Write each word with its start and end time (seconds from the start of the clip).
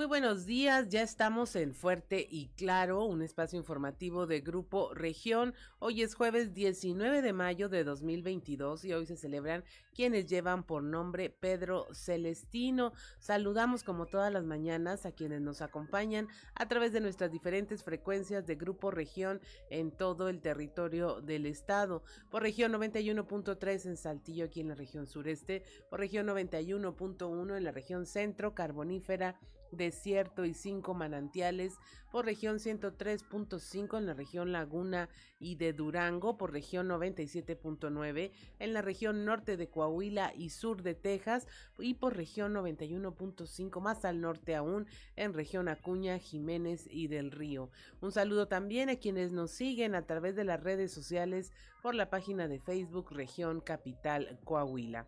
Muy 0.00 0.06
buenos 0.06 0.46
días, 0.46 0.88
ya 0.88 1.02
estamos 1.02 1.54
en 1.56 1.74
Fuerte 1.74 2.26
y 2.30 2.48
Claro, 2.56 3.04
un 3.04 3.20
espacio 3.20 3.58
informativo 3.58 4.26
de 4.26 4.40
Grupo 4.40 4.94
Región. 4.94 5.52
Hoy 5.78 6.00
es 6.00 6.14
jueves 6.14 6.54
19 6.54 7.20
de 7.20 7.34
mayo 7.34 7.68
de 7.68 7.84
2022 7.84 8.86
y 8.86 8.94
hoy 8.94 9.04
se 9.04 9.18
celebran 9.18 9.62
quienes 9.94 10.26
llevan 10.26 10.64
por 10.64 10.82
nombre 10.82 11.28
Pedro 11.28 11.86
Celestino. 11.92 12.94
Saludamos 13.18 13.84
como 13.84 14.06
todas 14.06 14.32
las 14.32 14.46
mañanas 14.46 15.04
a 15.04 15.12
quienes 15.12 15.42
nos 15.42 15.60
acompañan 15.60 16.28
a 16.54 16.66
través 16.66 16.94
de 16.94 17.00
nuestras 17.00 17.30
diferentes 17.30 17.84
frecuencias 17.84 18.46
de 18.46 18.54
Grupo 18.54 18.90
Región 18.90 19.42
en 19.68 19.90
todo 19.90 20.30
el 20.30 20.40
territorio 20.40 21.20
del 21.20 21.44
estado. 21.44 22.02
Por 22.30 22.40
región 22.40 22.72
91.3 22.72 23.84
en 23.84 23.98
Saltillo, 23.98 24.46
aquí 24.46 24.62
en 24.62 24.68
la 24.68 24.76
región 24.76 25.06
sureste, 25.06 25.62
por 25.90 26.00
región 26.00 26.26
91.1 26.26 27.54
en 27.54 27.64
la 27.64 27.70
región 27.70 28.06
centro, 28.06 28.54
carbonífera 28.54 29.38
desierto 29.72 30.44
y 30.44 30.54
cinco 30.54 30.94
manantiales, 30.94 31.78
por 32.10 32.24
región 32.24 32.58
103.5 32.58 33.98
en 33.98 34.06
la 34.06 34.14
región 34.14 34.52
Laguna 34.52 35.08
y 35.38 35.54
de 35.54 35.72
Durango, 35.72 36.36
por 36.36 36.52
región 36.52 36.88
97.9 36.88 38.32
en 38.58 38.72
la 38.72 38.82
región 38.82 39.24
norte 39.24 39.56
de 39.56 39.68
Coahuila 39.68 40.32
y 40.36 40.50
sur 40.50 40.82
de 40.82 40.94
Texas 40.94 41.46
y 41.78 41.94
por 41.94 42.16
región 42.16 42.54
91.5 42.54 43.80
más 43.80 44.04
al 44.04 44.20
norte 44.20 44.56
aún 44.56 44.86
en 45.16 45.34
región 45.34 45.68
Acuña, 45.68 46.18
Jiménez 46.18 46.88
y 46.90 47.06
del 47.06 47.30
Río. 47.30 47.70
Un 48.00 48.12
saludo 48.12 48.48
también 48.48 48.88
a 48.88 48.96
quienes 48.96 49.32
nos 49.32 49.52
siguen 49.52 49.94
a 49.94 50.06
través 50.06 50.34
de 50.34 50.44
las 50.44 50.62
redes 50.62 50.92
sociales 50.92 51.52
por 51.82 51.94
la 51.94 52.10
página 52.10 52.48
de 52.48 52.58
Facebook 52.58 53.12
Región 53.12 53.60
Capital 53.60 54.38
Coahuila. 54.44 55.06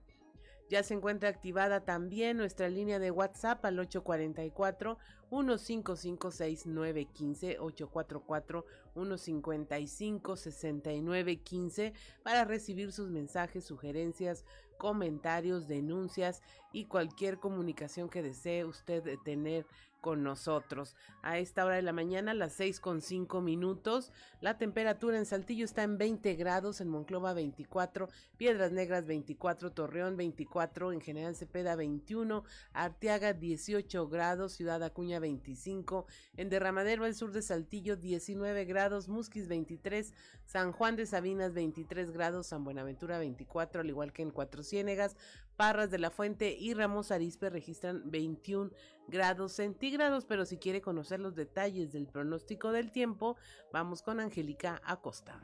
Ya 0.73 0.83
se 0.83 0.95
encuentra 0.95 1.29
activada 1.29 1.85
también 1.85 2.39
nuestra 2.39 2.71
línea 2.71 2.99
de 2.99 3.11
WhatsApp 3.11 3.63
al 3.67 3.79
844 3.79 4.97
1556915 5.31 7.59
844 7.61 8.65
155 8.95 10.37
6915 10.37 11.93
para 12.23 12.47
recibir 12.47 12.91
sus 12.91 13.11
mensajes, 13.11 13.67
sugerencias, 13.67 14.47
comentarios, 14.83 15.69
denuncias 15.69 16.43
y 16.73 16.87
cualquier 16.87 17.39
comunicación 17.39 18.09
que 18.09 18.21
desee 18.21 18.65
usted 18.65 19.17
tener 19.25 19.65
con 20.03 20.25
nosotros. 20.25 20.97
A 21.23 21.39
esta 21.39 21.65
hora 21.65 21.77
de 21.77 21.83
la 21.83 21.93
mañana, 21.93 22.35
las 22.35 22.55
seis 22.55 22.81
con 22.81 23.01
cinco 23.01 23.41
minutos, 23.41 24.11
la 24.41 24.59
temperatura 24.59 25.17
en 25.17 25.25
Saltillo 25.25 25.65
está 25.65 25.85
en 25.85 25.97
20 25.97 26.35
grados, 26.35 26.81
en 26.81 26.89
Monclova 26.89 27.33
24, 27.33 28.09
Piedras 28.37 28.73
Negras 28.73 29.07
24, 29.07 29.71
Torreón 29.71 30.17
24, 30.17 30.93
en 30.93 31.01
General 31.01 31.37
Cepeda 31.37 31.77
21, 31.77 32.43
Arteaga 32.73 33.33
18 33.33 34.09
grados, 34.09 34.55
Ciudad 34.55 34.83
Acuña 34.83 35.21
25, 35.21 36.07
en 36.37 36.49
Derramadero 36.51 37.07
el 37.07 37.15
sur 37.15 37.31
de 37.31 37.41
Saltillo 37.41 37.95
19 37.95 38.65
grados, 38.65 39.09
Musquis 39.09 39.47
23, 39.47 40.13
San 40.45 40.73
Juan 40.73 40.97
de 40.97 41.07
Sabinas 41.07 41.55
23 41.55 42.11
grados, 42.11 42.49
San 42.49 42.65
Buenaventura 42.65 43.19
24, 43.19 43.83
al 43.83 43.89
igual 43.89 44.13
que 44.13 44.23
en 44.23 44.33
Cuatro 44.33 44.65
Ciénegas, 44.73 45.17
Parras 45.57 45.91
de 45.91 45.99
la 45.99 46.11
Fuente 46.11 46.57
y 46.59 46.73
Ramos 46.73 47.11
Arispe 47.11 47.51
registran 47.51 48.11
21 48.11 48.71
grados 49.07 49.53
centígrados, 49.53 50.25
pero 50.25 50.47
si 50.47 50.57
quiere 50.57 50.81
conocer 50.81 51.21
los 51.21 51.35
detalles 51.35 51.93
del 51.93 52.07
pronóstico 52.07 52.73
del 52.73 52.91
tiempo, 52.91 53.37
vamos 53.71 54.03
con 54.03 54.19
Angélica 54.19 54.81
Acosta. 54.83 55.39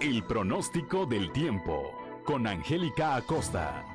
El 0.00 0.24
pronóstico 0.24 1.04
del 1.04 1.32
tiempo 1.32 1.82
con 2.24 2.46
Angélica 2.46 3.16
Acosta. 3.16 3.91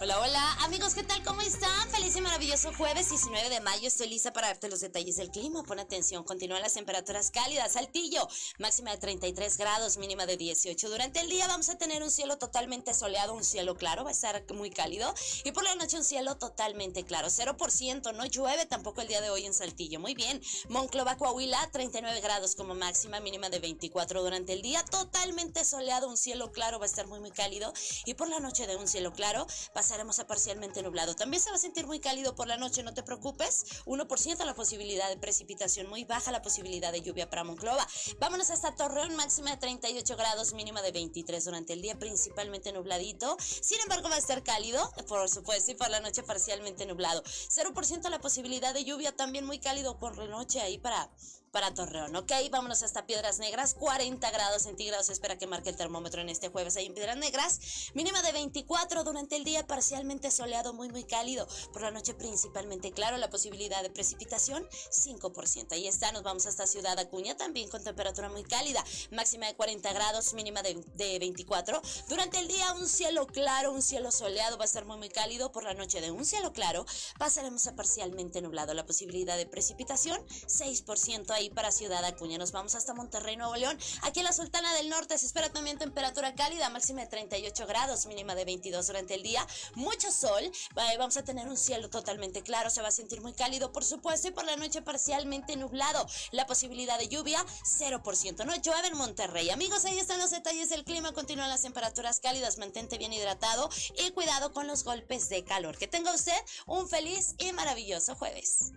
Hola, 0.00 0.20
hola, 0.20 0.52
amigos, 0.60 0.94
¿qué 0.94 1.02
tal? 1.02 1.24
¿Cómo 1.24 1.40
están? 1.40 1.90
Feliz 1.90 2.14
y 2.14 2.20
maravilloso 2.20 2.72
jueves 2.72 3.10
19 3.10 3.50
de 3.50 3.60
mayo. 3.60 3.88
Estoy 3.88 4.08
lista 4.08 4.32
para 4.32 4.46
darte 4.46 4.68
los 4.68 4.78
detalles 4.78 5.16
del 5.16 5.28
clima. 5.32 5.64
Pon 5.64 5.80
atención, 5.80 6.22
continúan 6.22 6.62
las 6.62 6.74
temperaturas 6.74 7.32
cálidas. 7.32 7.72
Saltillo, 7.72 8.28
máxima 8.60 8.92
de 8.92 8.98
33 8.98 9.58
grados, 9.58 9.96
mínima 9.96 10.24
de 10.24 10.36
18. 10.36 10.88
Durante 10.88 11.18
el 11.18 11.28
día 11.28 11.48
vamos 11.48 11.68
a 11.68 11.78
tener 11.78 12.04
un 12.04 12.12
cielo 12.12 12.38
totalmente 12.38 12.94
soleado, 12.94 13.34
un 13.34 13.42
cielo 13.42 13.74
claro, 13.74 14.04
va 14.04 14.10
a 14.10 14.12
estar 14.12 14.44
muy 14.54 14.70
cálido. 14.70 15.12
Y 15.42 15.50
por 15.50 15.64
la 15.64 15.74
noche 15.74 15.96
un 15.96 16.04
cielo 16.04 16.36
totalmente 16.36 17.04
claro, 17.04 17.26
0%, 17.26 18.14
no 18.14 18.24
llueve 18.24 18.66
tampoco 18.66 19.00
el 19.00 19.08
día 19.08 19.20
de 19.20 19.30
hoy 19.30 19.46
en 19.46 19.54
Saltillo. 19.54 19.98
Muy 19.98 20.14
bien, 20.14 20.40
Monclova, 20.68 21.16
Coahuila, 21.16 21.70
39 21.72 22.20
grados 22.20 22.54
como 22.54 22.76
máxima, 22.76 23.18
mínima 23.18 23.50
de 23.50 23.58
24 23.58 24.22
durante 24.22 24.52
el 24.52 24.62
día, 24.62 24.84
totalmente 24.84 25.64
soleado, 25.64 26.08
un 26.08 26.16
cielo 26.16 26.52
claro, 26.52 26.78
va 26.78 26.84
a 26.84 26.88
estar 26.88 27.08
muy, 27.08 27.18
muy 27.18 27.32
cálido. 27.32 27.72
Y 28.04 28.14
por 28.14 28.28
la 28.28 28.38
noche 28.38 28.68
de 28.68 28.76
un 28.76 28.86
cielo 28.86 29.12
claro, 29.12 29.44
va 29.76 29.87
pasaremos 29.88 30.18
a 30.18 30.26
parcialmente 30.26 30.82
nublado. 30.82 31.16
También 31.16 31.42
se 31.42 31.48
va 31.48 31.56
a 31.56 31.58
sentir 31.58 31.86
muy 31.86 31.98
cálido 31.98 32.34
por 32.34 32.46
la 32.46 32.58
noche, 32.58 32.82
no 32.82 32.92
te 32.92 33.02
preocupes. 33.02 33.64
1% 33.86 34.44
la 34.44 34.54
posibilidad 34.54 35.08
de 35.08 35.16
precipitación, 35.16 35.88
muy 35.88 36.04
baja 36.04 36.30
la 36.30 36.42
posibilidad 36.42 36.92
de 36.92 37.00
lluvia 37.00 37.30
para 37.30 37.42
Monclova. 37.42 37.88
Vámonos 38.20 38.50
hasta 38.50 38.74
Torreón, 38.74 39.16
máxima 39.16 39.52
de 39.52 39.56
38 39.56 40.14
grados, 40.14 40.52
mínima 40.52 40.82
de 40.82 40.92
23 40.92 41.42
durante 41.42 41.72
el 41.72 41.80
día, 41.80 41.98
principalmente 41.98 42.70
nubladito. 42.70 43.38
Sin 43.40 43.80
embargo, 43.80 44.10
va 44.10 44.16
a 44.16 44.18
estar 44.18 44.42
cálido, 44.42 44.92
por 45.08 45.26
supuesto, 45.30 45.72
y 45.72 45.74
por 45.74 45.88
la 45.88 46.00
noche 46.00 46.22
parcialmente 46.22 46.84
nublado. 46.84 47.22
0% 47.22 48.10
la 48.10 48.20
posibilidad 48.20 48.74
de 48.74 48.84
lluvia, 48.84 49.16
también 49.16 49.46
muy 49.46 49.58
cálido 49.58 49.98
por 49.98 50.18
la 50.18 50.26
noche 50.26 50.60
ahí 50.60 50.76
para 50.76 51.10
para 51.50 51.74
Torreón, 51.74 52.14
¿ok? 52.16 52.32
Vámonos 52.50 52.82
hasta 52.82 53.06
Piedras 53.06 53.38
Negras, 53.38 53.74
40 53.74 54.30
grados 54.30 54.62
centígrados, 54.62 55.08
espera 55.10 55.38
que 55.38 55.46
marque 55.46 55.70
el 55.70 55.76
termómetro 55.76 56.20
en 56.20 56.28
este 56.28 56.48
jueves 56.48 56.76
ahí 56.76 56.86
en 56.86 56.94
Piedras 56.94 57.16
Negras, 57.16 57.60
mínima 57.94 58.22
de 58.22 58.32
24 58.32 59.04
durante 59.04 59.36
el 59.36 59.44
día, 59.44 59.66
parcialmente 59.66 60.30
soleado, 60.30 60.72
muy 60.72 60.88
muy 60.88 61.04
cálido, 61.04 61.46
por 61.72 61.82
la 61.82 61.90
noche 61.90 62.14
principalmente 62.14 62.92
claro, 62.92 63.16
la 63.16 63.30
posibilidad 63.30 63.82
de 63.82 63.90
precipitación 63.90 64.66
5%, 64.90 65.72
ahí 65.72 65.88
está, 65.88 66.12
nos 66.12 66.22
vamos 66.22 66.46
hasta 66.46 66.66
Ciudad 66.66 66.98
Acuña 66.98 67.36
también 67.36 67.68
con 67.68 67.82
temperatura 67.82 68.28
muy 68.28 68.44
cálida, 68.44 68.84
máxima 69.10 69.46
de 69.46 69.54
40 69.54 69.92
grados, 69.92 70.34
mínima 70.34 70.62
de, 70.62 70.74
de 70.94 71.18
24, 71.18 71.80
durante 72.08 72.38
el 72.38 72.48
día 72.48 72.72
un 72.74 72.88
cielo 72.88 73.26
claro, 73.26 73.72
un 73.72 73.82
cielo 73.82 74.12
soleado, 74.12 74.58
va 74.58 74.64
a 74.64 74.66
estar 74.66 74.84
muy 74.84 74.98
muy 74.98 75.08
cálido, 75.08 75.52
por 75.52 75.64
la 75.64 75.74
noche 75.74 76.00
de 76.00 76.10
un 76.10 76.24
cielo 76.24 76.52
claro, 76.52 76.84
pasaremos 77.18 77.66
a 77.66 77.74
parcialmente 77.74 78.42
nublado, 78.42 78.74
la 78.74 78.86
posibilidad 78.86 79.36
de 79.36 79.46
precipitación 79.46 80.20
6% 80.46 81.37
ahí 81.38 81.50
para 81.50 81.70
Ciudad 81.70 82.04
Acuña. 82.04 82.36
Nos 82.36 82.52
vamos 82.52 82.74
hasta 82.74 82.94
Monterrey, 82.94 83.36
Nuevo 83.36 83.54
León. 83.56 83.78
Aquí 84.02 84.20
en 84.20 84.26
la 84.26 84.32
Sultana 84.32 84.74
del 84.74 84.88
Norte 84.88 85.16
se 85.16 85.26
espera 85.26 85.50
también 85.50 85.78
temperatura 85.78 86.34
cálida, 86.34 86.68
máxima 86.68 87.02
de 87.02 87.06
38 87.06 87.66
grados, 87.66 88.06
mínima 88.06 88.34
de 88.34 88.44
22 88.44 88.86
durante 88.86 89.14
el 89.14 89.22
día. 89.22 89.46
Mucho 89.74 90.10
sol. 90.10 90.50
Vamos 90.74 91.16
a 91.16 91.24
tener 91.24 91.48
un 91.48 91.56
cielo 91.56 91.88
totalmente 91.90 92.42
claro. 92.42 92.70
Se 92.70 92.82
va 92.82 92.88
a 92.88 92.92
sentir 92.92 93.20
muy 93.20 93.32
cálido, 93.32 93.72
por 93.72 93.84
supuesto, 93.84 94.28
y 94.28 94.30
por 94.32 94.44
la 94.44 94.56
noche 94.56 94.82
parcialmente 94.82 95.56
nublado. 95.56 96.06
La 96.32 96.46
posibilidad 96.46 96.98
de 96.98 97.08
lluvia, 97.08 97.44
0%. 97.62 98.44
No 98.44 98.56
llueve 98.56 98.88
en 98.88 98.96
Monterrey. 98.96 99.50
Amigos, 99.50 99.84
ahí 99.84 99.98
están 99.98 100.18
los 100.18 100.30
detalles 100.30 100.68
del 100.68 100.84
clima. 100.84 101.12
Continúan 101.12 101.48
las 101.48 101.62
temperaturas 101.62 102.18
cálidas. 102.20 102.58
Mantente 102.58 102.98
bien 102.98 103.12
hidratado 103.12 103.70
y 103.96 104.10
cuidado 104.10 104.52
con 104.52 104.66
los 104.66 104.82
golpes 104.82 105.28
de 105.28 105.44
calor. 105.44 105.78
Que 105.78 105.86
tenga 105.86 106.12
usted 106.12 106.38
un 106.66 106.88
feliz 106.88 107.34
y 107.38 107.52
maravilloso 107.52 108.16
jueves. 108.16 108.72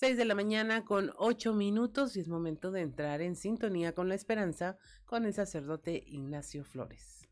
6 0.00 0.16
de 0.16 0.24
la 0.24 0.34
mañana 0.34 0.82
con 0.82 1.12
8 1.18 1.52
minutos 1.52 2.16
y 2.16 2.20
es 2.20 2.28
momento 2.28 2.70
de 2.70 2.80
entrar 2.80 3.20
en 3.20 3.36
sintonía 3.36 3.94
con 3.94 4.08
la 4.08 4.14
esperanza 4.14 4.78
con 5.04 5.26
el 5.26 5.34
sacerdote 5.34 6.02
Ignacio 6.06 6.64
Flores. 6.64 7.28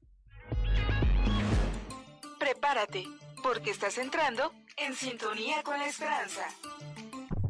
Prepárate, 2.38 3.04
porque 3.42 3.70
estás 3.70 3.96
entrando 3.96 4.52
en 4.76 4.92
sintonía 4.92 5.62
con 5.62 5.78
la 5.78 5.86
esperanza. 5.86 6.42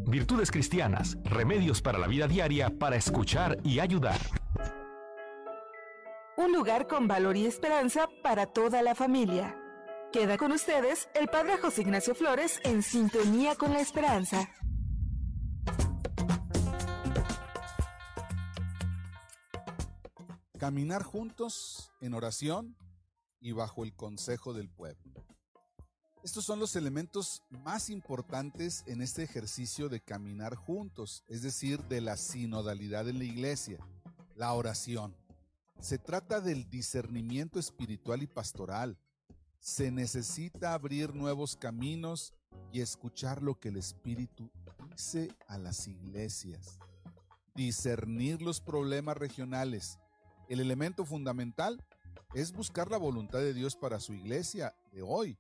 Virtudes 0.07 0.53
cristianas, 0.53 1.19
remedios 1.25 1.83
para 1.83 1.99
la 1.99 2.07
vida 2.07 2.29
diaria 2.29 2.71
para 2.71 2.95
escuchar 2.95 3.59
y 3.65 3.81
ayudar. 3.81 4.21
Un 6.37 6.53
lugar 6.53 6.87
con 6.87 7.09
valor 7.09 7.37
y 7.37 7.45
esperanza 7.45 8.09
para 8.23 8.47
toda 8.47 8.83
la 8.83 8.95
familia. 8.95 9.61
Queda 10.13 10.39
con 10.39 10.53
ustedes 10.53 11.09
el 11.13 11.27
Padre 11.27 11.59
José 11.59 11.83
Ignacio 11.83 12.15
Flores 12.15 12.61
en 12.63 12.85
sintonía 12.85 13.57
con 13.57 13.73
la 13.73 13.81
esperanza. 13.81 14.49
Caminar 20.59 21.05
juntos 21.05 21.93
en 22.01 22.15
oración 22.15 22.77
y 23.41 23.53
bajo 23.53 23.85
el 23.85 23.95
consejo 23.95 24.53
del 24.53 24.69
pueblo. 24.69 25.25
Estos 26.25 26.45
son 26.45 26.59
los 26.59 26.75
elementos 26.75 27.45
más 27.49 27.91
importantes 27.91 28.83
en 28.89 29.01
este 29.01 29.23
ejercicio 29.23 29.89
de 29.89 30.01
caminar 30.01 30.57
juntos, 30.57 31.23
es 31.29 31.43
decir, 31.43 31.85
de 31.85 32.01
la 32.01 32.17
sinodalidad 32.17 33.09
en 33.09 33.19
la 33.19 33.25
iglesia, 33.25 33.79
la 34.35 34.53
oración. 34.53 35.17
Se 35.79 35.97
trata 35.97 36.41
del 36.41 36.69
discernimiento 36.69 37.61
espiritual 37.61 38.25
y 38.25 38.27
pastoral. 38.27 38.99
Se 39.61 39.93
necesita 39.93 40.75
abrir 40.75 41.15
nuevos 41.15 41.55
caminos 41.55 42.35
y 42.73 42.81
escuchar 42.81 43.45
lo 43.45 43.61
que 43.61 43.69
el 43.69 43.77
Espíritu 43.77 44.51
dice 44.91 45.29
a 45.47 45.57
las 45.57 45.87
iglesias. 45.87 46.81
Discernir 47.55 48.43
los 48.43 48.61
problemas 48.61 49.17
regionales. 49.17 50.01
El 50.49 50.61
elemento 50.61 51.05
fundamental 51.05 51.85
es 52.35 52.53
buscar 52.53 52.91
la 52.91 52.97
voluntad 52.97 53.39
de 53.39 53.55
Dios 53.55 53.77
para 53.77 54.01
su 54.01 54.15
iglesia 54.15 54.75
de 54.93 55.03
hoy. 55.03 55.39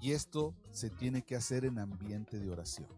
Y 0.00 0.12
esto 0.12 0.54
se 0.70 0.90
tiene 0.90 1.22
que 1.22 1.36
hacer 1.36 1.64
en 1.64 1.78
ambiente 1.78 2.38
de 2.38 2.50
oración. 2.50 2.88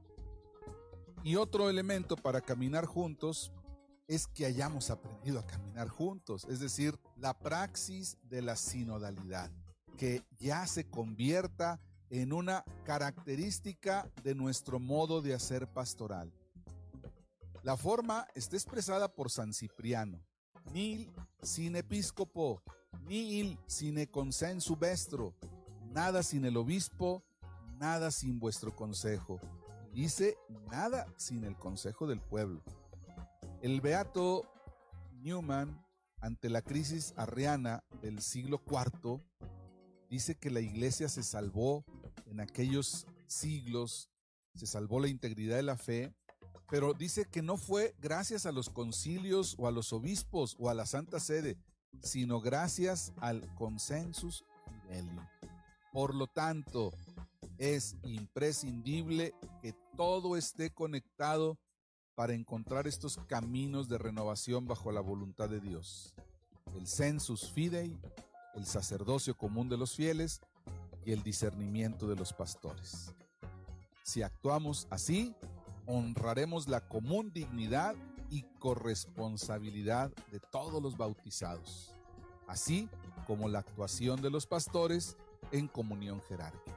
Y 1.22 1.36
otro 1.36 1.68
elemento 1.68 2.16
para 2.16 2.40
caminar 2.40 2.86
juntos 2.86 3.52
es 4.08 4.26
que 4.26 4.46
hayamos 4.46 4.90
aprendido 4.90 5.40
a 5.40 5.46
caminar 5.46 5.88
juntos, 5.88 6.46
es 6.48 6.60
decir, 6.60 6.98
la 7.16 7.38
praxis 7.38 8.16
de 8.22 8.40
la 8.40 8.56
sinodalidad, 8.56 9.50
que 9.98 10.22
ya 10.38 10.66
se 10.66 10.88
convierta 10.88 11.80
en 12.10 12.32
una 12.32 12.64
característica 12.84 14.08
de 14.22 14.34
nuestro 14.34 14.78
modo 14.78 15.20
de 15.20 15.34
hacer 15.34 15.66
pastoral. 15.66 16.32
La 17.62 17.76
forma 17.76 18.28
está 18.34 18.54
expresada 18.54 19.12
por 19.12 19.30
San 19.30 19.52
Cipriano. 19.52 20.24
Nil 20.72 21.12
sin 21.42 21.76
episcopo, 21.76 22.62
nil 23.06 23.58
sin 23.66 24.04
consensu 24.06 24.76
vestro, 24.76 25.34
nada 25.92 26.22
sin 26.22 26.44
el 26.44 26.56
obispo, 26.56 27.24
nada 27.78 28.10
sin 28.10 28.38
vuestro 28.38 28.74
consejo. 28.74 29.40
Dice 29.92 30.36
nada 30.70 31.06
sin 31.16 31.44
el 31.44 31.56
consejo 31.56 32.06
del 32.06 32.20
pueblo. 32.20 32.62
El 33.62 33.80
beato 33.80 34.42
Newman, 35.22 35.82
ante 36.20 36.50
la 36.50 36.62
crisis 36.62 37.14
arriana 37.16 37.82
del 38.02 38.20
siglo 38.20 38.62
IV, 38.66 39.22
dice 40.10 40.36
que 40.36 40.50
la 40.50 40.60
iglesia 40.60 41.08
se 41.08 41.22
salvó 41.22 41.84
en 42.26 42.40
aquellos 42.40 43.06
siglos, 43.26 44.10
se 44.54 44.66
salvó 44.66 45.00
la 45.00 45.08
integridad 45.08 45.56
de 45.56 45.62
la 45.62 45.76
fe, 45.76 46.14
pero 46.68 46.94
dice 46.94 47.26
que 47.26 47.42
no 47.42 47.56
fue 47.56 47.94
gracias 48.00 48.46
a 48.46 48.52
los 48.52 48.70
concilios 48.70 49.54
o 49.58 49.68
a 49.68 49.70
los 49.70 49.92
obispos 49.92 50.56
o 50.58 50.68
a 50.68 50.74
la 50.74 50.86
Santa 50.86 51.20
Sede, 51.20 51.56
sino 52.02 52.40
gracias 52.40 53.12
al 53.20 53.54
consensus 53.54 54.44
fidelium. 54.82 55.26
Por 55.92 56.14
lo 56.14 56.26
tanto, 56.26 56.92
es 57.58 57.96
imprescindible 58.02 59.34
que 59.62 59.74
todo 59.96 60.36
esté 60.36 60.70
conectado 60.70 61.58
para 62.14 62.34
encontrar 62.34 62.86
estos 62.86 63.18
caminos 63.28 63.88
de 63.88 63.98
renovación 63.98 64.66
bajo 64.66 64.90
la 64.90 65.00
voluntad 65.00 65.48
de 65.48 65.60
Dios. 65.60 66.14
El 66.74 66.86
sensus 66.86 67.50
fidei, 67.52 67.98
el 68.54 68.66
sacerdocio 68.66 69.36
común 69.36 69.68
de 69.68 69.76
los 69.76 69.94
fieles 69.94 70.40
y 71.04 71.12
el 71.12 71.22
discernimiento 71.22 72.08
de 72.08 72.16
los 72.16 72.32
pastores. 72.32 73.14
Si 74.02 74.22
actuamos 74.22 74.86
así, 74.90 75.34
honraremos 75.86 76.68
la 76.68 76.80
común 76.80 77.32
dignidad 77.32 77.94
y 78.30 78.42
corresponsabilidad 78.58 80.10
de 80.30 80.40
todos 80.40 80.82
los 80.82 80.96
bautizados, 80.96 81.94
así 82.48 82.88
como 83.26 83.48
la 83.48 83.60
actuación 83.60 84.20
de 84.20 84.30
los 84.30 84.46
pastores 84.46 85.16
en 85.52 85.68
comunión 85.68 86.20
jerárquica. 86.28 86.76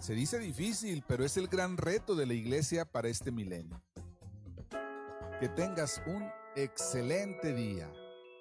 Se 0.00 0.14
dice 0.14 0.38
difícil, 0.38 1.04
pero 1.06 1.24
es 1.24 1.36
el 1.36 1.48
gran 1.48 1.76
reto 1.76 2.14
de 2.14 2.26
la 2.26 2.32
iglesia 2.32 2.86
para 2.86 3.08
este 3.08 3.30
milenio. 3.30 3.82
Que 5.38 5.48
tengas 5.48 6.02
un 6.06 6.26
excelente 6.56 7.52
día. 7.52 7.90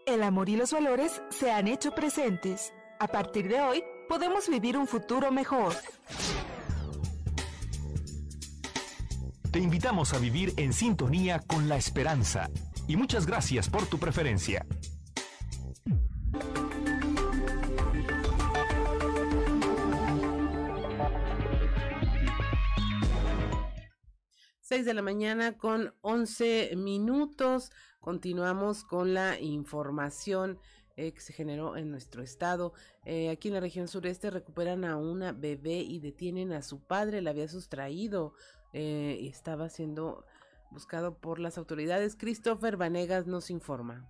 El 0.06 0.24
amor 0.24 0.50
y 0.50 0.56
los 0.56 0.72
valores 0.72 1.22
se 1.30 1.52
han 1.52 1.68
hecho 1.68 1.94
presentes. 1.94 2.74
A 3.00 3.08
partir 3.08 3.48
de 3.50 3.62
hoy, 3.62 3.84
podemos 4.08 4.50
vivir 4.50 4.78
un 4.78 4.88
futuro 4.88 5.32
mejor. 5.32 5.74
Te 9.52 9.58
invitamos 9.58 10.14
a 10.14 10.20
vivir 10.20 10.54
en 10.58 10.74
sintonía 10.74 11.40
con 11.40 11.68
la 11.68 11.76
esperanza 11.76 12.52
y 12.88 12.98
muchas 12.98 13.26
gracias 13.26 13.68
por 13.68 13.88
tu 13.88 13.98
preferencia. 13.98 14.64
6 24.62 24.86
de 24.86 24.94
la 24.94 25.02
mañana 25.02 25.58
con 25.58 25.96
11 26.02 26.76
minutos. 26.76 27.72
Continuamos 28.00 28.84
con 28.84 29.16
la 29.16 29.40
información 29.40 30.60
eh, 30.96 31.12
que 31.12 31.22
se 31.22 31.34
generó 31.34 31.76
en 31.76 31.90
nuestro 31.90 32.22
estado. 32.22 32.74
Eh, 33.04 33.32
aquí 33.32 33.48
en 33.48 33.56
la 33.56 33.62
región 33.62 33.88
sureste 33.88 34.30
recuperan 34.30 34.86
a 34.86 34.96
una 34.96 35.32
bebé 35.32 35.80
y 35.80 36.00
detienen 36.00 36.52
a 36.52 36.62
su 36.62 36.86
padre. 36.86 37.24
La 37.24 37.32
había 37.32 37.48
sustraído 37.48 38.36
eh, 38.74 39.18
y 39.20 39.28
estaba 39.28 39.70
siendo 39.70 40.26
buscado 40.72 41.18
por 41.18 41.40
las 41.40 41.58
autoridades. 41.58 42.16
Christopher 42.16 42.78
Vanegas 42.78 43.28
nos 43.28 43.50
informa. 43.50 44.08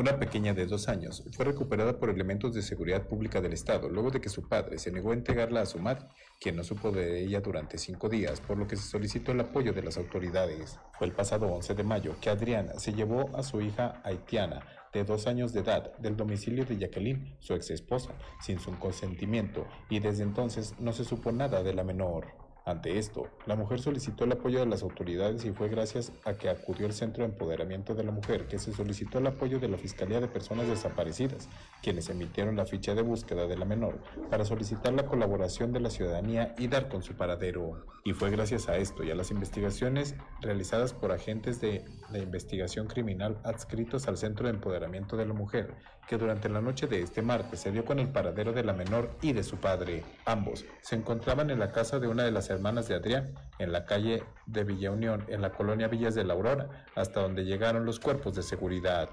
Una 0.00 0.18
pequeña 0.18 0.54
de 0.54 0.64
dos 0.64 0.88
años 0.88 1.22
fue 1.36 1.44
recuperada 1.44 1.98
por 1.98 2.08
elementos 2.08 2.54
de 2.54 2.62
seguridad 2.62 3.06
pública 3.06 3.42
del 3.42 3.52
Estado 3.52 3.90
luego 3.90 4.10
de 4.10 4.18
que 4.18 4.30
su 4.30 4.48
padre 4.48 4.78
se 4.78 4.90
negó 4.90 5.10
a 5.10 5.14
entregarla 5.14 5.60
a 5.60 5.66
su 5.66 5.78
madre, 5.78 6.06
quien 6.40 6.56
no 6.56 6.64
supo 6.64 6.90
de 6.90 7.22
ella 7.22 7.42
durante 7.42 7.76
cinco 7.76 8.08
días, 8.08 8.40
por 8.40 8.56
lo 8.56 8.66
que 8.66 8.76
se 8.76 8.88
solicitó 8.88 9.32
el 9.32 9.40
apoyo 9.40 9.74
de 9.74 9.82
las 9.82 9.98
autoridades. 9.98 10.78
Fue 10.96 11.06
el 11.06 11.12
pasado 11.12 11.48
11 11.48 11.74
de 11.74 11.82
mayo 11.82 12.16
que 12.18 12.30
Adriana 12.30 12.78
se 12.78 12.94
llevó 12.94 13.28
a 13.36 13.42
su 13.42 13.60
hija 13.60 14.00
haitiana 14.02 14.62
de 14.92 15.04
dos 15.04 15.26
años 15.26 15.52
de 15.52 15.60
edad 15.60 15.96
del 15.98 16.16
domicilio 16.16 16.64
de 16.64 16.76
Jacqueline, 16.76 17.36
su 17.38 17.54
ex 17.54 17.70
esposa, 17.70 18.10
sin 18.40 18.58
su 18.58 18.76
consentimiento, 18.78 19.66
y 19.88 20.00
desde 20.00 20.22
entonces 20.22 20.74
no 20.78 20.92
se 20.92 21.04
supo 21.04 21.30
nada 21.32 21.62
de 21.62 21.74
la 21.74 21.84
menor. 21.84 22.39
Ante 22.70 22.98
esto, 22.98 23.26
la 23.46 23.56
mujer 23.56 23.80
solicitó 23.80 24.22
el 24.22 24.30
apoyo 24.30 24.60
de 24.60 24.66
las 24.66 24.84
autoridades 24.84 25.44
y 25.44 25.50
fue 25.50 25.68
gracias 25.68 26.12
a 26.24 26.34
que 26.34 26.48
acudió 26.48 26.86
el 26.86 26.92
Centro 26.92 27.24
de 27.24 27.32
Empoderamiento 27.32 27.96
de 27.96 28.04
la 28.04 28.12
Mujer 28.12 28.46
que 28.46 28.60
se 28.60 28.72
solicitó 28.72 29.18
el 29.18 29.26
apoyo 29.26 29.58
de 29.58 29.66
la 29.66 29.76
Fiscalía 29.76 30.20
de 30.20 30.28
Personas 30.28 30.68
Desaparecidas, 30.68 31.48
quienes 31.82 32.08
emitieron 32.10 32.54
la 32.54 32.66
ficha 32.66 32.94
de 32.94 33.02
búsqueda 33.02 33.48
de 33.48 33.56
la 33.56 33.64
menor 33.64 33.98
para 34.30 34.44
solicitar 34.44 34.92
la 34.92 35.06
colaboración 35.06 35.72
de 35.72 35.80
la 35.80 35.90
ciudadanía 35.90 36.54
y 36.58 36.68
dar 36.68 36.88
con 36.88 37.02
su 37.02 37.14
paradero. 37.14 37.86
Y 38.04 38.12
fue 38.12 38.30
gracias 38.30 38.68
a 38.68 38.76
esto 38.76 39.02
y 39.02 39.10
a 39.10 39.16
las 39.16 39.32
investigaciones 39.32 40.14
realizadas 40.40 40.92
por 40.92 41.10
agentes 41.10 41.60
de 41.60 41.84
la 42.12 42.20
investigación 42.20 42.86
criminal 42.86 43.40
adscritos 43.42 44.06
al 44.06 44.16
Centro 44.16 44.46
de 44.46 44.54
Empoderamiento 44.54 45.16
de 45.16 45.26
la 45.26 45.34
Mujer 45.34 45.74
que 46.10 46.18
durante 46.18 46.48
la 46.48 46.60
noche 46.60 46.88
de 46.88 47.02
este 47.02 47.22
martes 47.22 47.60
se 47.60 47.70
dio 47.70 47.84
con 47.84 48.00
el 48.00 48.08
paradero 48.08 48.52
de 48.52 48.64
la 48.64 48.72
menor 48.72 49.12
y 49.22 49.32
de 49.32 49.44
su 49.44 49.58
padre. 49.58 50.02
Ambos 50.24 50.64
se 50.82 50.96
encontraban 50.96 51.50
en 51.50 51.60
la 51.60 51.70
casa 51.70 52.00
de 52.00 52.08
una 52.08 52.24
de 52.24 52.32
las 52.32 52.50
hermanas 52.50 52.88
de 52.88 52.96
Adrián, 52.96 53.32
en 53.60 53.70
la 53.70 53.84
calle 53.84 54.24
de 54.44 54.64
Villa 54.64 54.90
Unión, 54.90 55.24
en 55.28 55.40
la 55.40 55.52
colonia 55.52 55.86
Villas 55.86 56.16
de 56.16 56.24
la 56.24 56.34
Aurora, 56.34 56.84
hasta 56.96 57.20
donde 57.20 57.44
llegaron 57.44 57.86
los 57.86 58.00
cuerpos 58.00 58.34
de 58.34 58.42
seguridad. 58.42 59.08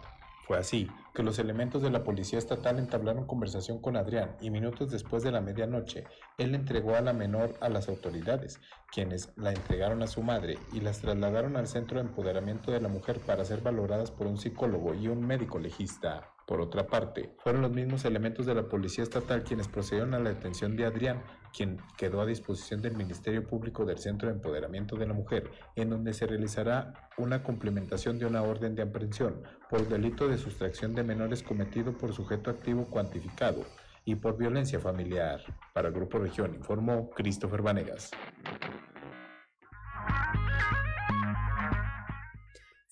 Fue 0.48 0.58
así 0.58 0.90
que 1.14 1.22
los 1.22 1.38
elementos 1.38 1.84
de 1.84 1.92
la 1.92 2.04
policía 2.04 2.40
estatal 2.40 2.80
entablaron 2.80 3.28
conversación 3.28 3.80
con 3.80 3.96
Adrián 3.96 4.36
y 4.42 4.50
minutos 4.50 4.90
después 4.90 5.22
de 5.22 5.32
la 5.32 5.40
medianoche, 5.42 6.06
él 6.40 6.56
entregó 6.56 6.96
a 6.96 7.02
la 7.02 7.14
menor 7.14 7.54
a 7.62 7.70
las 7.70 7.90
autoridades, 7.90 8.60
quienes 8.92 9.30
la 9.36 9.52
entregaron 9.52 10.02
a 10.02 10.08
su 10.08 10.24
madre 10.24 10.58
y 10.74 10.80
las 10.80 11.02
trasladaron 11.02 11.58
al 11.58 11.68
Centro 11.68 12.00
de 12.00 12.08
Empoderamiento 12.08 12.72
de 12.72 12.82
la 12.82 12.90
Mujer 12.90 13.20
para 13.20 13.46
ser 13.46 13.62
valoradas 13.62 14.10
por 14.10 14.26
un 14.26 14.40
psicólogo 14.40 14.96
y 14.96 15.10
un 15.10 15.22
médico 15.28 15.60
legista. 15.60 16.34
Por 16.48 16.62
otra 16.62 16.88
parte, 16.88 17.36
fueron 17.40 17.62
los 17.62 17.72
mismos 17.72 18.06
elementos 18.06 18.46
de 18.46 18.56
la 18.56 18.70
Policía 18.70 19.04
Estatal 19.04 19.44
quienes 19.44 19.68
procedieron 19.68 20.14
a 20.14 20.20
la 20.20 20.30
detención 20.30 20.78
de 20.78 20.86
Adrián, 20.86 21.22
quien 21.54 21.78
quedó 21.98 22.22
a 22.22 22.26
disposición 22.26 22.82
del 22.82 22.96
Ministerio 22.96 23.46
Público 23.46 23.84
del 23.84 23.98
Centro 23.98 24.30
de 24.30 24.36
Empoderamiento 24.36 24.96
de 24.96 25.08
la 25.08 25.14
Mujer, 25.14 25.52
en 25.76 25.90
donde 25.90 26.14
se 26.14 26.26
realizará 26.26 27.10
una 27.18 27.44
complementación 27.44 28.18
de 28.18 28.28
una 28.28 28.44
orden 28.44 28.76
de 28.76 28.84
aprehensión 28.84 29.44
por 29.70 29.90
delito 29.90 30.30
de 30.30 30.38
sustracción 30.38 30.96
de 30.96 31.04
menores 31.04 31.44
cometido 31.44 31.98
por 31.98 32.14
sujeto 32.14 32.50
activo 32.50 32.86
cuantificado 32.86 33.66
y 34.06 34.16
por 34.16 34.38
violencia 34.38 34.80
familiar. 34.80 35.42
Para 35.74 35.90
el 35.90 35.94
Grupo 35.94 36.18
Región 36.18 36.56
informó 36.56 37.10
Christopher 37.10 37.62
Vanegas. 37.62 38.12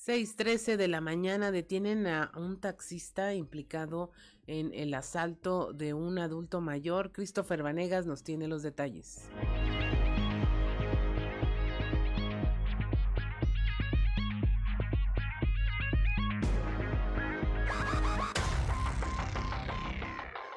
6:13 0.06 0.78
de 0.78 0.88
la 0.88 1.02
mañana 1.02 1.50
detienen 1.50 2.06
a 2.06 2.32
un 2.38 2.60
taxista 2.60 3.34
implicado 3.34 4.12
en 4.46 4.72
el 4.76 4.94
asalto 4.94 5.74
de 5.74 5.96
un 5.96 6.20
adulto 6.20 6.62
mayor. 6.62 7.12
Christopher 7.12 7.64
Vanegas 7.64 8.06
nos 8.06 8.22
tiene 8.22 8.48
los 8.48 8.62
detalles. 8.62 9.28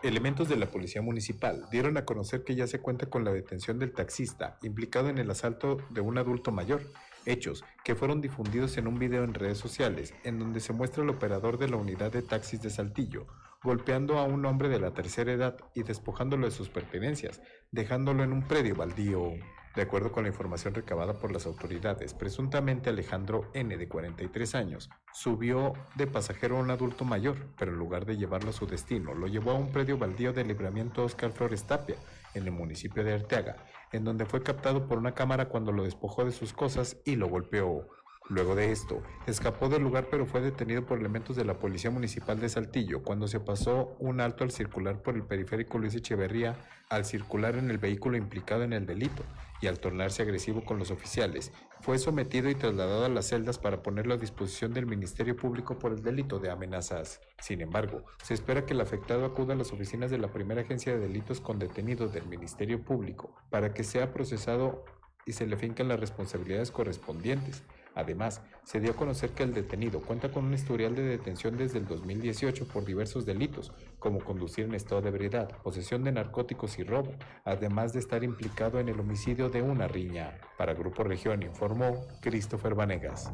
Elementos 0.03 0.51
de 0.51 0.57
la 0.57 0.71
Policía 0.71 1.01
Municipal 1.01 1.65
dieron 1.71 1.97
a 1.97 2.05
conocer 2.05 2.45
que 2.45 2.55
ya 2.55 2.67
se 2.67 2.81
cuenta 2.81 3.07
con 3.07 3.25
la 3.25 3.33
detención 3.33 3.79
del 3.79 3.95
taxista 3.95 4.59
implicado 4.63 5.09
en 5.09 5.17
el 5.17 5.31
asalto 5.31 5.79
de 5.89 6.03
un 6.03 6.19
adulto 6.19 6.53
mayor 6.53 6.83
hechos 7.31 7.65
que 7.85 7.95
fueron 7.95 8.21
difundidos 8.21 8.77
en 8.79 8.87
un 8.87 8.99
video 8.99 9.25
en 9.25 9.35
redes 9.35 9.59
sociales 9.59 10.15
en 10.25 10.39
donde 10.39 10.61
se 10.61 10.73
muestra 10.73 11.03
el 11.03 11.11
operador 11.11 11.59
de 11.59 11.69
la 11.69 11.77
unidad 11.77 12.13
de 12.13 12.23
taxis 12.23 12.63
de 12.63 12.71
Saltillo 12.71 13.27
golpeando 13.63 14.19
a 14.19 14.25
un 14.25 14.45
hombre 14.47 14.69
de 14.69 14.79
la 14.79 14.93
tercera 14.93 15.33
edad 15.33 15.57
y 15.75 15.83
despojándolo 15.83 16.47
de 16.47 16.53
sus 16.53 16.69
pertenencias, 16.69 17.41
dejándolo 17.73 18.23
en 18.23 18.33
un 18.33 18.47
predio 18.47 18.77
baldío. 18.77 19.33
De 19.75 19.83
acuerdo 19.83 20.11
con 20.11 20.25
la 20.25 20.31
información 20.31 20.75
recabada 20.75 21.19
por 21.19 21.33
las 21.33 21.47
autoridades, 21.47 22.15
presuntamente 22.15 22.91
Alejandro 22.91 23.51
N., 23.55 23.77
de 23.77 23.89
43 23.89 24.55
años, 24.55 24.91
subió 25.13 25.73
de 25.95 26.07
pasajero 26.07 26.57
a 26.57 26.61
un 26.61 26.71
adulto 26.71 27.05
mayor, 27.05 27.37
pero 27.57 27.73
en 27.73 27.79
lugar 27.79 28.05
de 28.05 28.17
llevarlo 28.17 28.51
a 28.51 28.55
su 28.55 28.67
destino, 28.67 29.15
lo 29.15 29.27
llevó 29.27 29.53
a 29.53 29.55
un 29.55 29.71
predio 29.71 29.99
baldío 29.99 30.33
de 30.33 30.45
libramiento 30.45 31.05
Oscar 31.05 31.33
Flores 31.33 31.65
Tapia, 31.65 31.97
en 32.35 32.45
el 32.45 32.53
municipio 32.53 33.05
de 33.05 33.15
Arteaga, 33.15 33.57
en 33.93 34.05
donde 34.05 34.27
fue 34.27 34.43
captado 34.43 34.87
por 34.87 34.99
una 34.99 35.15
cámara 35.15 35.49
cuando 35.49 35.73
lo 35.73 35.85
despojó 35.85 36.25
de 36.25 36.33
sus 36.33 36.53
cosas 36.53 36.97
y 37.05 37.17
lo 37.17 37.29
golpeó. 37.29 37.89
Luego 38.29 38.55
de 38.55 38.73
esto, 38.73 39.03
escapó 39.27 39.71
del 39.71 39.83
lugar 39.83 40.09
pero 40.11 40.27
fue 40.27 40.43
detenido 40.43 40.85
por 40.85 40.99
elementos 40.99 41.35
de 41.35 41.47
la 41.47 41.59
Policía 41.59 41.91
Municipal 41.91 42.39
de 42.39 42.51
Saltillo 42.51 43.03
cuando 43.03 43.27
se 43.27 43.41
pasó 43.41 43.97
un 43.99 44.21
alto 44.21 44.45
al 44.45 44.51
circular 44.51 45.01
por 45.01 45.15
el 45.15 45.23
periférico 45.23 45.79
Luis 45.79 45.95
Echeverría 45.95 46.57
al 46.91 47.07
circular 47.07 47.57
en 47.57 47.71
el 47.71 47.79
vehículo 47.79 48.19
implicado 48.19 48.65
en 48.65 48.75
el 48.75 48.85
delito 48.85 49.23
y 49.61 49.67
al 49.67 49.81
tornarse 49.81 50.23
agresivo 50.23 50.65
con 50.65 50.79
los 50.79 50.91
oficiales. 50.91 51.53
Fue 51.81 51.99
sometido 51.99 52.51
y 52.51 52.55
trasladado 52.55 53.07
a 53.07 53.09
las 53.09 53.29
celdas 53.29 53.59
para 53.59 53.83
ponerlo 53.83 54.15
a 54.15 54.19
disposición 54.19 54.75
del 54.75 54.87
Ministerio 54.87 55.37
Público 55.37 55.79
por 55.79 55.93
el 55.93 56.03
delito 56.03 56.39
de 56.39 56.51
amenazas. 56.51 57.21
Sin 57.41 57.61
embargo, 57.61 58.05
se 58.23 58.35
espera 58.35 58.67
que 58.67 58.75
el 58.75 58.81
afectado 58.81 59.25
acuda 59.25 59.55
a 59.55 59.57
las 59.57 59.73
oficinas 59.73 60.11
de 60.11 60.19
la 60.19 60.33
primera 60.33 60.63
agencia 60.63 60.93
de 60.93 61.01
delitos 61.01 61.41
con 61.41 61.59
detenidos 61.59 62.13
del 62.13 62.27
Ministerio 62.27 62.83
Público 62.83 63.35
para 63.49 63.73
que 63.73 63.85
sea 63.85 64.13
procesado 64.13 64.85
y 65.25 65.33
se 65.33 65.47
le 65.47 65.57
finquen 65.57 65.89
las 65.89 66.01
responsabilidades 66.01 66.71
correspondientes. 66.71 67.63
Además, 67.99 68.41
se 68.63 68.79
dio 68.79 68.93
a 68.93 68.95
conocer 68.95 69.31
que 69.31 69.43
el 69.43 69.53
detenido 69.53 70.01
cuenta 70.01 70.31
con 70.31 70.45
un 70.45 70.55
historial 70.55 70.95
de 70.95 71.03
detención 71.03 71.57
desde 71.57 71.81
el 71.81 71.87
2018 71.89 72.69
por 72.69 72.85
diversos 72.85 73.27
delitos, 73.27 73.73
como 73.99 74.21
conducir 74.21 74.67
en 74.67 74.75
estado 74.75 75.03
de 75.03 75.09
ebriedad, 75.09 75.51
posesión 75.65 76.05
de 76.05 76.13
narcóticos 76.13 76.79
y 76.79 76.85
robo, 76.85 77.11
además 77.45 77.93
de 77.93 77.99
estar 77.99 78.23
implicado 78.23 78.79
en 78.79 78.89
el 78.89 79.01
homicidio 79.01 79.51
de 79.51 79.63
una 79.63 79.89
riña. 79.89 80.39
Para 80.57 80.75
Grupo 80.75 81.03
Región 81.03 81.43
informó 81.43 82.07
Christopher 82.21 82.77
Vanegas. 82.77 83.33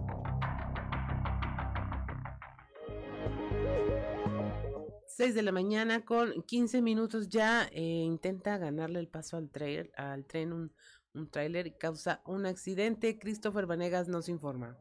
6 5.16 5.34
de 5.34 5.42
la 5.42 5.52
mañana 5.52 6.04
con 6.04 6.42
15 6.42 6.82
minutos 6.82 7.28
ya 7.28 7.68
eh, 7.70 7.82
intenta 7.82 8.58
ganarle 8.58 8.98
el 8.98 9.08
paso 9.08 9.36
al, 9.36 9.48
al 9.96 10.24
tren 10.24 10.52
un 10.52 10.72
un 11.14 11.30
tráiler 11.30 11.76
causa 11.78 12.20
un 12.26 12.44
accidente. 12.44 13.18
Christopher 13.18 13.66
Vanegas 13.66 14.08
nos 14.08 14.28
informa. 14.28 14.76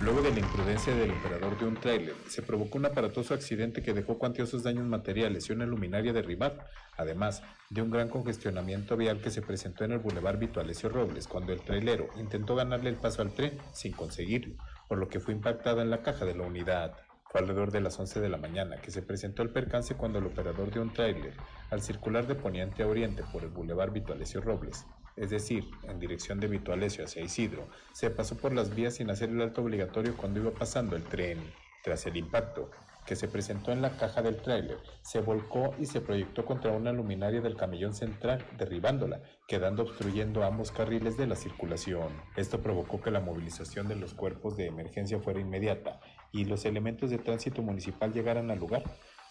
Luego 0.00 0.22
de 0.22 0.32
la 0.32 0.40
imprudencia 0.40 0.94
del 0.94 1.12
operador 1.12 1.58
de 1.58 1.64
un 1.66 1.76
tráiler, 1.76 2.14
se 2.28 2.42
provocó 2.42 2.78
un 2.78 2.84
aparatoso 2.84 3.32
accidente 3.32 3.82
que 3.82 3.94
dejó 3.94 4.18
cuantiosos 4.18 4.62
daños 4.62 4.86
materiales 4.86 5.48
y 5.48 5.52
una 5.52 5.66
luminaria 5.66 6.12
derribada, 6.12 6.68
además 6.96 7.42
de 7.70 7.80
un 7.80 7.90
gran 7.90 8.08
congestionamiento 8.08 8.96
vial 8.96 9.20
que 9.22 9.30
se 9.30 9.40
presentó 9.40 9.84
en 9.84 9.92
el 9.92 10.00
Boulevard 10.00 10.38
Vito 10.38 10.60
Alessio 10.60 10.90
Robles 10.90 11.26
cuando 11.26 11.52
el 11.52 11.62
trailero 11.62 12.10
intentó 12.18 12.54
ganarle 12.54 12.90
el 12.90 12.96
paso 12.96 13.22
al 13.22 13.32
tren 13.32 13.56
sin 13.72 13.92
conseguirlo, 13.92 14.56
por 14.88 14.98
lo 14.98 15.08
que 15.08 15.20
fue 15.20 15.32
impactada 15.32 15.82
en 15.82 15.90
la 15.90 16.02
caja 16.02 16.26
de 16.26 16.34
la 16.34 16.42
unidad. 16.42 16.94
Fue 17.30 17.40
alrededor 17.40 17.72
de 17.72 17.80
las 17.80 17.98
11 17.98 18.20
de 18.20 18.28
la 18.28 18.36
mañana 18.36 18.76
que 18.76 18.90
se 18.90 19.02
presentó 19.02 19.42
el 19.42 19.50
percance 19.50 19.94
cuando 19.94 20.18
el 20.18 20.26
operador 20.26 20.70
de 20.70 20.80
un 20.80 20.92
tráiler, 20.92 21.32
al 21.74 21.82
circular 21.82 22.26
de 22.26 22.34
poniente 22.34 22.82
a 22.82 22.86
oriente 22.86 23.22
por 23.32 23.42
el 23.42 23.50
bulevar 23.50 23.92
Vitualesio 23.92 24.40
Robles, 24.40 24.86
es 25.16 25.30
decir, 25.30 25.70
en 25.84 26.00
dirección 26.00 26.40
de 26.40 26.48
Vitualesio 26.48 27.04
hacia 27.04 27.22
Isidro, 27.22 27.68
se 27.92 28.10
pasó 28.10 28.36
por 28.36 28.52
las 28.52 28.74
vías 28.74 28.94
sin 28.94 29.10
hacer 29.10 29.28
el 29.28 29.40
alto 29.40 29.62
obligatorio 29.62 30.16
cuando 30.16 30.40
iba 30.40 30.50
pasando 30.50 30.96
el 30.96 31.04
tren. 31.04 31.38
Tras 31.84 32.06
el 32.06 32.16
impacto, 32.16 32.70
que 33.06 33.14
se 33.14 33.28
presentó 33.28 33.70
en 33.70 33.82
la 33.82 33.96
caja 33.96 34.22
del 34.22 34.38
tráiler, 34.38 34.78
se 35.02 35.20
volcó 35.20 35.74
y 35.78 35.86
se 35.86 36.00
proyectó 36.00 36.44
contra 36.44 36.72
una 36.72 36.92
luminaria 36.92 37.40
del 37.40 37.56
camellón 37.56 37.94
central, 37.94 38.44
derribándola, 38.56 39.20
quedando 39.46 39.82
obstruyendo 39.82 40.42
ambos 40.42 40.72
carriles 40.72 41.16
de 41.16 41.26
la 41.26 41.36
circulación. 41.36 42.08
Esto 42.36 42.60
provocó 42.60 43.00
que 43.00 43.10
la 43.10 43.20
movilización 43.20 43.86
de 43.88 43.96
los 43.96 44.14
cuerpos 44.14 44.56
de 44.56 44.66
emergencia 44.66 45.20
fuera 45.20 45.40
inmediata 45.40 46.00
y 46.32 46.46
los 46.46 46.64
elementos 46.64 47.10
de 47.10 47.18
tránsito 47.18 47.62
municipal 47.62 48.12
llegaran 48.12 48.50
al 48.50 48.58
lugar, 48.58 48.82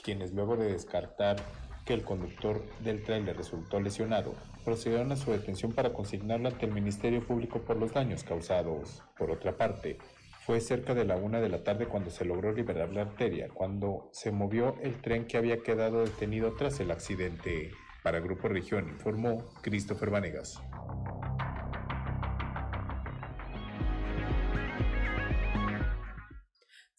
quienes 0.04 0.34
luego 0.34 0.56
de 0.56 0.72
descartar 0.72 1.38
que 1.86 1.94
el 1.94 2.04
conductor 2.04 2.63
del 2.80 3.04
tráiler 3.04 3.36
resultó 3.36 3.80
lesionado, 3.80 4.36
procedieron 4.63 5.12
a 5.12 5.16
su 5.16 5.32
detención 5.32 5.72
para 5.74 5.94
consignarlo 5.94 6.50
ante 6.50 6.66
el 6.66 6.72
Ministerio 6.72 7.25
Público 7.25 7.60
por 7.60 7.78
los 7.78 7.94
daños 7.94 8.24
causados. 8.24 9.04
Por 9.18 9.32
otra 9.32 9.58
parte, 9.58 9.98
fue 10.46 10.60
cerca 10.60 10.94
de 10.94 11.06
la 11.06 11.16
una 11.16 11.40
de 11.40 11.50
la 11.50 11.63
tarde 11.63 11.88
cuando 11.88 12.10
se 12.10 12.25
logró 12.25 12.52
liberar 12.52 12.92
la 12.92 13.02
arteria, 13.02 13.50
cuando 13.54 14.10
se 14.12 14.32
movió 14.32 14.75
el 14.82 15.02
tren 15.02 15.25
que 15.25 15.38
había 15.38 15.63
quedado 15.63 16.04
detenido 16.04 16.54
tras 16.54 16.80
el 16.80 16.92
accidente. 16.92 17.72
Para 18.04 18.20
Grupo 18.20 18.50
Región 18.50 18.90
informó 18.90 19.46
Christopher 19.62 20.10
Vanegas. 20.10 20.62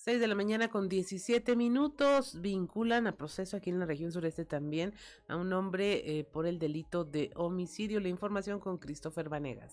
6 0.05 0.21
de 0.21 0.27
la 0.27 0.35
mañana 0.35 0.69
con 0.69 0.91
17 0.91 1.57
minutos 1.57 2.39
vinculan 2.43 3.07
a 3.07 3.17
proceso 3.17 3.57
aquí 3.57 3.71
en 3.71 3.79
la 3.79 3.87
región 3.87 4.13
sureste 4.13 4.45
también 4.45 4.93
a 5.29 5.37
un 5.37 5.51
hombre 5.55 6.19
eh, 6.19 6.25
por 6.25 6.45
el 6.47 6.59
delito 6.59 7.05
de 7.05 7.31
homicidio. 7.37 8.01
La 8.01 8.09
información 8.09 8.61
con 8.61 8.77
Christopher 8.77 9.31
Vanegas. 9.31 9.73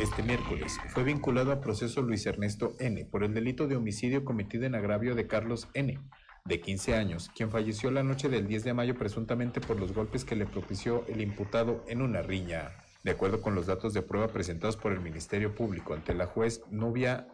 Este 0.00 0.22
miércoles 0.22 0.78
fue 0.88 1.04
vinculado 1.04 1.52
a 1.52 1.60
proceso 1.60 2.00
Luis 2.00 2.24
Ernesto 2.24 2.72
N. 2.80 3.04
por 3.04 3.22
el 3.22 3.34
delito 3.34 3.68
de 3.68 3.76
homicidio 3.76 4.24
cometido 4.24 4.64
en 4.64 4.74
agravio 4.74 5.14
de 5.14 5.26
Carlos 5.26 5.68
N 5.74 6.00
de 6.44 6.60
15 6.60 6.94
años, 6.96 7.30
quien 7.34 7.50
falleció 7.50 7.90
la 7.90 8.02
noche 8.02 8.28
del 8.28 8.46
10 8.46 8.64
de 8.64 8.74
mayo 8.74 8.94
presuntamente 8.96 9.60
por 9.60 9.78
los 9.78 9.92
golpes 9.92 10.24
que 10.24 10.36
le 10.36 10.46
propició 10.46 11.04
el 11.06 11.20
imputado 11.20 11.84
en 11.86 12.02
una 12.02 12.22
riña. 12.22 12.72
De 13.04 13.12
acuerdo 13.12 13.40
con 13.40 13.54
los 13.54 13.66
datos 13.66 13.94
de 13.94 14.02
prueba 14.02 14.28
presentados 14.28 14.76
por 14.76 14.92
el 14.92 15.00
Ministerio 15.00 15.54
Público 15.54 15.94
ante 15.94 16.14
la 16.14 16.26
juez 16.26 16.62
Nubia 16.70 17.28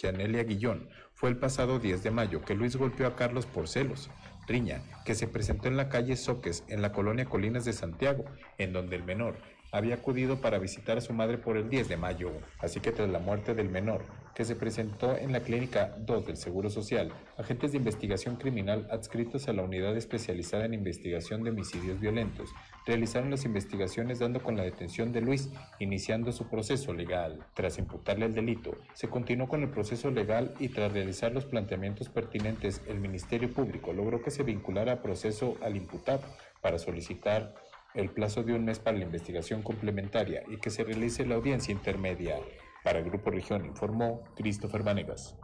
Janelia 0.00 0.44
Guillón, 0.44 0.88
fue 1.14 1.30
el 1.30 1.38
pasado 1.38 1.78
10 1.78 2.02
de 2.02 2.10
mayo 2.10 2.42
que 2.42 2.54
Luis 2.54 2.76
golpeó 2.76 3.06
a 3.06 3.16
Carlos 3.16 3.46
por 3.46 3.68
celos, 3.68 4.10
riña 4.46 4.82
que 5.04 5.14
se 5.14 5.26
presentó 5.26 5.68
en 5.68 5.76
la 5.76 5.88
calle 5.88 6.16
Soques, 6.16 6.64
en 6.68 6.82
la 6.82 6.92
colonia 6.92 7.26
Colinas 7.26 7.64
de 7.64 7.72
Santiago, 7.72 8.24
en 8.58 8.72
donde 8.72 8.96
el 8.96 9.04
menor 9.04 9.36
había 9.72 9.96
acudido 9.96 10.40
para 10.40 10.58
visitar 10.58 10.98
a 10.98 11.00
su 11.00 11.12
madre 11.12 11.38
por 11.38 11.56
el 11.56 11.68
10 11.68 11.88
de 11.88 11.96
mayo, 11.96 12.32
así 12.58 12.80
que 12.80 12.92
tras 12.92 13.08
la 13.08 13.18
muerte 13.18 13.54
del 13.54 13.68
menor, 13.68 14.04
que 14.34 14.44
se 14.44 14.56
presentó 14.56 15.16
en 15.16 15.32
la 15.32 15.40
Clínica 15.40 15.94
2 15.98 16.26
del 16.26 16.36
Seguro 16.36 16.70
Social, 16.70 17.12
agentes 17.36 17.72
de 17.72 17.78
investigación 17.78 18.36
criminal 18.36 18.86
adscritos 18.90 19.48
a 19.48 19.52
la 19.52 19.62
Unidad 19.62 19.96
Especializada 19.96 20.64
en 20.64 20.74
Investigación 20.74 21.42
de 21.42 21.50
Homicidios 21.50 22.00
Violentos 22.00 22.50
realizaron 22.86 23.30
las 23.30 23.44
investigaciones 23.44 24.18
dando 24.18 24.42
con 24.42 24.56
la 24.56 24.62
detención 24.62 25.12
de 25.12 25.20
Luis, 25.20 25.50
iniciando 25.78 26.32
su 26.32 26.48
proceso 26.48 26.92
legal. 26.92 27.38
Tras 27.54 27.78
imputarle 27.78 28.26
el 28.26 28.34
delito, 28.34 28.76
se 28.94 29.08
continuó 29.08 29.48
con 29.48 29.62
el 29.62 29.70
proceso 29.70 30.10
legal 30.10 30.54
y 30.58 30.68
tras 30.68 30.92
realizar 30.92 31.32
los 31.32 31.44
planteamientos 31.44 32.08
pertinentes, 32.08 32.82
el 32.88 32.98
Ministerio 32.98 33.52
Público 33.52 33.92
logró 33.92 34.22
que 34.22 34.30
se 34.30 34.42
vinculara 34.42 34.92
a 34.92 35.02
proceso 35.02 35.56
al 35.62 35.76
imputado 35.76 36.22
para 36.60 36.78
solicitar 36.78 37.54
el 37.94 38.10
plazo 38.10 38.42
de 38.42 38.54
un 38.54 38.64
mes 38.64 38.78
para 38.78 38.98
la 38.98 39.04
investigación 39.04 39.62
complementaria 39.62 40.42
y 40.48 40.58
que 40.58 40.70
se 40.70 40.84
realice 40.84 41.26
la 41.26 41.36
audiencia 41.36 41.72
intermedia. 41.72 42.38
Para 42.84 42.98
el 43.00 43.04
Grupo 43.04 43.30
Región 43.30 43.66
informó 43.66 44.22
Christopher 44.36 44.82
Vanegas. 44.82 45.36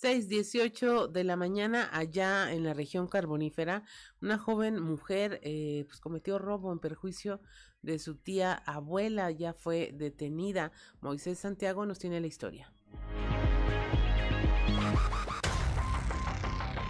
6:18 0.00 1.08
de 1.08 1.24
la 1.24 1.36
mañana 1.36 1.90
allá 1.92 2.52
en 2.52 2.64
la 2.64 2.72
región 2.72 3.06
carbonífera, 3.06 3.84
una 4.22 4.38
joven 4.38 4.80
mujer 4.80 5.40
eh, 5.42 5.84
pues 5.88 6.00
cometió 6.00 6.38
robo 6.38 6.72
en 6.72 6.78
perjuicio 6.78 7.42
de 7.82 7.98
su 7.98 8.16
tía 8.16 8.54
abuela, 8.54 9.30
ya 9.30 9.52
fue 9.52 9.90
detenida. 9.92 10.72
Moisés 11.02 11.38
Santiago 11.38 11.84
nos 11.84 11.98
tiene 11.98 12.18
la 12.20 12.28
historia. 12.28 12.72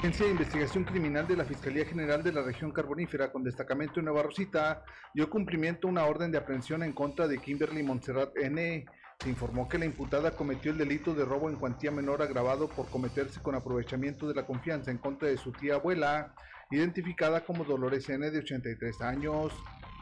Agencia 0.01 0.25
de 0.25 0.33
Investigación 0.33 0.85
Criminal 0.85 1.29
de 1.29 1.37
la 1.37 1.45
Fiscalía 1.45 1.85
General 1.85 2.23
de 2.23 2.33
la 2.33 2.41
Región 2.41 2.73
Carbonífera, 2.73 3.31
con 3.31 3.45
destacamento 3.45 4.01
en 4.01 4.07
Nueva 4.07 4.23
Rosita, 4.23 4.83
dio 5.13 5.29
cumplimiento 5.29 5.87
a 5.87 5.91
una 5.91 6.07
orden 6.07 6.33
de 6.33 6.39
aprehensión 6.39 6.83
en 6.83 6.93
contra 6.93 7.29
de 7.29 7.37
Kimberly 7.37 7.83
Montserrat 7.83 8.35
N. 8.39 8.87
Se 9.19 9.29
informó 9.29 9.69
que 9.69 9.77
la 9.77 9.85
imputada 9.85 10.31
cometió 10.31 10.73
el 10.73 10.79
delito 10.79 11.13
de 11.13 11.27
robo 11.27 11.51
en 11.51 11.57
cuantía 11.57 11.91
menor 11.91 12.23
agravado 12.23 12.67
por 12.67 12.89
cometerse 12.89 13.43
con 13.43 13.55
aprovechamiento 13.55 14.27
de 14.27 14.33
la 14.33 14.47
confianza 14.47 14.91
en 14.91 14.97
contra 14.97 15.29
de 15.29 15.37
su 15.37 15.53
tía 15.53 15.75
abuela, 15.75 16.35
identificada 16.71 17.45
como 17.45 17.65
Dolores 17.65 18.09
N. 18.09 18.31
de 18.31 18.39
83 18.39 19.03
años. 19.03 19.53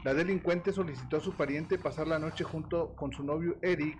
La 0.05 0.15
delincuente 0.15 0.71
solicitó 0.71 1.17
a 1.17 1.21
su 1.21 1.33
pariente 1.33 1.77
pasar 1.77 2.07
la 2.07 2.21
noche 2.21 2.45
junto 2.45 2.95
con 2.95 3.13
su 3.13 3.25
novio 3.25 3.57
Eric, 3.63 3.99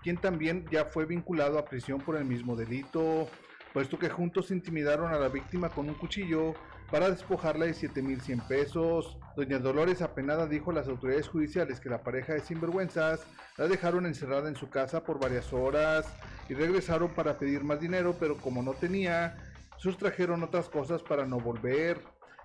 quien 0.00 0.16
también 0.16 0.64
ya 0.70 0.84
fue 0.84 1.06
vinculado 1.06 1.58
a 1.58 1.64
prisión 1.64 2.00
por 2.00 2.14
el 2.14 2.24
mismo 2.24 2.54
delito, 2.54 3.28
puesto 3.72 3.98
que 3.98 4.08
juntos 4.08 4.50
intimidaron 4.50 5.12
a 5.12 5.18
la 5.18 5.28
víctima 5.28 5.68
con 5.68 5.88
un 5.88 5.94
cuchillo 5.94 6.54
para 6.90 7.10
despojarla 7.10 7.66
de 7.66 7.74
7.100 7.74 8.46
pesos. 8.48 9.16
Doña 9.36 9.58
Dolores 9.58 10.02
apenada 10.02 10.46
dijo 10.46 10.70
a 10.70 10.74
las 10.74 10.88
autoridades 10.88 11.28
judiciales 11.28 11.78
que 11.78 11.88
la 11.88 12.02
pareja 12.02 12.34
de 12.34 12.40
sinvergüenzas 12.40 13.24
la 13.56 13.68
dejaron 13.68 14.06
encerrada 14.06 14.48
en 14.48 14.56
su 14.56 14.68
casa 14.68 15.04
por 15.04 15.20
varias 15.20 15.52
horas 15.52 16.06
y 16.48 16.54
regresaron 16.54 17.10
para 17.10 17.38
pedir 17.38 17.62
más 17.62 17.80
dinero, 17.80 18.16
pero 18.18 18.36
como 18.36 18.62
no 18.62 18.72
tenía, 18.72 19.36
sustrajeron 19.76 20.42
otras 20.42 20.68
cosas 20.68 21.02
para 21.02 21.24
no 21.24 21.38
volver. 21.38 22.00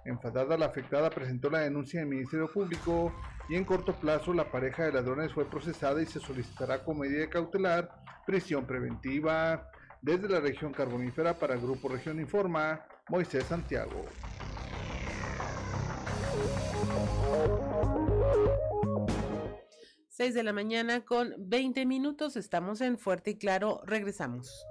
Enfadada, 0.06 0.56
la 0.56 0.68
afectada 0.68 1.10
presentó 1.10 1.50
la 1.50 1.60
denuncia 1.60 2.02
al 2.02 2.08
Ministerio 2.08 2.48
Público 2.48 3.12
y 3.50 3.56
en 3.56 3.66
corto 3.66 3.94
plazo 3.94 4.34
la 4.34 4.52
pareja 4.52 4.84
de 4.84 4.92
ladrones 4.92 5.34
fue 5.34 5.46
procesada 5.46 6.00
y 6.02 6.06
se 6.06 6.20
solicitará 6.20 6.84
como 6.84 7.02
medida 7.02 7.28
cautelar 7.28 7.90
prisión 8.28 8.66
preventiva. 8.68 9.68
Desde 10.06 10.30
la 10.30 10.40
región 10.40 10.72
carbonífera 10.72 11.34
para 11.40 11.56
el 11.56 11.62
Grupo 11.62 11.90
Región 11.90 12.20
Informa, 12.20 12.86
Moisés 13.10 13.44
Santiago. 13.46 14.06
6 20.10 20.36
de 20.36 20.44
la 20.44 20.54
mañana 20.54 21.04
con 21.04 21.34
20 21.40 21.88
minutos. 21.88 22.36
Estamos 22.36 22.82
en 22.82 23.00
Fuerte 23.00 23.32
y 23.32 23.38
Claro. 23.40 23.82
Regresamos. 23.88 24.68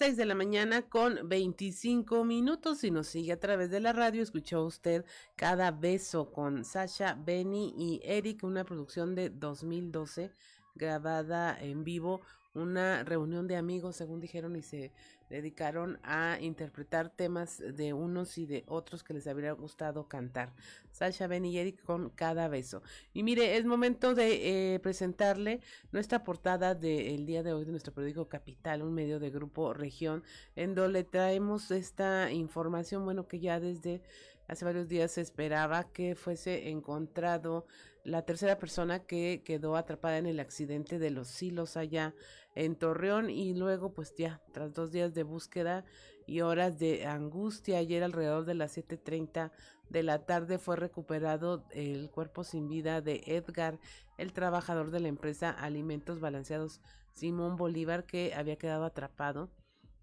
6 0.00 0.16
de 0.16 0.24
la 0.24 0.34
mañana 0.34 0.80
con 0.88 1.28
25 1.28 2.24
minutos. 2.24 2.78
Si 2.78 2.90
nos 2.90 3.06
sigue 3.06 3.32
a 3.32 3.38
través 3.38 3.70
de 3.70 3.80
la 3.80 3.92
radio, 3.92 4.22
escuchó 4.22 4.64
usted 4.64 5.04
Cada 5.36 5.72
Beso 5.72 6.32
con 6.32 6.64
Sasha, 6.64 7.18
Benny 7.22 7.74
y 7.76 8.00
Eric, 8.02 8.42
una 8.42 8.64
producción 8.64 9.14
de 9.14 9.28
2012 9.28 10.32
grabada 10.74 11.54
en 11.60 11.84
vivo, 11.84 12.22
una 12.54 13.04
reunión 13.04 13.46
de 13.46 13.56
amigos, 13.56 13.96
según 13.96 14.20
dijeron, 14.20 14.56
y 14.56 14.62
se 14.62 14.92
dedicaron 15.28 16.00
a 16.02 16.38
interpretar 16.40 17.08
temas 17.08 17.58
de 17.58 17.92
unos 17.92 18.36
y 18.36 18.46
de 18.46 18.64
otros 18.66 19.04
que 19.04 19.14
les 19.14 19.26
habría 19.28 19.52
gustado 19.52 20.08
cantar. 20.08 20.52
Sasha, 20.90 21.28
Ben 21.28 21.44
y 21.44 21.58
Eric 21.58 21.82
con 21.84 22.10
cada 22.10 22.48
beso. 22.48 22.82
Y 23.12 23.22
mire, 23.22 23.56
es 23.56 23.64
momento 23.64 24.14
de 24.14 24.74
eh, 24.74 24.80
presentarle 24.80 25.60
nuestra 25.92 26.24
portada 26.24 26.74
del 26.74 27.26
día 27.26 27.44
de 27.44 27.52
hoy 27.52 27.64
de 27.64 27.70
nuestro 27.70 27.94
periódico 27.94 28.28
Capital, 28.28 28.82
un 28.82 28.94
medio 28.94 29.20
de 29.20 29.30
grupo 29.30 29.72
región, 29.72 30.24
en 30.56 30.74
donde 30.74 31.04
traemos 31.04 31.70
esta 31.70 32.32
información, 32.32 33.04
bueno, 33.04 33.28
que 33.28 33.38
ya 33.38 33.60
desde 33.60 34.02
hace 34.48 34.64
varios 34.64 34.88
días 34.88 35.12
se 35.12 35.20
esperaba 35.20 35.92
que 35.92 36.16
fuese 36.16 36.70
encontrado 36.70 37.66
la 38.02 38.24
tercera 38.24 38.58
persona 38.58 39.00
que 39.00 39.42
quedó 39.44 39.76
atrapada 39.76 40.18
en 40.18 40.26
el 40.26 40.40
accidente 40.40 40.98
de 40.98 41.10
los 41.10 41.28
silos 41.28 41.76
allá 41.76 42.14
en 42.54 42.76
Torreón 42.76 43.30
y 43.30 43.54
luego 43.54 43.92
pues 43.92 44.14
ya 44.16 44.40
tras 44.52 44.74
dos 44.74 44.92
días 44.92 45.14
de 45.14 45.22
búsqueda 45.22 45.84
y 46.26 46.40
horas 46.42 46.78
de 46.78 47.06
angustia 47.06 47.78
ayer 47.78 48.02
alrededor 48.02 48.44
de 48.44 48.54
las 48.54 48.76
7.30 48.76 49.50
de 49.88 50.02
la 50.02 50.24
tarde 50.24 50.58
fue 50.58 50.76
recuperado 50.76 51.64
el 51.70 52.10
cuerpo 52.10 52.44
sin 52.44 52.68
vida 52.68 53.00
de 53.00 53.22
Edgar, 53.26 53.78
el 54.18 54.32
trabajador 54.32 54.90
de 54.90 55.00
la 55.00 55.08
empresa 55.08 55.50
Alimentos 55.50 56.20
Balanceados 56.20 56.80
Simón 57.12 57.56
Bolívar 57.56 58.04
que 58.04 58.32
había 58.34 58.56
quedado 58.56 58.84
atrapado 58.84 59.50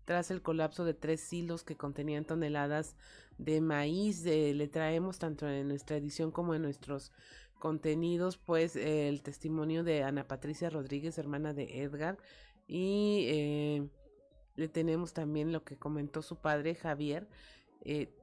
tras 0.05 0.31
el 0.31 0.41
colapso 0.41 0.85
de 0.85 0.93
tres 0.93 1.19
silos 1.19 1.63
que 1.63 1.75
contenían 1.75 2.23
toneladas 2.23 2.95
de 3.37 3.59
maíz. 3.59 4.23
le 4.23 4.67
traemos 4.67 5.19
tanto 5.19 5.47
en 5.49 5.67
nuestra 5.67 5.97
edición 5.97 6.31
como 6.31 6.55
en 6.55 6.61
nuestros 6.61 7.11
contenidos, 7.59 8.37
pues 8.37 8.75
el 8.75 9.21
testimonio 9.21 9.83
de 9.83 10.03
Ana 10.03 10.27
Patricia 10.27 10.69
Rodríguez, 10.69 11.17
hermana 11.17 11.53
de 11.53 11.83
Edgar, 11.83 12.17
y 12.67 13.25
eh, 13.29 13.89
le 14.55 14.67
tenemos 14.67 15.13
también 15.13 15.51
lo 15.51 15.63
que 15.63 15.77
comentó 15.77 16.21
su 16.21 16.37
padre 16.37 16.75
Javier. 16.75 17.27
Eh, 17.81 18.13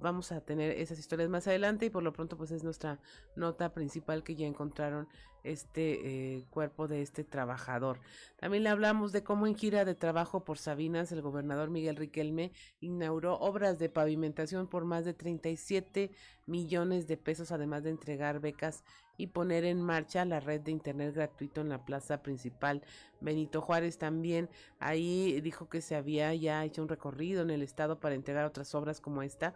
vamos 0.00 0.32
a 0.32 0.40
tener 0.40 0.72
esas 0.72 0.98
historias 0.98 1.28
más 1.28 1.46
adelante 1.46 1.86
y 1.86 1.90
por 1.90 2.02
lo 2.02 2.12
pronto 2.12 2.36
pues 2.36 2.50
es 2.50 2.64
nuestra 2.64 2.98
nota 3.36 3.72
principal 3.72 4.22
que 4.22 4.34
ya 4.34 4.46
encontraron 4.46 5.08
este 5.44 6.36
eh, 6.36 6.44
cuerpo 6.50 6.88
de 6.88 7.02
este 7.02 7.24
trabajador. 7.24 8.00
También 8.38 8.64
le 8.64 8.70
hablamos 8.70 9.12
de 9.12 9.22
cómo 9.22 9.46
en 9.46 9.54
gira 9.54 9.84
de 9.84 9.94
trabajo 9.94 10.44
por 10.44 10.58
Sabinas 10.58 11.12
el 11.12 11.22
gobernador 11.22 11.70
Miguel 11.70 11.96
Riquelme 11.96 12.52
inauguró 12.80 13.38
obras 13.38 13.78
de 13.78 13.88
pavimentación 13.88 14.66
por 14.66 14.84
más 14.84 15.04
de 15.04 15.14
37 15.14 16.10
millones 16.46 17.06
de 17.06 17.16
pesos, 17.16 17.52
además 17.52 17.84
de 17.84 17.90
entregar 17.90 18.40
becas 18.40 18.84
y 19.16 19.28
poner 19.28 19.64
en 19.64 19.82
marcha 19.82 20.24
la 20.24 20.40
red 20.40 20.62
de 20.62 20.70
internet 20.70 21.14
gratuito 21.14 21.60
en 21.60 21.68
la 21.68 21.84
plaza 21.84 22.22
principal. 22.22 22.82
Benito 23.20 23.60
Juárez 23.60 23.98
también 23.98 24.48
ahí 24.78 25.40
dijo 25.42 25.68
que 25.68 25.82
se 25.82 25.94
había 25.94 26.34
ya 26.34 26.64
hecho 26.64 26.82
un 26.82 26.88
recorrido 26.88 27.42
en 27.42 27.50
el 27.50 27.62
estado 27.62 28.00
para 28.00 28.14
entregar 28.14 28.46
otras 28.46 28.74
obras 28.74 29.00
como 29.00 29.22
esta 29.22 29.54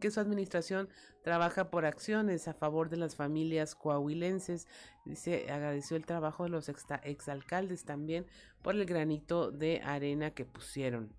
que 0.00 0.10
su 0.10 0.20
administración 0.20 0.88
trabaja 1.22 1.70
por 1.70 1.84
acciones 1.84 2.48
a 2.48 2.54
favor 2.54 2.88
de 2.88 2.96
las 2.96 3.16
familias 3.16 3.74
coahuilenses. 3.74 4.66
Dice, 5.04 5.50
agradeció 5.50 5.96
el 5.96 6.06
trabajo 6.06 6.44
de 6.44 6.50
los 6.50 6.68
exalcaldes 6.68 7.84
también 7.84 8.26
por 8.62 8.74
el 8.74 8.86
granito 8.86 9.50
de 9.50 9.80
arena 9.84 10.30
que 10.30 10.44
pusieron. 10.44 11.14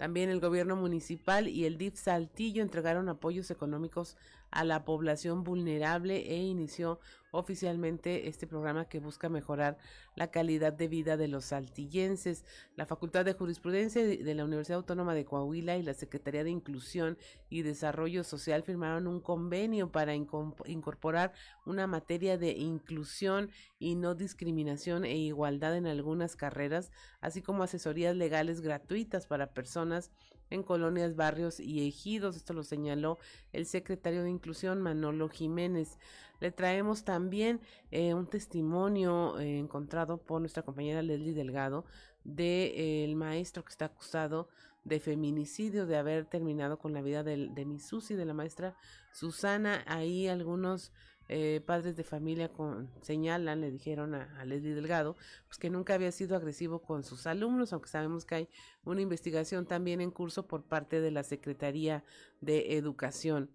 También 0.00 0.30
el 0.30 0.40
gobierno 0.40 0.76
municipal 0.76 1.46
y 1.46 1.66
el 1.66 1.76
DIF 1.76 1.94
Saltillo 1.96 2.62
entregaron 2.62 3.10
apoyos 3.10 3.50
económicos 3.50 4.16
a 4.50 4.64
la 4.64 4.84
población 4.84 5.44
vulnerable 5.44 6.32
e 6.32 6.36
inició 6.36 7.00
oficialmente 7.32 8.28
este 8.28 8.46
programa 8.46 8.86
que 8.86 8.98
busca 8.98 9.28
mejorar 9.28 9.78
la 10.16 10.30
calidad 10.30 10.72
de 10.72 10.88
vida 10.88 11.16
de 11.16 11.28
los 11.28 11.46
saltillenses. 11.46 12.44
La 12.76 12.86
Facultad 12.86 13.24
de 13.24 13.34
Jurisprudencia 13.34 14.04
de 14.04 14.34
la 14.34 14.44
Universidad 14.44 14.78
Autónoma 14.78 15.14
de 15.14 15.24
Coahuila 15.24 15.76
y 15.76 15.82
la 15.82 15.94
Secretaría 15.94 16.44
de 16.44 16.50
Inclusión 16.50 17.18
y 17.48 17.62
Desarrollo 17.62 18.24
Social 18.24 18.62
firmaron 18.62 19.06
un 19.06 19.20
convenio 19.20 19.92
para 19.92 20.14
incorporar 20.14 21.32
una 21.66 21.86
materia 21.86 22.36
de 22.36 22.52
inclusión 22.52 23.50
y 23.78 23.94
no 23.94 24.14
discriminación 24.14 25.04
e 25.04 25.16
igualdad 25.16 25.76
en 25.76 25.86
algunas 25.86 26.36
carreras, 26.36 26.90
así 27.20 27.42
como 27.42 27.62
asesorías 27.62 28.16
legales 28.16 28.60
gratuitas 28.60 29.26
para 29.26 29.52
personas 29.52 30.10
en 30.50 30.62
colonias, 30.62 31.16
barrios 31.16 31.60
y 31.60 31.86
ejidos. 31.86 32.36
Esto 32.36 32.52
lo 32.52 32.62
señaló 32.62 33.18
el 33.52 33.66
secretario 33.66 34.22
de 34.22 34.30
Inclusión, 34.30 34.82
Manolo 34.82 35.28
Jiménez. 35.28 35.98
Le 36.40 36.50
traemos 36.50 37.04
también 37.04 37.60
eh, 37.90 38.14
un 38.14 38.26
testimonio 38.26 39.38
eh, 39.38 39.58
encontrado 39.58 40.18
por 40.18 40.40
nuestra 40.40 40.62
compañera 40.62 41.02
Leslie 41.02 41.34
Delgado 41.34 41.84
de 42.24 43.04
eh, 43.04 43.14
maestro 43.14 43.64
que 43.64 43.70
está 43.70 43.86
acusado 43.86 44.48
de 44.84 44.98
feminicidio, 45.00 45.86
de 45.86 45.96
haber 45.96 46.24
terminado 46.24 46.78
con 46.78 46.92
la 46.92 47.02
vida 47.02 47.22
de, 47.22 47.48
de 47.48 47.64
mi 47.66 47.78
Susi, 47.78 48.14
de 48.14 48.24
la 48.24 48.34
maestra 48.34 48.74
Susana. 49.12 49.84
Ahí 49.86 50.26
algunos 50.28 50.92
eh, 51.32 51.60
padres 51.64 51.96
de 51.96 52.02
familia 52.02 52.48
con, 52.48 52.90
señalan, 53.02 53.60
le 53.60 53.70
dijeron 53.70 54.16
a, 54.16 54.36
a, 54.40 54.44
Leslie 54.44 54.74
Delgado, 54.74 55.16
pues 55.46 55.58
que 55.58 55.70
nunca 55.70 55.94
había 55.94 56.10
sido 56.10 56.34
agresivo 56.34 56.82
con 56.82 57.04
sus 57.04 57.24
alumnos, 57.28 57.72
aunque 57.72 57.88
sabemos 57.88 58.24
que 58.24 58.34
hay 58.34 58.48
una 58.82 59.00
investigación 59.00 59.64
también 59.64 60.00
en 60.00 60.10
curso 60.10 60.48
por 60.48 60.64
parte 60.64 61.00
de 61.00 61.12
la 61.12 61.22
Secretaría 61.22 62.02
de 62.40 62.76
Educación. 62.76 63.48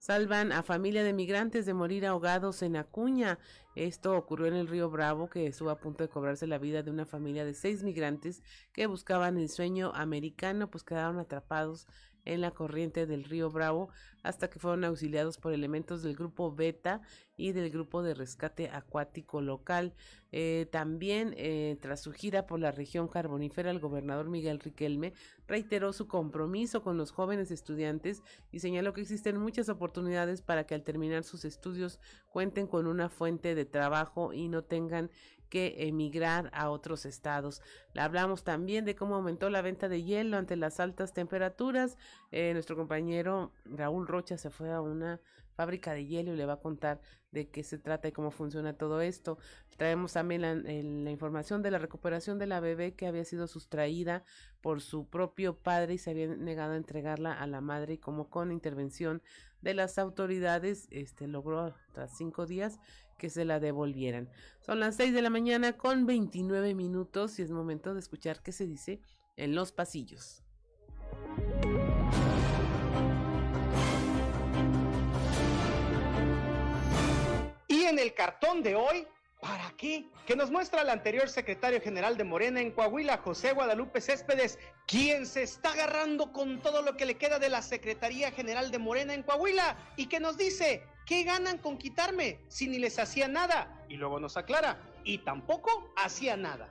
Salvan 0.00 0.50
a 0.50 0.64
familia 0.64 1.04
de 1.04 1.12
migrantes 1.12 1.66
de 1.66 1.74
morir 1.74 2.04
ahogados 2.04 2.62
en 2.62 2.74
Acuña. 2.74 3.38
Esto 3.76 4.16
ocurrió 4.16 4.46
en 4.46 4.54
el 4.54 4.66
río 4.66 4.90
Bravo, 4.90 5.28
que 5.28 5.46
estuvo 5.46 5.70
a 5.70 5.78
punto 5.78 6.02
de 6.02 6.08
cobrarse 6.08 6.48
la 6.48 6.58
vida 6.58 6.82
de 6.82 6.90
una 6.90 7.04
familia 7.06 7.44
de 7.44 7.54
seis 7.54 7.84
migrantes 7.84 8.42
que 8.72 8.86
buscaban 8.86 9.36
el 9.36 9.50
sueño 9.50 9.92
americano, 9.94 10.68
pues 10.68 10.82
quedaron 10.82 11.18
atrapados 11.18 11.86
en 12.24 12.40
la 12.40 12.50
corriente 12.50 13.06
del 13.06 13.24
río 13.24 13.50
Bravo 13.50 13.90
hasta 14.22 14.50
que 14.50 14.58
fueron 14.58 14.84
auxiliados 14.84 15.38
por 15.38 15.52
elementos 15.52 16.02
del 16.02 16.14
grupo 16.14 16.54
Beta 16.54 17.00
y 17.36 17.52
del 17.52 17.70
grupo 17.70 18.02
de 18.02 18.14
rescate 18.14 18.68
acuático 18.68 19.40
local. 19.40 19.94
Eh, 20.32 20.68
también, 20.70 21.34
eh, 21.38 21.78
tras 21.80 22.02
su 22.02 22.12
gira 22.12 22.46
por 22.46 22.60
la 22.60 22.70
región 22.70 23.08
carbonífera, 23.08 23.70
el 23.70 23.80
gobernador 23.80 24.28
Miguel 24.28 24.60
Riquelme 24.60 25.14
reiteró 25.48 25.92
su 25.92 26.06
compromiso 26.06 26.82
con 26.82 26.98
los 26.98 27.10
jóvenes 27.12 27.50
estudiantes 27.50 28.22
y 28.52 28.60
señaló 28.60 28.92
que 28.92 29.00
existen 29.00 29.38
muchas 29.38 29.68
oportunidades 29.68 30.42
para 30.42 30.64
que 30.64 30.74
al 30.74 30.82
terminar 30.82 31.24
sus 31.24 31.44
estudios 31.44 31.98
cuenten 32.28 32.66
con 32.66 32.86
una 32.86 33.08
fuente 33.08 33.54
de 33.54 33.64
trabajo 33.64 34.32
y 34.32 34.48
no 34.48 34.62
tengan 34.62 35.10
que 35.50 35.74
emigrar 35.86 36.50
a 36.54 36.70
otros 36.70 37.04
estados. 37.04 37.60
Hablamos 37.94 38.44
también 38.44 38.86
de 38.86 38.94
cómo 38.94 39.16
aumentó 39.16 39.50
la 39.50 39.60
venta 39.60 39.90
de 39.90 40.02
hielo 40.02 40.38
ante 40.38 40.56
las 40.56 40.80
altas 40.80 41.12
temperaturas. 41.12 41.98
Eh, 42.30 42.54
nuestro 42.54 42.76
compañero 42.76 43.52
Raúl 43.66 44.06
Rocha 44.06 44.38
se 44.38 44.48
fue 44.48 44.72
a 44.72 44.80
una 44.80 45.20
fábrica 45.60 45.92
de 45.92 46.06
hielo 46.06 46.32
y 46.32 46.36
le 46.36 46.46
va 46.46 46.54
a 46.54 46.60
contar 46.60 47.02
de 47.32 47.50
qué 47.50 47.62
se 47.62 47.76
trata 47.76 48.08
y 48.08 48.12
cómo 48.12 48.30
funciona 48.30 48.78
todo 48.78 49.02
esto. 49.02 49.36
Traemos 49.76 50.14
también 50.14 50.40
la, 50.40 50.54
la, 50.54 51.10
información 51.10 51.62
de 51.62 51.70
la 51.70 51.78
recuperación 51.78 52.38
de 52.38 52.46
la 52.46 52.60
bebé 52.60 52.94
que 52.94 53.06
había 53.06 53.24
sido 53.26 53.46
sustraída 53.46 54.24
por 54.62 54.80
su 54.80 55.06
propio 55.06 55.56
padre 55.58 55.94
y 55.94 55.98
se 55.98 56.12
había 56.12 56.28
negado 56.28 56.72
a 56.72 56.76
entregarla 56.76 57.34
a 57.34 57.46
la 57.46 57.60
madre 57.60 57.94
y 57.94 57.98
como 57.98 58.30
con 58.30 58.52
intervención 58.52 59.22
de 59.60 59.74
las 59.74 59.98
autoridades 59.98 60.88
este 60.90 61.26
logró 61.26 61.74
tras 61.92 62.16
cinco 62.16 62.46
días 62.46 62.80
que 63.20 63.28
se 63.30 63.44
la 63.44 63.60
devolvieran. 63.60 64.30
Son 64.60 64.80
las 64.80 64.96
seis 64.96 65.12
de 65.12 65.20
la 65.20 65.28
mañana 65.28 65.74
con 65.74 66.06
29 66.06 66.74
minutos 66.74 67.38
y 67.38 67.42
es 67.42 67.50
momento 67.50 67.92
de 67.92 68.00
escuchar 68.00 68.42
qué 68.42 68.50
se 68.50 68.66
dice 68.66 69.00
en 69.36 69.54
los 69.54 69.72
pasillos. 69.72 70.42
Y 77.68 77.82
en 77.82 77.98
el 77.98 78.14
cartón 78.14 78.62
de 78.62 78.74
hoy, 78.74 79.06
¿para 79.40 79.70
qué? 79.76 80.06
Que 80.26 80.36
nos 80.36 80.50
muestra 80.50 80.82
el 80.82 80.90
anterior 80.90 81.28
secretario 81.28 81.80
general 81.80 82.16
de 82.16 82.24
Morena 82.24 82.60
en 82.60 82.70
Coahuila, 82.70 83.18
José 83.18 83.52
Guadalupe 83.52 84.00
Céspedes, 84.00 84.58
quien 84.86 85.26
se 85.26 85.42
está 85.42 85.72
agarrando 85.72 86.32
con 86.32 86.60
todo 86.60 86.82
lo 86.82 86.96
que 86.96 87.06
le 87.06 87.16
queda 87.16 87.38
de 87.38 87.48
la 87.48 87.62
Secretaría 87.62 88.30
General 88.32 88.70
de 88.70 88.78
Morena 88.78 89.14
en 89.14 89.22
Coahuila 89.22 89.76
y 89.96 90.06
que 90.06 90.20
nos 90.20 90.36
dice, 90.36 90.84
¿qué 91.06 91.24
ganan 91.24 91.58
con 91.58 91.78
quitarme 91.78 92.40
si 92.48 92.68
ni 92.68 92.78
les 92.78 92.98
hacía 92.98 93.28
nada? 93.28 93.84
Y 93.88 93.96
luego 93.96 94.20
nos 94.20 94.36
aclara, 94.36 94.78
y 95.04 95.18
tampoco 95.18 95.70
hacía 95.96 96.36
nada. 96.36 96.68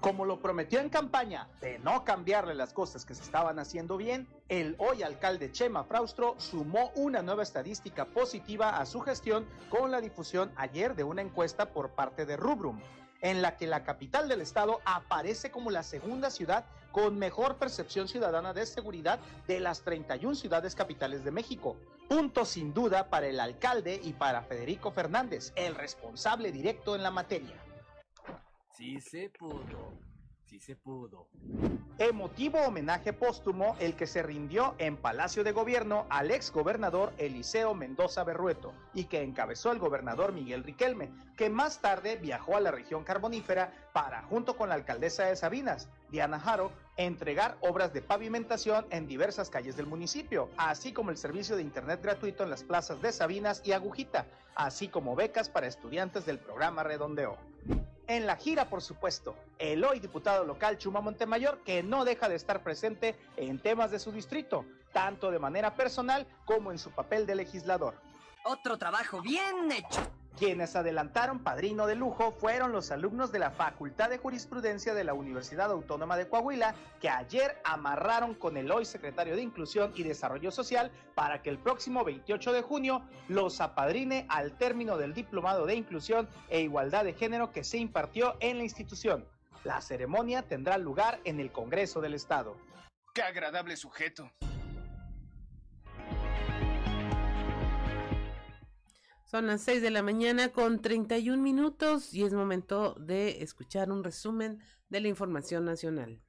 Como 0.00 0.26
lo 0.26 0.40
prometió 0.40 0.80
en 0.80 0.90
campaña 0.90 1.48
de 1.60 1.78
no 1.78 2.04
cambiarle 2.04 2.54
las 2.54 2.72
cosas 2.74 3.04
que 3.04 3.14
se 3.14 3.22
estaban 3.22 3.58
haciendo 3.58 3.96
bien, 3.96 4.28
el 4.48 4.76
hoy 4.78 5.02
alcalde 5.02 5.50
Chema 5.50 5.84
Fraustro 5.84 6.34
sumó 6.38 6.90
una 6.94 7.22
nueva 7.22 7.42
estadística 7.42 8.04
positiva 8.04 8.78
a 8.78 8.84
su 8.84 9.00
gestión 9.00 9.46
con 9.70 9.90
la 9.90 10.00
difusión 10.00 10.52
ayer 10.56 10.94
de 10.94 11.04
una 11.04 11.22
encuesta 11.22 11.70
por 11.70 11.90
parte 11.90 12.26
de 12.26 12.36
Rubrum, 12.36 12.80
en 13.22 13.40
la 13.40 13.56
que 13.56 13.66
la 13.66 13.84
capital 13.84 14.28
del 14.28 14.42
estado 14.42 14.80
aparece 14.84 15.50
como 15.50 15.70
la 15.70 15.82
segunda 15.82 16.30
ciudad 16.30 16.66
con 16.94 17.18
mejor 17.18 17.56
percepción 17.56 18.06
ciudadana 18.06 18.54
de 18.54 18.64
seguridad 18.64 19.18
de 19.48 19.58
las 19.58 19.82
31 19.82 20.36
ciudades 20.36 20.76
capitales 20.76 21.24
de 21.24 21.32
México. 21.32 21.76
Punto 22.08 22.44
sin 22.44 22.72
duda 22.72 23.10
para 23.10 23.26
el 23.26 23.40
alcalde 23.40 24.00
y 24.00 24.12
para 24.12 24.42
Federico 24.42 24.92
Fernández, 24.92 25.52
el 25.56 25.74
responsable 25.74 26.52
directo 26.52 26.94
en 26.94 27.02
la 27.02 27.10
materia. 27.10 27.60
Sí 28.76 29.00
se 29.00 29.28
pudo. 29.30 29.98
Sí 30.44 30.60
se 30.60 30.76
pudo. 30.76 31.30
Emotivo 31.98 32.60
homenaje 32.60 33.12
póstumo 33.12 33.74
el 33.80 33.96
que 33.96 34.06
se 34.06 34.22
rindió 34.22 34.76
en 34.78 34.96
Palacio 34.96 35.42
de 35.42 35.50
Gobierno 35.50 36.06
al 36.10 36.30
ex 36.30 36.52
gobernador 36.52 37.12
Eliseo 37.18 37.74
Mendoza 37.74 38.22
Berrueto 38.22 38.72
y 38.94 39.06
que 39.06 39.22
encabezó 39.22 39.72
el 39.72 39.80
gobernador 39.80 40.32
Miguel 40.32 40.62
Riquelme, 40.62 41.10
que 41.36 41.50
más 41.50 41.80
tarde 41.80 42.16
viajó 42.16 42.56
a 42.56 42.60
la 42.60 42.70
región 42.70 43.02
carbonífera 43.02 43.72
para, 43.92 44.22
junto 44.24 44.56
con 44.56 44.68
la 44.68 44.76
alcaldesa 44.76 45.24
de 45.24 45.34
Sabinas, 45.34 45.88
Diana 46.10 46.38
Jaro, 46.38 46.70
entregar 46.96 47.56
obras 47.60 47.92
de 47.92 48.02
pavimentación 48.02 48.86
en 48.90 49.06
diversas 49.06 49.50
calles 49.50 49.76
del 49.76 49.86
municipio, 49.86 50.48
así 50.56 50.92
como 50.92 51.10
el 51.10 51.16
servicio 51.16 51.56
de 51.56 51.62
internet 51.62 52.00
gratuito 52.02 52.44
en 52.44 52.50
las 52.50 52.62
plazas 52.62 53.00
de 53.02 53.12
Sabinas 53.12 53.62
y 53.64 53.72
Agujita, 53.72 54.26
así 54.54 54.88
como 54.88 55.16
becas 55.16 55.48
para 55.48 55.66
estudiantes 55.66 56.26
del 56.26 56.38
programa 56.38 56.82
Redondeo 56.82 57.38
en 58.06 58.26
la 58.26 58.36
gira, 58.36 58.68
por 58.68 58.82
supuesto, 58.82 59.34
el 59.58 59.84
hoy 59.84 60.00
diputado 60.00 60.44
local 60.44 60.78
Chuma 60.78 61.00
Montemayor, 61.00 61.58
que 61.64 61.82
no 61.82 62.04
deja 62.04 62.28
de 62.28 62.34
estar 62.34 62.62
presente 62.62 63.16
en 63.36 63.58
temas 63.58 63.90
de 63.90 63.98
su 63.98 64.12
distrito, 64.12 64.64
tanto 64.92 65.30
de 65.30 65.38
manera 65.38 65.74
personal 65.74 66.26
como 66.44 66.70
en 66.70 66.78
su 66.78 66.90
papel 66.90 67.26
de 67.26 67.34
legislador. 67.34 67.94
Otro 68.44 68.78
trabajo 68.78 69.22
bien 69.22 69.72
hecho. 69.72 70.02
Quienes 70.38 70.74
adelantaron 70.74 71.38
padrino 71.44 71.86
de 71.86 71.94
lujo 71.94 72.32
fueron 72.32 72.72
los 72.72 72.90
alumnos 72.90 73.30
de 73.30 73.38
la 73.38 73.52
Facultad 73.52 74.10
de 74.10 74.18
Jurisprudencia 74.18 74.92
de 74.92 75.04
la 75.04 75.14
Universidad 75.14 75.70
Autónoma 75.70 76.16
de 76.16 76.26
Coahuila, 76.28 76.74
que 77.00 77.08
ayer 77.08 77.56
amarraron 77.62 78.34
con 78.34 78.56
el 78.56 78.72
hoy 78.72 78.84
secretario 78.84 79.36
de 79.36 79.42
Inclusión 79.42 79.92
y 79.94 80.02
Desarrollo 80.02 80.50
Social 80.50 80.90
para 81.14 81.40
que 81.40 81.50
el 81.50 81.58
próximo 81.58 82.02
28 82.04 82.52
de 82.52 82.62
junio 82.62 83.02
los 83.28 83.60
apadrine 83.60 84.26
al 84.28 84.58
término 84.58 84.96
del 84.96 85.14
Diplomado 85.14 85.66
de 85.66 85.76
Inclusión 85.76 86.28
e 86.48 86.62
Igualdad 86.62 87.04
de 87.04 87.14
Género 87.14 87.52
que 87.52 87.62
se 87.62 87.78
impartió 87.78 88.36
en 88.40 88.58
la 88.58 88.64
institución. 88.64 89.24
La 89.62 89.80
ceremonia 89.80 90.42
tendrá 90.42 90.78
lugar 90.78 91.20
en 91.22 91.38
el 91.38 91.52
Congreso 91.52 92.00
del 92.00 92.14
Estado. 92.14 92.56
¡Qué 93.14 93.22
agradable 93.22 93.76
sujeto! 93.76 94.28
Son 99.24 99.46
las 99.46 99.62
6 99.62 99.80
de 99.80 99.90
la 99.90 100.02
mañana 100.02 100.50
con 100.50 100.80
31 100.80 101.42
minutos 101.42 102.12
y 102.12 102.24
es 102.24 102.34
momento 102.34 102.94
de 103.00 103.42
escuchar 103.42 103.90
un 103.90 104.04
resumen 104.04 104.60
de 104.90 105.00
la 105.00 105.08
información 105.08 105.64
nacional. 105.64 106.20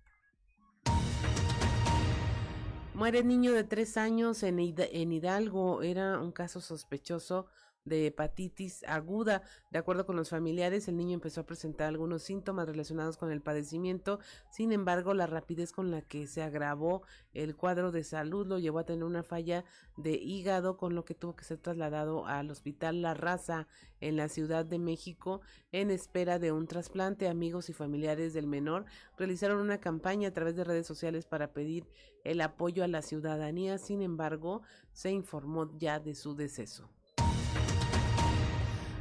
Muere 2.94 3.24
niño 3.24 3.52
de 3.52 3.66
3 3.66 3.98
años 3.98 4.42
en 4.44 4.60
Hidalgo. 4.60 5.82
Era 5.82 6.20
un 6.20 6.32
caso 6.32 6.62
sospechoso 6.62 7.48
de 7.86 8.08
hepatitis 8.08 8.84
aguda. 8.88 9.44
De 9.72 9.80
acuerdo 9.80 10.06
con 10.06 10.16
los 10.16 10.30
familiares, 10.30 10.88
el 10.88 10.98
niño 10.98 11.14
empezó 11.14 11.42
a 11.42 11.46
presentar 11.46 11.88
algunos 11.88 12.24
síntomas 12.24 12.68
relacionados 12.68 13.18
con 13.18 13.32
el 13.32 13.42
padecimiento. 13.42 14.20
Sin 14.50 14.72
embargo, 14.72 15.14
la 15.14 15.28
rapidez 15.28 15.72
con 15.72 15.92
la 15.92 16.02
que 16.02 16.28
se 16.28 16.42
agravó 16.42 17.04
el 17.34 17.56
cuadro 17.56 17.92
de 17.92 18.04
salud 18.04 18.48
lo 18.48 18.60
llevó 18.60 18.80
a 18.80 18.86
tener 18.86 19.04
una 19.04 19.24
falla 19.24 19.64
de 19.98 20.14
hígado, 20.14 20.78
con 20.78 20.96
lo 20.96 21.06
que 21.06 21.16
tuvo 21.16 21.36
que 21.36 21.46
ser 21.46 21.60
trasladado 21.60 22.26
al 22.26 22.50
hospital 22.50 23.02
La 23.02 23.14
Raza 23.14 23.68
en 24.02 24.18
la 24.18 24.28
Ciudad 24.30 24.66
de 24.66 24.80
México 24.80 25.42
en 25.72 25.92
espera 25.92 26.40
de 26.40 26.52
un 26.52 26.68
trasplante. 26.68 27.28
Amigos 27.28 27.70
y 27.70 27.74
familiares 27.74 28.34
del 28.34 28.48
menor 28.48 28.86
realizaron 29.18 29.60
una 29.60 29.80
campaña 29.80 30.30
a 30.30 30.34
través 30.34 30.56
de 30.56 30.64
redes 30.64 30.88
sociales 30.88 31.26
para 31.26 31.54
pedir 31.54 31.88
el 32.24 32.42
apoyo 32.42 32.84
a 32.84 32.88
la 32.88 33.02
ciudadanía. 33.02 33.78
Sin 33.78 34.02
embargo, 34.02 34.64
se 34.92 35.12
informó 35.12 35.78
ya 35.78 36.00
de 36.00 36.16
su 36.16 36.36
deceso. 36.36 36.90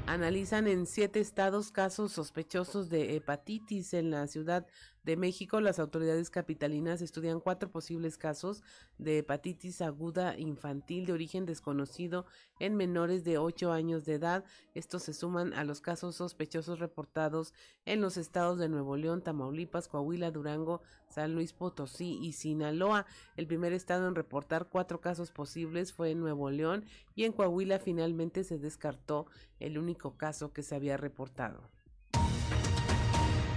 Analizan 0.07 0.67
en 0.67 0.87
siete 0.87 1.21
estados 1.21 1.73
casos 1.73 2.13
sospechosos 2.13 2.91
de 2.91 3.17
hepatitis 3.17 3.95
en 3.95 4.11
la 4.11 4.27
Ciudad 4.27 4.67
de 5.05 5.17
México. 5.17 5.61
Las 5.61 5.79
autoridades 5.79 6.31
capitalinas 6.31 7.03
estudian 7.03 7.41
cuatro 7.41 7.71
posibles 7.71 8.19
casos 8.19 8.63
de 8.99 9.19
hepatitis 9.19 9.81
aguda 9.83 10.39
infantil 10.39 11.07
de 11.07 11.13
origen 11.13 11.47
desconocido 11.47 12.27
en 12.59 12.77
menores 12.77 13.25
de 13.25 13.39
8 13.39 13.73
años 13.73 14.05
de 14.05 14.15
edad. 14.15 14.45
Estos 14.75 15.03
se 15.03 15.15
suman 15.15 15.53
a 15.55 15.65
los 15.65 15.81
casos 15.81 16.17
sospechosos 16.17 16.79
reportados 16.79 17.53
en 17.85 18.01
los 18.01 18.17
estados 18.17 18.59
de 18.59 18.69
Nuevo 18.69 18.97
León, 18.97 19.23
Tamaulipas, 19.23 19.89
Coahuila, 19.89 20.31
Durango, 20.31 20.83
San 21.09 21.35
Luis 21.35 21.53
Potosí 21.53 22.19
y 22.23 22.33
Sinaloa. 22.33 23.07
El 23.37 23.47
primer 23.47 23.73
estado 23.73 24.09
en 24.09 24.15
reportar 24.15 24.69
cuatro 24.69 25.01
casos 25.01 25.31
posibles 25.31 25.93
fue 25.93 26.11
en 26.11 26.21
Nuevo 26.21 26.51
León 26.51 26.85
y 27.15 27.25
en 27.25 27.33
Coahuila 27.33 27.79
finalmente 27.79 28.45
se 28.45 28.59
descartó 28.59 29.27
el 29.61 29.79
único 29.79 30.17
caso 30.17 30.53
que 30.53 30.63
se 30.63 30.75
había 30.75 30.97
reportado. 30.97 31.74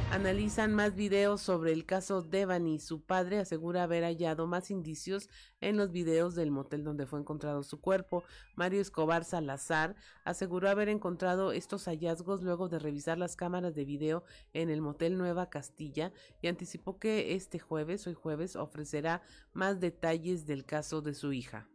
Analizan 0.10 0.74
más 0.74 0.96
videos 0.96 1.42
sobre 1.42 1.74
el 1.74 1.86
caso 1.86 2.22
Devani. 2.22 2.80
Su 2.80 3.02
padre 3.02 3.40
asegura 3.40 3.84
haber 3.84 4.04
hallado 4.04 4.48
más 4.48 4.72
indicios 4.72 5.30
en 5.60 5.76
los 5.76 5.92
videos 5.92 6.34
del 6.34 6.50
motel 6.50 6.84
donde 6.86 7.06
fue 7.06 7.20
encontrado 7.20 7.62
su 7.62 7.82
cuerpo. 7.82 8.24
Mario 8.56 8.82
Escobar 8.82 9.26
Salazar 9.26 9.96
aseguró 10.24 10.70
haber 10.70 10.88
encontrado 10.90 11.52
estos 11.52 11.86
hallazgos 11.86 12.42
luego 12.42 12.70
de 12.70 12.80
revisar 12.80 13.18
las 13.18 13.36
cámaras 13.36 13.76
de 13.76 13.84
video 13.86 14.24
en 14.54 14.70
el 14.70 14.82
motel 14.82 15.18
Nueva 15.18 15.50
Castilla 15.50 16.14
y 16.42 16.48
anticipó 16.48 16.98
que 16.98 17.36
este 17.36 17.60
jueves, 17.60 18.08
hoy 18.08 18.14
jueves, 18.14 18.56
ofrecerá 18.56 19.22
más 19.54 19.80
detalles 19.82 20.48
del 20.48 20.66
caso 20.66 21.02
de 21.02 21.14
su 21.14 21.34
hija. 21.34 21.68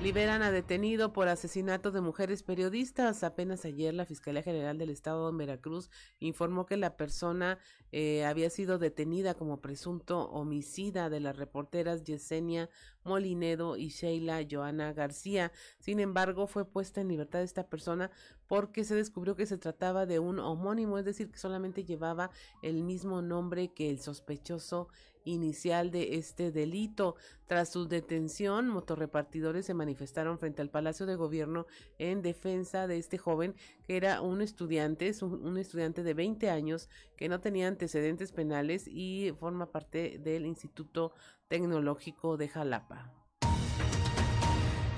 Liberan 0.00 0.42
a 0.42 0.52
detenido 0.52 1.12
por 1.12 1.26
asesinato 1.26 1.90
de 1.90 2.00
mujeres 2.00 2.44
periodistas. 2.44 3.24
Apenas 3.24 3.64
ayer 3.64 3.92
la 3.92 4.04
Fiscalía 4.04 4.44
General 4.44 4.78
del 4.78 4.90
Estado 4.90 5.28
de 5.28 5.36
Veracruz 5.36 5.90
informó 6.20 6.66
que 6.66 6.76
la 6.76 6.96
persona 6.96 7.58
eh, 7.90 8.24
había 8.24 8.48
sido 8.48 8.78
detenida 8.78 9.34
como 9.34 9.60
presunto 9.60 10.30
homicida 10.30 11.10
de 11.10 11.18
las 11.18 11.36
reporteras 11.36 12.04
Yesenia 12.04 12.70
Molinedo 13.08 13.76
y 13.76 13.88
Sheila 13.88 14.46
Joana 14.48 14.92
García. 14.92 15.50
Sin 15.80 15.98
embargo, 15.98 16.46
fue 16.46 16.64
puesta 16.64 17.00
en 17.00 17.08
libertad 17.08 17.42
esta 17.42 17.66
persona 17.66 18.10
porque 18.46 18.84
se 18.84 18.94
descubrió 18.94 19.34
que 19.34 19.46
se 19.46 19.58
trataba 19.58 20.06
de 20.06 20.18
un 20.18 20.38
homónimo, 20.38 20.98
es 20.98 21.04
decir, 21.04 21.30
que 21.30 21.38
solamente 21.38 21.84
llevaba 21.84 22.30
el 22.62 22.84
mismo 22.84 23.22
nombre 23.22 23.72
que 23.72 23.90
el 23.90 24.00
sospechoso 24.00 24.88
inicial 25.24 25.90
de 25.90 26.16
este 26.16 26.50
delito. 26.50 27.16
Tras 27.46 27.70
su 27.70 27.86
detención, 27.86 28.68
motorrepartidores 28.68 29.66
se 29.66 29.74
manifestaron 29.74 30.38
frente 30.38 30.62
al 30.62 30.70
Palacio 30.70 31.06
de 31.06 31.16
Gobierno 31.16 31.66
en 31.98 32.22
defensa 32.22 32.86
de 32.86 32.98
este 32.98 33.18
joven 33.18 33.54
que 33.84 33.96
era 33.96 34.20
un 34.20 34.42
estudiante, 34.42 35.12
un, 35.22 35.46
un 35.46 35.58
estudiante 35.58 36.02
de 36.02 36.14
20 36.14 36.50
años 36.50 36.88
que 37.16 37.28
no 37.28 37.40
tenía 37.40 37.68
antecedentes 37.68 38.32
penales 38.32 38.86
y 38.86 39.32
forma 39.38 39.70
parte 39.70 40.18
del 40.18 40.46
Instituto 40.46 41.12
Tecnológico 41.48 42.36
de 42.36 42.48
Jalapa. 42.48 43.12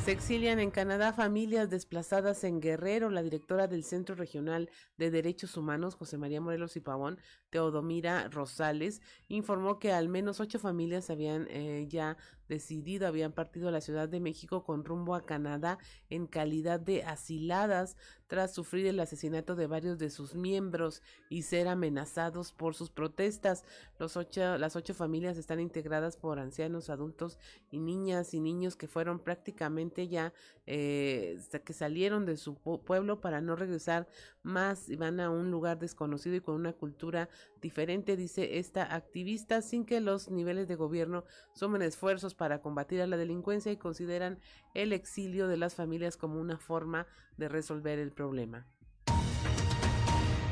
Se 0.04 0.12
exilian 0.12 0.58
en 0.58 0.70
Canadá 0.70 1.12
familias 1.12 1.68
desplazadas 1.68 2.42
en 2.42 2.60
Guerrero. 2.60 3.10
La 3.10 3.22
directora 3.22 3.68
del 3.68 3.84
Centro 3.84 4.14
Regional 4.14 4.70
de 4.96 5.10
Derechos 5.10 5.56
Humanos, 5.56 5.94
José 5.94 6.16
María 6.16 6.40
Morelos 6.40 6.74
y 6.76 6.80
Pavón, 6.80 7.20
Teodomira 7.50 8.28
Rosales, 8.28 9.02
informó 9.28 9.78
que 9.78 9.92
al 9.92 10.08
menos 10.08 10.40
ocho 10.40 10.58
familias 10.58 11.10
habían 11.10 11.46
eh, 11.50 11.86
ya 11.88 12.16
decidido, 12.50 13.06
habían 13.06 13.32
partido 13.32 13.68
a 13.68 13.72
la 13.72 13.80
Ciudad 13.80 14.08
de 14.08 14.20
México 14.20 14.64
con 14.64 14.84
rumbo 14.84 15.14
a 15.14 15.24
Canadá 15.24 15.78
en 16.10 16.26
calidad 16.26 16.80
de 16.80 17.04
asiladas 17.04 17.96
tras 18.26 18.54
sufrir 18.54 18.86
el 18.86 19.00
asesinato 19.00 19.56
de 19.56 19.66
varios 19.66 19.98
de 19.98 20.10
sus 20.10 20.36
miembros 20.36 21.02
y 21.28 21.42
ser 21.42 21.66
amenazados 21.66 22.52
por 22.52 22.76
sus 22.76 22.88
protestas. 22.88 23.64
Los 23.98 24.16
ocho, 24.16 24.56
las 24.56 24.76
ocho 24.76 24.94
familias 24.94 25.36
están 25.36 25.58
integradas 25.58 26.16
por 26.16 26.38
ancianos, 26.38 26.90
adultos 26.90 27.38
y 27.72 27.80
niñas 27.80 28.32
y 28.34 28.40
niños 28.40 28.76
que 28.76 28.86
fueron 28.86 29.18
prácticamente 29.18 30.06
ya 30.06 30.32
eh, 30.66 31.40
que 31.64 31.72
salieron 31.72 32.24
de 32.24 32.36
su 32.36 32.54
pueblo 32.54 33.20
para 33.20 33.40
no 33.40 33.56
regresar 33.56 34.06
más 34.42 34.88
y 34.88 34.96
van 34.96 35.18
a 35.18 35.30
un 35.30 35.50
lugar 35.50 35.78
desconocido 35.78 36.36
y 36.36 36.40
con 36.40 36.54
una 36.54 36.72
cultura 36.72 37.28
diferente, 37.60 38.16
dice 38.16 38.58
esta 38.58 38.94
activista, 38.94 39.62
sin 39.62 39.84
que 39.84 40.00
los 40.00 40.30
niveles 40.30 40.68
de 40.68 40.76
gobierno 40.76 41.24
sumen 41.52 41.82
esfuerzos 41.82 42.34
para 42.40 42.62
combatir 42.62 43.02
a 43.02 43.06
la 43.06 43.18
delincuencia 43.18 43.70
y 43.70 43.76
consideran 43.76 44.38
el 44.72 44.94
exilio 44.94 45.46
de 45.46 45.58
las 45.58 45.74
familias 45.74 46.16
como 46.16 46.40
una 46.40 46.56
forma 46.56 47.06
de 47.36 47.50
resolver 47.50 47.98
el 47.98 48.12
problema. 48.12 48.66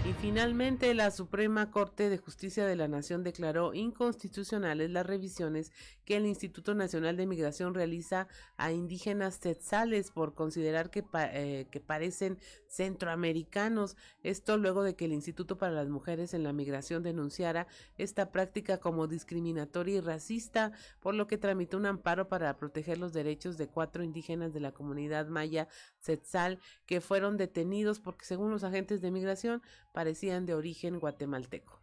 Y 0.09 0.15
finalmente, 0.15 0.95
la 0.95 1.11
Suprema 1.11 1.71
Corte 1.71 2.09
de 2.09 2.17
Justicia 2.17 2.67
de 2.67 2.77
la 2.77 2.89
Nación 2.89 3.23
declaró 3.23 3.75
inconstitucionales 3.75 4.91
las 4.91 5.05
revisiones 5.05 5.71
que 6.07 6.17
el 6.17 6.25
Instituto 6.25 6.75
Nacional 6.75 7.19
de 7.19 7.27
Migración 7.27 7.75
realiza 7.75 8.27
a 8.57 8.73
indígenas 8.73 9.39
tetzales 9.39 10.11
por 10.11 10.33
considerar 10.33 10.89
que, 10.89 11.05
eh, 11.13 11.67
que 11.71 11.81
parecen 11.81 12.39
centroamericanos. 12.69 13.99
Esto 14.23 14.57
luego 14.57 14.83
de 14.83 14.97
que 14.97 15.05
el 15.05 15.13
Instituto 15.13 15.59
para 15.59 15.73
las 15.73 15.91
Mujeres 15.91 16.33
en 16.33 16.43
la 16.43 16.55
Migración 16.55 17.03
denunciara 17.03 17.67
esta 17.99 18.33
práctica 18.33 18.79
como 18.79 19.09
discriminatoria 19.09 19.97
y 19.97 20.01
racista, 20.01 20.73
por 21.01 21.15
lo 21.15 21.27
que 21.27 21.37
tramitó 21.37 21.77
un 21.77 21.85
amparo 21.85 22.29
para 22.29 22.57
proteger 22.57 22.97
los 22.97 23.13
derechos 23.13 23.59
de 23.59 23.69
cuatro 23.69 24.03
indígenas 24.03 24.55
de 24.55 24.61
la 24.61 24.73
comunidad 24.73 25.27
maya 25.27 25.69
tetzal 26.03 26.61
que 26.87 27.03
fueron 27.03 27.37
detenidos 27.37 28.01
porque, 28.01 28.25
según 28.25 28.51
los 28.51 28.65
agentes 28.65 29.03
de 29.03 29.11
migración, 29.11 29.61
parecían 29.99 30.47
de 30.47 30.55
origen 30.55 31.01
guatemalteco. 31.01 31.83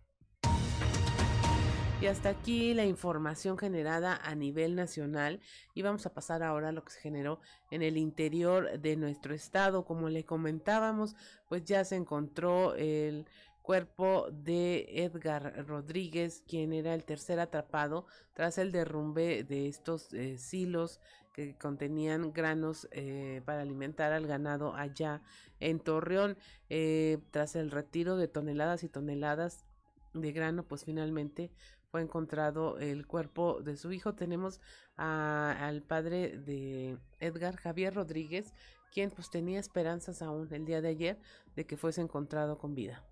Y 2.00 2.06
hasta 2.06 2.30
aquí 2.30 2.74
la 2.74 2.86
información 2.86 3.58
generada 3.58 4.16
a 4.16 4.36
nivel 4.36 4.74
nacional 4.74 5.42
y 5.74 5.82
vamos 5.82 6.06
a 6.06 6.14
pasar 6.14 6.42
ahora 6.42 6.70
a 6.70 6.72
lo 6.72 6.86
que 6.86 6.94
se 6.94 7.02
generó 7.02 7.42
en 7.72 7.82
el 7.82 7.98
interior 7.98 8.80
de 8.80 8.96
nuestro 8.96 9.34
estado. 9.34 9.84
Como 9.84 10.08
le 10.08 10.24
comentábamos, 10.24 11.14
pues 11.50 11.66
ya 11.66 11.84
se 11.84 11.98
encontró 11.98 12.74
el 12.76 13.26
cuerpo 13.62 14.28
de 14.32 14.86
Edgar 15.04 15.68
Rodríguez, 15.68 16.42
quien 16.48 16.72
era 16.72 16.94
el 16.94 17.04
tercer 17.04 17.42
atrapado 17.42 18.06
tras 18.34 18.58
el 18.60 18.72
derrumbe 18.72 19.44
de 19.44 19.68
estos 19.68 20.14
eh, 20.14 20.38
silos 20.38 21.02
que 21.36 21.54
contenían 21.58 22.32
granos 22.32 22.88
eh, 22.92 23.42
para 23.44 23.62
alimentar 23.62 24.14
al 24.14 24.26
ganado 24.26 24.74
allá 24.74 25.22
en 25.60 25.82
Torreón. 25.82 26.38
Eh, 26.70 27.18
tras 27.32 27.58
el 27.58 27.72
retiro 27.72 28.16
de 28.16 28.30
toneladas 28.30 28.86
y 28.86 28.90
toneladas 28.90 29.66
de 30.14 30.32
grano, 30.32 30.64
pues 30.64 30.86
finalmente 30.86 31.52
fue 31.92 32.02
encontrado 32.02 32.78
el 32.78 33.06
cuerpo 33.06 33.62
de 33.62 33.76
su 33.76 33.92
hijo. 33.92 34.16
Tenemos 34.16 34.62
al 34.96 35.82
padre 35.82 36.38
de 36.38 36.98
Edgar, 37.20 37.58
Javier 37.58 37.94
Rodríguez, 37.94 38.54
quien 38.94 39.12
pues 39.12 39.30
tenía 39.30 39.60
esperanzas 39.60 40.22
aún 40.22 40.48
el 40.54 40.64
día 40.64 40.80
de 40.80 40.88
ayer 40.88 41.20
de 41.58 41.66
que 41.66 41.76
fuese 41.76 42.00
encontrado 42.00 42.58
con 42.58 42.76
vida. 42.76 43.04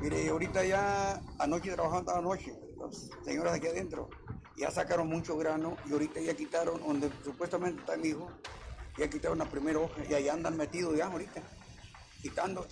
Mire, 0.00 0.28
ahorita 0.28 0.64
ya 0.64 1.20
anoche 1.38 1.72
trabajando 1.72 2.14
anoche, 2.14 2.56
las 2.78 3.10
señoras 3.24 3.54
aquí 3.54 3.66
adentro, 3.66 4.08
ya 4.56 4.70
sacaron 4.70 5.08
mucho 5.08 5.36
grano 5.36 5.76
y 5.86 5.92
ahorita 5.92 6.20
ya 6.20 6.34
quitaron 6.34 6.80
donde 6.80 7.10
supuestamente 7.24 7.80
está 7.80 7.96
mi 7.96 8.08
hijo, 8.08 8.28
ya 8.96 9.10
quitaron 9.10 9.38
la 9.38 9.46
primera 9.46 9.80
hoja 9.80 10.00
y 10.08 10.14
ahí 10.14 10.28
andan 10.28 10.56
metidos 10.56 10.96
ya 10.96 11.06
ahorita, 11.06 11.42
quitando. 12.22 12.64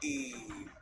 Y 0.00 0.32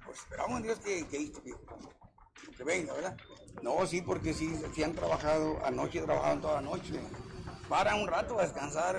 pues 0.05 0.18
esperamos 0.18 0.61
a 0.61 0.62
Dios 0.62 0.79
que, 0.81 1.07
que, 1.09 1.33
que, 1.33 2.64
venga, 2.64 2.92
¿verdad? 2.92 3.16
No, 3.62 3.87
sí, 3.87 4.03
porque 4.03 4.35
sí, 4.35 4.61
sí 4.74 4.83
han 4.83 4.94
trabajado, 4.94 5.59
anoche 5.64 6.03
trabajaron 6.03 6.42
toda 6.42 6.55
la 6.57 6.61
noche. 6.61 7.01
Paran 7.66 8.01
un 8.01 8.09
rato 8.09 8.38
a 8.38 8.42
descansar, 8.42 8.96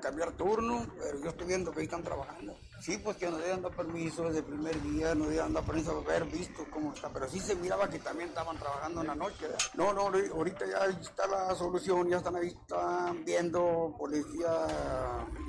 cambiar 0.00 0.32
turno, 0.32 0.86
pero 0.98 1.20
yo 1.20 1.30
estoy 1.30 1.48
viendo 1.48 1.72
que 1.72 1.80
ahí 1.80 1.84
están 1.86 2.02
trabajando. 2.02 2.56
Sí, 2.80 2.96
pues 2.96 3.18
que 3.18 3.30
nos 3.30 3.42
dieron 3.42 3.60
dar 3.60 3.72
permiso 3.72 4.24
desde 4.24 4.38
el 4.38 4.44
primer 4.46 4.82
día, 4.82 5.14
nos 5.14 5.28
dieron 5.28 5.52
dar 5.52 5.62
permiso 5.64 6.00
de 6.00 6.16
haber 6.16 6.24
visto 6.24 6.64
cómo 6.70 6.94
está, 6.94 7.10
pero 7.10 7.28
sí 7.28 7.38
se 7.38 7.54
miraba 7.54 7.90
que 7.90 7.98
también 7.98 8.30
estaban 8.30 8.56
trabajando 8.56 9.02
en 9.02 9.06
la 9.06 9.14
noche. 9.14 9.48
No, 9.74 9.92
no, 9.92 10.04
ahorita 10.04 10.64
ya 10.66 10.86
está 10.86 11.26
la 11.26 11.54
solución, 11.54 12.08
ya 12.08 12.16
están 12.16 12.36
ahí, 12.36 12.48
están 12.48 13.22
viendo 13.22 13.94
policía, 13.98 14.66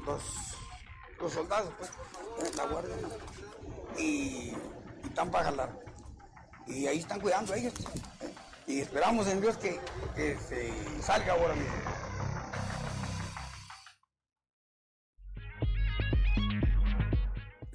los, 0.05 0.21
los 1.21 1.31
soldados, 1.31 1.71
pues, 1.77 2.55
la 2.57 2.65
guardia, 2.65 2.95
y, 3.97 4.53
están 5.05 5.31
para 5.31 5.45
jalar. 5.45 5.79
Y 6.67 6.85
ahí 6.87 6.99
están 6.99 7.21
cuidando 7.21 7.53
ellos. 7.53 7.73
¿eh? 7.73 8.33
Y 8.67 8.81
esperamos 8.81 9.27
en 9.27 9.39
Dios 9.39 9.55
que, 9.57 9.79
que 10.15 10.37
se 10.37 11.01
salga 11.01 11.33
ahora 11.33 11.55
mismo. 11.55 12.00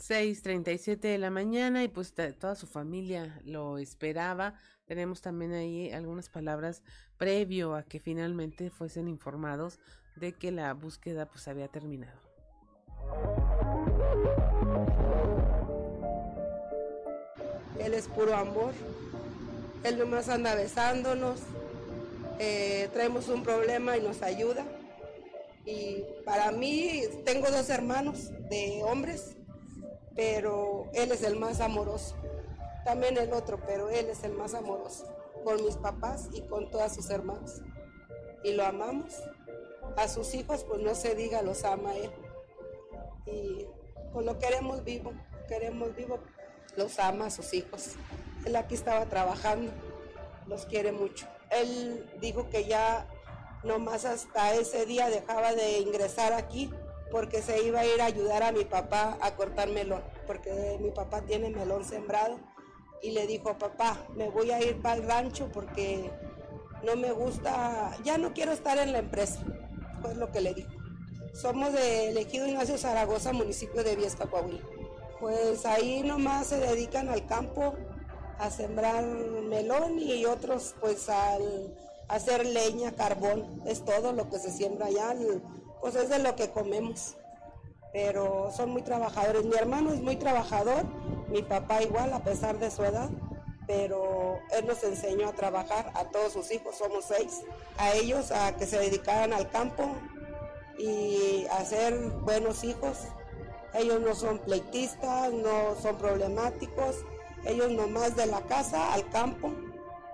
6:37 0.09 1.09
de 1.09 1.19
la 1.19 1.31
mañana 1.31 1.83
y 1.83 1.89
pues 1.89 2.15
toda 2.39 2.55
su 2.55 2.67
familia 2.67 3.41
lo 3.45 3.79
esperaba. 3.79 4.55
Tenemos 4.85 5.21
también 5.21 5.53
ahí 5.53 5.91
algunas 5.91 6.29
palabras 6.29 6.83
previo 7.17 7.75
a 7.75 7.83
que 7.83 7.99
finalmente 7.99 8.71
fuesen 8.71 9.09
informados 9.09 9.81
de 10.15 10.33
que 10.33 10.53
la 10.53 10.73
búsqueda 10.75 11.27
pues 11.27 11.49
había 11.49 11.67
terminado. 11.67 12.21
Él 17.81 17.93
es 17.93 18.07
puro 18.07 18.35
amor. 18.37 18.75
Él 19.83 19.99
nomás 19.99 20.29
anda 20.29 20.55
besándonos. 20.55 21.41
Eh, 22.39 22.89
traemos 22.93 23.29
un 23.29 23.43
problema 23.43 23.97
y 23.97 24.03
nos 24.03 24.23
ayuda. 24.23 24.65
Y 25.65 26.05
para 26.25 26.53
mí 26.53 27.03
tengo 27.25 27.51
dos 27.51 27.71
hermanos 27.71 28.31
de 28.49 28.83
hombres 28.85 29.37
pero 30.17 30.89
él 30.95 31.13
es 31.13 31.23
el 31.23 31.39
más 31.39 31.61
amoroso. 31.61 32.17
También 32.85 33.17
el 33.19 33.33
otro, 33.33 33.61
pero 33.67 33.91
él 33.91 34.09
es 34.09 34.25
el 34.25 34.33
más 34.33 34.55
amoroso 34.55 35.07
con 35.45 35.65
mis 35.65 35.77
papás 35.77 36.29
y 36.33 36.43
con 36.43 36.71
todas 36.71 36.95
sus 36.95 37.11
hermanos. 37.11 37.63
Y 38.43 38.55
lo 38.55 38.65
amamos. 38.65 39.15
A 39.97 40.09
sus 40.09 40.35
hijos, 40.35 40.65
pues 40.65 40.81
no 40.81 40.95
se 40.95 41.15
diga, 41.15 41.43
los 41.43 41.65
ama 41.65 41.95
él. 41.95 42.11
Y 43.27 43.67
pues 44.13 44.27
lo 44.27 44.39
queremos 44.39 44.83
vivo, 44.83 45.13
queremos 45.49 45.95
vivo, 45.95 46.19
los 46.77 46.99
ama 46.99 47.27
a 47.27 47.31
sus 47.31 47.55
hijos. 47.55 47.93
Él 48.45 48.57
aquí 48.57 48.75
estaba 48.75 49.07
trabajando, 49.07 49.71
los 50.47 50.67
quiere 50.67 50.93
mucho. 50.93 51.27
Él 51.51 52.09
dijo 52.21 52.49
que 52.51 52.65
ya 52.65 53.07
nomás 53.63 54.05
hasta 54.05 54.55
ese 54.55 54.87
día 54.87 55.09
dejaba 55.11 55.55
de 55.55 55.79
ingresar 55.79 56.33
aquí 56.33 56.71
porque 57.11 57.43
se 57.43 57.63
iba 57.63 57.81
a 57.81 57.87
ir 57.87 58.01
a 58.01 58.07
ayudar 58.07 58.43
a 58.43 58.53
mi 58.53 58.65
papá 58.65 59.17
a 59.21 59.37
cortar 59.37 59.69
melón, 59.71 60.03
porque 60.27 60.79
mi 60.81 60.91
papá 60.91 61.23
tiene 61.23 61.51
melón 61.51 61.85
sembrado. 61.85 62.39
Y 63.03 63.11
le 63.11 63.27
dijo, 63.27 63.57
papá, 63.59 63.99
me 64.17 64.31
voy 64.31 64.51
a 64.51 64.61
ir 64.61 64.81
para 64.81 64.97
el 64.97 65.07
rancho 65.07 65.49
porque 65.53 66.11
no 66.83 66.97
me 66.97 67.13
gusta, 67.13 67.97
ya 68.05 68.19
no 68.19 68.33
quiero 68.33 68.53
estar 68.53 68.79
en 68.79 68.93
la 68.93 68.99
empresa. 68.99 69.41
Fue 70.03 70.15
lo 70.15 70.33
que 70.33 70.41
le 70.41 70.55
dijo. 70.55 70.71
Somos 71.35 71.73
de 71.73 72.09
elegido 72.09 72.47
Ignacio 72.47 72.79
Zaragoza, 72.79 73.33
municipio 73.33 73.85
de 73.85 73.95
Viesca, 73.97 74.27
Coahuila. 74.27 74.63
Pues 75.21 75.67
ahí 75.67 76.03
nomás 76.03 76.47
se 76.49 76.59
dedican 76.59 77.09
al 77.09 77.27
campo, 77.27 77.75
a 78.39 78.51
sembrar 78.51 79.05
melón 79.05 79.99
y 79.99 80.25
otros 80.25 80.75
pues 80.81 81.09
al 81.09 81.75
hacer 82.09 82.47
leña, 82.47 82.93
carbón. 82.93 83.63
Es 83.67 83.85
todo 83.85 84.13
lo 84.13 84.31
que 84.31 84.39
se 84.39 84.51
siembra 84.51 84.87
allá 84.87 85.15
pues 85.81 85.95
es 85.95 86.09
de 86.09 86.19
lo 86.19 86.35
que 86.37 86.51
comemos. 86.51 87.17
Pero 87.93 88.51
son 88.55 88.71
muy 88.71 88.83
trabajadores. 88.83 89.45
Mi 89.45 89.57
hermano 89.57 89.93
es 89.93 90.03
muy 90.03 90.17
trabajador, 90.17 90.85
mi 91.29 91.43
papá 91.43 91.83
igual, 91.83 92.13
a 92.13 92.23
pesar 92.23 92.59
de 92.59 92.71
su 92.71 92.85
edad, 92.85 93.09
pero 93.67 94.39
él 94.57 94.67
nos 94.67 94.83
enseñó 94.85 95.29
a 95.29 95.33
trabajar 95.33 95.91
a 95.95 96.05
todos 96.05 96.33
sus 96.33 96.51
hijos, 96.51 96.77
somos 96.77 97.07
seis, 97.07 97.43
a 97.79 97.95
ellos 97.95 98.31
a 98.33 98.55
que 98.57 98.67
se 98.67 98.79
dedicaran 98.79 99.33
al 99.33 99.51
campo 99.51 99.89
y 100.79 101.47
a 101.51 101.65
ser 101.65 101.95
buenos 102.23 102.65
hijos. 102.65 102.99
Ellos 103.75 104.01
no 104.01 104.15
son 104.15 104.39
pleitistas, 104.41 105.33
no 105.33 105.75
son 105.81 105.97
problemáticos, 105.97 106.97
ellos 107.45 107.71
nomás 107.71 108.15
de 108.15 108.27
la 108.27 108.43
casa 108.43 108.93
al 108.93 109.09
campo 109.09 109.53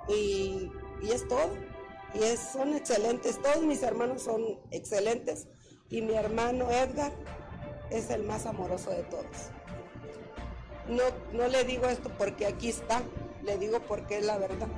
y 0.09 0.71
y 1.03 1.11
es 1.11 1.27
todo. 1.29 1.51
Y 2.15 2.23
es, 2.23 2.41
son 2.41 2.75
excelentes, 2.75 3.41
todos 3.41 3.65
mis 3.65 3.83
hermanos 3.83 4.23
son 4.23 4.61
excelentes 4.71 5.49
y 5.89 6.03
mi 6.03 6.15
hermano 6.15 6.71
Edgar 6.71 7.13
es 7.91 8.11
el 8.11 8.23
más 8.25 8.47
amoroso 8.47 8.91
de 8.91 9.03
todos. 9.05 9.51
No, 10.89 11.03
no 11.33 11.49
le 11.49 11.65
digo 11.65 11.87
esto 11.87 12.11
porque 12.19 12.47
aquí 12.47 12.69
está, 12.69 13.03
le 13.43 13.57
digo 13.57 13.81
porque 13.87 14.19
es 14.19 14.27
la 14.27 14.39
verdad. 14.39 14.69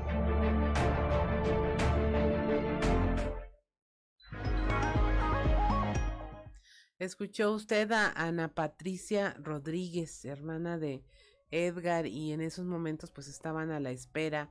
Escuchó 6.99 7.53
usted 7.53 7.91
a 7.93 8.13
Ana 8.13 8.55
Patricia 8.55 9.35
Rodríguez, 9.39 10.25
hermana 10.25 10.79
de 10.79 11.03
Edgar, 11.51 12.07
y 12.07 12.33
en 12.33 12.41
esos 12.41 12.65
momentos 12.65 13.11
pues 13.11 13.29
estaban 13.29 13.71
a 13.71 13.81
la 13.81 13.91
espera 13.91 14.49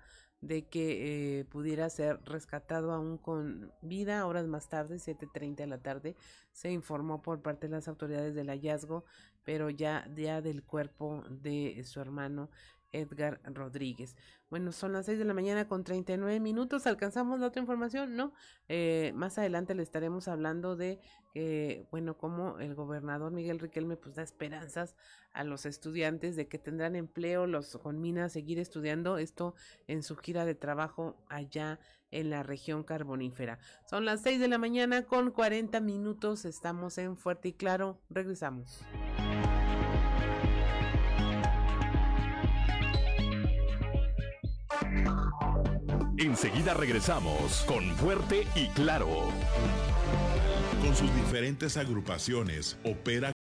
de 0.47 0.65
que 0.67 1.39
eh, 1.39 1.45
pudiera 1.45 1.89
ser 1.89 2.19
rescatado 2.25 2.91
aún 2.91 3.17
con 3.17 3.71
vida. 3.81 4.25
Horas 4.25 4.47
más 4.47 4.67
tarde, 4.69 4.97
7.30 4.97 5.55
de 5.55 5.67
la 5.67 5.77
tarde, 5.77 6.15
se 6.51 6.71
informó 6.71 7.21
por 7.21 7.41
parte 7.41 7.67
de 7.67 7.71
las 7.71 7.87
autoridades 7.87 8.35
del 8.35 8.49
hallazgo, 8.49 9.05
pero 9.43 9.69
ya, 9.69 10.07
ya 10.15 10.41
del 10.41 10.63
cuerpo 10.63 11.23
de 11.29 11.81
su 11.85 11.99
hermano 11.99 12.49
Edgar 12.93 13.41
Rodríguez. 13.43 14.15
Bueno, 14.49 14.71
son 14.71 14.93
las 14.93 15.07
6 15.07 15.19
de 15.19 15.25
la 15.25 15.33
mañana 15.33 15.67
con 15.67 15.83
39 15.83 16.39
minutos. 16.39 16.87
¿Alcanzamos 16.87 17.39
la 17.39 17.47
otra 17.47 17.59
información? 17.59 18.15
No. 18.15 18.33
Eh, 18.69 19.11
más 19.15 19.37
adelante 19.37 19.75
le 19.75 19.83
estaremos 19.83 20.27
hablando 20.27 20.75
de, 20.75 20.99
bueno, 21.91 22.17
cómo 22.17 22.59
el 22.59 22.75
gobernador 22.75 23.31
Miguel 23.31 23.59
Riquelme 23.59 23.97
pues 23.97 24.15
da 24.15 24.23
esperanzas 24.23 24.95
a 25.33 25.43
los 25.43 25.65
estudiantes 25.65 26.35
de 26.35 26.47
que 26.47 26.59
tendrán 26.59 26.95
empleo, 26.95 27.47
los 27.47 27.75
conmina 27.77 28.25
a 28.25 28.29
seguir 28.29 28.59
estudiando 28.59 29.17
esto 29.17 29.55
en 29.87 30.03
su 30.03 30.15
gira 30.15 30.45
de 30.45 30.55
trabajo 30.55 31.17
allá 31.27 31.79
en 32.11 32.29
la 32.29 32.43
región 32.43 32.83
carbonífera. 32.83 33.59
Son 33.89 34.05
las 34.05 34.21
6 34.21 34.39
de 34.39 34.47
la 34.47 34.57
mañana 34.59 35.03
con 35.03 35.31
40 35.31 35.79
minutos. 35.81 36.45
Estamos 36.45 36.97
en 36.97 37.17
Fuerte 37.17 37.49
y 37.49 37.53
Claro. 37.53 37.99
Regresamos. 38.09 38.83
Enseguida 46.33 46.73
regresamos 46.73 47.63
con 47.67 47.95
Fuerte 47.95 48.47
y 48.55 48.65
Claro. 48.69 49.07
Con 50.81 50.95
sus 50.95 51.13
diferentes 51.13 51.77
agrupaciones, 51.77 52.75
opera 52.83 53.32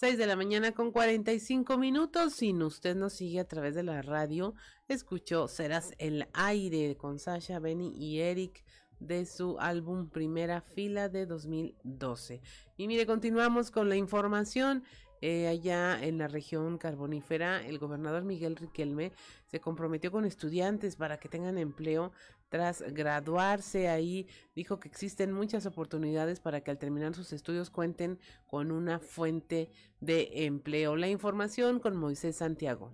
Seis 0.00 0.16
de 0.16 0.26
la 0.26 0.34
mañana 0.34 0.72
con 0.72 0.92
45 0.92 1.76
minutos. 1.76 2.32
Si 2.32 2.54
usted 2.54 2.96
nos 2.96 3.12
sigue 3.12 3.38
a 3.38 3.46
través 3.46 3.74
de 3.74 3.82
la 3.82 4.00
radio, 4.00 4.54
escuchó 4.88 5.46
Serás 5.46 5.92
el 5.98 6.26
aire 6.32 6.96
con 6.96 7.18
Sasha, 7.18 7.58
Benny 7.58 7.92
y 7.94 8.20
Eric 8.20 8.64
de 8.98 9.26
su 9.26 9.58
álbum 9.60 10.08
Primera 10.08 10.62
Fila 10.62 11.10
de 11.10 11.26
2012. 11.26 12.40
Y 12.78 12.88
mire, 12.88 13.04
continuamos 13.04 13.70
con 13.70 13.90
la 13.90 13.96
información. 13.96 14.84
Eh, 15.20 15.48
allá 15.48 16.02
en 16.02 16.16
la 16.16 16.28
región 16.28 16.78
carbonífera, 16.78 17.62
el 17.66 17.78
gobernador 17.78 18.24
Miguel 18.24 18.56
Riquelme 18.56 19.12
se 19.48 19.60
comprometió 19.60 20.10
con 20.10 20.24
estudiantes 20.24 20.96
para 20.96 21.20
que 21.20 21.28
tengan 21.28 21.58
empleo 21.58 22.12
tras 22.50 22.82
graduarse 22.92 23.88
ahí. 23.88 24.26
Dijo 24.54 24.78
que 24.78 24.88
existen 24.88 25.32
muchas 25.32 25.64
oportunidades 25.64 26.40
para 26.40 26.60
que 26.60 26.70
al 26.70 26.78
terminar 26.78 27.14
sus 27.14 27.32
estudios 27.32 27.70
cuenten 27.70 28.18
con 28.46 28.70
una 28.70 28.98
fuente 28.98 29.70
de 30.00 30.44
empleo. 30.44 30.96
La 30.96 31.08
información 31.08 31.80
con 31.80 31.96
Moisés 31.96 32.36
Santiago. 32.36 32.92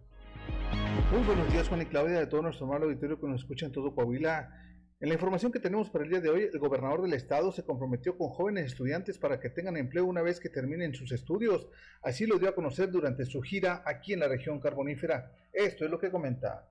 Muy 1.10 1.22
buenos 1.22 1.50
días, 1.52 1.68
Juan 1.68 1.82
y 1.82 1.86
Claudia, 1.86 2.20
de 2.20 2.26
todo 2.26 2.42
nuestro 2.42 2.66
amable 2.66 2.86
auditorio 2.86 3.18
que 3.18 3.26
nos 3.26 3.40
escucha 3.40 3.66
en 3.66 3.72
todo 3.72 3.94
Coahuila. 3.94 4.62
En 4.98 5.08
la 5.08 5.14
información 5.14 5.52
que 5.52 5.60
tenemos 5.60 5.90
para 5.90 6.04
el 6.04 6.10
día 6.10 6.20
de 6.20 6.30
hoy, 6.30 6.48
el 6.50 6.58
gobernador 6.58 7.02
del 7.02 7.12
estado 7.12 7.52
se 7.52 7.64
comprometió 7.64 8.16
con 8.16 8.30
jóvenes 8.30 8.66
estudiantes 8.66 9.18
para 9.18 9.38
que 9.38 9.50
tengan 9.50 9.76
empleo 9.76 10.06
una 10.06 10.22
vez 10.22 10.40
que 10.40 10.48
terminen 10.48 10.94
sus 10.94 11.12
estudios. 11.12 11.68
Así 12.02 12.26
lo 12.26 12.38
dio 12.38 12.48
a 12.48 12.54
conocer 12.54 12.90
durante 12.90 13.26
su 13.26 13.42
gira 13.42 13.82
aquí 13.84 14.14
en 14.14 14.20
la 14.20 14.28
región 14.28 14.58
carbonífera. 14.58 15.32
Esto 15.52 15.84
es 15.84 15.90
lo 15.90 15.98
que 15.98 16.10
comenta. 16.10 16.70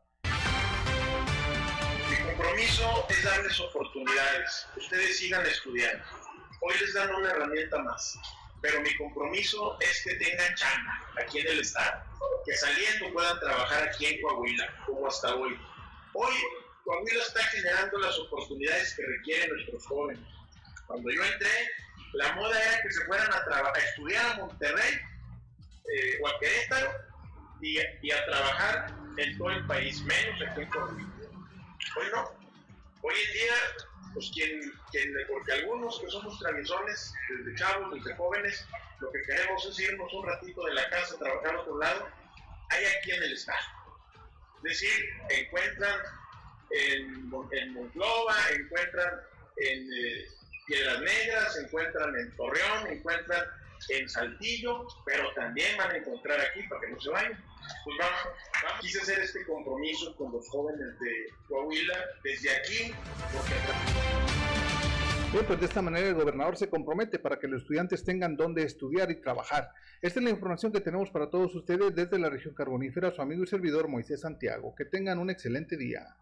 Mi 2.36 2.42
compromiso 2.42 3.08
es 3.10 3.24
darles 3.24 3.60
oportunidades. 3.62 4.68
Ustedes 4.76 5.20
sigan 5.20 5.46
estudiando. 5.46 6.04
Hoy 6.60 6.74
les 6.82 6.94
dan 6.94 7.16
una 7.16 7.30
herramienta 7.30 7.78
más. 7.78 8.20
Pero 8.62 8.82
mi 8.82 8.94
compromiso 8.98 9.78
es 9.80 10.04
que 10.04 10.16
tengan 10.16 10.54
chamba 10.56 11.02
aquí 11.24 11.40
en 11.40 11.48
el 11.48 11.60
estado. 11.62 12.04
Que 12.46 12.54
saliendo 12.58 13.14
puedan 13.14 13.40
trabajar 13.40 13.84
aquí 13.84 14.08
en 14.08 14.22
Coahuila, 14.22 14.84
como 14.86 15.08
hasta 15.08 15.34
hoy. 15.34 15.58
Hoy 16.14 16.34
Coahuila 16.84 17.24
está 17.24 17.42
generando 17.44 18.00
las 18.00 18.20
oportunidades 18.20 18.94
que 18.96 19.06
requieren 19.06 19.56
nuestros 19.56 19.86
jóvenes. 19.88 20.28
Cuando 20.88 21.10
yo 21.10 21.24
entré, 21.24 21.70
la 22.16 22.34
moda 22.34 22.62
era 22.62 22.82
que 22.82 22.92
se 22.92 23.06
fueran 23.06 23.32
a, 23.32 23.38
a 23.38 23.80
estudiar 23.80 24.26
a 24.26 24.38
Monterrey 24.40 24.94
eh, 24.94 26.20
o 26.22 26.28
a 26.28 26.40
Querétaro 26.42 26.92
y, 27.62 27.78
y, 28.02 28.12
a 28.12 28.26
trabajar 28.26 28.94
en 29.18 29.38
todo 29.38 29.52
el 29.52 29.66
país, 29.68 30.02
menos 30.02 30.42
aquí 30.42 30.62
en 30.62 30.70
Coahuila. 30.70 31.15
Hoy 31.98 32.08
no. 32.12 32.32
Hoy 33.02 33.14
en 33.28 33.34
día, 33.34 33.54
pues 34.14 34.32
quien, 34.34 34.74
quien, 34.92 35.14
porque 35.28 35.52
algunos 35.54 36.00
que 36.00 36.10
somos 36.10 36.40
traviesones, 36.40 37.14
desde 37.30 37.56
chavos, 37.56 37.94
desde 37.94 38.16
jóvenes, 38.16 38.66
lo 39.00 39.12
que 39.12 39.22
queremos 39.22 39.66
es 39.66 39.80
irnos 39.80 40.12
un 40.14 40.26
ratito 40.26 40.66
de 40.66 40.74
la 40.74 40.90
casa 40.90 41.16
a 41.16 41.20
trabajar 41.20 41.56
a 41.56 41.62
otro 41.62 41.78
lado, 41.78 42.08
hay 42.70 42.86
aquí 42.86 43.12
en 43.12 43.24
el 43.24 43.34
estado. 43.34 43.60
Es 44.64 44.82
decir, 44.82 45.10
encuentran 45.30 46.00
en, 46.72 47.32
en 47.52 47.74
Monclova, 47.74 48.36
encuentran 48.52 49.22
en 49.58 49.90
eh, 49.94 50.28
Piedras 50.66 51.00
Negras, 51.02 51.58
encuentran 51.58 52.16
en 52.16 52.36
Torreón, 52.36 52.88
encuentran 52.88 53.46
en 53.90 54.10
Saltillo, 54.10 54.88
pero 55.06 55.32
también 55.34 55.78
van 55.78 55.92
a 55.92 55.98
encontrar 55.98 56.40
aquí 56.42 56.64
para 56.64 56.82
que 56.82 56.90
no 56.90 57.00
se 57.00 57.10
vayan. 57.12 57.44
Pues 57.84 57.98
vamos, 58.00 58.82
quise 58.82 59.02
hacer 59.02 59.20
este 59.20 59.46
compromiso 59.46 60.16
con 60.16 60.32
los 60.32 60.48
jóvenes 60.50 61.00
de 61.00 61.34
Coahuila 61.48 61.98
desde 62.24 62.50
aquí, 62.56 62.94
porque 63.32 63.54
Bien, 65.36 65.46
pues 65.48 65.60
de 65.60 65.66
esta 65.66 65.82
manera 65.82 66.08
el 66.08 66.14
gobernador 66.14 66.56
se 66.56 66.70
compromete 66.70 67.20
para 67.20 67.38
que 67.38 67.50
los 67.50 67.64
estudiantes 67.64 68.06
tengan 68.06 68.38
donde 68.38 68.64
estudiar 68.64 69.12
y 69.12 69.20
trabajar. 69.20 69.70
Esta 70.02 70.20
es 70.20 70.24
la 70.24 70.30
información 70.30 70.72
que 70.72 70.80
tenemos 70.80 71.10
para 71.10 71.30
todos 71.30 71.54
ustedes 71.56 71.94
desde 71.94 72.18
la 72.18 72.30
región 72.30 72.54
carbonífera, 72.54 73.12
su 73.12 73.22
amigo 73.22 73.44
y 73.44 73.48
servidor 73.48 73.90
Moisés 73.90 74.22
Santiago. 74.22 74.74
Que 74.76 74.86
tengan 74.86 75.20
un 75.20 75.30
excelente 75.30 75.76
día. 75.76 76.16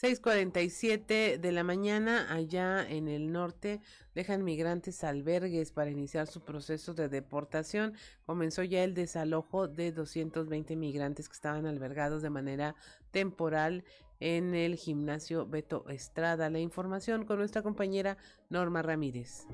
6:47 0.00 1.38
de 1.38 1.52
la 1.52 1.64
mañana 1.64 2.32
allá 2.32 2.88
en 2.88 3.08
el 3.08 3.32
norte 3.32 3.80
dejan 4.14 4.44
migrantes 4.44 5.02
albergues 5.02 5.72
para 5.72 5.90
iniciar 5.90 6.28
su 6.28 6.40
proceso 6.40 6.94
de 6.94 7.08
deportación. 7.08 7.94
Comenzó 8.24 8.62
ya 8.62 8.84
el 8.84 8.94
desalojo 8.94 9.66
de 9.66 9.90
220 9.90 10.76
migrantes 10.76 11.28
que 11.28 11.34
estaban 11.34 11.66
albergados 11.66 12.22
de 12.22 12.30
manera 12.30 12.76
temporal 13.10 13.82
en 14.20 14.54
el 14.54 14.76
gimnasio 14.76 15.46
Beto 15.46 15.84
Estrada. 15.88 16.48
La 16.48 16.60
información 16.60 17.24
con 17.24 17.38
nuestra 17.38 17.62
compañera 17.62 18.18
Norma 18.50 18.82
Ramírez. 18.82 19.48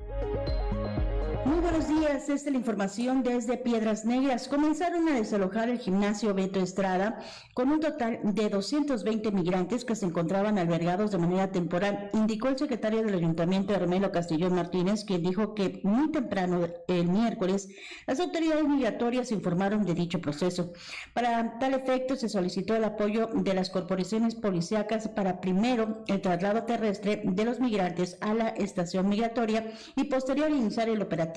Muy 1.45 1.59
buenos 1.59 1.87
días, 1.87 2.27
esta 2.27 2.33
es 2.33 2.45
la 2.45 2.57
información 2.57 3.21
desde 3.21 3.57
Piedras 3.57 4.03
Negras. 4.03 4.47
Comenzaron 4.47 5.07
a 5.07 5.13
desalojar 5.13 5.69
el 5.69 5.77
gimnasio 5.77 6.33
Beto 6.33 6.59
Estrada 6.59 7.19
con 7.53 7.69
un 7.69 7.79
total 7.79 8.19
de 8.23 8.49
220 8.49 9.31
migrantes 9.31 9.85
que 9.85 9.95
se 9.95 10.07
encontraban 10.07 10.57
albergados 10.57 11.11
de 11.11 11.19
manera 11.19 11.51
temporal, 11.51 12.09
indicó 12.13 12.47
el 12.47 12.57
secretario 12.57 13.03
del 13.03 13.13
Ayuntamiento 13.13 13.75
Hermelo 13.75 14.11
Castillón 14.11 14.55
Martínez, 14.55 15.05
quien 15.05 15.21
dijo 15.21 15.53
que 15.53 15.81
muy 15.83 16.11
temprano 16.11 16.67
el 16.87 17.07
miércoles 17.07 17.69
las 18.07 18.19
autoridades 18.19 18.67
migratorias 18.67 19.31
informaron 19.31 19.85
de 19.85 19.93
dicho 19.93 20.19
proceso. 20.21 20.73
Para 21.13 21.59
tal 21.59 21.75
efecto 21.75 22.15
se 22.15 22.27
solicitó 22.27 22.75
el 22.75 22.85
apoyo 22.85 23.29
de 23.35 23.53
las 23.53 23.69
corporaciones 23.69 24.33
policíacas 24.33 25.09
para 25.09 25.41
primero 25.41 26.03
el 26.07 26.21
traslado 26.21 26.63
terrestre 26.63 27.21
de 27.23 27.45
los 27.45 27.59
migrantes 27.59 28.17
a 28.21 28.33
la 28.33 28.47
estación 28.49 29.09
migratoria 29.09 29.71
y 29.95 30.05
posterior 30.05 30.49
iniciar 30.49 30.89
el 30.89 31.03
operativo 31.03 31.34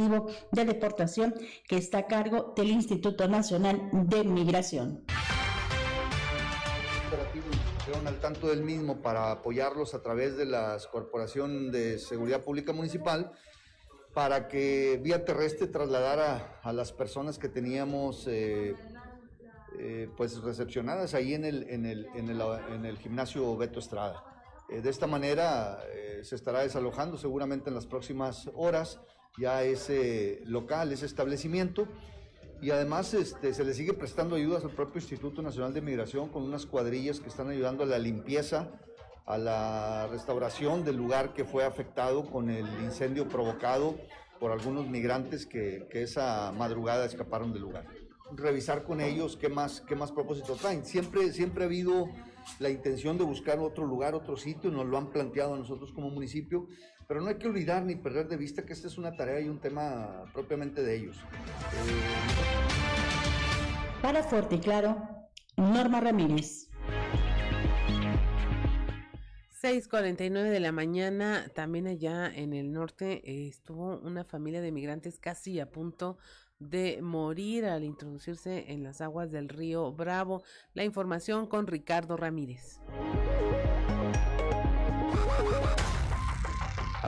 de 0.52 0.64
deportación 0.64 1.34
que 1.66 1.76
está 1.76 1.98
a 1.98 2.06
cargo 2.06 2.52
del 2.56 2.70
Instituto 2.70 3.28
Nacional 3.28 3.90
de 3.92 4.24
Migración 4.24 5.04
al 8.08 8.20
tanto 8.20 8.48
del 8.48 8.62
mismo 8.62 9.02
para 9.02 9.30
apoyarlos 9.30 9.94
a 9.94 10.02
través 10.02 10.36
de 10.36 10.46
la 10.46 10.78
Corporación 10.90 11.70
de 11.70 11.98
Seguridad 11.98 12.42
Pública 12.42 12.72
Municipal 12.72 13.32
para 14.14 14.48
que 14.48 14.98
vía 15.02 15.24
terrestre 15.24 15.66
trasladara 15.66 16.58
a 16.62 16.72
las 16.72 16.92
personas 16.92 17.38
que 17.38 17.48
teníamos 17.48 18.26
eh, 18.26 18.74
eh, 19.78 20.08
pues 20.16 20.40
recepcionadas 20.42 21.14
ahí 21.14 21.34
en 21.34 21.44
el, 21.44 21.68
en 21.68 21.84
el, 21.86 22.06
en 22.14 22.84
el, 22.86 22.98
gimnasio 22.98 23.56
Beto 23.56 23.78
Estrada. 23.78 24.24
Eh, 24.70 24.80
de 24.80 24.90
esta 24.90 25.06
manera 25.06 25.78
se 26.22 26.34
estará 26.34 26.60
desalojando 26.60 27.16
seguramente 27.18 27.68
en 27.68 27.74
las 27.74 27.86
próximas 27.86 28.50
horas 28.54 29.00
ya 29.36 29.62
ese 29.62 30.40
local, 30.44 30.92
ese 30.92 31.06
establecimiento. 31.06 31.88
Y 32.60 32.70
además 32.70 33.14
este, 33.14 33.54
se 33.54 33.64
le 33.64 33.72
sigue 33.72 33.92
prestando 33.92 34.34
ayudas 34.36 34.64
al 34.64 34.70
propio 34.70 35.00
Instituto 35.00 35.42
Nacional 35.42 35.72
de 35.72 35.80
Migración 35.80 36.28
con 36.28 36.42
unas 36.42 36.66
cuadrillas 36.66 37.20
que 37.20 37.28
están 37.28 37.48
ayudando 37.50 37.84
a 37.84 37.86
la 37.86 37.98
limpieza, 37.98 38.68
a 39.26 39.38
la 39.38 40.08
restauración 40.10 40.84
del 40.84 40.96
lugar 40.96 41.34
que 41.34 41.44
fue 41.44 41.64
afectado 41.64 42.24
con 42.24 42.50
el 42.50 42.66
incendio 42.82 43.28
provocado 43.28 43.96
por 44.40 44.50
algunos 44.50 44.88
migrantes 44.88 45.46
que, 45.46 45.86
que 45.90 46.02
esa 46.02 46.52
madrugada 46.52 47.04
escaparon 47.04 47.52
del 47.52 47.62
lugar. 47.62 47.86
Revisar 48.32 48.84
con 48.84 49.00
ellos 49.00 49.36
qué 49.36 49.48
más, 49.48 49.80
qué 49.82 49.94
más 49.94 50.12
propósitos 50.12 50.58
traen. 50.58 50.84
Siempre, 50.84 51.32
siempre 51.32 51.64
ha 51.64 51.66
habido 51.66 52.08
la 52.58 52.70
intención 52.70 53.18
de 53.18 53.24
buscar 53.24 53.58
otro 53.58 53.86
lugar, 53.86 54.14
otro 54.14 54.36
sitio, 54.36 54.70
nos 54.70 54.86
lo 54.86 54.98
han 54.98 55.10
planteado 55.10 55.54
a 55.54 55.58
nosotros 55.58 55.92
como 55.92 56.10
municipio, 56.10 56.66
pero 57.08 57.22
no 57.22 57.28
hay 57.28 57.36
que 57.36 57.48
olvidar 57.48 57.84
ni 57.84 57.96
perder 57.96 58.28
de 58.28 58.36
vista 58.36 58.66
que 58.66 58.74
esta 58.74 58.86
es 58.86 58.98
una 58.98 59.16
tarea 59.16 59.40
y 59.40 59.48
un 59.48 59.58
tema 59.58 60.24
propiamente 60.34 60.82
de 60.82 60.94
ellos. 60.94 61.16
Para 64.02 64.22
Fuerte 64.22 64.56
y 64.56 64.60
Claro, 64.60 65.08
Norma 65.56 66.00
Ramírez. 66.00 66.68
6:49 69.62 70.50
de 70.50 70.60
la 70.60 70.70
mañana, 70.70 71.50
también 71.54 71.86
allá 71.86 72.28
en 72.32 72.52
el 72.52 72.72
norte 72.72 73.22
eh, 73.24 73.48
estuvo 73.48 73.98
una 74.00 74.24
familia 74.24 74.60
de 74.60 74.70
migrantes 74.70 75.18
casi 75.18 75.58
a 75.60 75.70
punto 75.70 76.18
de 76.58 77.00
morir 77.00 77.64
al 77.64 77.84
introducirse 77.84 78.70
en 78.70 78.82
las 78.82 79.00
aguas 79.00 79.32
del 79.32 79.48
río 79.48 79.92
Bravo. 79.92 80.42
La 80.74 80.84
información 80.84 81.46
con 81.46 81.66
Ricardo 81.66 82.18
Ramírez. 82.18 82.80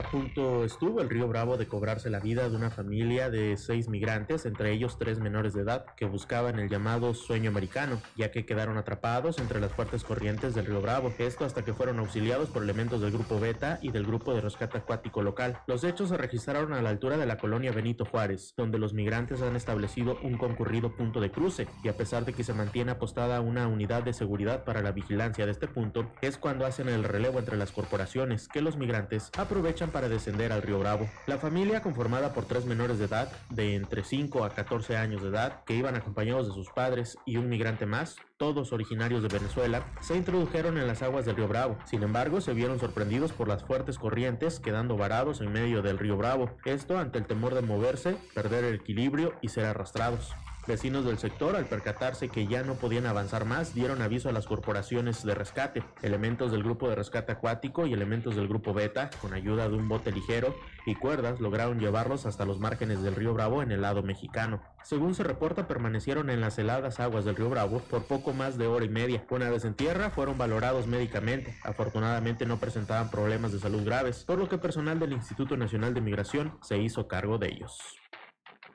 Punto 0.09 0.65
estuvo 0.65 1.01
el 1.01 1.09
río 1.09 1.27
Bravo 1.27 1.57
de 1.57 1.67
cobrarse 1.67 2.09
la 2.09 2.19
vida 2.19 2.49
de 2.49 2.55
una 2.55 2.69
familia 2.69 3.29
de 3.29 3.55
seis 3.55 3.87
migrantes, 3.87 4.45
entre 4.45 4.73
ellos 4.73 4.97
tres 4.97 5.19
menores 5.19 5.53
de 5.53 5.61
edad, 5.61 5.85
que 5.95 6.05
buscaban 6.05 6.59
el 6.59 6.69
llamado 6.69 7.13
sueño 7.13 7.49
americano, 7.49 8.01
ya 8.17 8.31
que 8.31 8.45
quedaron 8.45 8.77
atrapados 8.77 9.39
entre 9.39 9.61
las 9.61 9.71
fuertes 9.71 10.03
corrientes 10.03 10.53
del 10.53 10.65
río 10.65 10.81
Bravo. 10.81 11.13
Esto 11.17 11.45
hasta 11.45 11.63
que 11.63 11.73
fueron 11.73 11.99
auxiliados 11.99 12.49
por 12.49 12.63
elementos 12.63 13.01
del 13.01 13.11
grupo 13.11 13.39
Beta 13.39 13.79
y 13.81 13.91
del 13.91 14.05
grupo 14.05 14.33
de 14.33 14.41
rescate 14.41 14.79
acuático 14.79 15.21
local. 15.21 15.59
Los 15.67 15.83
hechos 15.83 16.09
se 16.09 16.17
registraron 16.17 16.73
a 16.73 16.81
la 16.81 16.89
altura 16.89 17.17
de 17.17 17.25
la 17.25 17.37
colonia 17.37 17.71
Benito 17.71 18.03
Juárez, 18.03 18.53
donde 18.57 18.79
los 18.79 18.93
migrantes 18.93 19.41
han 19.41 19.55
establecido 19.55 20.17
un 20.23 20.37
concurrido 20.37 20.95
punto 20.95 21.21
de 21.21 21.31
cruce, 21.31 21.67
y 21.83 21.87
a 21.87 21.95
pesar 21.95 22.25
de 22.25 22.33
que 22.33 22.43
se 22.43 22.53
mantiene 22.53 22.91
apostada 22.91 23.39
una 23.41 23.67
unidad 23.67 24.03
de 24.03 24.13
seguridad 24.13 24.63
para 24.63 24.81
la 24.81 24.91
vigilancia 24.91 25.45
de 25.45 25.51
este 25.51 25.67
punto, 25.67 26.11
es 26.21 26.37
cuando 26.37 26.65
hacen 26.65 26.89
el 26.89 27.03
relevo 27.03 27.39
entre 27.39 27.57
las 27.57 27.71
corporaciones 27.71 28.47
que 28.47 28.61
los 28.61 28.77
migrantes 28.77 29.31
aprovechan 29.37 29.90
para 29.91 30.09
descender 30.09 30.51
al 30.51 30.61
río 30.61 30.79
Bravo. 30.79 31.09
La 31.27 31.37
familia, 31.37 31.81
conformada 31.81 32.33
por 32.33 32.45
tres 32.45 32.65
menores 32.65 32.99
de 32.99 33.05
edad, 33.05 33.31
de 33.49 33.75
entre 33.75 34.03
5 34.03 34.43
a 34.43 34.49
14 34.49 34.97
años 34.97 35.21
de 35.21 35.29
edad, 35.29 35.63
que 35.65 35.75
iban 35.75 35.95
acompañados 35.95 36.47
de 36.47 36.53
sus 36.53 36.69
padres 36.69 37.17
y 37.25 37.37
un 37.37 37.49
migrante 37.49 37.85
más, 37.85 38.17
todos 38.37 38.73
originarios 38.73 39.21
de 39.21 39.29
Venezuela, 39.29 39.85
se 40.01 40.17
introdujeron 40.17 40.77
en 40.77 40.87
las 40.87 41.01
aguas 41.01 41.25
del 41.25 41.35
río 41.35 41.47
Bravo. 41.47 41.77
Sin 41.85 42.01
embargo, 42.01 42.41
se 42.41 42.53
vieron 42.53 42.79
sorprendidos 42.79 43.31
por 43.31 43.47
las 43.47 43.63
fuertes 43.63 43.99
corrientes, 43.99 44.59
quedando 44.59 44.97
varados 44.97 45.41
en 45.41 45.51
medio 45.51 45.81
del 45.81 45.99
río 45.99 46.17
Bravo. 46.17 46.49
Esto 46.65 46.97
ante 46.97 47.19
el 47.19 47.27
temor 47.27 47.53
de 47.53 47.61
moverse, 47.61 48.17
perder 48.33 48.63
el 48.63 48.75
equilibrio 48.75 49.33
y 49.41 49.49
ser 49.49 49.65
arrastrados. 49.65 50.33
Vecinos 50.71 51.03
del 51.03 51.17
sector, 51.17 51.57
al 51.57 51.65
percatarse 51.65 52.29
que 52.29 52.47
ya 52.47 52.63
no 52.63 52.75
podían 52.75 53.05
avanzar 53.05 53.43
más, 53.43 53.73
dieron 53.73 54.01
aviso 54.01 54.29
a 54.29 54.31
las 54.31 54.45
corporaciones 54.47 55.21
de 55.21 55.35
rescate. 55.35 55.83
Elementos 56.01 56.53
del 56.53 56.63
grupo 56.63 56.87
de 56.87 56.95
rescate 56.95 57.33
acuático 57.33 57.87
y 57.87 57.93
elementos 57.93 58.37
del 58.37 58.47
grupo 58.47 58.73
Beta, 58.73 59.09
con 59.21 59.33
ayuda 59.33 59.67
de 59.67 59.75
un 59.75 59.89
bote 59.89 60.13
ligero 60.13 60.55
y 60.85 60.95
cuerdas, 60.95 61.41
lograron 61.41 61.81
llevarlos 61.81 62.25
hasta 62.25 62.45
los 62.45 62.59
márgenes 62.59 63.03
del 63.03 63.15
río 63.15 63.33
Bravo 63.33 63.61
en 63.61 63.73
el 63.73 63.81
lado 63.81 64.01
mexicano. 64.01 64.61
Según 64.81 65.13
se 65.13 65.25
reporta, 65.25 65.67
permanecieron 65.67 66.29
en 66.29 66.39
las 66.39 66.57
heladas 66.57 67.01
aguas 67.01 67.25
del 67.25 67.35
río 67.35 67.49
Bravo 67.49 67.79
por 67.89 68.05
poco 68.05 68.31
más 68.31 68.57
de 68.57 68.67
hora 68.67 68.85
y 68.85 68.89
media. 68.89 69.25
Una 69.29 69.49
vez 69.49 69.65
en 69.65 69.73
tierra, 69.73 70.09
fueron 70.09 70.37
valorados 70.37 70.87
médicamente. 70.87 71.53
Afortunadamente 71.65 72.45
no 72.45 72.59
presentaban 72.61 73.11
problemas 73.11 73.51
de 73.51 73.59
salud 73.59 73.83
graves, 73.83 74.23
por 74.23 74.39
lo 74.39 74.47
que 74.47 74.57
personal 74.57 74.99
del 74.99 75.11
Instituto 75.11 75.57
Nacional 75.57 75.93
de 75.93 75.99
Migración 75.99 76.57
se 76.61 76.77
hizo 76.77 77.09
cargo 77.09 77.37
de 77.37 77.49
ellos. 77.49 78.00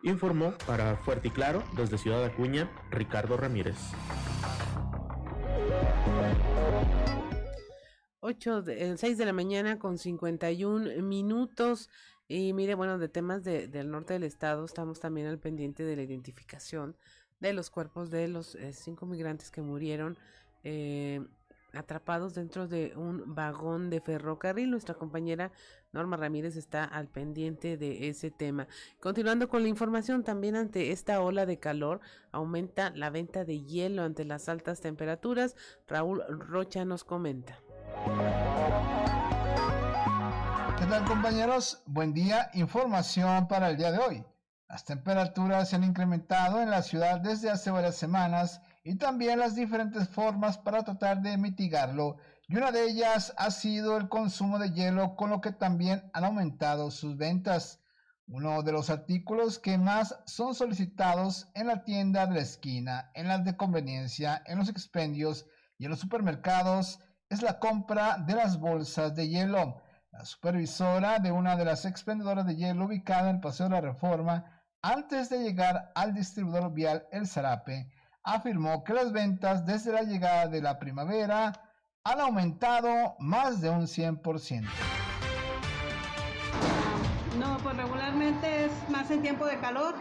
Informó 0.03 0.55
para 0.67 0.97
Fuerte 0.97 1.29
y 1.29 1.31
Claro 1.31 1.63
desde 1.77 1.99
Ciudad 1.99 2.25
Acuña, 2.25 2.71
Ricardo 2.91 3.37
Ramírez. 3.37 3.77
8 8.21 8.63
de, 8.63 8.97
6 8.97 9.19
de 9.19 9.25
la 9.25 9.33
mañana 9.33 9.79
con 9.79 9.99
51 9.99 11.03
minutos. 11.03 11.89
Y 12.29 12.53
mire, 12.53 12.75
bueno, 12.75 12.99
de 12.99 13.09
temas 13.09 13.45
de, 13.45 13.69
del 13.69 13.91
norte 13.91 14.15
del 14.15 14.25
estado, 14.25 14.65
estamos 14.65 14.99
también 14.99 15.29
al 15.29 15.39
pendiente 15.39 15.85
de 15.85 15.95
la 15.95 16.03
identificación 16.03 16.97
de 17.41 17.53
los 17.53 17.71
cuerpos 17.71 18.11
de 18.11 18.29
los 18.29 18.55
eh, 18.57 18.73
cinco 18.73 19.07
migrantes 19.07 19.51
que 19.51 19.63
murieron 19.63 20.17
eh, 20.65 21.21
atrapados 21.73 22.35
dentro 22.35 22.67
de 22.67 22.95
un 22.97 23.35
vagón 23.35 23.91
de 23.91 24.01
ferrocarril. 24.01 24.71
Nuestra 24.71 24.95
compañera 24.95 25.53
Norma 25.97 26.17
Ramírez 26.19 26.57
está 26.57 26.85
al 26.85 27.09
pendiente 27.09 27.77
de 27.77 28.09
ese 28.09 28.31
tema. 28.31 28.69
Continuando 29.01 29.49
con 29.49 29.63
la 29.63 29.69
información, 29.69 30.25
también 30.25 30.55
ante 30.55 30.93
esta 30.93 31.21
ola 31.23 31.47
de 31.47 31.59
calor 31.59 32.01
aumenta 32.33 32.91
la 32.91 33.09
venta 33.09 33.45
de 33.45 33.65
hielo 33.65 34.03
ante 34.03 34.25
las 34.27 34.49
altas 34.49 34.81
temperaturas. 34.81 35.57
Raúl 35.89 36.23
Rocha 36.29 36.85
nos 36.85 37.03
comenta. 37.03 37.59
¿Qué 40.79 40.85
tal 40.85 41.05
compañeros? 41.07 41.83
Buen 41.87 42.13
día. 42.13 42.51
Información 42.53 43.49
para 43.49 43.71
el 43.71 43.79
día 43.79 43.91
de 43.91 43.99
hoy. 43.99 44.25
Las 44.69 44.85
temperaturas 44.85 45.71
se 45.71 45.77
han 45.77 45.85
incrementado 45.85 46.61
en 46.61 46.71
la 46.71 46.83
ciudad 46.83 47.21
desde 47.21 47.51
hace 47.51 47.71
varias 47.71 47.97
semanas 47.97 48.61
y 48.85 48.97
también 48.97 49.39
las 49.39 49.55
diferentes 49.55 50.09
formas 50.09 50.59
para 50.59 50.83
tratar 50.83 51.23
de 51.23 51.39
mitigarlo. 51.39 52.17
Y 52.49 52.57
una 52.57 52.71
de 52.71 52.85
ellas 52.85 53.35
ha 53.39 53.51
sido 53.51 53.97
el 53.97 54.09
consumo 54.09 54.61
de 54.61 54.71
hielo, 54.71 55.17
con 55.17 55.31
lo 55.31 55.41
que 55.41 55.51
también 55.51 56.09
han 56.13 56.25
aumentado 56.25 56.93
sus 56.93 57.17
ventas. 57.17 57.81
Uno 58.29 58.63
de 58.63 58.71
los 58.71 58.89
artículos 58.89 59.59
que 59.59 59.79
más 59.79 60.17
son 60.27 60.55
solicitados 60.55 61.49
en 61.55 61.67
la 61.67 61.83
tienda 61.83 62.25
de 62.27 62.35
la 62.35 62.41
esquina, 62.41 63.11
en 63.15 63.27
las 63.27 63.45
de 63.45 63.57
conveniencia, 63.57 64.43
en 64.47 64.59
los 64.59 64.69
expendios 64.69 65.47
y 65.77 65.87
en 65.87 65.91
los 65.91 65.99
supermercados 65.99 67.01
es 67.29 67.43
la 67.43 67.59
compra 67.59 68.19
de 68.19 68.37
las 68.37 68.61
bolsas 68.61 69.17
de 69.17 69.29
hielo. 69.29 69.83
La 70.13 70.25
supervisora 70.25 71.19
de 71.19 71.33
una 71.33 71.57
de 71.57 71.65
las 71.65 71.85
expendedoras 71.85 72.47
de 72.47 72.55
hielo 72.55 72.85
ubicada 72.85 73.29
en 73.29 73.37
el 73.37 73.41
Paseo 73.41 73.67
de 73.69 73.75
la 73.75 73.81
Reforma, 73.81 74.63
antes 74.83 75.31
de 75.31 75.41
llegar 75.41 75.91
al 75.97 76.15
distribuidor 76.15 76.73
vial 76.73 77.09
El 77.11 77.27
Zarape, 77.27 77.91
afirmó 78.23 78.85
que 78.85 78.95
las 78.95 79.11
ventas 79.11 79.67
desde 79.67 79.93
la 79.93 80.03
llegada 80.03 80.47
de 80.47 80.63
la 80.63 80.79
primavera 80.79 81.53
han 82.07 82.21
aumentado 82.21 83.17
más 83.19 83.61
de 83.61 83.69
un 83.69 83.89
100%. 83.89 84.65
No, 87.41 87.59
pues 87.59 87.77
regularmente 87.77 88.67
es 88.67 88.73
más 88.91 89.11
en 89.11 89.23
tiempo 89.23 89.45
de 89.45 89.59
calor. 89.59 89.95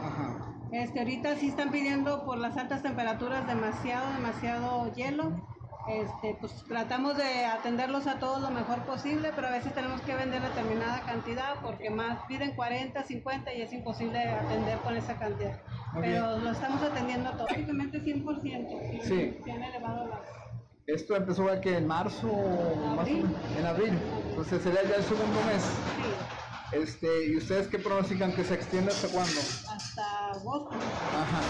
Este, 0.72 1.00
ahorita 1.00 1.36
sí 1.38 1.48
están 1.48 1.72
pidiendo 1.72 2.24
por 2.26 2.38
las 2.38 2.58
altas 2.58 2.84
temperaturas 2.84 3.48
demasiado, 3.48 4.14
demasiado 4.14 4.94
hielo. 4.94 5.32
este, 5.88 6.38
pues 6.40 6.64
tratamos 6.68 7.18
de 7.18 7.46
atenderlos 7.46 8.06
a 8.06 8.20
todos 8.20 8.40
lo 8.40 8.52
mejor 8.52 8.84
posible, 8.84 9.32
pero 9.36 9.48
a 9.48 9.52
veces 9.52 9.74
tenemos 9.74 10.00
que 10.02 10.16
vender 10.16 10.44
determinada 10.44 11.02
cantidad 11.02 11.56
porque 11.64 11.90
más 11.90 12.20
piden 12.28 12.56
40, 12.56 13.04
50 13.04 13.54
y 13.54 13.62
es 13.62 13.74
imposible 13.74 14.20
atender 14.30 14.78
con 14.80 14.96
esa 14.96 15.18
cantidad. 15.18 15.60
pero 16.00 16.38
lo 16.38 16.52
estamos 16.52 16.84
atendiendo 16.84 17.32
todo, 17.32 17.48
prácticamente 17.48 18.00
100%. 18.00 19.02
Sí. 19.02 19.40
Tiene 19.44 19.70
elevado 19.70 20.08
las... 20.08 20.45
Esto 20.88 21.16
empezó 21.16 21.50
aquí 21.50 21.70
en 21.70 21.88
marzo, 21.88 22.28
más 22.96 23.10
o 23.10 23.12
menos, 23.12 23.32
en 23.58 23.66
abril, 23.66 24.00
entonces 24.30 24.62
sería 24.62 24.84
ya 24.84 24.98
el 24.98 25.04
segundo 25.04 25.42
mes. 25.46 25.64
Sí. 25.64 26.78
Este, 26.78 27.26
¿Y 27.26 27.38
ustedes 27.38 27.68
qué 27.70 27.80
pronostican 27.80 28.32
que 28.36 28.44
se 28.44 28.54
extienda 28.54 28.92
hasta 28.92 29.08
cuándo? 29.08 29.40
Hasta 29.68 30.32
agosto. 30.32 30.76
Ajá. 30.76 31.42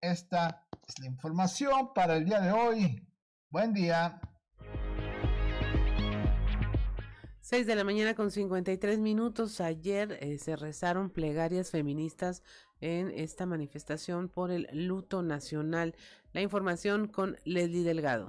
Esta 0.00 0.66
es 0.88 0.98
la 1.00 1.06
información 1.06 1.92
para 1.94 2.16
el 2.16 2.24
día 2.24 2.40
de 2.40 2.52
hoy. 2.52 3.06
Buen 3.50 3.74
día. 3.74 4.18
6 7.40 7.66
de 7.66 7.76
la 7.76 7.84
mañana 7.84 8.14
con 8.14 8.30
53 8.30 8.98
minutos. 8.98 9.60
Ayer 9.60 10.16
eh, 10.22 10.38
se 10.38 10.56
rezaron 10.56 11.10
plegarias 11.10 11.70
feministas 11.70 12.42
en 12.84 13.10
esta 13.10 13.46
manifestación 13.46 14.28
por 14.28 14.50
el 14.50 14.68
luto 14.72 15.22
nacional. 15.22 15.94
La 16.34 16.42
información 16.42 17.08
con 17.08 17.38
Leslie 17.44 17.82
Delgado. 17.82 18.28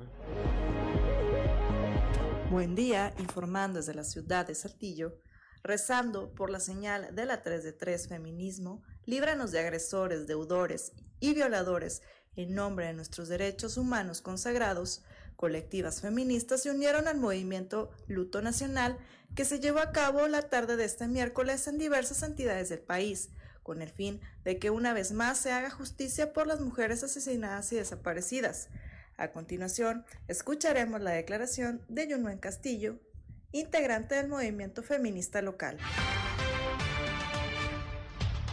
Buen 2.50 2.74
día, 2.74 3.14
informando 3.20 3.80
desde 3.80 3.94
la 3.94 4.06
ciudad 4.06 4.48
de 4.48 4.56
Saltillo, 4.56 5.20
rezando 5.62 6.34
por 6.34 6.50
la 6.50 6.62
señal 6.62 7.14
de 7.14 7.26
la 7.26 7.42
3 7.44 7.66
de 7.66 7.74
3 7.74 8.08
feminismo, 8.08 8.82
líbranos 9.06 9.52
de 9.52 9.60
agresores, 9.60 10.26
deudores 10.26 10.94
y 11.20 11.34
violadores 11.34 12.02
en 12.38 12.56
nombre 12.56 12.86
de 12.86 12.94
nuestros 12.94 13.28
derechos 13.28 13.76
humanos 13.76 14.22
consagrados, 14.22 15.04
colectivas 15.36 16.00
feministas 16.00 16.64
se 16.64 16.72
unieron 16.72 17.10
al 17.10 17.18
movimiento 17.18 17.92
Luto 18.08 18.42
Nacional 18.42 18.98
que 19.36 19.44
se 19.44 19.60
llevó 19.60 19.80
a 19.80 19.92
cabo 19.92 20.30
la 20.30 20.44
tarde 20.44 20.78
de 20.78 20.86
este 20.86 21.10
miércoles 21.10 21.68
en 21.68 21.78
diversas 21.78 22.24
entidades 22.24 22.70
del 22.70 22.80
país, 22.80 23.32
con 23.66 23.82
el 23.82 23.90
fin 23.90 24.22
de 24.44 24.60
que 24.60 24.70
una 24.70 24.94
vez 24.94 25.12
más 25.12 25.40
se 25.40 25.52
haga 25.52 25.72
justicia 25.72 26.34
por 26.34 26.46
las 26.46 26.62
mujeres 26.62 27.04
asesinadas 27.04 27.74
y 27.74 27.78
desaparecidas. 27.78 28.70
A 29.18 29.30
continuación, 29.32 30.06
escucharemos 30.28 31.02
la 31.02 31.10
declaración 31.12 31.82
de 31.88 32.08
Yunuen 32.08 32.38
Castillo, 32.38 32.98
integrante 33.52 34.14
del 34.14 34.28
movimiento 34.28 34.84
feminista 34.84 35.42
local. 35.42 35.80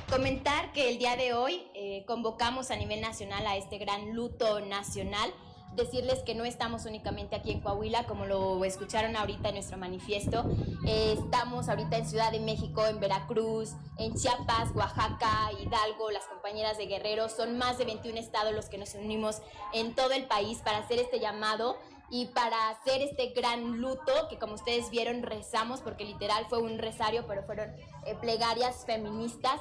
Comentar 0.09 0.73
que 0.73 0.89
el 0.89 0.99
día 0.99 1.17
de 1.17 1.35
hoy 1.35 1.63
eh, 1.75 2.05
convocamos 2.07 2.71
a 2.71 2.77
nivel 2.77 3.03
nacional 3.03 3.47
a 3.47 3.57
este 3.59 3.77
gran 3.77 4.15
luto 4.15 4.61
nacional. 4.61 5.31
Decirles 5.77 6.23
que 6.23 6.35
no 6.35 6.45
estamos 6.45 6.85
únicamente 6.85 7.35
aquí 7.35 7.51
en 7.51 7.61
Coahuila, 7.61 8.07
como 8.07 8.27
lo 8.27 8.65
escucharon 8.65 9.17
ahorita 9.17 9.49
en 9.49 9.55
nuestro 9.55 9.79
manifiesto. 9.79 10.45
Eh, 10.87 11.17
estamos 11.19 11.69
ahorita 11.69 11.97
en 11.97 12.07
Ciudad 12.07 12.31
de 12.31 12.41
México, 12.41 12.87
en 12.87 13.01
Veracruz, 13.01 13.73
en 13.99 14.15
Chiapas, 14.15 14.71
Oaxaca, 14.75 15.51
Hidalgo, 15.61 16.11
las 16.11 16.25
compañeras 16.25 16.77
de 16.77 16.87
Guerrero. 16.87 17.29
Son 17.29 17.57
más 17.57 17.79
de 17.79 17.87
21 17.87 18.19
estados 18.19 18.53
los 18.55 18.67
que 18.67 18.79
nos 18.79 18.95
unimos 18.95 19.41
en 19.73 19.95
todo 19.95 20.13
el 20.13 20.27
país 20.27 20.59
para 20.59 20.79
hacer 20.79 20.99
este 20.99 21.21
llamado 21.21 21.79
y 22.11 22.27
para 22.27 22.69
hacer 22.69 23.01
este 23.01 23.29
gran 23.29 23.79
luto 23.81 24.13
que 24.29 24.39
como 24.39 24.53
ustedes 24.53 24.91
vieron 24.91 25.23
rezamos 25.23 25.81
porque 25.81 26.05
literal 26.05 26.45
fue 26.47 26.59
un 26.59 26.77
rezario 26.77 27.25
pero 27.27 27.43
fueron 27.45 27.71
eh, 28.05 28.15
plegarias 28.21 28.85
feministas 28.85 29.59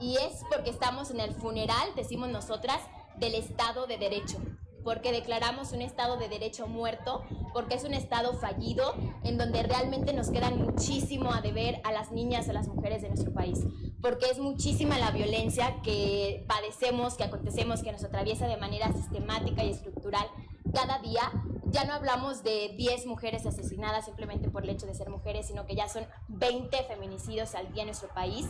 y 0.00 0.16
es 0.16 0.42
porque 0.50 0.70
estamos 0.70 1.10
en 1.10 1.20
el 1.20 1.34
funeral, 1.34 1.90
decimos 1.94 2.30
nosotras, 2.30 2.80
del 3.18 3.34
Estado 3.34 3.86
de 3.86 3.98
Derecho, 3.98 4.38
porque 4.84 5.12
declaramos 5.12 5.72
un 5.72 5.82
Estado 5.82 6.16
de 6.16 6.28
Derecho 6.28 6.66
muerto, 6.66 7.22
porque 7.52 7.74
es 7.74 7.84
un 7.84 7.94
Estado 7.94 8.34
fallido 8.34 8.94
en 9.24 9.38
donde 9.38 9.62
realmente 9.62 10.12
nos 10.12 10.30
quedan 10.30 10.58
muchísimo 10.58 11.32
a 11.32 11.40
deber 11.40 11.80
a 11.84 11.92
las 11.92 12.12
niñas, 12.12 12.48
a 12.48 12.52
las 12.52 12.68
mujeres 12.68 13.02
de 13.02 13.08
nuestro 13.08 13.32
país, 13.32 13.58
porque 14.00 14.26
es 14.30 14.38
muchísima 14.38 14.98
la 14.98 15.10
violencia 15.10 15.80
que 15.82 16.44
padecemos, 16.48 17.14
que 17.14 17.24
acontecemos, 17.24 17.82
que 17.82 17.92
nos 17.92 18.04
atraviesa 18.04 18.46
de 18.46 18.56
manera 18.56 18.92
sistemática 18.92 19.64
y 19.64 19.70
estructural 19.70 20.26
cada 20.72 20.98
día. 20.98 21.20
Ya 21.66 21.84
no 21.84 21.94
hablamos 21.94 22.42
de 22.42 22.74
10 22.76 23.06
mujeres 23.06 23.46
asesinadas 23.46 24.06
simplemente 24.06 24.50
por 24.50 24.64
el 24.64 24.70
hecho 24.70 24.86
de 24.86 24.94
ser 24.94 25.08
mujeres, 25.08 25.46
sino 25.46 25.66
que 25.66 25.76
ya 25.76 25.88
son 25.88 26.06
20 26.28 26.82
feminicidios 26.84 27.54
al 27.54 27.72
día 27.72 27.82
en 27.82 27.88
nuestro 27.88 28.08
país. 28.08 28.46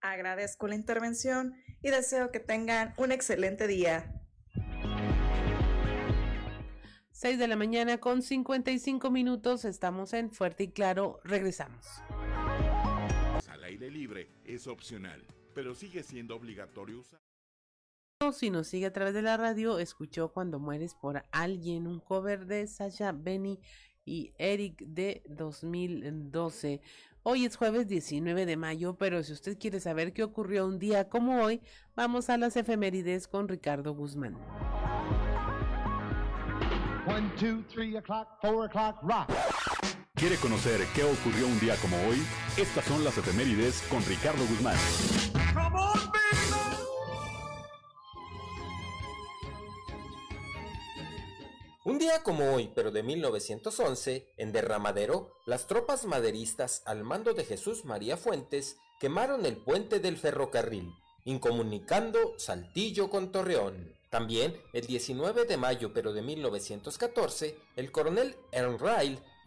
Agradezco 0.00 0.66
la 0.66 0.74
intervención 0.74 1.54
y 1.82 1.90
deseo 1.90 2.30
que 2.30 2.40
tengan 2.40 2.94
un 2.96 3.12
excelente 3.12 3.66
día. 3.66 4.16
6 7.12 7.38
de 7.38 7.48
la 7.48 7.56
mañana 7.56 7.98
con 7.98 8.22
55 8.22 9.10
minutos, 9.10 9.66
estamos 9.66 10.14
en 10.14 10.30
Fuerte 10.30 10.64
y 10.64 10.68
Claro, 10.68 11.20
regresamos. 11.22 11.86
Al 13.46 13.62
aire 13.64 13.90
libre 13.90 14.30
es 14.44 14.66
opcional, 14.66 15.22
pero 15.54 15.74
sigue 15.74 16.02
siendo 16.02 16.34
obligatorio 16.34 17.00
usar. 17.00 17.20
Si 18.32 18.48
nos 18.48 18.68
sigue 18.68 18.86
a 18.86 18.92
través 18.92 19.12
de 19.12 19.22
la 19.22 19.36
radio, 19.36 19.78
escuchó 19.78 20.32
Cuando 20.32 20.58
mueres 20.58 20.94
por 20.94 21.24
alguien, 21.30 21.86
un 21.86 22.00
cover 22.00 22.46
de 22.46 22.66
Sasha 22.66 23.12
Benny 23.12 23.58
y 24.06 24.32
Eric 24.38 24.82
de 24.86 25.22
2012. 25.28 26.80
Hoy 27.22 27.44
es 27.44 27.56
jueves 27.56 27.86
19 27.86 28.46
de 28.46 28.56
mayo, 28.56 28.96
pero 28.96 29.22
si 29.22 29.34
usted 29.34 29.58
quiere 29.58 29.78
saber 29.78 30.14
qué 30.14 30.22
ocurrió 30.22 30.66
un 30.66 30.78
día 30.78 31.10
como 31.10 31.42
hoy, 31.44 31.60
vamos 31.94 32.30
a 32.30 32.38
las 32.38 32.56
efemérides 32.56 33.28
con 33.28 33.46
Ricardo 33.46 33.92
Guzmán. 33.92 34.38
One, 37.06 37.30
two, 37.38 37.62
three 37.70 37.94
o'clock, 37.98 38.26
four 38.40 38.64
o'clock, 38.64 39.02
rock. 39.02 39.28
¿Quiere 40.14 40.36
conocer 40.36 40.80
qué 40.94 41.04
ocurrió 41.04 41.46
un 41.46 41.60
día 41.60 41.76
como 41.76 41.96
hoy? 42.08 42.22
Estas 42.56 42.86
son 42.86 43.04
las 43.04 43.18
efemérides 43.18 43.82
con 43.90 44.02
Ricardo 44.06 44.42
Guzmán. 44.46 44.76
Un 51.82 51.98
día 51.98 52.22
como 52.22 52.52
hoy, 52.52 52.70
pero 52.74 52.90
de 52.90 53.02
1911, 53.02 54.26
en 54.36 54.52
Derramadero, 54.52 55.32
las 55.46 55.66
tropas 55.66 56.04
maderistas 56.04 56.82
al 56.84 57.04
mando 57.04 57.32
de 57.32 57.46
Jesús 57.46 57.86
María 57.86 58.18
Fuentes 58.18 58.76
quemaron 59.00 59.46
el 59.46 59.56
puente 59.56 59.98
del 59.98 60.18
ferrocarril, 60.18 60.92
incomunicando 61.24 62.34
Saltillo 62.36 63.08
con 63.08 63.32
Torreón. 63.32 63.94
También, 64.10 64.60
el 64.74 64.86
19 64.86 65.46
de 65.46 65.56
mayo, 65.56 65.94
pero 65.94 66.12
de 66.12 66.20
1914, 66.20 67.56
el 67.76 67.90
coronel 67.90 68.36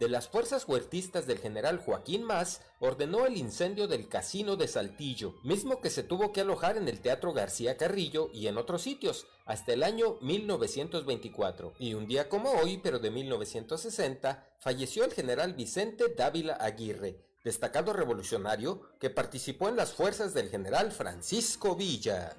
de 0.00 0.08
las 0.08 0.28
fuerzas 0.28 0.68
huertistas 0.68 1.26
del 1.26 1.38
general 1.38 1.78
Joaquín 1.78 2.24
Mas 2.24 2.60
ordenó 2.80 3.26
el 3.26 3.36
incendio 3.36 3.86
del 3.86 4.08
casino 4.08 4.56
de 4.56 4.68
Saltillo, 4.68 5.34
mismo 5.42 5.80
que 5.80 5.90
se 5.90 6.02
tuvo 6.02 6.32
que 6.32 6.40
alojar 6.40 6.76
en 6.76 6.88
el 6.88 7.00
Teatro 7.00 7.32
García 7.32 7.76
Carrillo 7.76 8.30
y 8.32 8.46
en 8.48 8.58
otros 8.58 8.82
sitios, 8.82 9.26
hasta 9.44 9.72
el 9.72 9.82
año 9.82 10.18
1924. 10.20 11.74
Y 11.78 11.94
un 11.94 12.06
día 12.06 12.28
como 12.28 12.50
hoy, 12.50 12.78
pero 12.82 12.98
de 12.98 13.10
1960, 13.10 14.48
falleció 14.58 15.04
el 15.04 15.12
general 15.12 15.54
Vicente 15.54 16.14
Dávila 16.16 16.54
Aguirre, 16.54 17.24
destacado 17.44 17.92
revolucionario 17.92 18.82
que 18.98 19.10
participó 19.10 19.68
en 19.68 19.76
las 19.76 19.92
fuerzas 19.92 20.34
del 20.34 20.48
general 20.50 20.92
Francisco 20.92 21.76
Villa. 21.76 22.36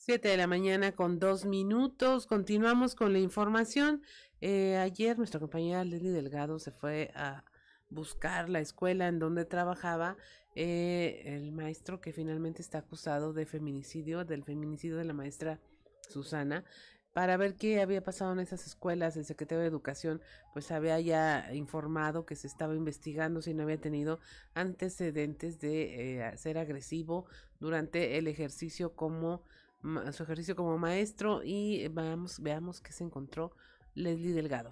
7 0.00 0.28
de 0.28 0.38
la 0.38 0.46
mañana 0.46 0.92
con 0.92 1.18
dos 1.18 1.44
minutos. 1.44 2.26
Continuamos 2.26 2.94
con 2.94 3.12
la 3.12 3.18
información. 3.18 4.02
Eh, 4.40 4.78
ayer 4.78 5.18
nuestra 5.18 5.40
compañera 5.40 5.84
Leslie 5.84 6.10
Delgado 6.10 6.58
se 6.58 6.70
fue 6.70 7.10
a 7.14 7.44
buscar 7.90 8.48
la 8.48 8.60
escuela 8.60 9.08
en 9.08 9.18
donde 9.18 9.44
trabajaba 9.44 10.16
eh, 10.54 11.20
el 11.26 11.52
maestro 11.52 12.00
que 12.00 12.14
finalmente 12.14 12.62
está 12.62 12.78
acusado 12.78 13.34
de 13.34 13.44
feminicidio, 13.44 14.24
del 14.24 14.42
feminicidio 14.42 14.96
de 14.96 15.04
la 15.04 15.12
maestra 15.12 15.60
Susana, 16.08 16.64
para 17.12 17.36
ver 17.36 17.56
qué 17.56 17.82
había 17.82 18.02
pasado 18.02 18.32
en 18.32 18.40
esas 18.40 18.66
escuelas. 18.66 19.18
El 19.18 19.26
secretario 19.26 19.60
de 19.60 19.68
Educación 19.68 20.22
pues 20.54 20.70
había 20.70 20.98
ya 21.00 21.52
informado 21.52 22.24
que 22.24 22.36
se 22.36 22.46
estaba 22.46 22.74
investigando 22.74 23.42
si 23.42 23.52
no 23.52 23.64
había 23.64 23.78
tenido 23.78 24.18
antecedentes 24.54 25.60
de 25.60 26.20
eh, 26.22 26.36
ser 26.38 26.56
agresivo 26.56 27.26
durante 27.58 28.16
el 28.16 28.28
ejercicio 28.28 28.96
como 28.96 29.42
su 30.12 30.22
ejercicio 30.22 30.56
como 30.56 30.78
maestro 30.78 31.42
y 31.42 31.88
vamos, 31.88 32.40
veamos 32.40 32.80
qué 32.80 32.92
se 32.92 33.04
encontró 33.04 33.52
Leslie 33.94 34.32
Delgado. 34.32 34.70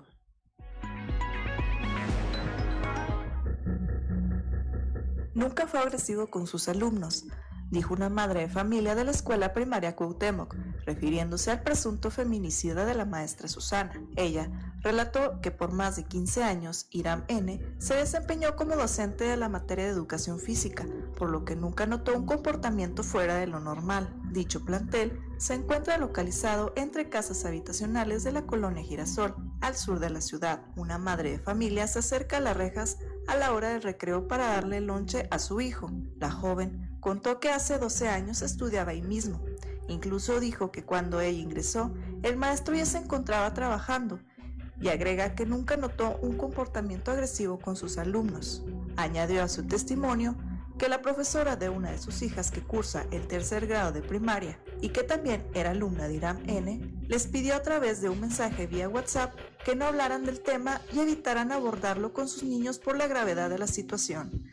Nunca 5.35 5.67
fue 5.67 5.81
agresivo 5.81 6.27
con 6.29 6.47
sus 6.47 6.69
alumnos. 6.69 7.25
Dijo 7.71 7.95
una 7.95 8.09
madre 8.09 8.41
de 8.41 8.49
familia 8.49 8.95
de 8.95 9.05
la 9.05 9.11
escuela 9.11 9.53
primaria 9.53 9.95
Cuauhtémoc, 9.95 10.55
refiriéndose 10.87 11.51
al 11.51 11.63
presunto 11.63 12.11
feminicida 12.11 12.85
de 12.85 12.95
la 12.95 13.05
maestra 13.05 13.49
Susana. 13.49 13.93
Ella 14.17 14.51
relató 14.81 15.41
que 15.41 15.51
por 15.51 15.73
más 15.73 15.97
de 15.97 16.05
15 16.05 16.45
años 16.45 16.87
Iram 16.91 17.25
N 17.29 17.61
se 17.79 17.95
desempeñó 17.95 18.57
como 18.57 18.77
docente 18.77 19.25
de 19.25 19.37
la 19.37 19.49
materia 19.49 19.85
de 19.85 19.91
educación 19.91 20.39
física, 20.39 20.87
por 21.17 21.31
lo 21.31 21.45
que 21.45 21.57
nunca 21.57 21.87
notó 21.87 22.17
un 22.17 22.27
comportamiento 22.27 23.03
fuera 23.03 23.35
de 23.35 23.47
lo 23.47 23.61
normal. 23.61 24.15
Dicho 24.31 24.65
plantel 24.65 25.21
se 25.39 25.55
encuentra 25.55 25.99
localizado 25.99 26.73
entre 26.77 27.09
casas 27.09 27.45
habitacionales 27.45 28.25
de 28.25 28.33
la 28.33 28.43
colonia 28.43 28.83
Girasol, 28.83 29.35
al 29.61 29.77
sur 29.77 30.01
de 30.01 30.11
la 30.11 30.21
ciudad. 30.21 30.63
Una 30.77 30.99
madre 30.99 31.33
de 31.33 31.39
familia 31.39 31.87
se 31.87 32.01
acerca 32.01 32.39
a 32.39 32.41
las 32.41 32.57
rejas 32.57 32.99
a 33.27 33.37
la 33.37 33.53
hora 33.53 33.71
del 33.71 33.83
recreo 33.83 34.27
para 34.27 34.49
darle 34.49 34.81
lonche 34.81 35.29
a 35.31 35.39
su 35.39 35.61
hijo. 35.61 35.91
La 36.17 36.31
joven 36.31 36.88
contó 37.01 37.41
que 37.41 37.51
hace 37.51 37.79
12 37.79 38.09
años 38.09 38.43
estudiaba 38.43 38.93
ahí 38.93 39.03
mismo. 39.03 39.45
Incluso 39.89 40.41
dijo 40.41 40.71
que 40.71 40.85
cuando 40.85 41.21
ella 41.21 41.39
ingresó, 41.39 41.93
el 42.23 42.37
maestro 42.37 42.75
ya 42.75 42.85
se 42.85 42.99
encontraba 42.99 43.55
trabajando 43.55 44.21
y 44.81 44.89
agrega 44.89 45.35
que 45.35 45.47
nunca 45.47 45.77
notó 45.77 46.19
un 46.23 46.37
comportamiento 46.37 47.11
agresivo 47.11 47.59
con 47.59 47.77
sus 47.77 47.99
alumnos. 47.99 48.63
Añadió 48.97 49.43
a 49.43 49.49
su 49.49 49.67
testimonio 49.67 50.37
que 50.79 50.89
la 50.89 51.03
profesora 51.03 51.57
de 51.57 51.69
una 51.69 51.91
de 51.91 51.99
sus 51.99 52.23
hijas 52.23 52.53
que 52.53 52.63
cursa 52.63 53.05
el 53.11 53.27
tercer 53.27 53.67
grado 53.67 53.91
de 53.91 54.01
primaria 54.01 54.61
y 54.81 54.91
que 54.91 55.03
también 55.03 55.45
era 55.53 55.71
alumna 55.71 56.07
de 56.07 56.15
Iram 56.15 56.39
N, 56.47 57.03
les 57.09 57.27
pidió 57.27 57.57
a 57.57 57.63
través 57.63 58.01
de 58.01 58.09
un 58.09 58.21
mensaje 58.21 58.69
vía 58.69 58.89
WhatsApp 58.89 59.35
que 59.65 59.75
no 59.75 59.87
hablaran 59.87 60.25
del 60.25 60.41
tema 60.41 60.81
y 60.93 61.01
evitaran 61.01 61.51
abordarlo 61.51 62.13
con 62.13 62.29
sus 62.29 62.45
niños 62.45 62.79
por 62.79 62.97
la 62.97 63.09
gravedad 63.09 63.51
de 63.51 63.59
la 63.59 63.67
situación. 63.67 64.45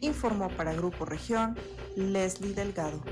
Informó 0.00 0.48
para 0.50 0.72
Grupo 0.72 1.04
Región 1.04 1.56
Leslie 1.96 2.54
Delgado. 2.54 3.02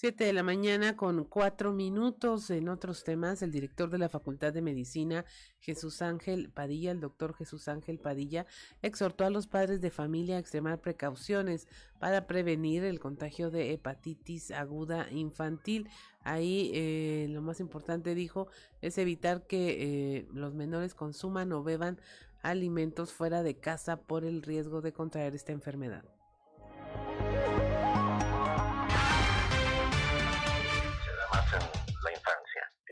7 0.00 0.24
de 0.24 0.32
la 0.32 0.42
mañana 0.42 0.96
con 0.96 1.24
cuatro 1.24 1.74
minutos. 1.74 2.48
En 2.48 2.70
otros 2.70 3.04
temas, 3.04 3.42
el 3.42 3.50
director 3.50 3.90
de 3.90 3.98
la 3.98 4.08
Facultad 4.08 4.50
de 4.50 4.62
Medicina, 4.62 5.26
Jesús 5.58 6.00
Ángel 6.00 6.48
Padilla, 6.48 6.92
el 6.92 7.00
doctor 7.00 7.34
Jesús 7.34 7.68
Ángel 7.68 7.98
Padilla, 7.98 8.46
exhortó 8.80 9.26
a 9.26 9.30
los 9.30 9.46
padres 9.46 9.82
de 9.82 9.90
familia 9.90 10.36
a 10.36 10.38
extremar 10.38 10.80
precauciones 10.80 11.68
para 11.98 12.26
prevenir 12.26 12.82
el 12.82 12.98
contagio 12.98 13.50
de 13.50 13.74
hepatitis 13.74 14.52
aguda 14.52 15.10
infantil. 15.10 15.90
Ahí 16.22 16.70
eh, 16.74 17.26
lo 17.30 17.40
más 17.40 17.60
importante, 17.60 18.14
dijo, 18.14 18.48
es 18.82 18.98
evitar 18.98 19.46
que 19.46 20.18
eh, 20.18 20.28
los 20.32 20.54
menores 20.54 20.94
consuman 20.94 21.52
o 21.52 21.62
beban 21.62 21.98
alimentos 22.42 23.12
fuera 23.12 23.42
de 23.42 23.58
casa 23.58 24.02
por 24.02 24.24
el 24.24 24.42
riesgo 24.42 24.80
de 24.80 24.92
contraer 24.92 25.34
esta 25.34 25.52
enfermedad. 25.52 26.04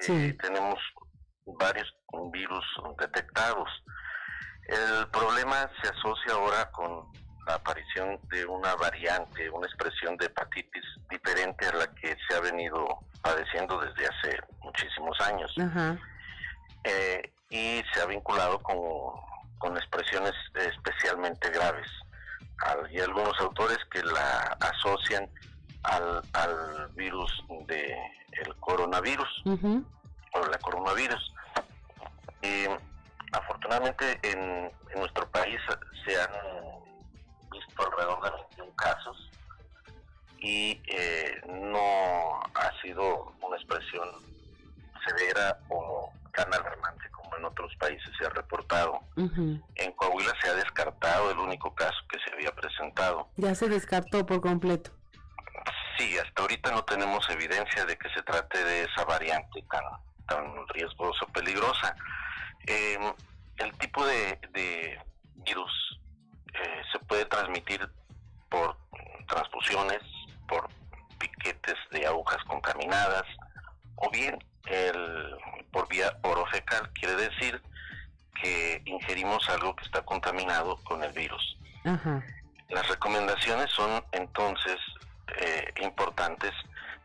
Eh, 0.08 0.34
tenemos 0.40 0.78
varios 1.44 1.86
virus 2.32 2.64
detectados. 2.98 3.68
El 4.64 5.06
problema 5.10 5.70
se 5.82 5.90
asocia 5.90 6.32
ahora 6.32 6.70
con 6.70 7.12
la 7.48 7.54
aparición 7.54 8.20
de 8.30 8.44
una 8.44 8.74
variante, 8.76 9.48
una 9.50 9.66
expresión 9.66 10.16
de 10.18 10.26
hepatitis 10.26 10.84
diferente 11.10 11.66
a 11.66 11.72
la 11.72 11.86
que 11.94 12.14
se 12.28 12.36
ha 12.36 12.40
venido 12.40 12.86
padeciendo 13.22 13.80
desde 13.80 14.06
hace 14.06 14.38
muchísimos 14.60 15.18
años. 15.22 15.54
Eh, 16.84 17.22
y 17.48 17.82
se 17.92 18.02
ha 18.02 18.06
vinculado 18.06 18.58
con, 18.58 18.78
con 19.58 19.76
expresiones 19.78 20.34
especialmente 20.54 21.48
graves. 21.50 21.88
Hay 22.66 22.98
algunos 22.98 23.38
autores 23.40 23.78
que 23.90 24.02
la 24.02 24.56
asocian 24.60 25.28
al, 25.84 26.22
al 26.34 26.88
virus 26.94 27.32
de 27.66 27.96
el 28.44 28.54
coronavirus 28.56 29.42
o 29.46 30.46
la 30.46 30.58
coronavirus. 30.58 31.32
afortunadamente 33.32 34.18
en, 34.22 34.70
nuestro 34.96 35.28
país 35.30 35.60
se 36.04 36.20
han 36.20 36.87
visto 37.50 37.82
alrededor 37.82 38.22
de 38.22 38.30
21 38.30 38.76
casos 38.76 39.30
y 40.38 40.80
eh, 40.86 41.40
no 41.48 42.40
ha 42.54 42.82
sido 42.82 43.32
una 43.42 43.56
expresión 43.56 44.08
severa 45.06 45.58
o 45.68 46.12
tan 46.34 46.52
alarmante 46.54 47.10
como 47.10 47.36
en 47.36 47.44
otros 47.44 47.74
países 47.76 48.08
se 48.18 48.26
ha 48.26 48.30
reportado. 48.30 49.00
En 49.16 49.92
Coahuila 49.92 50.32
se 50.40 50.48
ha 50.48 50.54
descartado 50.54 51.30
el 51.30 51.38
único 51.38 51.74
caso 51.74 51.98
que 52.08 52.18
se 52.20 52.32
había 52.32 52.54
presentado. 52.54 53.28
Ya 53.36 53.54
se 53.54 53.68
descartó 53.68 54.24
por 54.24 54.40
completo. 54.40 54.90
Sí, 55.98 56.16
hasta 56.16 56.42
ahorita 56.42 56.70
no 56.70 56.84
tenemos 56.84 57.28
evidencia 57.28 57.84
de 57.84 57.96
que 57.96 58.08
se 58.10 58.22
trate 58.22 58.62
de 58.62 58.84
esa 58.84 59.04
variante 59.04 59.64
tan, 59.68 59.82
tan 60.28 60.68
riesgosa, 60.68 61.26
peligrosa. 61.32 61.96
Em, 62.66 63.12
el 63.56 63.72
tipo 63.78 64.06
de, 64.06 64.38
virus 65.44 65.97
eh, 66.54 66.82
se 66.92 66.98
puede 67.00 67.24
transmitir 67.26 67.88
por 68.48 68.76
transfusiones, 69.26 70.00
por 70.48 70.68
piquetes 71.18 71.76
de 71.90 72.06
agujas 72.06 72.42
contaminadas, 72.44 73.24
o 73.96 74.10
bien 74.10 74.38
el, 74.66 75.36
por 75.70 75.88
vía 75.88 76.16
orofecal, 76.22 76.90
quiere 76.92 77.16
decir 77.16 77.60
que 78.42 78.82
ingerimos 78.84 79.48
algo 79.50 79.74
que 79.74 79.84
está 79.84 80.02
contaminado 80.02 80.76
con 80.84 81.02
el 81.02 81.12
virus. 81.12 81.56
Las 82.68 82.86
recomendaciones 82.88 83.70
son 83.70 84.04
entonces 84.12 84.76
eh, 85.38 85.72
importantes 85.82 86.52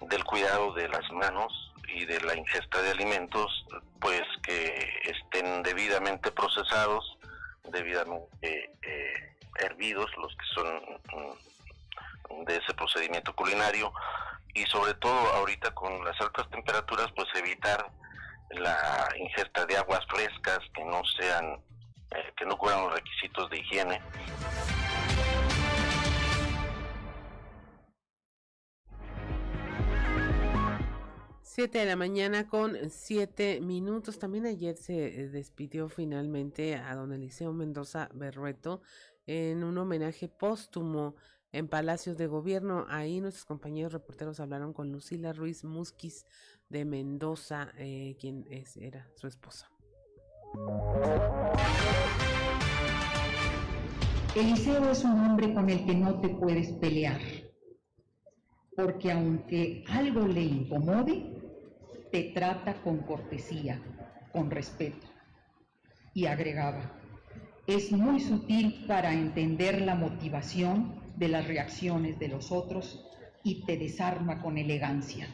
del 0.02 0.24
cuidado 0.24 0.74
de 0.74 0.90
las 0.90 1.10
manos 1.12 1.72
y 1.88 2.06
de 2.06 2.20
la 2.22 2.36
ingesta 2.36 2.82
de 2.82 2.92
alimentos, 2.92 3.66
pues 4.00 4.22
que 4.42 5.02
estén 5.04 5.64
debidamente 5.64 6.32
procesados, 6.32 7.18
debidamente 7.72 8.72
eh, 8.82 9.33
hervidos, 9.60 10.10
los 10.18 10.36
que 10.36 10.46
son 10.54 10.82
mm, 11.14 12.46
de 12.46 12.58
ese 12.58 12.74
procedimiento 12.74 13.34
culinario, 13.36 13.94
y 14.54 14.64
sobre 14.66 14.94
todo 14.96 15.34
ahorita 15.34 15.72
con 15.72 16.04
las 16.04 16.20
altas 16.22 16.50
temperaturas, 16.50 17.08
pues 17.16 17.28
evitar 17.36 17.92
la 18.52 19.10
ingesta 19.18 19.66
de 19.66 19.78
aguas 19.78 20.06
frescas 20.08 20.60
que 20.76 20.84
no 20.86 21.02
sean, 21.18 21.60
eh, 22.12 22.34
que 22.38 22.46
no 22.46 22.58
cubran 22.58 22.84
los 22.84 22.94
requisitos 22.94 23.50
de 23.50 23.58
higiene. 23.60 24.02
7 31.56 31.78
de 31.78 31.86
la 31.86 31.96
mañana 31.96 32.48
con 32.48 32.90
7 32.90 33.62
minutos. 33.62 34.18
También 34.18 34.48
ayer 34.48 34.76
se 34.76 35.06
eh, 35.06 35.30
despidió 35.30 35.88
finalmente 35.88 36.74
a 36.74 36.96
don 36.96 37.14
Eliseo 37.14 37.54
Mendoza 37.54 38.10
Berrueto 38.12 38.82
en 39.26 39.64
un 39.64 39.78
homenaje 39.78 40.28
póstumo 40.28 41.16
en 41.52 41.68
Palacios 41.68 42.18
de 42.18 42.28
Gobierno. 42.28 42.86
Ahí 42.90 43.22
nuestros 43.22 43.46
compañeros 43.46 43.94
reporteros 43.94 44.40
hablaron 44.40 44.74
con 44.74 44.92
Lucila 44.92 45.34
Ruiz 45.34 45.64
Musquiz 45.64 46.26
de 46.70 46.84
Mendoza, 46.84 47.72
eh, 47.78 48.18
quien 48.20 48.46
es, 48.50 48.76
era 48.78 49.08
su 49.16 49.28
esposa. 49.28 49.70
Eliseo 54.36 54.90
es 54.92 55.04
un 55.04 55.20
hombre 55.20 55.54
con 55.54 55.70
el 55.70 55.86
que 55.86 55.94
no 55.94 56.20
te 56.20 56.30
puedes 56.30 56.72
pelear, 56.74 57.22
porque 58.76 59.12
aunque 59.12 59.84
algo 59.90 60.28
le 60.28 60.42
incomode, 60.42 61.44
te 62.12 62.32
trata 62.34 62.82
con 62.82 63.00
cortesía, 63.00 63.80
con 64.32 64.50
respeto. 64.50 65.08
Y 66.16 66.26
agregaba, 66.26 67.00
es 67.68 67.92
muy 67.92 68.20
sutil 68.20 68.84
para 68.88 69.14
entender 69.14 69.82
la 69.82 69.96
motivación 69.96 70.96
de 71.16 71.30
las 71.30 71.48
reacciones 71.48 72.20
de 72.20 72.28
los 72.28 72.52
otros 72.52 73.06
y 73.44 73.64
te 73.66 73.78
desarma 73.78 74.42
con 74.42 74.58
elegancia. 74.58 75.28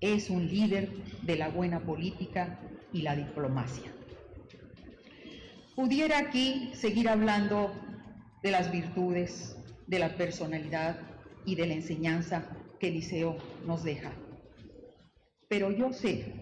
Es 0.00 0.30
un 0.30 0.46
líder 0.46 0.90
de 1.22 1.36
la 1.36 1.48
buena 1.48 1.80
política 1.80 2.60
y 2.92 3.02
la 3.02 3.16
diplomacia. 3.16 3.92
Pudiera 5.74 6.18
aquí 6.18 6.70
seguir 6.74 7.08
hablando 7.08 7.72
de 8.42 8.50
las 8.50 8.70
virtudes, 8.70 9.56
de 9.86 9.98
la 9.98 10.16
personalidad 10.16 10.96
y 11.44 11.56
de 11.56 11.66
la 11.66 11.74
enseñanza 11.74 12.44
que 12.78 12.88
Eliseo 12.88 13.36
nos 13.66 13.82
deja. 13.82 14.12
Pero 15.48 15.70
yo 15.70 15.92
sé 15.92 16.34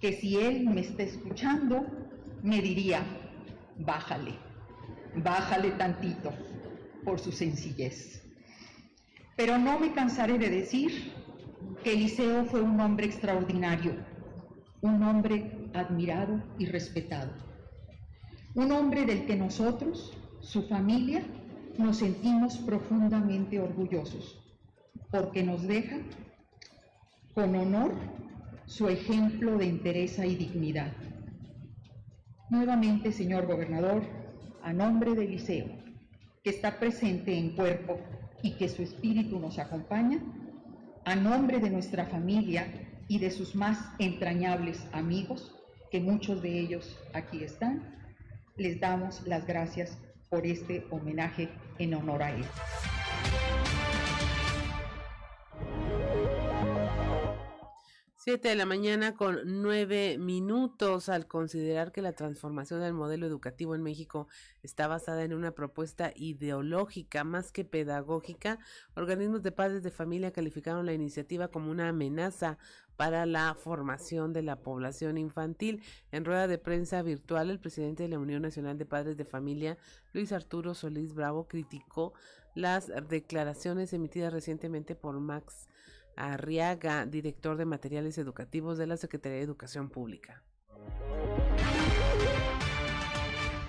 que 0.00 0.14
si 0.14 0.36
él 0.36 0.64
me 0.64 0.80
está 0.80 1.02
escuchando, 1.02 1.99
me 2.42 2.60
diría, 2.62 3.02
bájale, 3.78 4.34
bájale 5.16 5.72
tantito 5.72 6.32
por 7.04 7.18
su 7.18 7.32
sencillez. 7.32 8.22
Pero 9.36 9.58
no 9.58 9.78
me 9.78 9.92
cansaré 9.92 10.38
de 10.38 10.50
decir 10.50 11.12
que 11.82 11.92
Eliseo 11.92 12.44
fue 12.44 12.60
un 12.60 12.78
hombre 12.80 13.06
extraordinario, 13.06 13.94
un 14.82 15.02
hombre 15.02 15.70
admirado 15.74 16.42
y 16.58 16.66
respetado. 16.66 17.32
Un 18.54 18.72
hombre 18.72 19.06
del 19.06 19.26
que 19.26 19.36
nosotros, 19.36 20.12
su 20.40 20.62
familia, 20.68 21.22
nos 21.78 21.98
sentimos 21.98 22.58
profundamente 22.58 23.60
orgullosos, 23.60 24.38
porque 25.10 25.42
nos 25.42 25.62
deja 25.62 25.98
con 27.34 27.54
honor 27.54 27.94
su 28.66 28.88
ejemplo 28.88 29.56
de 29.56 29.68
entereza 29.68 30.26
y 30.26 30.34
dignidad. 30.34 30.92
Nuevamente, 32.50 33.12
señor 33.12 33.46
gobernador, 33.46 34.02
a 34.64 34.72
nombre 34.72 35.14
del 35.14 35.30
liceo, 35.30 35.68
que 36.42 36.50
está 36.50 36.80
presente 36.80 37.32
en 37.38 37.54
cuerpo 37.54 38.00
y 38.42 38.56
que 38.56 38.68
su 38.68 38.82
espíritu 38.82 39.38
nos 39.38 39.60
acompaña, 39.60 40.18
a 41.04 41.14
nombre 41.14 41.60
de 41.60 41.70
nuestra 41.70 42.06
familia 42.06 42.66
y 43.06 43.20
de 43.20 43.30
sus 43.30 43.54
más 43.54 43.78
entrañables 44.00 44.84
amigos, 44.92 45.54
que 45.92 46.00
muchos 46.00 46.42
de 46.42 46.58
ellos 46.58 46.98
aquí 47.14 47.44
están, 47.44 47.96
les 48.56 48.80
damos 48.80 49.24
las 49.28 49.46
gracias 49.46 49.96
por 50.28 50.44
este 50.44 50.84
homenaje 50.90 51.50
en 51.78 51.94
honor 51.94 52.24
a 52.24 52.32
él. 52.32 52.44
Siete 58.30 58.50
de 58.50 58.54
la 58.54 58.64
mañana 58.64 59.16
con 59.16 59.40
nueve 59.60 60.16
minutos 60.16 61.08
al 61.08 61.26
considerar 61.26 61.90
que 61.90 62.00
la 62.00 62.12
transformación 62.12 62.78
del 62.78 62.92
modelo 62.92 63.26
educativo 63.26 63.74
en 63.74 63.82
México 63.82 64.28
está 64.62 64.86
basada 64.86 65.24
en 65.24 65.34
una 65.34 65.50
propuesta 65.50 66.12
ideológica 66.14 67.24
más 67.24 67.50
que 67.50 67.64
pedagógica, 67.64 68.60
organismos 68.94 69.42
de 69.42 69.50
padres 69.50 69.82
de 69.82 69.90
familia 69.90 70.30
calificaron 70.30 70.86
la 70.86 70.92
iniciativa 70.92 71.48
como 71.48 71.72
una 71.72 71.88
amenaza 71.88 72.56
para 72.96 73.26
la 73.26 73.52
formación 73.56 74.32
de 74.32 74.42
la 74.42 74.60
población 74.60 75.18
infantil. 75.18 75.82
En 76.12 76.24
rueda 76.24 76.46
de 76.46 76.58
prensa 76.58 77.02
virtual, 77.02 77.50
el 77.50 77.58
presidente 77.58 78.04
de 78.04 78.10
la 78.10 78.20
Unión 78.20 78.42
Nacional 78.42 78.78
de 78.78 78.86
Padres 78.86 79.16
de 79.16 79.24
Familia, 79.24 79.76
Luis 80.12 80.30
Arturo 80.30 80.74
Solís 80.74 81.14
Bravo, 81.14 81.48
criticó 81.48 82.12
las 82.54 82.92
declaraciones 83.08 83.92
emitidas 83.92 84.32
recientemente 84.32 84.94
por 84.94 85.18
Max 85.18 85.66
Arriaga, 86.20 87.06
director 87.06 87.56
de 87.56 87.64
materiales 87.64 88.18
educativos 88.18 88.78
de 88.78 88.86
la 88.86 88.96
Secretaría 88.96 89.38
de 89.38 89.44
Educación 89.44 89.88
Pública. 89.88 90.42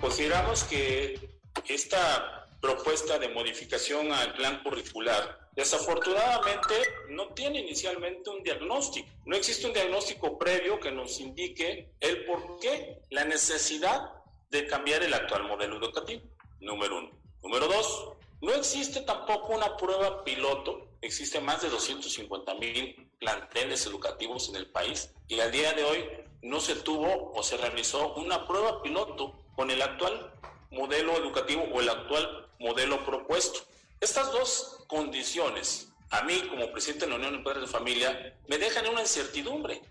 Consideramos 0.00 0.64
que 0.64 1.38
esta 1.68 2.48
propuesta 2.60 3.18
de 3.18 3.28
modificación 3.28 4.12
al 4.12 4.34
plan 4.34 4.62
curricular 4.62 5.50
desafortunadamente 5.56 6.74
no 7.10 7.28
tiene 7.34 7.60
inicialmente 7.60 8.30
un 8.30 8.42
diagnóstico. 8.42 9.08
No 9.26 9.36
existe 9.36 9.66
un 9.66 9.72
diagnóstico 9.72 10.38
previo 10.38 10.78
que 10.78 10.92
nos 10.92 11.18
indique 11.20 11.90
el 12.00 12.24
por 12.24 12.58
qué, 12.60 13.00
la 13.10 13.24
necesidad 13.24 14.12
de 14.50 14.66
cambiar 14.66 15.02
el 15.02 15.12
actual 15.12 15.44
modelo 15.44 15.76
educativo, 15.76 16.22
número 16.60 16.98
uno. 16.98 17.10
Número 17.42 17.66
dos, 17.66 18.12
no 18.40 18.52
existe 18.54 19.00
tampoco 19.00 19.54
una 19.54 19.76
prueba 19.76 20.22
piloto 20.24 20.91
Existen 21.02 21.44
más 21.44 21.60
de 21.60 21.68
250 21.68 22.54
mil 22.54 23.10
planteles 23.18 23.86
educativos 23.86 24.48
en 24.48 24.54
el 24.54 24.68
país 24.68 25.10
y 25.26 25.40
al 25.40 25.50
día 25.50 25.72
de 25.72 25.82
hoy 25.82 26.08
no 26.42 26.60
se 26.60 26.76
tuvo 26.76 27.32
o 27.34 27.42
se 27.42 27.56
realizó 27.56 28.14
una 28.14 28.46
prueba 28.46 28.80
piloto 28.82 29.34
con 29.56 29.72
el 29.72 29.82
actual 29.82 30.32
modelo 30.70 31.16
educativo 31.16 31.64
o 31.74 31.80
el 31.80 31.88
actual 31.88 32.48
modelo 32.60 33.04
propuesto. 33.04 33.60
Estas 34.00 34.30
dos 34.30 34.84
condiciones, 34.86 35.88
a 36.10 36.22
mí 36.22 36.40
como 36.48 36.70
presidente 36.70 37.04
de 37.04 37.10
la 37.10 37.16
Unión 37.16 37.36
de 37.36 37.42
Padres 37.42 37.62
de 37.62 37.68
Familia, 37.68 38.38
me 38.46 38.58
dejan 38.58 38.86
una 38.86 39.00
incertidumbre. 39.00 39.82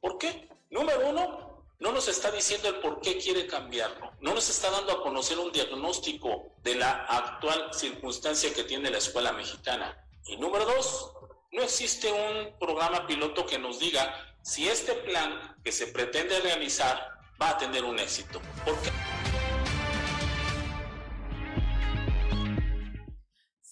¿Por 0.00 0.16
qué? 0.16 0.48
Número 0.70 1.06
uno, 1.06 1.64
no 1.80 1.92
nos 1.92 2.08
está 2.08 2.30
diciendo 2.30 2.68
el 2.68 2.76
por 2.76 3.02
qué 3.02 3.18
quiere 3.18 3.46
cambiarlo. 3.46 4.12
No 4.20 4.32
nos 4.32 4.48
está 4.48 4.70
dando 4.70 4.92
a 4.92 5.02
conocer 5.02 5.38
un 5.38 5.52
diagnóstico 5.52 6.52
de 6.62 6.76
la 6.76 7.04
actual 7.04 7.74
circunstancia 7.74 8.54
que 8.54 8.64
tiene 8.64 8.90
la 8.90 8.98
escuela 8.98 9.32
mexicana. 9.32 10.02
Y 10.26 10.36
número 10.36 10.64
dos, 10.64 11.12
no 11.52 11.62
existe 11.62 12.10
un 12.10 12.58
programa 12.58 13.06
piloto 13.06 13.46
que 13.46 13.58
nos 13.58 13.78
diga 13.80 14.14
si 14.42 14.68
este 14.68 14.94
plan 14.94 15.56
que 15.64 15.72
se 15.72 15.88
pretende 15.88 16.40
realizar 16.40 16.98
va 17.40 17.50
a 17.50 17.58
tener 17.58 17.84
un 17.84 17.98
éxito. 17.98 18.40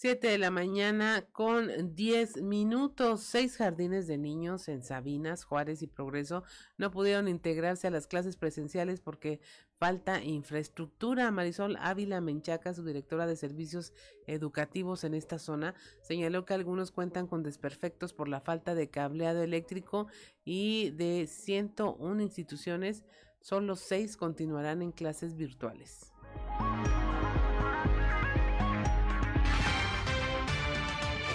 7 0.00 0.28
de 0.28 0.38
la 0.38 0.52
mañana 0.52 1.26
con 1.32 1.96
10 1.96 2.42
minutos. 2.42 3.20
Seis 3.24 3.56
jardines 3.56 4.06
de 4.06 4.16
niños 4.16 4.68
en 4.68 4.84
Sabinas, 4.84 5.42
Juárez 5.42 5.82
y 5.82 5.88
Progreso 5.88 6.44
no 6.76 6.92
pudieron 6.92 7.26
integrarse 7.26 7.88
a 7.88 7.90
las 7.90 8.06
clases 8.06 8.36
presenciales 8.36 9.00
porque 9.00 9.40
falta 9.78 10.22
infraestructura. 10.22 11.30
Marisol 11.30 11.76
Ávila 11.80 12.20
Menchaca, 12.20 12.74
su 12.74 12.84
directora 12.84 13.26
de 13.26 13.36
servicios 13.36 13.92
educativos 14.26 15.04
en 15.04 15.14
esta 15.14 15.38
zona, 15.38 15.74
señaló 16.02 16.44
que 16.44 16.54
algunos 16.54 16.90
cuentan 16.90 17.26
con 17.26 17.42
desperfectos 17.42 18.12
por 18.12 18.28
la 18.28 18.40
falta 18.40 18.74
de 18.74 18.90
cableado 18.90 19.42
eléctrico 19.42 20.08
y 20.44 20.90
de 20.90 21.26
101 21.26 22.20
instituciones, 22.22 23.04
solo 23.40 23.76
seis 23.76 24.16
continuarán 24.16 24.82
en 24.82 24.92
clases 24.92 25.36
virtuales. 25.36 26.12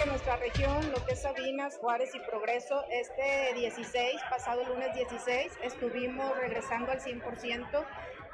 nuestra 0.06 0.36
región, 0.36 0.90
lo 0.92 1.04
que 1.04 1.14
es 1.14 1.22
Sabinas, 1.22 1.76
Juárez 1.78 2.14
y 2.14 2.20
Progreso, 2.20 2.84
este 2.88 3.52
16, 3.56 4.20
pasado 4.30 4.64
lunes 4.64 4.94
16, 4.94 5.52
estuvimos 5.62 6.36
regresando 6.36 6.92
al 6.92 7.00
100% 7.00 7.84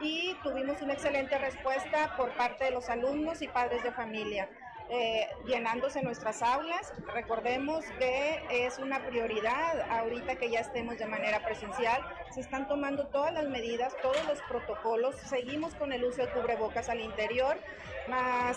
y 0.01 0.35
tuvimos 0.43 0.81
una 0.83 0.95
excelente 0.95 1.39
respuesta 1.39 2.17
por 2.17 2.35
parte 2.37 2.65
de 2.65 2.71
los 2.71 2.89
alumnos 2.89 3.43
y 3.43 3.49
padres 3.49 3.83
de 3.83 3.93
familia. 3.93 4.49
Eh, 4.93 5.29
llenándose 5.47 6.03
nuestras 6.03 6.43
aulas. 6.43 6.93
Recordemos 7.15 7.85
que 8.01 8.43
es 8.51 8.77
una 8.79 9.07
prioridad 9.07 9.89
ahorita 9.89 10.35
que 10.35 10.51
ya 10.51 10.59
estemos 10.59 10.99
de 10.99 11.07
manera 11.07 11.45
presencial. 11.45 12.03
Se 12.35 12.41
están 12.41 12.67
tomando 12.67 13.07
todas 13.07 13.33
las 13.33 13.47
medidas, 13.47 13.95
todos 14.03 14.25
los 14.27 14.41
protocolos. 14.49 15.15
Seguimos 15.15 15.77
con 15.77 15.93
el 15.93 16.05
uso 16.05 16.23
de 16.23 16.33
cubrebocas 16.33 16.89
al 16.89 17.01
interior. 17.01 17.57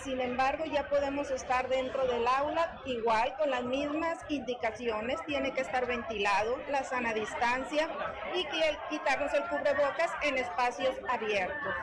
Sin 0.02 0.20
embargo, 0.20 0.64
ya 0.64 0.88
podemos 0.88 1.30
estar 1.30 1.68
dentro 1.68 2.06
del 2.06 2.26
aula 2.26 2.80
igual 2.84 3.34
con 3.38 3.50
las 3.50 3.62
mismas 3.64 4.18
indicaciones. 4.28 5.18
Tiene 5.26 5.52
que 5.52 5.60
estar 5.60 5.86
ventilado, 5.86 6.58
la 6.70 6.84
sana 6.84 7.12
distancia 7.12 7.88
y 8.34 8.46
quitarnos 8.90 9.32
el 9.34 9.44
cubrebocas 9.44 10.10
en 10.22 10.38
espacios 10.38 10.94
abiertos. 11.08 11.74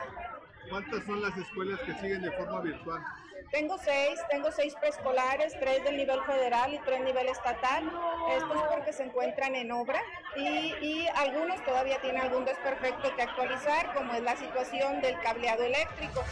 ¿Cuántas 0.68 1.04
son 1.04 1.20
las 1.20 1.36
escuelas 1.36 1.80
que 1.80 1.94
siguen 1.94 2.22
de 2.22 2.30
forma 2.32 2.60
virtual? 2.60 3.02
Tengo 3.50 3.76
seis, 3.76 4.18
tengo 4.30 4.50
seis 4.50 4.74
preescolares, 4.76 5.52
tres 5.60 5.84
del 5.84 5.98
nivel 5.98 6.22
federal 6.24 6.72
y 6.72 6.78
tres 6.78 7.00
nivel 7.02 7.28
estatal. 7.28 7.84
Esto 8.30 8.54
es 8.54 8.62
porque 8.62 8.92
se 8.92 9.02
encuentran 9.02 9.54
en 9.54 9.72
obra 9.72 10.00
y, 10.36 10.74
y 10.80 11.08
algunos 11.16 11.62
todavía 11.64 12.00
tienen 12.00 12.22
algún 12.22 12.46
desperfecto 12.46 13.14
que 13.14 13.22
actualizar, 13.22 13.92
como 13.92 14.14
es 14.14 14.22
la 14.22 14.36
situación 14.36 15.02
del 15.02 15.20
cableado 15.20 15.64
eléctrico. 15.64 16.24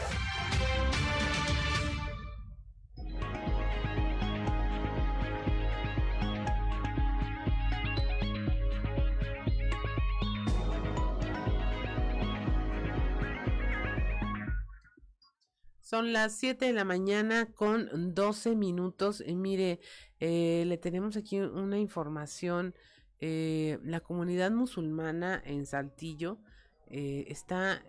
Son 15.91 16.12
las 16.12 16.36
7 16.36 16.66
de 16.66 16.72
la 16.72 16.84
mañana 16.84 17.47
con 17.53 18.14
12 18.14 18.55
minutos. 18.55 19.24
Y 19.26 19.34
mire, 19.34 19.80
eh, 20.20 20.62
le 20.68 20.78
tenemos 20.78 21.16
aquí 21.16 21.41
una 21.41 21.80
información. 21.80 22.76
Eh, 23.18 23.80
la 23.82 23.99
comunidad 23.99 24.53
musulmana 24.53 25.43
en 25.45 25.66
Saltillo 25.66 26.38
eh, 26.86 27.24
está 27.26 27.82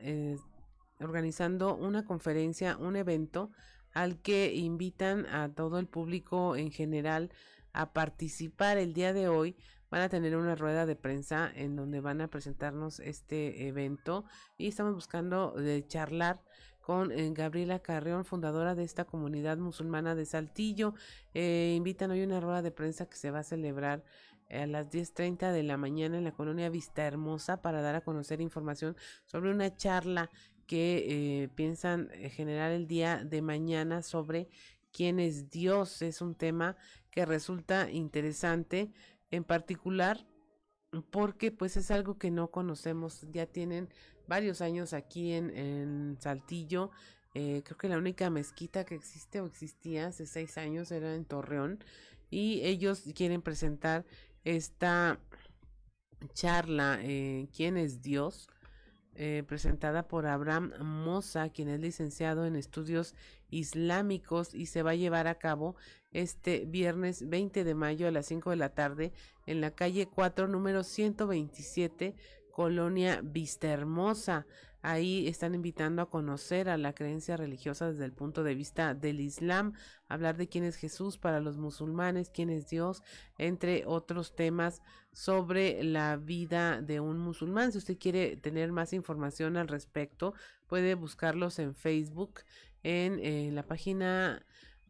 organizando 1.00 1.76
una 1.76 2.04
conferencia, 2.04 2.76
un 2.76 2.96
evento 2.96 3.52
al 3.94 4.20
que 4.20 4.52
invitan 4.56 5.28
a 5.28 5.54
todo 5.54 5.78
el 5.78 5.86
público 5.86 6.56
en 6.56 6.72
general 6.72 7.32
a 7.72 7.94
participar 7.94 8.80
el 8.80 8.94
día 8.94 9.14
de 9.14 9.28
hoy. 9.28 9.56
Van 9.92 10.02
a 10.02 10.10
tener 10.10 10.36
una 10.36 10.56
rueda 10.56 10.88
de 10.88 10.96
prensa 10.96 11.52
en 11.54 11.76
donde 11.76 12.02
van 12.02 12.22
a 12.22 12.30
presentarnos 12.30 13.00
este 13.00 13.68
evento 13.68 14.26
y 14.58 14.70
estamos 14.70 14.96
buscando 14.96 15.52
de 15.52 15.86
charlar 15.86 16.42
con 16.82 17.12
eh, 17.12 17.32
Gabriela 17.34 17.80
Carreón, 17.80 18.26
fundadora 18.26 18.76
de 18.76 18.84
esta 18.84 19.06
comunidad 19.06 19.58
musulmana 19.58 20.16
de 20.16 20.26
Saltillo. 20.26 20.94
Eh, 21.34 21.74
invitan 21.78 22.12
hoy 22.12 22.24
una 22.24 22.40
rueda 22.40 22.62
de 22.62 22.72
prensa 22.72 23.08
que 23.08 23.18
se 23.18 23.32
va 23.32 23.40
a 23.40 23.44
celebrar 23.44 24.04
a 24.50 24.66
las 24.66 24.90
10.30 24.90 25.52
de 25.52 25.64
la 25.64 25.78
mañana 25.78 26.18
en 26.18 26.26
la 26.26 26.34
colonia 26.34 26.70
Vista 26.70 27.06
Hermosa 27.06 27.62
para 27.62 27.82
dar 27.82 27.96
a 27.96 28.02
conocer 28.02 28.42
información 28.42 28.98
sobre 29.26 29.52
una 29.52 29.76
charla 29.76 30.30
que 30.68 31.06
eh, 31.44 31.50
piensan 31.56 32.10
generar 32.32 32.72
el 32.72 32.88
día 32.88 33.24
de 33.24 33.42
mañana 33.42 34.02
sobre 34.02 34.50
quién 34.92 35.20
es 35.20 35.50
Dios. 35.50 36.02
Es 36.02 36.22
un 36.22 36.36
tema 36.36 36.76
que 37.12 37.26
resulta 37.26 37.90
interesante, 37.92 38.92
en 39.30 39.44
particular 39.44 40.26
porque 41.10 41.52
pues 41.52 41.78
es 41.78 41.92
algo 41.92 42.18
que 42.18 42.32
no 42.32 42.52
conocemos. 42.52 43.26
Ya 43.32 43.46
tienen 43.46 43.90
varios 44.32 44.62
años 44.62 44.94
aquí 44.94 45.34
en, 45.34 45.50
en 45.58 46.18
Saltillo. 46.22 46.90
Eh, 47.34 47.64
creo 47.66 47.78
que 47.78 47.90
la 47.90 47.98
única 47.98 48.30
mezquita 48.30 48.86
que 48.86 48.96
existe 48.96 49.42
o 49.42 49.46
existía 49.46 50.08
hace 50.08 50.26
seis 50.26 50.58
años 50.58 50.90
era 50.94 51.16
en 51.16 51.26
Torreón. 51.26 51.84
Y 52.30 52.62
ellos 52.64 53.04
quieren 53.14 53.42
presentar 53.42 54.06
esta 54.46 55.20
charla, 56.34 57.00
eh, 57.02 57.50
¿Quién 57.54 57.76
es 57.76 58.02
Dios? 58.02 58.48
Eh, 59.16 59.44
presentada 59.46 60.08
por 60.08 60.26
Abraham 60.26 60.72
Moza, 60.82 61.50
quien 61.50 61.68
es 61.68 61.82
licenciado 61.82 62.46
en 62.46 62.56
estudios 62.56 63.14
islámicos 63.50 64.56
y 64.56 64.68
se 64.68 64.82
va 64.82 64.92
a 64.92 64.96
llevar 64.96 65.28
a 65.28 65.36
cabo 65.36 65.76
este 66.14 66.64
viernes 66.66 67.28
20 67.28 67.66
de 67.66 67.76
mayo 67.76 68.08
a 68.08 68.12
las 68.12 68.28
5 68.28 68.52
de 68.52 68.56
la 68.56 68.70
tarde 68.70 69.12
en 69.46 69.60
la 69.60 69.72
calle 69.72 70.08
4, 70.08 70.48
número 70.48 70.86
127, 70.86 72.16
Colonia 72.52 73.22
Vista 73.24 73.68
Hermosa. 73.68 74.46
Ahí 74.84 75.28
están 75.28 75.54
invitando 75.54 76.02
a 76.02 76.10
conocer 76.10 76.68
a 76.68 76.78
la 76.78 76.94
creencia 76.94 77.38
religiosa 77.38 77.92
desde 77.92 78.06
el 78.06 78.14
punto 78.14 78.44
de 78.44 78.56
vista 78.56 78.96
del 78.96 79.20
Islam, 79.20 79.74
hablar 80.08 80.38
de 80.38 80.50
quién 80.50 80.64
es 80.64 80.76
Jesús 80.76 81.20
para 81.20 81.40
los 81.40 81.58
musulmanes, 81.58 82.32
quién 82.32 82.50
es 82.50 82.68
Dios, 82.68 83.04
entre 83.38 83.84
otros 83.86 84.36
temas 84.36 84.82
sobre 85.12 85.84
la 85.84 86.18
vida 86.18 86.82
de 86.82 87.00
un 87.00 87.20
musulmán. 87.20 87.72
Si 87.72 87.78
usted 87.78 87.98
quiere 88.00 88.38
tener 88.38 88.72
más 88.72 88.92
información 88.94 89.56
al 89.56 89.68
respecto, 89.68 90.34
puede 90.66 90.96
buscarlos 90.96 91.60
en 91.60 91.76
Facebook, 91.76 92.42
en, 92.82 93.20
eh, 93.20 93.52
la 93.52 93.64
página 93.64 94.44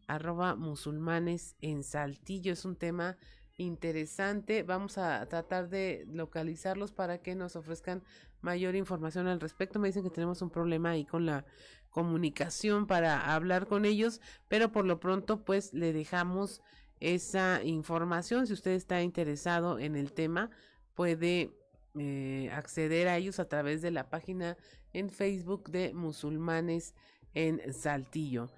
arroba 0.07 0.55
musulmanes 0.55 1.55
en 1.59 1.84
Saltillo. 1.84 2.53
Es 2.53 2.64
un 2.64 2.78
tema 2.78 3.18
interesante. 3.62 4.64
Vamos 4.64 4.97
a 4.97 5.26
tratar 5.28 5.70
de 5.70 6.05
localizarlos 6.12 6.91
para 6.91 7.20
que 7.20 7.36
nos 7.36 7.55
ofrezcan 7.55 8.03
mayor 8.41 8.76
información 8.76 9.28
al 9.28 9.39
respecto. 9.39 9.80
Me 9.80 9.88
dicen 9.88 10.03
que 10.03 10.09
tenemos 10.09 10.41
un 10.41 10.49
problema 10.49 10.91
ahí 10.91 11.05
con 11.05 11.26
la 11.26 11.45
comunicación 11.89 12.88
para 12.88 13.34
hablar 13.34 13.68
con 13.68 13.86
ellos, 13.86 14.22
pero 14.47 14.72
por 14.72 14.86
lo 14.86 14.99
pronto 14.99 15.43
pues 15.43 15.74
le 15.74 15.93
dejamos 15.93 16.62
esa 16.99 17.64
información. 17.64 18.47
Si 18.47 18.53
usted 18.53 18.72
está 18.72 19.01
interesado 19.01 19.80
en 19.80 19.95
el 19.95 20.14
tema, 20.14 20.49
puede 20.95 21.51
eh, 21.97 22.49
acceder 22.53 23.07
a 23.07 23.18
ellos 23.18 23.39
a 23.39 23.47
través 23.47 23.82
de 23.82 23.91
la 23.91 24.09
página 24.09 24.57
en 24.93 25.09
Facebook 25.09 25.70
de 25.70 25.93
musulmanes 25.93 26.95
en 27.34 27.74
Saltillo. 27.74 28.49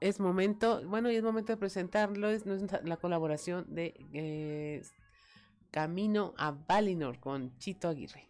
Es 0.00 0.18
momento, 0.18 0.80
bueno, 0.86 1.10
y 1.10 1.16
es 1.16 1.22
momento 1.22 1.52
de 1.52 1.58
presentarlo, 1.58 2.30
es, 2.30 2.46
la 2.84 2.96
colaboración 2.96 3.66
de 3.68 3.94
eh, 4.14 4.82
Camino 5.70 6.32
a 6.38 6.52
Valinor 6.52 7.20
con 7.20 7.54
Chito 7.58 7.86
Aguirre. 7.86 8.26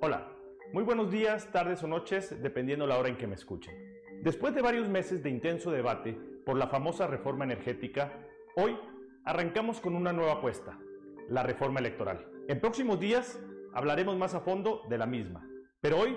Hola, 0.00 0.32
muy 0.72 0.84
buenos 0.84 1.10
días, 1.10 1.50
tardes 1.50 1.82
o 1.82 1.88
noches, 1.88 2.40
dependiendo 2.40 2.86
la 2.86 2.96
hora 2.96 3.08
en 3.08 3.16
que 3.16 3.26
me 3.26 3.34
escuchen. 3.34 3.74
Después 4.22 4.54
de 4.54 4.62
varios 4.62 4.88
meses 4.88 5.24
de 5.24 5.30
intenso 5.30 5.72
debate 5.72 6.12
por 6.46 6.56
la 6.56 6.68
famosa 6.68 7.08
reforma 7.08 7.42
energética, 7.42 8.12
hoy 8.54 8.78
arrancamos 9.24 9.80
con 9.80 9.96
una 9.96 10.12
nueva 10.12 10.34
apuesta, 10.34 10.78
la 11.28 11.42
reforma 11.42 11.80
electoral. 11.80 12.28
En 12.46 12.60
próximos 12.60 13.00
días 13.00 13.40
hablaremos 13.72 14.16
más 14.16 14.34
a 14.34 14.40
fondo 14.40 14.82
de 14.88 14.98
la 14.98 15.06
misma, 15.06 15.46
pero 15.80 15.98
hoy 15.98 16.16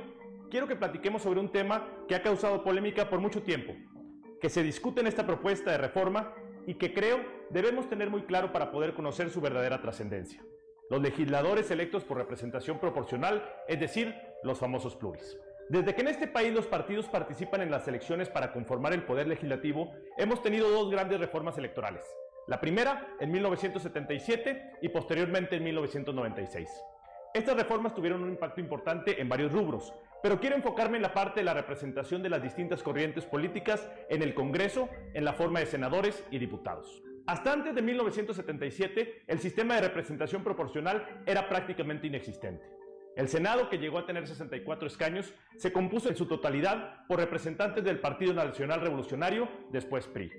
quiero 0.49 0.67
que 0.67 0.75
platiquemos 0.75 1.21
sobre 1.21 1.39
un 1.39 1.51
tema 1.51 1.87
que 2.07 2.15
ha 2.15 2.21
causado 2.21 2.63
polémica 2.63 3.09
por 3.09 3.19
mucho 3.19 3.43
tiempo, 3.43 3.73
que 4.41 4.49
se 4.49 4.63
discute 4.63 5.01
en 5.01 5.07
esta 5.07 5.25
propuesta 5.25 5.71
de 5.71 5.77
reforma 5.77 6.33
y 6.67 6.75
que 6.75 6.93
creo 6.93 7.19
debemos 7.49 7.89
tener 7.89 8.09
muy 8.09 8.23
claro 8.23 8.51
para 8.51 8.71
poder 8.71 8.93
conocer 8.93 9.29
su 9.29 9.41
verdadera 9.41 9.81
trascendencia. 9.81 10.43
Los 10.89 11.01
legisladores 11.01 11.71
electos 11.71 12.03
por 12.03 12.17
representación 12.17 12.79
proporcional, 12.79 13.43
es 13.67 13.79
decir, 13.79 14.15
los 14.43 14.59
famosos 14.59 14.95
pluris. 14.95 15.37
Desde 15.67 15.95
que 15.95 16.01
en 16.01 16.09
este 16.09 16.27
país 16.27 16.53
los 16.53 16.67
partidos 16.67 17.07
participan 17.07 17.61
en 17.61 17.71
las 17.71 17.87
elecciones 17.87 18.29
para 18.29 18.53
conformar 18.53 18.93
el 18.93 19.03
poder 19.03 19.27
legislativo, 19.27 19.91
hemos 20.17 20.43
tenido 20.43 20.69
dos 20.69 20.91
grandes 20.91 21.19
reformas 21.19 21.57
electorales. 21.57 22.05
La 22.47 22.61
primera 22.61 23.07
en 23.19 23.31
1977 23.31 24.73
y 24.83 24.89
posteriormente 24.89 25.55
en 25.55 25.63
1996. 25.63 26.69
Estas 27.35 27.57
reformas 27.57 27.93
tuvieron 27.93 28.23
un 28.23 28.29
impacto 28.29 28.61
importante 28.61 29.19
en 29.19 29.27
varios 29.27 29.51
rubros, 29.51 29.93
pero 30.23 30.39
quiero 30.39 30.55
enfocarme 30.55 30.95
en 30.95 31.01
la 31.01 31.13
parte 31.13 31.41
de 31.41 31.43
la 31.43 31.53
representación 31.53 32.23
de 32.23 32.29
las 32.29 32.41
distintas 32.41 32.81
corrientes 32.81 33.25
políticas 33.25 33.91
en 34.09 34.21
el 34.21 34.33
Congreso 34.33 34.87
en 35.13 35.25
la 35.25 35.33
forma 35.33 35.59
de 35.59 35.65
senadores 35.65 36.23
y 36.31 36.39
diputados. 36.39 37.03
Hasta 37.27 37.51
antes 37.51 37.75
de 37.75 37.81
1977, 37.81 39.23
el 39.27 39.39
sistema 39.39 39.75
de 39.75 39.81
representación 39.81 40.45
proporcional 40.45 41.23
era 41.25 41.49
prácticamente 41.49 42.07
inexistente. 42.07 42.63
El 43.17 43.27
Senado, 43.27 43.67
que 43.67 43.79
llegó 43.79 43.97
a 43.97 44.05
tener 44.05 44.25
64 44.25 44.87
escaños, 44.87 45.33
se 45.57 45.73
compuso 45.73 46.07
en 46.07 46.15
su 46.15 46.27
totalidad 46.27 47.05
por 47.09 47.19
representantes 47.19 47.83
del 47.83 47.99
Partido 47.99 48.33
Nacional 48.33 48.79
Revolucionario, 48.79 49.49
después 49.71 50.07
PRI. 50.07 50.31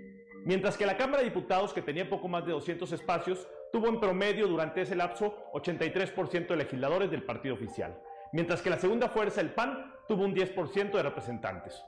Mientras 0.46 0.78
que 0.78 0.86
la 0.86 0.96
Cámara 0.96 1.18
de 1.18 1.28
Diputados, 1.28 1.74
que 1.74 1.82
tenía 1.82 2.08
poco 2.08 2.26
más 2.26 2.46
de 2.46 2.52
200 2.52 2.90
espacios, 2.92 3.46
tuvo 3.72 3.88
en 3.88 4.00
promedio 4.00 4.46
durante 4.46 4.82
ese 4.82 4.94
lapso 4.94 5.50
83% 5.52 6.48
de 6.48 6.56
legisladores 6.56 7.10
del 7.10 7.22
partido 7.22 7.54
oficial 7.54 7.96
mientras 8.32 8.62
que 8.62 8.70
la 8.70 8.78
segunda 8.78 9.08
fuerza, 9.08 9.40
el 9.40 9.50
PAN, 9.50 9.94
tuvo 10.08 10.24
un 10.24 10.34
10% 10.34 10.92
de 10.92 11.02
representantes. 11.02 11.82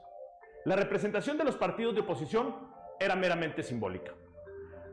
La 0.65 0.75
representación 0.75 1.37
de 1.37 1.43
los 1.43 1.55
partidos 1.55 1.95
de 1.95 2.01
oposición 2.01 2.55
era 2.99 3.15
meramente 3.15 3.63
simbólica. 3.63 4.13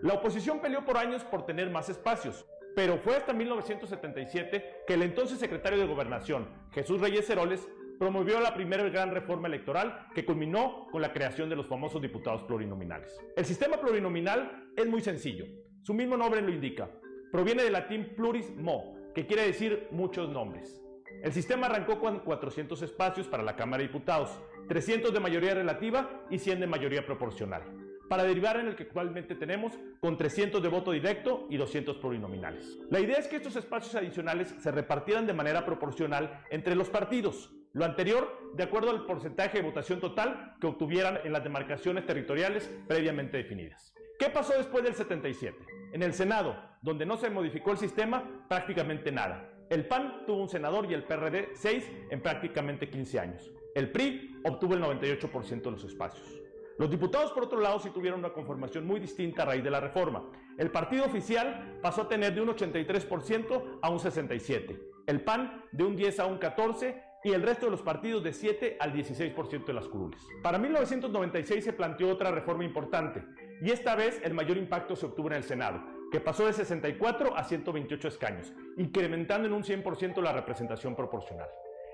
La 0.03 0.15
oposición 0.15 0.61
peleó 0.61 0.85
por 0.85 0.99
años 0.99 1.25
por 1.25 1.47
tener 1.47 1.71
más 1.71 1.89
espacios, 1.89 2.47
pero 2.75 2.99
fue 2.99 3.17
hasta 3.17 3.33
1977 3.33 4.83
que 4.87 4.95
el 4.95 5.03
entonces 5.03 5.39
secretario 5.39 5.79
de 5.79 5.87
Gobernación, 5.87 6.49
Jesús 6.73 7.01
Reyes 7.01 7.29
Heroles, 7.31 7.67
promovió 7.99 8.39
la 8.41 8.55
primera 8.55 8.87
gran 8.91 9.11
reforma 9.11 9.49
electoral 9.49 10.09
que 10.15 10.27
culminó 10.27 10.87
con 10.93 11.01
la 11.01 11.15
creación 11.15 11.49
de 11.49 11.57
los 11.57 11.67
famosos 11.67 12.03
diputados 12.03 12.43
plurinominales. 12.43 13.19
El 13.35 13.47
sistema 13.47 13.79
plurinominal 13.79 14.71
es 14.77 14.87
muy 14.87 15.01
sencillo, 15.01 15.47
su 15.87 15.95
mismo 15.95 16.17
nombre 16.17 16.43
lo 16.43 16.51
indica. 16.51 16.91
Proviene 17.31 17.63
del 17.63 17.75
latín 17.75 18.17
pluris 18.17 18.51
mo, 18.57 18.97
que 19.15 19.25
quiere 19.25 19.47
decir 19.47 19.87
muchos 19.93 20.29
nombres. 20.29 20.83
El 21.23 21.33
sistema 21.33 21.69
arrancó 21.69 22.01
con 22.01 22.19
400 22.19 22.83
espacios 22.83 23.29
para 23.29 23.45
la 23.45 23.55
Cámara 23.55 23.83
de 23.83 23.87
Diputados, 23.87 24.37
300 24.67 25.13
de 25.13 25.21
mayoría 25.21 25.55
relativa 25.55 26.25
y 26.29 26.41
100 26.41 26.59
de 26.59 26.67
mayoría 26.67 27.07
proporcional, 27.07 27.63
para 28.09 28.25
derivar 28.25 28.59
en 28.59 28.67
el 28.67 28.75
que 28.75 28.83
actualmente 28.83 29.37
tenemos 29.37 29.75
con 30.01 30.19
300 30.19 30.61
de 30.61 30.69
voto 30.69 30.91
directo 30.91 31.47
y 31.51 31.57
200 31.57 31.99
plurinominales. 31.99 32.81
La 32.91 32.99
idea 32.99 33.19
es 33.19 33.29
que 33.29 33.37
estos 33.37 33.55
espacios 33.55 33.95
adicionales 33.95 34.57
se 34.59 34.73
repartieran 34.73 35.25
de 35.25 35.35
manera 35.35 35.65
proporcional 35.65 36.43
entre 36.51 36.75
los 36.75 36.91
partidos, 36.91 37.55
lo 37.75 37.85
anterior 37.85 38.51
de 38.55 38.65
acuerdo 38.65 38.91
al 38.91 39.07
porcentaje 39.07 39.59
de 39.59 39.69
votación 39.69 40.01
total 40.01 40.57
que 40.61 40.67
obtuvieran 40.67 41.21
en 41.23 41.33
las 41.33 41.45
demarcaciones 41.45 42.07
territoriales 42.07 42.69
previamente 42.89 43.37
definidas. 43.37 43.95
¿Qué 44.19 44.31
pasó 44.31 44.55
después 44.55 44.83
del 44.83 44.95
77? 44.95 45.76
En 45.93 46.03
el 46.03 46.13
Senado, 46.13 46.57
donde 46.83 47.07
no 47.07 47.17
se 47.17 47.31
modificó 47.31 47.73
el 47.73 47.79
sistema, 47.79 48.23
prácticamente 48.49 49.11
nada. 49.13 49.49
El 49.71 49.87
PAN 49.87 50.25
tuvo 50.27 50.43
un 50.43 50.49
senador 50.49 50.91
y 50.91 50.95
el 50.95 51.05
PRD 51.05 51.51
6 51.55 51.93
en 52.11 52.21
prácticamente 52.21 52.89
15 52.89 53.19
años. 53.19 53.51
El 53.75 53.91
PRI 53.91 54.41
obtuvo 54.45 54.75
el 54.75 54.83
98% 54.83 55.63
de 55.63 55.71
los 55.71 55.85
espacios. 55.85 56.41
Los 56.79 56.91
diputados, 56.91 57.33
por 57.33 57.45
otro 57.45 57.61
lado, 57.61 57.81
sí 57.81 57.91
tuvieron 57.91 58.21
una 58.21 58.33
conformación 58.33 58.87
muy 58.87 59.01
distinta 59.01 59.43
a 59.43 59.47
raíz 59.47 59.65
de 59.65 59.71
la 59.71 59.81
reforma. 59.81 60.25
El 60.59 60.71
partido 60.71 61.07
oficial 61.07 61.79
pasó 61.83 62.03
a 62.03 62.09
tener 62.09 62.35
de 62.35 62.43
un 62.43 62.49
83% 62.49 63.79
a 63.83 63.91
un 63.91 63.99
67%, 63.99 64.79
el 65.07 65.21
PAN 65.23 65.65
de 65.73 65.85
un 65.85 65.97
10 65.97 66.21
a 66.21 66.27
un 66.27 66.39
14% 66.39 67.03
y 67.25 67.33
el 67.33 67.43
resto 67.43 67.67
de 67.67 67.73
los 67.73 67.83
partidos 67.83 68.23
de 68.23 68.33
7 68.33 68.77
al 68.79 68.93
16% 68.93 69.65
de 69.65 69.73
las 69.73 69.89
curules. 69.89 70.21
Para 70.43 70.59
1996 70.59 71.65
se 71.65 71.73
planteó 71.73 72.11
otra 72.11 72.31
reforma 72.31 72.65
importante 72.65 73.25
y 73.63 73.71
esta 73.71 73.95
vez 73.95 74.21
el 74.23 74.35
mayor 74.35 74.57
impacto 74.57 74.97
se 74.97 75.07
obtuvo 75.07 75.29
en 75.29 75.35
el 75.35 75.45
Senado 75.45 75.97
que 76.11 76.21
pasó 76.21 76.47
de 76.47 76.53
64 76.53 77.37
a 77.37 77.45
128 77.45 78.09
escaños, 78.09 78.53
incrementando 78.77 79.49
en 79.49 79.55
un 79.55 79.65
100% 79.65 80.23
la 80.23 80.33
representación 80.33 80.95
proporcional. 80.95 81.49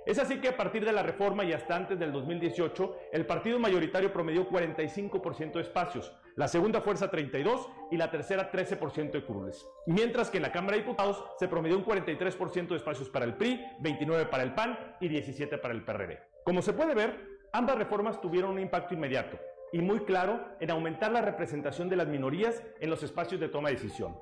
Es 0.05 0.19
así 0.19 0.41
que 0.41 0.49
a 0.49 0.57
partir 0.57 0.85
de 0.85 0.93
la 0.93 1.05
reforma 1.05 1.45
y 1.45 1.53
hasta 1.53 1.77
antes 1.77 1.99
del 1.99 2.13
2018, 2.13 2.97
el 3.13 3.25
partido 3.25 3.61
mayoritario 3.61 4.13
promedió 4.13 4.49
45% 4.49 5.53
de 5.53 5.61
espacios, 5.61 6.13
la 6.35 6.49
segunda 6.49 6.81
fuerza 6.81 7.09
32 7.09 7.69
y 7.93 7.97
la 7.97 8.11
tercera 8.11 8.51
13% 8.51 9.13
de 9.13 9.25
curules. 9.25 9.65
Mientras 9.87 10.29
que 10.29 10.39
en 10.39 10.43
la 10.43 10.51
Cámara 10.51 10.77
de 10.77 10.83
Diputados 10.83 11.25
se 11.39 11.47
promedió 11.47 11.79
un 11.79 11.85
43% 11.85 12.69
de 12.69 12.77
espacios 12.77 13.09
para 13.11 13.25
el 13.25 13.35
PRI, 13.35 13.65
29 13.79 14.27
para 14.27 14.43
el 14.43 14.55
PAN 14.55 14.77
y 15.01 15.07
17 15.07 15.59
para 15.59 15.73
el 15.73 15.85
PRD. 15.85 16.19
Como 16.45 16.63
se 16.63 16.73
puede 16.73 16.95
ver, 16.95 17.41
ambas 17.53 17.79
reformas 17.79 18.21
tuvieron 18.21 18.51
un 18.51 18.59
impacto 18.59 18.95
inmediato, 18.95 19.39
y 19.73 19.81
muy 19.81 20.01
claro 20.01 20.45
en 20.61 20.71
aumentar 20.71 21.11
la 21.11 21.23
representación 21.23 21.89
de 21.89 21.97
las 21.97 22.09
minorías 22.09 22.63
en 22.81 22.91
los 22.91 23.03
espacios 23.03 23.41
de 23.41 23.49
toma 23.49 23.71
de 23.71 23.77
decisión. 23.77 24.17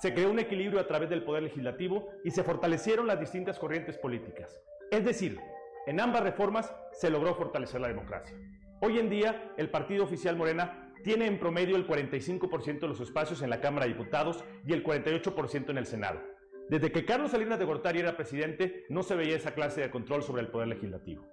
Se 0.00 0.12
creó 0.12 0.30
un 0.30 0.38
equilibrio 0.38 0.80
a 0.80 0.86
través 0.86 1.08
del 1.10 1.24
poder 1.24 1.44
legislativo 1.44 2.08
y 2.24 2.30
se 2.30 2.42
fortalecieron 2.42 3.06
las 3.06 3.20
distintas 3.20 3.58
corrientes 3.58 3.96
políticas. 3.98 4.60
Es 4.90 5.04
decir, 5.04 5.38
en 5.86 6.00
ambas 6.00 6.22
reformas 6.22 6.74
se 6.92 7.10
logró 7.10 7.34
fortalecer 7.34 7.80
la 7.80 7.88
democracia. 7.88 8.36
Hoy 8.80 8.98
en 8.98 9.08
día, 9.08 9.52
el 9.56 9.70
partido 9.70 10.04
oficial 10.04 10.36
Morena 10.36 10.92
tiene 11.04 11.26
en 11.26 11.38
promedio 11.38 11.76
el 11.76 11.86
45% 11.86 12.80
de 12.80 12.88
los 12.88 13.00
espacios 13.00 13.42
en 13.42 13.50
la 13.50 13.60
Cámara 13.60 13.86
de 13.86 13.92
Diputados 13.92 14.44
y 14.66 14.72
el 14.72 14.82
48% 14.82 15.70
en 15.70 15.78
el 15.78 15.86
Senado. 15.86 16.20
Desde 16.68 16.90
que 16.90 17.04
Carlos 17.04 17.32
Salinas 17.32 17.58
de 17.58 17.66
Gortari 17.66 18.00
era 18.00 18.16
presidente, 18.16 18.84
no 18.88 19.02
se 19.02 19.14
veía 19.14 19.36
esa 19.36 19.52
clase 19.52 19.82
de 19.82 19.90
control 19.90 20.22
sobre 20.22 20.42
el 20.42 20.48
poder 20.48 20.68
legislativo. 20.68 21.26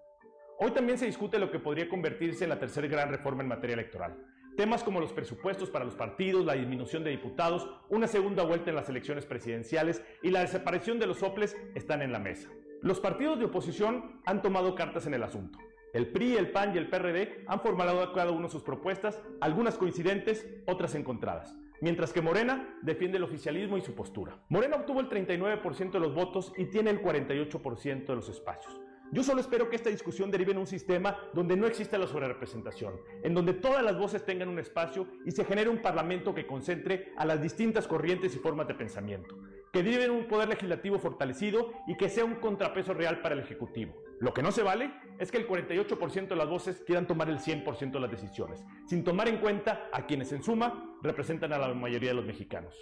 Hoy 0.63 0.69
también 0.69 0.99
se 0.99 1.07
discute 1.07 1.39
lo 1.39 1.49
que 1.49 1.57
podría 1.57 1.89
convertirse 1.89 2.43
en 2.43 2.51
la 2.51 2.59
tercera 2.59 2.87
gran 2.87 3.09
reforma 3.09 3.41
en 3.41 3.49
materia 3.49 3.73
electoral. 3.73 4.15
Temas 4.55 4.83
como 4.83 4.99
los 4.99 5.11
presupuestos 5.11 5.71
para 5.71 5.85
los 5.85 5.95
partidos, 5.95 6.45
la 6.45 6.53
disminución 6.53 7.03
de 7.03 7.09
diputados, 7.09 7.67
una 7.89 8.05
segunda 8.05 8.43
vuelta 8.43 8.69
en 8.69 8.75
las 8.75 8.87
elecciones 8.87 9.25
presidenciales 9.25 10.03
y 10.21 10.29
la 10.29 10.41
desaparición 10.41 10.99
de 10.99 11.07
los 11.07 11.17
soples 11.17 11.57
están 11.73 12.03
en 12.03 12.11
la 12.11 12.19
mesa. 12.19 12.47
Los 12.83 12.99
partidos 12.99 13.39
de 13.39 13.45
oposición 13.45 14.21
han 14.27 14.43
tomado 14.43 14.75
cartas 14.75 15.07
en 15.07 15.15
el 15.15 15.23
asunto. 15.23 15.57
El 15.95 16.11
PRI, 16.11 16.37
el 16.37 16.51
PAN 16.51 16.75
y 16.75 16.77
el 16.77 16.91
PRD 16.91 17.43
han 17.47 17.61
formulado 17.61 18.13
cada 18.13 18.29
uno 18.29 18.47
sus 18.47 18.61
propuestas, 18.61 19.19
algunas 19.39 19.79
coincidentes, 19.79 20.47
otras 20.67 20.93
encontradas. 20.93 21.57
Mientras 21.81 22.13
que 22.13 22.21
Morena 22.21 22.77
defiende 22.83 23.17
el 23.17 23.23
oficialismo 23.23 23.77
y 23.77 23.81
su 23.81 23.95
postura. 23.95 24.37
Morena 24.49 24.75
obtuvo 24.75 24.99
el 24.99 25.09
39% 25.09 25.89
de 25.89 25.99
los 25.99 26.13
votos 26.13 26.53
y 26.55 26.65
tiene 26.65 26.91
el 26.91 27.01
48% 27.01 28.05
de 28.05 28.15
los 28.15 28.29
espacios. 28.29 28.79
Yo 29.13 29.23
solo 29.23 29.41
espero 29.41 29.69
que 29.69 29.75
esta 29.75 29.89
discusión 29.89 30.31
derive 30.31 30.53
en 30.53 30.57
un 30.57 30.67
sistema 30.67 31.17
donde 31.33 31.57
no 31.57 31.67
exista 31.67 31.97
la 31.97 32.07
sobrerepresentación, 32.07 32.93
en 33.23 33.33
donde 33.33 33.53
todas 33.53 33.83
las 33.83 33.97
voces 33.97 34.23
tengan 34.23 34.47
un 34.47 34.57
espacio 34.57 35.05
y 35.25 35.31
se 35.31 35.43
genere 35.43 35.69
un 35.69 35.81
parlamento 35.81 36.33
que 36.33 36.47
concentre 36.47 37.11
a 37.17 37.25
las 37.25 37.41
distintas 37.41 37.89
corrientes 37.89 38.33
y 38.33 38.39
formas 38.39 38.69
de 38.69 38.75
pensamiento, 38.75 39.37
que 39.73 39.83
derive 39.83 40.05
en 40.05 40.11
un 40.11 40.29
poder 40.29 40.47
legislativo 40.47 40.97
fortalecido 40.97 41.73
y 41.87 41.97
que 41.97 42.07
sea 42.07 42.23
un 42.23 42.35
contrapeso 42.35 42.93
real 42.93 43.21
para 43.21 43.35
el 43.35 43.41
Ejecutivo. 43.41 44.01
Lo 44.21 44.33
que 44.33 44.43
no 44.43 44.53
se 44.53 44.63
vale 44.63 44.93
es 45.19 45.29
que 45.29 45.39
el 45.39 45.47
48% 45.47 46.29
de 46.29 46.35
las 46.37 46.47
voces 46.47 46.81
quieran 46.87 47.05
tomar 47.05 47.27
el 47.27 47.39
100% 47.39 47.91
de 47.91 47.99
las 47.99 48.11
decisiones, 48.11 48.63
sin 48.87 49.03
tomar 49.03 49.27
en 49.27 49.39
cuenta 49.39 49.89
a 49.91 50.05
quienes 50.05 50.31
en 50.31 50.41
suma 50.41 50.95
representan 51.01 51.51
a 51.51 51.57
la 51.57 51.73
mayoría 51.73 52.11
de 52.11 52.15
los 52.15 52.25
mexicanos. 52.25 52.77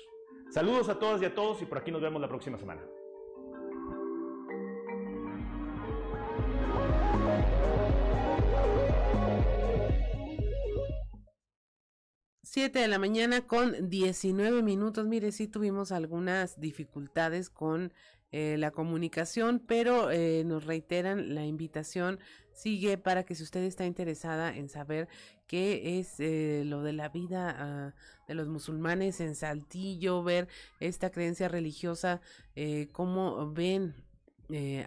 Saludos 0.51 0.89
a 0.89 0.99
todas 0.99 1.23
y 1.23 1.25
a 1.25 1.33
todos 1.33 1.59
y 1.63 1.65
por 1.65 1.79
aquí 1.79 1.91
nos 1.91 2.01
vemos 2.01 2.21
la 2.21 2.27
próxima 2.27 2.59
semana. 2.59 2.81
7 12.51 12.79
de 12.79 12.87
la 12.87 12.97
mañana 12.97 13.41
con 13.41 13.91
19 13.91 14.63
minutos. 14.63 15.05
Mire, 15.05 15.31
sí 15.31 15.47
tuvimos 15.47 15.91
algunas 15.91 16.59
dificultades 16.59 17.51
con 17.51 17.93
eh, 18.31 18.55
la 18.57 18.71
comunicación, 18.71 19.59
pero 19.59 20.09
eh, 20.09 20.43
nos 20.43 20.65
reiteran 20.65 21.35
la 21.35 21.45
invitación 21.45 22.19
sigue 22.51 22.97
para 22.97 23.23
que 23.23 23.35
si 23.35 23.43
usted 23.43 23.61
está 23.61 23.85
interesada 23.85 24.57
en 24.57 24.67
saber 24.67 25.07
qué 25.45 25.99
es 25.99 26.19
eh, 26.19 26.63
lo 26.65 26.81
de 26.81 26.93
la 26.93 27.09
vida 27.09 27.55
ah, 27.55 27.93
de 28.27 28.33
los 28.33 28.47
musulmanes 28.47 29.21
en 29.21 29.35
Saltillo, 29.35 30.23
ver 30.23 30.47
esta 30.79 31.11
creencia 31.11 31.49
religiosa, 31.49 32.19
cómo 32.91 33.53
ven 33.53 33.93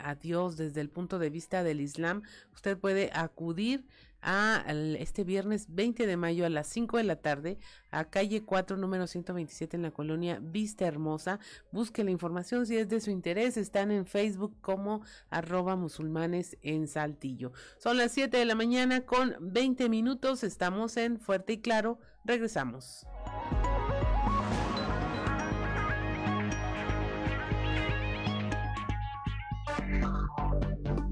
a 0.02 0.16
Dios 0.16 0.56
desde 0.56 0.80
el 0.80 0.90
punto 0.90 1.20
de 1.20 1.30
vista 1.30 1.62
del 1.62 1.80
Islam, 1.80 2.22
usted 2.52 2.76
puede 2.76 3.10
acudir 3.14 3.86
a 4.22 4.64
este 4.98 5.24
viernes 5.24 5.66
20 5.68 6.06
de 6.06 6.16
mayo 6.16 6.46
a 6.46 6.48
las 6.48 6.68
5 6.68 6.96
de 6.96 7.04
la 7.04 7.16
tarde 7.16 7.58
a 7.90 8.04
calle 8.04 8.44
4 8.44 8.76
número 8.76 9.06
127 9.06 9.76
en 9.76 9.82
la 9.82 9.90
colonia 9.90 10.38
Vista 10.40 10.86
Hermosa. 10.86 11.40
Busque 11.72 12.04
la 12.04 12.10
información 12.10 12.66
si 12.66 12.76
es 12.76 12.88
de 12.88 13.00
su 13.00 13.10
interés. 13.10 13.56
Están 13.56 13.90
en 13.90 14.06
Facebook 14.06 14.56
como 14.60 15.02
arroba 15.30 15.76
musulmanes 15.76 16.56
en 16.62 16.86
Saltillo. 16.86 17.52
Son 17.78 17.98
las 17.98 18.12
7 18.12 18.36
de 18.36 18.44
la 18.44 18.54
mañana 18.54 19.02
con 19.02 19.36
20 19.40 19.88
minutos. 19.88 20.44
Estamos 20.44 20.96
en 20.96 21.18
Fuerte 21.18 21.54
y 21.54 21.58
Claro. 21.58 21.98
Regresamos. 22.24 23.04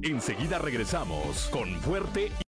Enseguida 0.03 0.59
regresamos 0.59 1.49
con 1.51 1.69
Fuerte 1.81 2.27
y 2.27 2.50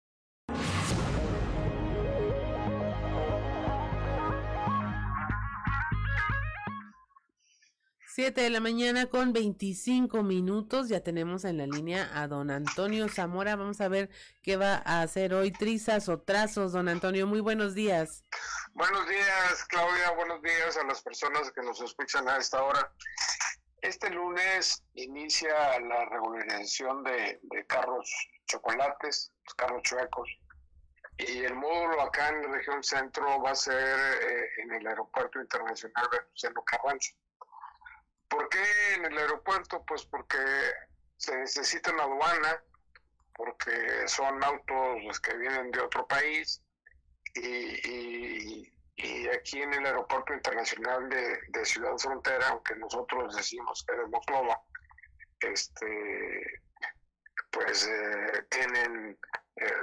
7 8.16 8.40
de 8.40 8.50
la 8.50 8.62
mañana 8.62 9.08
con 9.08 9.34
25 9.34 10.24
minutos. 10.24 10.88
Ya 10.88 11.02
tenemos 11.02 11.44
en 11.44 11.58
la 11.58 11.68
línea 11.68 12.10
a 12.14 12.30
don 12.30 12.50
Antonio 12.50 13.10
Zamora. 13.10 13.58
Vamos 13.58 13.82
a 13.82 13.90
ver 13.90 14.10
qué 14.42 14.56
va 14.56 14.82
a 14.86 15.02
hacer 15.02 15.34
hoy. 15.34 15.52
Trizas 15.52 16.08
o 16.08 16.22
trazos, 16.22 16.72
don 16.72 16.88
Antonio. 16.88 17.28
Muy 17.28 17.42
buenos 17.42 17.76
días. 17.76 18.24
Buenos 18.74 19.06
días, 19.10 19.66
Claudia. 19.68 20.12
Buenos 20.12 20.42
días 20.42 20.78
a 20.78 20.86
las 20.86 21.02
personas 21.02 21.52
que 21.52 21.62
nos 21.62 21.82
escuchan 21.82 22.26
a 22.30 22.38
esta 22.38 22.64
hora. 22.64 22.90
Este 23.82 24.10
lunes 24.10 24.82
inicia 24.94 25.78
la 25.82 26.06
regularización 26.06 27.04
de, 27.04 27.38
carros 27.68 28.10
chocolates, 28.46 29.34
carros 29.58 29.82
chuecos. 29.84 30.30
Y 31.18 31.40
el 31.40 31.56
módulo 31.56 32.02
acá 32.02 32.30
en 32.30 32.44
la 32.44 32.48
región 32.48 32.82
centro 32.82 33.42
va 33.42 33.52
a 33.52 33.56
ser 33.56 33.76
eh, 33.76 34.50
en 34.64 34.72
el 34.72 34.88
Aeropuerto 34.88 35.42
Internacional 35.42 36.08
de 36.12 36.54
Carranza 36.64 37.10
¿Por 38.28 38.50
qué 38.50 38.94
en 38.96 39.06
el 39.06 39.18
aeropuerto? 39.18 39.84
Pues 39.86 40.06
porque 40.06 40.38
se 41.18 41.36
necesita 41.38 41.92
una 41.92 42.04
aduana, 42.04 42.64
porque 43.34 44.08
son 44.08 44.44
autos 44.44 45.20
que 45.20 45.38
vienen 45.38 45.72
de 45.72 45.82
otro 45.82 46.08
país 46.08 46.62
y, 47.36 48.72
aquí 49.34 49.62
en 49.62 49.74
el 49.74 49.86
aeropuerto 49.86 50.34
internacional 50.34 51.10
de, 51.10 51.66
Ciudad 51.66 51.98
Frontera, 51.98 52.50
aunque 52.50 52.76
nosotros 52.76 53.36
decimos 53.36 53.84
que 53.88 53.96
de 53.96 54.06
Monclova, 54.08 54.62
este, 55.40 56.62
pues 57.52 57.88
eh, 57.88 58.46
tienen 58.50 59.18
eh, 59.58 59.74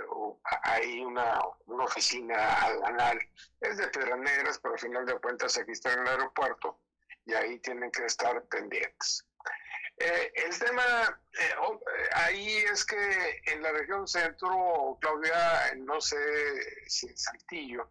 ahí 0.62 1.00
una, 1.00 1.40
una 1.66 1.84
oficina 1.84 2.64
aduanal, 2.64 3.18
es 3.60 3.76
de 3.76 3.88
Piedras 3.88 4.18
Negras, 4.18 4.58
pero 4.60 4.74
al 4.74 4.80
final 4.80 5.06
de 5.06 5.18
cuentas 5.18 5.58
aquí 5.58 5.72
está 5.72 5.92
en 5.92 6.00
el 6.00 6.08
aeropuerto 6.08 6.80
y 7.24 7.34
ahí 7.34 7.58
tienen 7.60 7.90
que 7.90 8.04
estar 8.04 8.42
pendientes. 8.46 9.24
Eh, 9.98 10.32
el 10.34 10.58
tema 10.58 10.82
eh, 11.38 11.54
oh, 11.60 11.74
eh, 11.74 12.08
ahí 12.14 12.56
es 12.72 12.84
que 12.84 13.42
en 13.46 13.62
la 13.62 13.72
región 13.72 14.06
centro, 14.08 14.98
Claudia, 15.00 15.74
no 15.76 16.00
sé 16.00 16.18
si 16.88 17.06
en 17.06 17.16
Saltillo, 17.16 17.90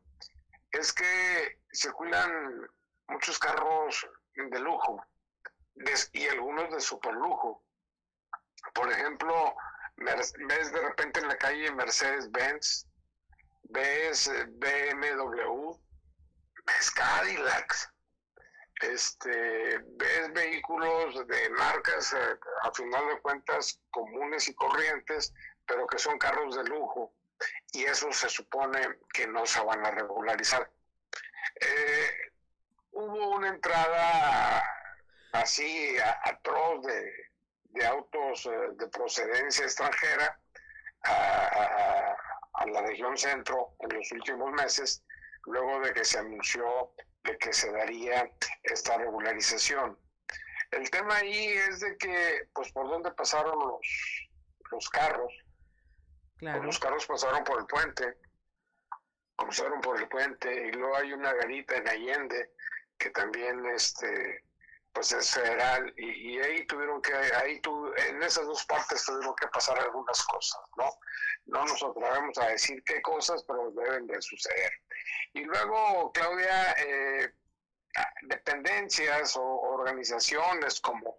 es 0.72 0.92
que 0.92 1.60
circulan 1.72 2.68
muchos 3.08 3.38
carros 3.40 4.08
de 4.34 4.60
lujo 4.60 5.06
y 6.14 6.28
algunos 6.28 6.72
de 6.72 6.82
super 6.82 7.14
lujo. 7.14 7.64
Por 8.74 8.92
ejemplo, 8.92 9.56
ves 9.98 10.34
de 10.72 10.82
repente 10.82 11.20
en 11.20 11.28
la 11.28 11.38
calle 11.38 11.72
Mercedes-Benz, 11.72 12.88
ves 13.64 14.32
BMW, 14.50 15.72
ves 16.66 16.92
Cadillacs, 16.92 17.91
este, 18.82 19.80
ves 19.80 20.34
vehículos 20.34 21.28
de 21.28 21.50
marcas, 21.52 22.14
eh, 22.14 22.40
a 22.64 22.72
final 22.72 23.08
de 23.08 23.22
cuentas, 23.22 23.80
comunes 23.92 24.48
y 24.48 24.56
corrientes, 24.56 25.34
pero 25.66 25.86
que 25.88 26.00
son 26.00 26.18
carros 26.18 26.56
de 26.56 26.64
lujo, 26.64 27.14
y 27.74 27.84
eso 27.84 28.12
se 28.12 28.30
supone 28.30 28.80
que 29.14 29.28
no 29.28 29.46
se 29.46 29.62
van 29.64 29.86
a 29.86 29.92
regularizar. 29.92 30.70
Eh, 31.60 32.32
hubo 32.92 33.36
una 33.36 33.50
entrada 33.50 34.64
así 35.34 35.96
atroz 36.24 36.86
de, 36.86 37.14
de, 37.70 37.86
autos 37.86 38.46
eh, 38.46 38.70
de 38.74 38.88
procedencia 38.88 39.66
extranjera 39.66 40.40
a, 41.04 42.16
a 42.54 42.66
la 42.68 42.82
región 42.82 43.18
centro 43.18 43.76
en 43.80 43.98
los 43.98 44.12
últimos 44.12 44.52
meses, 44.52 45.04
luego 45.46 45.80
de 45.80 45.94
que 45.94 46.04
se 46.04 46.20
anunció 46.20 46.94
de 47.24 47.38
que 47.38 47.54
se 47.54 47.72
daría 47.72 48.30
esta 48.64 48.98
regularización. 48.98 49.98
El 50.72 50.90
tema 50.90 51.18
ahí 51.18 51.48
es 51.48 51.82
de 51.82 51.98
que, 51.98 52.48
pues, 52.54 52.72
por 52.72 52.88
dónde 52.88 53.12
pasaron 53.12 53.58
los, 53.60 54.30
los 54.72 54.90
carros. 54.90 55.34
Claro. 56.38 56.64
los 56.64 56.80
carros 56.80 57.06
pasaron 57.06 57.44
por 57.44 57.60
el 57.60 57.68
puente, 57.68 58.18
cruzaron 59.36 59.80
por 59.80 60.00
el 60.00 60.10
puente 60.10 60.68
y 60.68 60.72
luego 60.72 60.96
hay 60.96 61.14
una 61.14 61.34
garita 61.34 61.76
en 61.76 61.88
Allende 61.88 62.54
que 62.98 63.12
también, 63.12 63.64
este, 63.68 64.44
pues 64.94 65.12
es 65.12 65.32
federal 65.32 65.94
y, 65.98 66.40
ahí 66.40 66.66
tuvieron 66.68 67.02
que, 67.02 67.14
ahí 67.14 67.60
tu, 67.62 67.94
en 67.96 68.22
esas 68.24 68.46
dos 68.46 68.66
partes 68.66 69.06
tuvieron 69.06 69.36
que 69.36 69.48
pasar 69.48 69.80
algunas 69.80 70.22
cosas, 70.24 70.62
¿no? 70.78 70.90
No 71.46 71.66
nos 71.66 71.82
atrevemos 71.82 72.38
a 72.38 72.48
decir 72.48 72.84
qué 72.84 73.02
cosas, 73.02 73.44
pero 73.44 73.72
deben 73.72 74.08
de 74.08 74.22
suceder. 74.22 74.72
Y 75.34 75.44
luego, 75.44 76.12
Claudia, 76.12 76.74
eh, 76.74 77.34
dependencias 78.24 79.36
o 79.38 79.44
organizaciones 79.44 80.80
como 80.80 81.18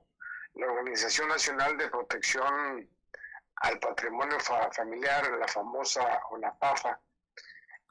la 0.54 0.66
Organización 0.66 1.28
Nacional 1.28 1.76
de 1.76 1.88
Protección 1.88 2.88
al 3.56 3.78
Patrimonio 3.78 4.38
Familiar, 4.40 5.30
la 5.38 5.48
famosa 5.48 6.22
ONAPAFA, 6.30 7.00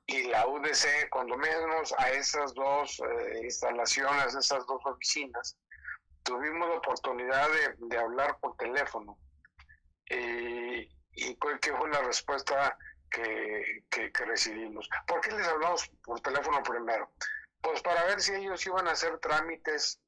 y 0.08 0.24
la 0.24 0.46
UDC, 0.48 1.10
cuando 1.10 1.38
menos 1.38 1.94
a 1.98 2.12
esas 2.12 2.54
dos 2.54 3.00
eh, 3.00 3.42
instalaciones, 3.44 4.36
esas 4.36 4.66
dos 4.66 4.82
oficinas, 4.86 5.58
tuvimos 6.24 6.70
la 6.70 6.76
oportunidad 6.76 7.48
de, 7.50 7.88
de 7.88 7.98
hablar 7.98 8.38
por 8.40 8.56
teléfono. 8.58 9.18
Eh, 10.10 10.90
¿Y 11.14 11.36
cuál 11.36 11.60
que 11.60 11.74
fue 11.74 11.90
la 11.90 12.02
respuesta 12.02 12.78
que, 13.10 13.84
que, 13.90 14.26
recibimos? 14.26 14.90
¿Por 15.08 15.22
qué 15.22 15.32
les 15.32 15.48
hablamos 15.48 15.90
por 16.04 16.20
teléfono 16.22 16.62
primero? 16.64 17.12
Pues 17.62 17.82
para 17.82 18.06
ver 18.06 18.22
si 18.22 18.34
ellos 18.34 18.66
iban 18.66 18.88
a 18.88 18.92
hacer 18.92 19.20
trámites, 19.20 20.00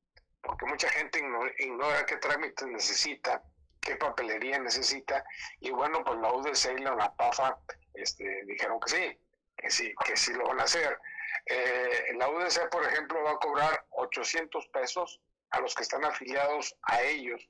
porque 0.41 0.65
mucha 0.65 0.89
gente 0.89 1.19
ignora, 1.59 2.05
qué 2.05 2.17
trámites 2.17 2.67
necesita, 2.67 3.43
qué 3.79 3.95
papelería 3.95 4.59
necesita, 4.59 5.23
y 5.59 5.71
bueno, 5.71 6.03
pues 6.03 6.19
la 6.19 6.33
UDC 6.33 6.79
y 6.79 6.83
la 6.83 7.13
PAFA 7.15 7.59
este, 7.93 8.43
dijeron 8.45 8.79
que 8.79 8.89
sí, 8.89 9.19
que 9.57 9.69
sí, 9.69 9.93
que 10.05 10.17
sí 10.17 10.33
lo 10.33 10.47
van 10.47 10.61
a 10.61 10.63
hacer. 10.63 10.99
Eh, 11.45 12.13
la 12.15 12.29
UDC, 12.29 12.69
por 12.69 12.85
ejemplo, 12.85 13.21
va 13.23 13.31
a 13.31 13.39
cobrar 13.39 13.85
800 13.91 14.67
pesos 14.67 15.21
a 15.53 15.59
los 15.59 15.73
que 15.75 15.83
están 15.83 16.03
afiliados 16.03 16.75
a 16.83 17.01
ellos 17.01 17.47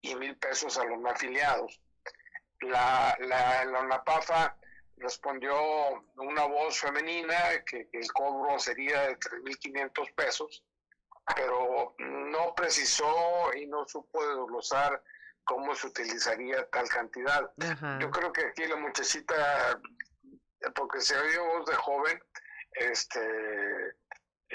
y 0.00 0.14
mil 0.14 0.36
pesos 0.36 0.78
a 0.78 0.84
los 0.84 0.98
no 1.00 1.10
afiliados. 1.10 1.80
La, 2.60 3.16
la, 3.20 3.64
la 3.64 3.80
UNAPAFA 3.80 4.56
respondió 4.98 5.54
una 6.16 6.44
voz 6.44 6.78
femenina 6.78 7.34
que, 7.66 7.88
el 7.92 8.12
cobro 8.12 8.58
sería 8.58 9.08
de 9.08 9.18
3.500 9.18 10.14
pesos, 10.14 10.64
pero 11.34 11.94
no 11.98 12.54
precisó 12.54 13.52
y 13.54 13.66
no 13.66 13.86
supo 13.88 14.24
desglosar 14.26 15.02
cómo 15.42 15.74
se 15.74 15.88
utilizaría 15.88 16.68
tal 16.70 16.88
cantidad. 16.88 17.50
Yo 18.00 18.10
creo 18.10 18.32
que 18.32 18.46
aquí 18.46 18.64
la 18.66 18.76
muchachita, 18.76 19.80
porque 20.74 21.00
se 21.00 21.18
oye 21.18 21.38
voz 21.38 21.66
de 21.66 21.74
joven, 21.74 22.22
este, 22.72 23.96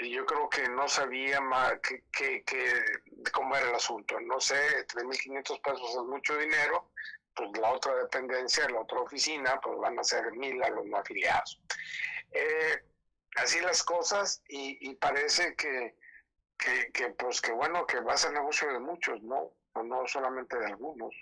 yo 0.08 0.24
creo 0.24 0.48
que 0.48 0.68
no 0.68 0.88
sabía 0.88 1.40
más 1.40 1.74
que, 1.80 2.02
que, 2.44 2.82
cómo 3.32 3.56
era 3.56 3.68
el 3.68 3.74
asunto. 3.74 4.18
No 4.20 4.40
sé, 4.40 4.86
3.500 4.86 5.60
pesos 5.62 5.90
es 5.90 6.02
mucho 6.04 6.36
dinero, 6.36 6.90
pues 7.34 7.50
la 7.58 7.72
otra 7.72 7.94
dependencia, 7.96 8.68
la 8.68 8.80
otra 8.80 9.00
oficina, 9.00 9.60
pues 9.60 9.78
van 9.78 9.98
a 9.98 10.04
ser 10.04 10.32
mil 10.32 10.62
a 10.62 10.70
los 10.70 10.86
no 10.86 10.98
afiliados. 10.98 11.60
Eh, 12.32 12.84
así 13.36 13.60
las 13.60 13.82
cosas 13.82 14.42
y, 14.48 14.94
parece 14.94 15.54
que, 15.54 15.96
que, 16.56 17.10
pues 17.18 17.40
que 17.40 17.52
bueno, 17.52 17.86
que 17.86 18.00
va 18.00 18.14
a 18.14 18.18
ser 18.18 18.32
negocio 18.32 18.72
de 18.72 18.78
muchos, 18.78 19.22
¿no? 19.22 19.52
No 19.74 20.06
solamente 20.06 20.58
de 20.58 20.66
algunos. 20.66 21.14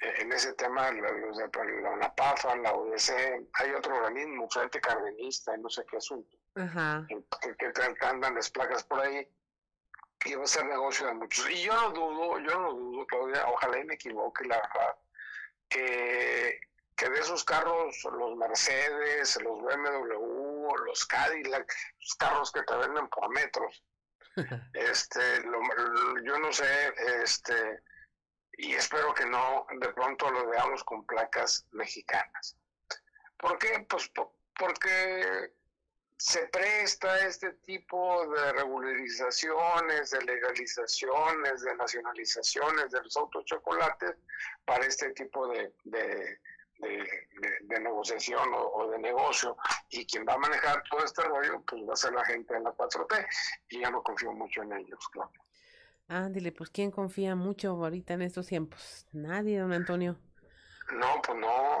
Eh, 0.00 0.14
en 0.18 0.32
ese 0.32 0.52
tema, 0.54 0.90
los 0.90 1.36
de 1.36 1.48
la 1.82 1.90
UNAPAFA, 1.90 2.56
la 2.56 2.74
UDC, 2.74 3.48
hay 3.52 3.70
otro 3.72 3.96
organismo, 3.96 4.48
Frente 4.50 4.80
Cardenista, 4.80 5.56
no 5.56 5.68
sé 5.68 5.84
qué 5.88 5.98
asunto, 5.98 6.36
que, 6.54 7.72
que 7.72 8.06
andan 8.06 8.34
las 8.34 8.50
placas 8.50 8.84
por 8.84 9.00
ahí 9.00 9.28
y 10.24 10.34
va 10.34 10.44
a 10.44 10.46
ser 10.46 10.64
negocio 10.66 11.06
de 11.06 11.14
muchos. 11.14 11.48
Y 11.50 11.62
yo 11.62 11.74
no 11.74 11.90
dudo, 11.90 12.38
yo 12.40 12.60
no 12.60 12.72
dudo, 12.72 13.06
Claudia, 13.06 13.46
ojalá 13.46 13.78
y 13.78 13.84
me 13.84 13.94
equivoque, 13.94 14.44
la 14.46 14.56
verdad, 14.56 14.96
que, 15.68 16.60
que 16.96 17.10
de 17.10 17.20
esos 17.20 17.44
carros, 17.44 17.96
los 18.04 18.36
Mercedes, 18.36 19.40
los 19.42 19.60
BMW, 19.62 20.74
los 20.86 21.04
Cadillac, 21.06 21.72
los 22.00 22.14
carros 22.14 22.52
que 22.52 22.62
te 22.62 22.76
venden 22.76 23.08
por 23.08 23.28
metros, 23.30 23.84
este, 24.72 25.44
yo 26.24 26.38
no 26.38 26.52
sé, 26.52 26.94
este, 27.22 27.82
y 28.56 28.74
espero 28.74 29.14
que 29.14 29.26
no, 29.26 29.66
de 29.80 29.88
pronto 29.90 30.30
lo 30.30 30.48
veamos 30.48 30.84
con 30.84 31.04
placas 31.04 31.66
mexicanas. 31.72 32.56
¿Por 33.36 33.58
qué? 33.58 33.84
Pues 33.88 34.10
porque 34.58 35.52
se 36.16 36.46
presta 36.46 37.26
este 37.26 37.52
tipo 37.64 38.26
de 38.28 38.52
regularizaciones, 38.52 40.10
de 40.10 40.22
legalizaciones, 40.22 41.62
de 41.62 41.74
nacionalizaciones 41.76 42.90
de 42.90 43.02
los 43.02 43.16
autos 43.16 43.44
chocolates 43.44 44.14
para 44.64 44.86
este 44.86 45.10
tipo 45.10 45.48
de, 45.48 45.72
de, 45.84 46.38
negociación 47.80 48.48
o, 48.54 48.88
de 48.90 48.98
negocio. 48.98 49.56
Y 49.90 50.06
quien 50.06 50.24
va 50.26 50.34
a 50.34 50.38
manejar 50.38 50.82
todo 50.88 51.04
este 51.04 51.22
rollo, 51.22 51.60
pues 51.66 51.82
va 51.88 51.94
a 51.94 51.96
ser 51.96 52.12
la 52.12 52.24
gente 52.24 52.54
de 52.54 52.60
la 52.60 52.70
4T. 52.70 53.26
Y 53.70 53.80
ya 53.80 53.90
no 53.90 54.02
confío 54.02 54.32
mucho 54.32 54.62
en 54.62 54.72
ellos, 54.72 55.08
claro. 55.08 55.43
Ándale, 56.08 56.52
pues 56.52 56.70
¿quién 56.70 56.90
confía 56.90 57.34
mucho 57.34 57.70
ahorita 57.70 58.14
en 58.14 58.22
estos 58.22 58.46
tiempos? 58.46 59.06
Nadie, 59.12 59.58
don 59.58 59.72
Antonio. 59.72 60.18
No, 60.92 61.22
pues 61.26 61.38
no. 61.38 61.78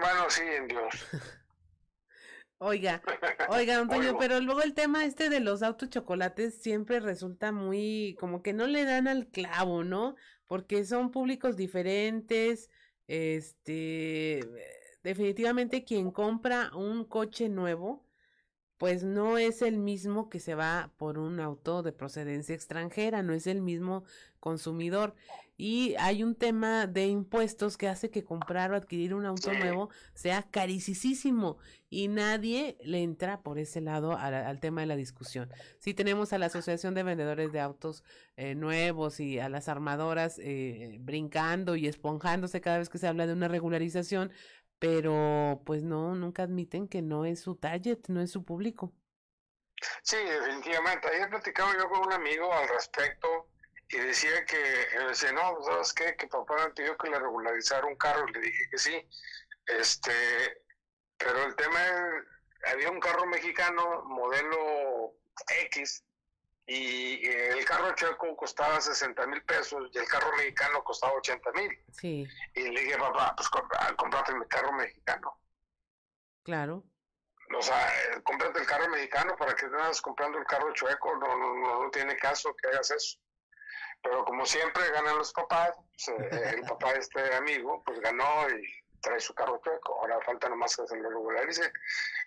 Bueno, 0.00 0.24
sí, 0.28 0.42
en 0.42 0.68
Dios. 0.68 0.94
Oiga, 2.64 3.02
oiga, 3.48 3.76
Antonio, 3.80 4.16
pero 4.20 4.38
luego 4.38 4.62
el 4.62 4.72
tema 4.72 5.04
este 5.04 5.28
de 5.28 5.40
los 5.40 5.64
autos 5.64 5.90
chocolates 5.90 6.62
siempre 6.62 7.00
resulta 7.00 7.50
muy, 7.50 8.16
como 8.20 8.40
que 8.40 8.52
no 8.52 8.68
le 8.68 8.84
dan 8.84 9.08
al 9.08 9.26
clavo, 9.26 9.82
¿no? 9.82 10.14
Porque 10.46 10.84
son 10.84 11.10
públicos 11.10 11.56
diferentes, 11.56 12.70
este, 13.08 14.38
definitivamente 15.02 15.82
quien 15.82 16.12
compra 16.12 16.70
un 16.76 17.04
coche 17.04 17.48
nuevo, 17.48 18.06
pues 18.82 19.04
no 19.04 19.38
es 19.38 19.62
el 19.62 19.78
mismo 19.78 20.28
que 20.28 20.40
se 20.40 20.56
va 20.56 20.90
por 20.96 21.16
un 21.16 21.38
auto 21.38 21.84
de 21.84 21.92
procedencia 21.92 22.52
extranjera, 22.52 23.22
no 23.22 23.32
es 23.32 23.46
el 23.46 23.62
mismo 23.62 24.02
consumidor. 24.40 25.14
Y 25.56 25.94
hay 26.00 26.24
un 26.24 26.34
tema 26.34 26.88
de 26.88 27.06
impuestos 27.06 27.76
que 27.76 27.86
hace 27.86 28.10
que 28.10 28.24
comprar 28.24 28.72
o 28.72 28.74
adquirir 28.74 29.14
un 29.14 29.24
auto 29.24 29.52
nuevo 29.52 29.90
sea 30.14 30.42
carísimo 30.50 31.58
y 31.90 32.08
nadie 32.08 32.76
le 32.82 33.04
entra 33.04 33.42
por 33.42 33.60
ese 33.60 33.80
lado 33.80 34.16
al, 34.18 34.58
tema 34.58 34.80
de 34.80 34.88
la 34.88 34.96
discusión. 34.96 35.48
Sí 35.78 35.94
tenemos 35.94 36.32
a 36.32 36.38
la 36.38 36.46
Asociación 36.46 36.94
de 36.94 37.04
Vendedores 37.04 37.52
de 37.52 37.60
Autos 37.60 38.02
eh, 38.36 38.56
Nuevos 38.56 39.20
y 39.20 39.38
a 39.38 39.48
las 39.48 39.68
armadoras 39.68 40.40
eh, 40.40 40.96
brincando 41.02 41.76
y 41.76 41.86
esponjándose 41.86 42.60
cada 42.60 42.78
vez 42.78 42.88
que 42.88 42.98
se 42.98 43.06
habla 43.06 43.28
de 43.28 43.34
una 43.34 43.46
regularización, 43.46 44.32
pero 44.82 45.62
pues 45.64 45.84
no, 45.84 46.16
nunca 46.16 46.42
admiten 46.42 46.88
que 46.88 47.02
no 47.02 47.24
es 47.24 47.40
su 47.40 47.54
target, 47.54 48.00
no 48.08 48.20
es 48.20 48.32
su 48.32 48.44
público. 48.44 48.92
Sí, 50.02 50.16
definitivamente. 50.16 51.06
Ayer 51.06 51.30
platicaba 51.30 51.72
yo 51.76 51.88
con 51.88 52.00
un 52.00 52.12
amigo 52.12 52.52
al 52.52 52.68
respecto 52.68 53.48
y 53.90 53.98
decía 53.98 54.44
que, 54.44 54.58
decía, 55.06 55.30
no, 55.30 55.62
¿sabes 55.62 55.92
qué? 55.92 56.16
Que 56.16 56.26
papá 56.26 56.66
me 56.66 56.74
pidió 56.74 56.98
que 56.98 57.10
le 57.10 57.20
regularizara 57.20 57.86
un 57.86 57.94
carro. 57.94 58.26
Le 58.26 58.40
dije 58.40 58.68
que 58.72 58.78
sí. 58.78 59.08
Este, 59.66 60.12
pero 61.16 61.44
el 61.44 61.54
tema 61.54 61.78
es, 61.86 62.72
había 62.72 62.90
un 62.90 62.98
carro 62.98 63.24
mexicano, 63.26 64.02
modelo 64.06 65.14
X, 65.66 66.04
y 66.66 67.26
el 67.26 67.64
carro 67.64 67.92
checo 67.94 68.36
costaba 68.36 68.80
60 68.80 69.26
mil 69.26 69.42
pesos 69.44 69.90
y 69.92 69.98
el 69.98 70.06
carro 70.06 70.34
mexicano 70.36 70.82
costaba 70.84 71.14
80 71.14 71.52
mil. 71.52 71.78
Sí. 71.92 72.28
Y 72.54 72.62
le 72.62 72.80
dije, 72.82 72.98
papá, 72.98 73.34
pues 73.36 73.48
comprate 73.96 74.34
mi 74.34 74.46
carro 74.46 74.72
mexicano. 74.72 75.38
Claro. 76.44 76.84
O 77.56 77.60
sea, 77.60 77.88
eh, 77.88 78.22
cómprate 78.22 78.60
el 78.60 78.66
carro 78.66 78.88
mexicano 78.88 79.36
para 79.36 79.54
que 79.54 79.66
no 79.66 79.78
comprando 80.02 80.38
el 80.38 80.46
carro 80.46 80.72
chueco, 80.72 81.16
no, 81.16 81.36
no, 81.36 81.82
no, 81.82 81.90
tiene 81.90 82.16
caso 82.16 82.54
que 82.56 82.68
hagas 82.68 82.90
eso. 82.92 83.18
Pero 84.02 84.24
como 84.24 84.46
siempre 84.46 84.88
ganan 84.90 85.18
los 85.18 85.32
papás, 85.32 85.72
pues, 85.76 86.08
eh, 86.08 86.54
el 86.56 86.62
papá 86.62 86.94
de 86.94 87.00
este 87.00 87.34
amigo, 87.34 87.82
pues 87.84 88.00
ganó 88.00 88.48
y 88.48 88.64
trae 89.00 89.20
su 89.20 89.34
carro 89.34 89.60
chueco. 89.62 90.00
Ahora 90.00 90.20
falta 90.22 90.48
nomás 90.48 90.76
que 90.76 90.86
se 90.86 90.96
lo 90.96 91.10
regularice. 91.10 91.72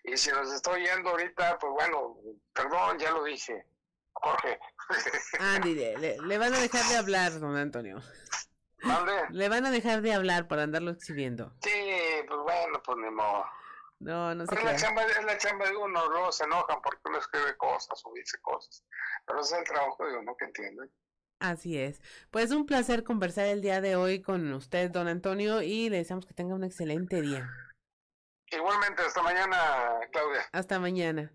Y 0.03 0.15
si 0.17 0.29
nos 0.29 0.53
está 0.53 0.71
oyendo 0.71 1.09
ahorita, 1.09 1.57
pues 1.57 1.73
bueno, 1.73 2.17
perdón, 2.53 2.99
ya 2.99 3.11
lo 3.11 3.23
dije 3.23 3.65
Jorge. 4.25 4.59
Andy, 5.39 5.75
le, 5.75 6.17
le, 6.17 6.37
van 6.39 6.51
a 6.51 6.59
dejar 6.59 6.83
de 6.85 6.97
hablar, 6.97 7.39
don 7.39 7.55
Antonio. 7.55 8.01
¿Dónde? 8.81 9.13
Le 9.29 9.49
van 9.49 9.67
a 9.67 9.71
dejar 9.71 10.01
de 10.01 10.13
hablar 10.13 10.47
para 10.47 10.63
andarlo 10.63 10.89
exhibiendo. 10.89 11.53
Sí, 11.61 11.71
pues 12.27 12.39
bueno, 12.41 12.81
pues 12.83 12.97
ni 12.97 13.11
modo. 13.11 13.45
No, 13.99 14.33
no 14.33 14.47
sé. 14.47 14.55
Es 14.55 14.63
la, 14.63 14.75
chamba, 14.75 15.03
es 15.03 15.23
la 15.23 15.37
chamba 15.37 15.69
de 15.69 15.77
uno, 15.77 16.09
luego 16.09 16.31
se 16.31 16.43
enojan 16.43 16.81
porque 16.81 17.01
uno 17.05 17.19
escribe 17.19 17.55
cosas 17.57 18.01
o 18.03 18.13
dice 18.13 18.39
cosas. 18.41 18.83
Pero 19.27 19.41
es 19.41 19.51
el 19.51 19.63
trabajo 19.63 20.05
de 20.07 20.17
uno 20.17 20.35
que 20.35 20.45
entiende. 20.45 20.89
Así 21.39 21.77
es. 21.77 22.01
Pues 22.31 22.49
un 22.49 22.65
placer 22.65 23.03
conversar 23.03 23.45
el 23.45 23.61
día 23.61 23.81
de 23.81 23.95
hoy 23.95 24.23
con 24.23 24.51
usted, 24.53 24.89
don 24.89 25.07
Antonio, 25.07 25.61
y 25.61 25.89
le 25.89 25.97
deseamos 25.97 26.25
que 26.25 26.33
tenga 26.33 26.55
un 26.55 26.63
excelente 26.63 27.21
día. 27.21 27.47
Igualmente, 28.47 29.03
hasta 29.03 29.21
mañana, 29.21 29.99
Claudia. 30.11 30.45
Hasta 30.51 30.79
mañana. 30.79 31.31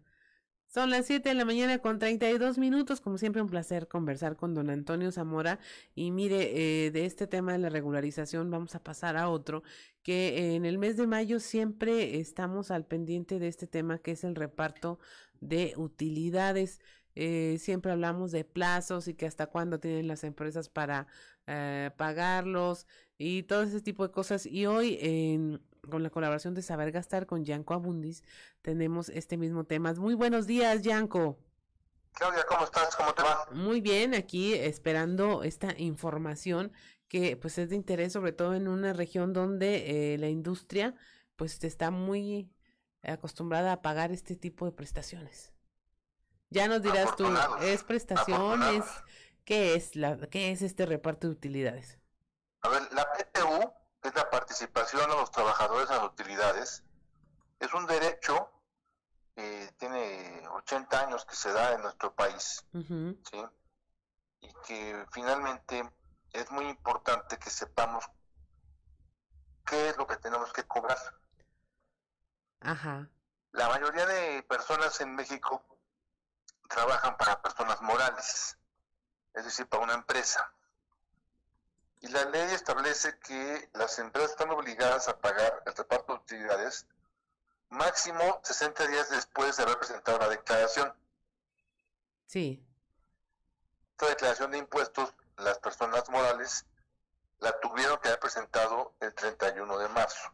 Son 0.73 0.89
las 0.89 1.07
7 1.07 1.31
de 1.31 1.35
la 1.35 1.45
mañana 1.45 1.81
con 1.81 1.99
32 1.99 2.57
minutos. 2.57 3.01
Como 3.01 3.19
siempre, 3.19 3.43
un 3.43 3.49
placer 3.49 3.89
conversar 3.89 4.37
con 4.37 4.55
don 4.55 4.71
Antonio 4.71 5.11
Zamora. 5.11 5.59
Y 5.97 6.13
mire, 6.13 6.87
eh, 6.87 6.93
de 6.93 7.07
este 7.07 7.27
tema 7.27 7.51
de 7.51 7.59
la 7.59 7.71
regularización 7.71 8.53
vamos 8.53 8.77
a 8.77 8.85
pasar 8.85 9.17
a 9.17 9.29
otro, 9.31 9.65
que 10.05 10.55
en 10.55 10.65
el 10.65 10.79
mes 10.79 10.97
de 10.97 11.09
mayo 11.09 11.41
siempre 11.41 12.21
estamos 12.21 12.71
al 12.71 12.87
pendiente 12.87 13.41
de 13.41 13.49
este 13.49 13.67
tema, 13.67 13.99
que 13.99 14.13
es 14.13 14.23
el 14.23 14.37
reparto 14.37 15.01
de 15.41 15.75
utilidades. 15.77 16.81
Eh, 17.17 17.57
siempre 17.59 17.91
hablamos 17.91 18.31
de 18.31 18.45
plazos 18.45 19.09
y 19.09 19.15
que 19.15 19.27
hasta 19.27 19.49
cuándo 19.49 19.81
tienen 19.81 20.07
las 20.07 20.23
empresas 20.23 20.69
para 20.69 21.09
eh, 21.49 21.91
pagarlos 21.97 22.87
y 23.19 23.43
todo 23.43 23.65
ese 23.65 23.81
tipo 23.81 24.07
de 24.07 24.13
cosas. 24.13 24.47
Y 24.47 24.67
hoy 24.67 24.99
en 25.01 25.61
con 25.89 26.03
la 26.03 26.11
colaboración 26.11 26.55
de 26.55 26.63
Saber 26.63 26.93
Gastar 26.93 27.27
con 27.27 27.45
Yanko 27.45 27.75
Abundis, 27.75 28.23
tenemos 28.63 29.09
este 29.09 29.37
mismo 29.37 29.65
tema. 29.65 29.93
Muy 29.95 30.15
buenos 30.15 30.47
días, 30.47 30.83
Yanko. 30.83 31.39
Claudia, 32.13 32.45
¿cómo 32.49 32.65
estás? 32.65 32.97
¿Cómo 32.97 33.15
te 33.15 33.23
va? 33.23 33.47
Muy 33.53 33.81
bien, 33.81 34.15
aquí 34.15 34.55
esperando 34.55 35.43
esta 35.43 35.75
información 35.79 36.73
que 37.09 37.37
pues 37.37 37.59
es 37.59 37.71
de 37.71 37.77
interés 37.77 38.13
sobre 38.13 38.33
todo 38.33 38.55
en 38.55 38.69
una 38.69 38.93
región 38.93 39.33
donde 39.33 40.15
eh, 40.15 40.19
la 40.19 40.29
industria 40.29 40.95
pues 41.37 41.63
está 41.65 41.91
muy 41.91 42.51
acostumbrada 43.03 43.73
a 43.73 43.83
pagar 43.83 44.13
este 44.13 44.37
tipo 44.37 44.67
de 44.67 44.73
prestaciones. 44.73 45.53
Ya 46.51 46.69
nos 46.69 46.83
dirás 46.83 47.17
tú, 47.17 47.27
¿es 47.63 47.85
prestación? 47.85 48.63
¿Es, 48.75 48.85
¿Qué 49.45 49.75
es 49.75 49.97
la, 49.97 50.19
qué 50.29 50.51
es 50.51 50.63
este 50.63 50.85
reparto 50.85 51.29
de 51.29 51.33
utilidades? 51.33 51.99
A 52.63 52.69
ver, 52.69 52.83
la 52.93 53.07
PTU, 53.13 53.73
es 54.03 54.15
la 54.15 54.31
participación 54.31 55.09
de 55.11 55.17
los 55.17 55.31
trabajadores 55.31 55.91
en 55.91 55.97
las 55.97 56.05
utilidades, 56.05 56.85
es 57.59 57.75
un 57.75 57.87
derecho 57.87 58.51
que 59.35 59.73
tiene 59.79 60.47
80 60.49 61.01
años 61.01 61.25
que 61.25 61.37
se 61.37 61.53
da 61.53 61.75
en 61.75 61.83
nuestro 61.83 62.15
país, 62.15 62.65
¿sí? 62.73 63.45
Y 64.41 64.53
que 64.67 65.07
finalmente 65.13 65.89
es 66.33 66.51
muy 66.51 66.67
importante 66.69 67.39
que 67.39 67.51
sepamos 67.51 68.05
qué 69.67 69.91
es 69.91 69.97
lo 69.97 70.07
que 70.07 70.17
tenemos 70.17 70.53
que 70.53 70.65
cobrar. 70.65 70.99
Ajá. 72.61 73.09
La 73.53 73.69
mayoría 73.69 74.07
de 74.07 74.43
personas 74.45 75.01
en 75.01 75.15
México 75.15 75.65
trabajan 76.69 77.17
para 77.17 77.43
personas 77.43 77.81
morales, 77.83 78.57
es 79.35 79.45
decir, 79.45 79.69
para 79.69 79.83
una 79.83 79.95
empresa. 79.95 80.53
Y 82.01 82.09
la 82.09 82.25
ley 82.27 82.53
establece 82.53 83.19
que 83.19 83.71
las 83.75 83.99
empresas 83.99 84.31
están 84.31 84.51
obligadas 84.51 85.09
a 85.09 85.19
pagar 85.19 85.63
el 85.67 85.75
reparto 85.75 86.15
de 86.15 86.19
utilidades 86.21 86.87
máximo 87.71 88.41
60 88.43 88.87
días 88.89 89.11
después 89.11 89.57
de 89.57 89.63
haber 89.63 89.79
presentado 89.79 90.19
la 90.19 90.29
declaración. 90.29 90.93
Sí. 92.27 92.65
Esta 93.93 94.09
declaración 94.09 94.51
de 94.51 94.59
impuestos, 94.59 95.15
las 95.37 95.59
personas 95.59 96.09
morales 96.11 96.67
la 97.39 97.59
tuvieron 97.61 97.99
que 98.01 98.09
haber 98.09 98.21
presentado 98.21 98.95
el 99.01 99.15
31 99.15 99.79
de 99.79 99.89
marzo. 99.89 100.33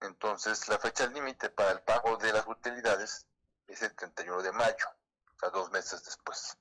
Entonces, 0.00 0.68
la 0.68 0.78
fecha 0.78 1.06
límite 1.06 1.48
para 1.48 1.70
el 1.70 1.80
pago 1.80 2.16
de 2.16 2.32
las 2.32 2.46
utilidades 2.46 3.26
es 3.68 3.82
el 3.82 3.94
31 3.94 4.42
de 4.42 4.52
mayo, 4.52 4.86
o 5.36 5.38
sea, 5.38 5.50
dos 5.50 5.70
meses 5.70 6.04
después. 6.04 6.58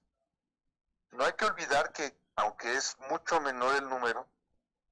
No 1.11 1.25
hay 1.25 1.33
que 1.33 1.45
olvidar 1.45 1.91
que, 1.91 2.15
aunque 2.35 2.75
es 2.75 2.97
mucho 3.09 3.39
menor 3.41 3.75
el 3.75 3.89
número, 3.89 4.27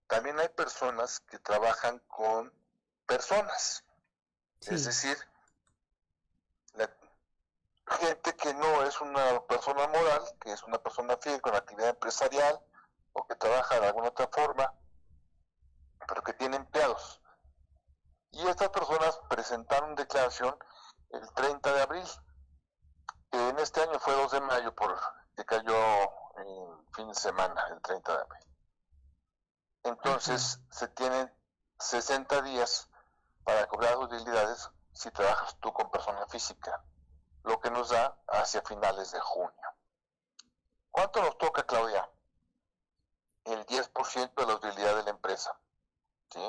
también 0.07 0.39
hay 0.39 0.49
personas 0.49 1.19
que 1.21 1.39
trabajan 1.39 1.99
con 2.07 2.53
personas. 3.05 3.83
Es 4.61 4.85
decir, 4.85 5.17
la 6.73 6.89
gente 7.97 8.35
que 8.35 8.53
no 8.53 8.83
es 8.83 8.99
una 9.01 9.41
persona 9.47 9.87
moral, 9.87 10.21
que 10.41 10.51
es 10.51 10.63
una 10.63 10.79
persona 10.81 11.17
fiel 11.17 11.41
con 11.41 11.55
actividad 11.55 11.89
empresarial 11.89 12.59
o 13.13 13.25
que 13.25 13.35
trabaja 13.35 13.79
de 13.79 13.87
alguna 13.87 14.09
otra 14.09 14.27
forma, 14.27 14.73
pero 16.07 16.23
que 16.23 16.33
tiene 16.33 16.57
empleados. 16.57 17.21
Y 18.31 18.47
estas 18.47 18.69
personas 18.69 19.19
presentaron 19.29 19.95
declaración 19.95 20.57
el 21.11 21.33
30 21.33 21.73
de 21.73 21.81
abril. 21.81 22.07
En 23.31 23.59
este 23.59 23.81
año 23.81 23.99
fue 23.99 24.13
2 24.13 24.31
de 24.31 24.41
mayo 24.41 24.73
por 24.75 24.99
que 25.35 25.45
cayó 25.45 25.75
en 26.49 26.93
fin 26.93 27.07
de 27.07 27.15
semana, 27.15 27.61
el 27.71 27.81
30 27.81 28.11
de 28.11 28.21
abril. 28.21 28.47
Entonces 29.83 30.59
se 30.71 30.87
tienen 30.89 31.31
60 31.79 32.41
días 32.41 32.89
para 33.43 33.67
cobrar 33.67 33.97
utilidades 33.97 34.69
si 34.93 35.09
trabajas 35.11 35.57
tú 35.59 35.71
con 35.71 35.89
persona 35.89 36.27
física, 36.27 36.83
lo 37.43 37.59
que 37.59 37.71
nos 37.71 37.89
da 37.89 38.17
hacia 38.27 38.61
finales 38.61 39.11
de 39.11 39.19
junio. 39.19 39.53
¿Cuánto 40.91 41.21
nos 41.21 41.37
toca, 41.37 41.63
Claudia? 41.63 42.09
El 43.45 43.65
10% 43.65 44.33
de 44.35 44.45
la 44.45 44.55
utilidad 44.55 44.97
de 44.97 45.03
la 45.03 45.09
empresa. 45.11 45.57
¿Sí? 46.29 46.39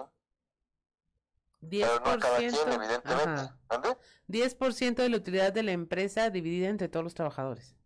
10%, 1.63 1.81
Pero 1.81 2.01
no 2.01 2.11
a 2.11 2.19
cada 2.19 2.39
quien, 2.39 2.55
evidentemente. 2.73 3.53
¿Dónde? 3.69 3.97
10% 4.29 4.95
de 4.95 5.09
la 5.09 5.17
utilidad 5.17 5.53
de 5.53 5.63
la 5.63 5.73
empresa 5.73 6.31
dividida 6.31 6.69
entre 6.69 6.89
todos 6.89 7.05
los 7.05 7.15
trabajadores. 7.15 7.77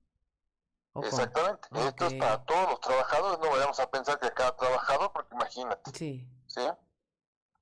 Exactamente. 1.02 1.68
Esto 1.72 2.06
es 2.06 2.14
para 2.14 2.44
todos 2.44 2.70
los 2.70 2.80
trabajadores. 2.80 3.38
No 3.40 3.50
vayamos 3.50 3.80
a 3.80 3.90
pensar 3.90 4.18
que 4.20 4.32
cada 4.32 4.56
trabajador, 4.56 5.12
porque 5.12 5.34
imagínate. 5.34 5.90
Sí. 5.92 6.28
¿Sí? 6.46 6.60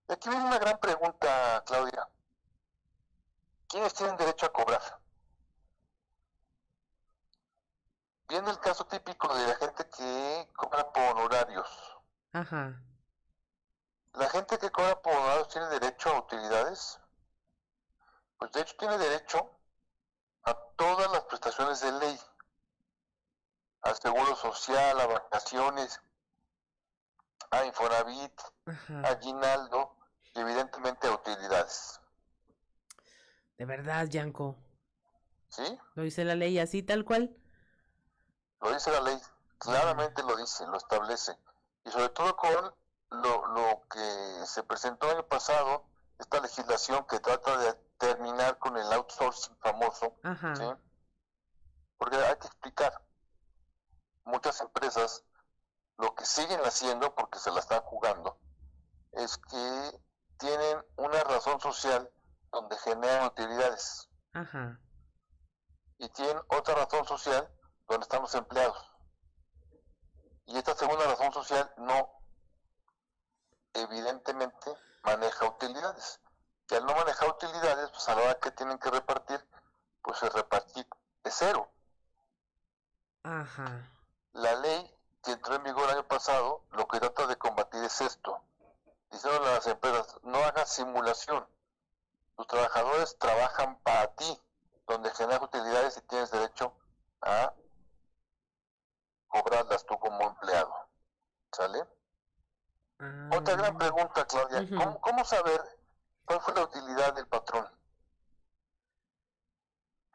Y 0.08 0.12
aquí 0.12 0.28
viene 0.28 0.44
una 0.44 0.58
gran 0.58 0.78
pregunta, 0.78 1.62
Claudia. 1.66 2.08
¿Quiénes 3.68 3.94
tienen 3.94 4.16
derecho 4.16 4.46
a 4.46 4.52
cobrar? 4.52 4.82
Viene 8.28 8.50
el 8.50 8.58
caso 8.60 8.84
típico 8.86 9.34
de 9.34 9.46
la 9.46 9.54
gente 9.56 9.88
que 9.88 10.50
cobra 10.54 10.92
por 10.92 11.02
honorarios. 11.02 11.68
Ajá. 12.32 12.82
¿La 14.14 14.28
gente 14.28 14.58
que 14.58 14.70
cobra 14.70 15.00
por 15.00 15.14
honorarios 15.14 15.48
tiene 15.48 15.68
derecho 15.68 16.10
a 16.10 16.20
utilidades? 16.20 17.00
Pues 18.38 18.52
de 18.52 18.60
hecho 18.60 18.74
tiene 18.78 18.98
derecho 18.98 19.58
a 20.44 20.54
todas 20.76 21.10
las 21.12 21.22
prestaciones 21.24 21.80
de 21.80 21.92
ley. 21.92 22.20
Al 23.82 23.96
seguro 23.96 24.36
social, 24.36 25.00
a 25.00 25.06
vacaciones, 25.06 26.00
a 27.50 27.64
Infonavit, 27.64 28.40
a 29.04 29.08
Aguinaldo 29.08 29.96
y 30.34 30.40
evidentemente 30.40 31.08
a 31.08 31.14
utilidades. 31.14 32.00
De 33.58 33.64
verdad, 33.66 34.06
Yanko. 34.06 34.56
¿Sí? 35.48 35.78
Lo 35.94 36.02
dice 36.02 36.24
la 36.24 36.34
ley 36.34 36.58
así, 36.58 36.82
tal 36.82 37.04
cual. 37.04 37.36
Lo 38.60 38.72
dice 38.72 38.90
la 38.90 39.00
ley, 39.00 39.18
claramente 39.58 40.22
lo 40.22 40.36
dice, 40.36 40.66
lo 40.66 40.76
establece. 40.76 41.36
Y 41.84 41.90
sobre 41.90 42.08
todo 42.10 42.36
con 42.36 42.74
lo, 43.10 43.46
lo 43.48 43.82
que 43.90 44.46
se 44.46 44.62
presentó 44.62 45.10
el 45.10 45.18
año 45.18 45.26
pasado, 45.26 45.84
esta 46.18 46.40
legislación 46.40 47.04
que 47.06 47.20
trata 47.20 47.58
de 47.58 47.74
terminar 47.98 48.58
con 48.58 48.76
el 48.76 48.90
outsourcing 48.92 49.56
famoso, 49.58 50.16
Ajá. 50.22 50.56
¿sí? 50.56 50.64
Porque 51.98 52.16
hay 52.16 52.36
que 52.36 52.46
explicar, 52.46 53.00
muchas 54.24 54.60
empresas 54.60 55.24
lo 55.98 56.14
que 56.14 56.24
siguen 56.24 56.60
haciendo, 56.60 57.14
porque 57.14 57.38
se 57.38 57.50
la 57.50 57.60
están 57.60 57.80
jugando, 57.82 58.38
es 59.12 59.36
que 59.38 60.00
tienen 60.38 60.84
una 60.96 61.22
razón 61.24 61.60
social 61.60 62.10
donde 62.50 62.76
generan 62.78 63.26
utilidades 63.26 64.08
Ajá. 64.32 64.80
y 65.98 66.08
tienen 66.10 66.40
otra 66.48 66.74
razón 66.74 67.06
social 67.06 67.48
donde 67.88 68.04
están 68.04 68.22
los 68.22 68.34
empleados. 68.34 68.92
Y 70.46 70.58
esta 70.58 70.74
segunda 70.74 71.04
razón 71.04 71.32
social 71.32 71.72
no, 71.76 72.10
evidentemente, 73.74 74.74
maneja 75.04 75.46
utilidades. 75.46 76.20
Que 76.66 76.76
al 76.76 76.86
no 76.86 76.94
manejar 76.94 77.28
utilidades, 77.30 77.90
pues 77.90 78.08
a 78.08 78.14
la 78.14 78.22
hora 78.22 78.38
que 78.40 78.50
tienen 78.50 78.78
que 78.78 78.90
repartir, 78.90 79.46
pues 80.02 80.18
se 80.18 80.28
repartir 80.28 80.86
de 81.22 81.30
cero. 81.30 81.70
Ajá. 83.22 83.91
La 84.32 84.54
ley 84.56 84.96
que 85.22 85.32
entró 85.32 85.54
en 85.54 85.62
vigor 85.62 85.84
el 85.84 85.98
año 85.98 86.08
pasado, 86.08 86.62
lo 86.72 86.86
que 86.88 86.98
trata 86.98 87.26
de 87.26 87.36
combatir 87.36 87.82
es 87.84 88.00
esto. 88.00 88.42
Diciendo 89.10 89.46
a 89.46 89.52
las 89.52 89.66
empresas, 89.66 90.18
no 90.22 90.38
hagas 90.38 90.72
simulación. 90.72 91.46
Tus 92.36 92.46
trabajadores 92.46 93.18
trabajan 93.18 93.78
para 93.80 94.08
ti, 94.14 94.40
donde 94.86 95.10
generas 95.10 95.42
utilidades 95.42 95.96
y 95.98 96.00
tienes 96.02 96.30
derecho 96.30 96.72
a 97.20 97.52
cobrarlas 99.28 99.84
tú 99.84 99.98
como 99.98 100.22
empleado. 100.22 100.74
¿Sale? 101.52 101.84
Otra 103.36 103.56
gran 103.56 103.76
pregunta, 103.76 104.24
Claudia. 104.26 104.66
¿Cómo, 104.76 105.00
¿Cómo 105.00 105.24
saber 105.24 105.60
cuál 106.24 106.40
fue 106.40 106.54
la 106.54 106.62
utilidad 106.62 107.14
del 107.14 107.26
patrón? 107.26 107.68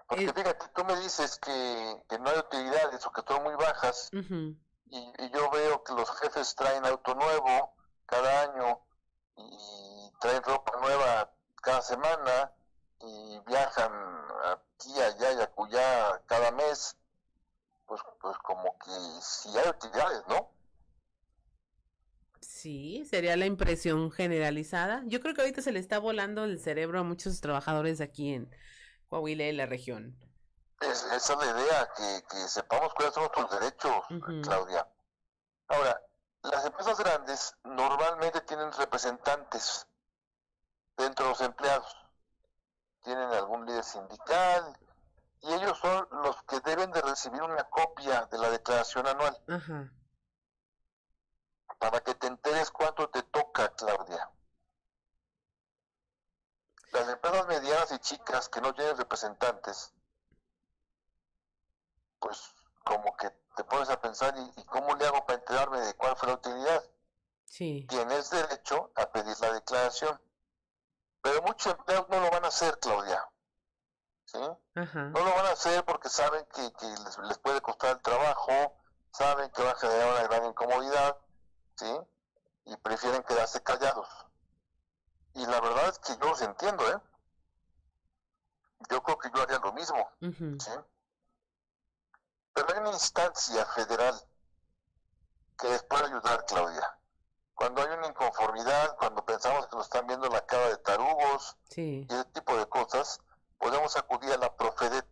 Porque 0.08 0.32
fíjate, 0.34 0.66
tú 0.74 0.86
me 0.86 0.96
dices 1.02 1.38
que, 1.38 2.04
que 2.10 2.20
no 2.20 2.30
hay 2.30 2.40
utilidades 2.40 3.06
o 3.06 3.12
que 3.12 3.22
son 3.28 3.44
muy 3.44 3.56
bajas 3.56 4.10
y, 4.14 4.98
y 4.98 5.30
yo 5.34 5.50
veo 5.52 5.84
que 5.84 5.94
los 5.94 6.10
jefes 6.20 6.56
traen 6.56 6.86
auto 6.86 7.14
nuevo 7.14 7.74
cada 8.06 8.44
año 8.44 8.80
y 9.36 10.12
traen 10.20 10.42
ropa 10.44 10.80
nueva 10.80 11.32
cada 11.62 11.82
semana 11.82 12.54
y 13.02 13.40
viajan 13.46 13.92
aquí, 14.46 15.00
allá 15.00 15.34
y 15.34 15.42
acullá 15.42 16.22
cada 16.26 16.52
mes, 16.52 16.98
pues, 17.86 18.02
pues 18.22 18.38
como 18.40 18.78
que 18.80 18.92
sí 19.22 19.50
hay 19.58 19.70
utilidades, 19.70 20.24
¿no? 20.28 20.52
Sí, 22.40 23.06
sería 23.10 23.36
la 23.36 23.46
impresión 23.46 24.10
generalizada. 24.12 25.04
Yo 25.06 25.20
creo 25.20 25.34
que 25.36 25.42
ahorita 25.42 25.62
se 25.62 25.72
le 25.72 25.80
está 25.80 26.00
volando 26.00 26.46
el 26.46 26.60
cerebro 26.60 27.00
a 27.00 27.04
muchos 27.04 27.42
trabajadores 27.42 28.02
aquí 28.02 28.34
en 28.34 28.50
Coahuila 29.10 29.44
y 29.46 29.52
la 29.54 29.66
región. 29.66 30.18
Es, 30.82 31.04
esa 31.06 31.34
es 31.34 31.40
la 31.40 31.46
idea, 31.46 31.90
que, 31.96 32.24
que 32.30 32.48
sepamos 32.48 32.94
cuáles 32.94 33.14
son 33.14 33.24
nuestros 33.24 33.60
derechos, 33.60 34.06
Claudia. 34.44 34.88
Ahora, 35.70 36.02
las 36.44 36.66
empresas 36.66 36.98
grandes 37.00 37.56
normalmente 37.64 38.42
tienen 38.42 38.72
representantes 38.72 39.88
dentro 40.96 41.26
de 41.26 41.32
los 41.32 41.42
empleados. 41.42 41.96
Tienen 43.04 43.30
algún 43.30 43.66
líder 43.66 43.84
sindical 43.84 44.78
y 45.42 45.54
ellos 45.54 45.78
son 45.80 46.08
los 46.24 46.44
que 46.44 46.60
deben 46.62 46.92
de 46.92 47.02
recibir 47.02 47.42
una 47.42 47.64
copia 47.66 48.26
de 48.26 48.38
la 48.38 48.50
declaración 48.50 49.08
anual 49.08 49.38
Ajá. 49.48 49.92
para 51.80 52.02
que 52.02 52.16
te 52.16 52.28
enteres 52.28 52.72
cuánto 52.72 53.10
te 53.10 53.24
toca, 53.24 53.70
Claudia. 53.76 54.30
Las 56.92 57.10
empresas 57.10 57.48
medianas 57.48 57.92
y 57.92 58.00
chicas 58.00 58.50
que 58.50 58.62
no 58.62 58.74
tienen 58.74 58.98
representantes, 58.98 59.94
pues 62.20 62.54
como 62.84 63.16
que 63.18 63.30
te 63.56 63.64
pones 63.64 63.90
a 63.90 64.00
pensar, 64.00 64.34
¿y, 64.38 64.62
y 64.62 64.66
cómo 64.66 64.96
le 64.96 65.06
hago 65.06 65.26
para 65.26 65.40
enterarme 65.40 65.82
de 65.82 65.94
cuál 65.96 66.16
fue 66.16 66.30
la 66.30 66.36
utilidad? 66.36 66.84
Sí. 67.46 67.86
Tienes 67.90 68.30
derecho 68.30 68.92
a 68.96 69.10
pedir 69.12 69.36
la 69.40 69.54
declaración, 69.54 70.22
pero 71.22 71.42
muchos 71.42 71.74
empleados 71.74 72.08
no 72.10 72.20
lo 72.20 72.30
van 72.32 72.46
a 72.46 72.50
hacer, 72.50 72.80
Claudia. 72.80 73.28
¿Sí? 74.26 74.40
Ajá. 74.76 75.04
No 75.06 75.24
lo 75.24 75.36
van 75.36 75.46
a 75.46 75.52
hacer 75.52 75.84
porque 75.86 76.10
saben 76.10 76.46
que, 76.54 76.74
que 76.74 76.86
les, 76.86 77.18
les 77.18 77.38
puede 77.40 77.62
costar 77.62 77.92
el 77.92 78.02
trabajo, 78.02 78.78
saben 79.12 79.50
que 79.52 79.64
va 79.64 79.72
a 79.72 79.76
generar 79.76 80.14
una 80.14 80.24
gran 80.24 80.46
incomodidad, 80.46 81.18
¿sí? 81.76 81.98
Y 82.66 82.76
prefieren 82.78 83.24
quedarse 83.24 83.64
callados. 83.64 84.08
Y 85.38 85.46
la 85.46 85.62
verdad 85.62 85.90
es 85.90 86.00
que 86.00 86.14
yo 86.18 86.30
los 86.30 86.42
entiendo, 86.42 86.84
¿eh? 86.92 87.00
Yo 88.90 89.04
creo 89.04 89.18
que 89.20 89.30
yo 89.34 89.42
haría 89.44 89.60
lo 89.60 89.72
mismo. 89.74 90.10
Pero 92.54 92.74
hay 92.74 92.80
una 92.80 92.90
instancia 92.92 93.66
federal 93.68 94.16
que 95.60 95.70
les 95.70 95.84
puede 95.84 96.06
ayudar, 96.06 96.44
Claudia. 96.46 96.98
Cuando 97.54 97.82
hay 97.84 97.90
una 97.98 98.08
inconformidad, 98.08 98.96
cuando 98.98 99.24
pensamos 99.26 99.68
que 99.68 99.76
nos 99.76 99.86
están 99.86 100.08
viendo 100.08 100.28
la 100.30 100.44
cara 100.46 100.70
de 100.70 100.78
tarugos 100.78 101.56
Sí. 101.70 102.08
y 102.10 102.14
ese 102.14 102.26
tipo 102.26 102.56
de 102.58 102.68
cosas, 102.68 103.20
podemos 103.60 103.96
acudir 103.96 104.32
a 104.34 104.38
la 104.38 104.56
Profedet, 104.56 105.08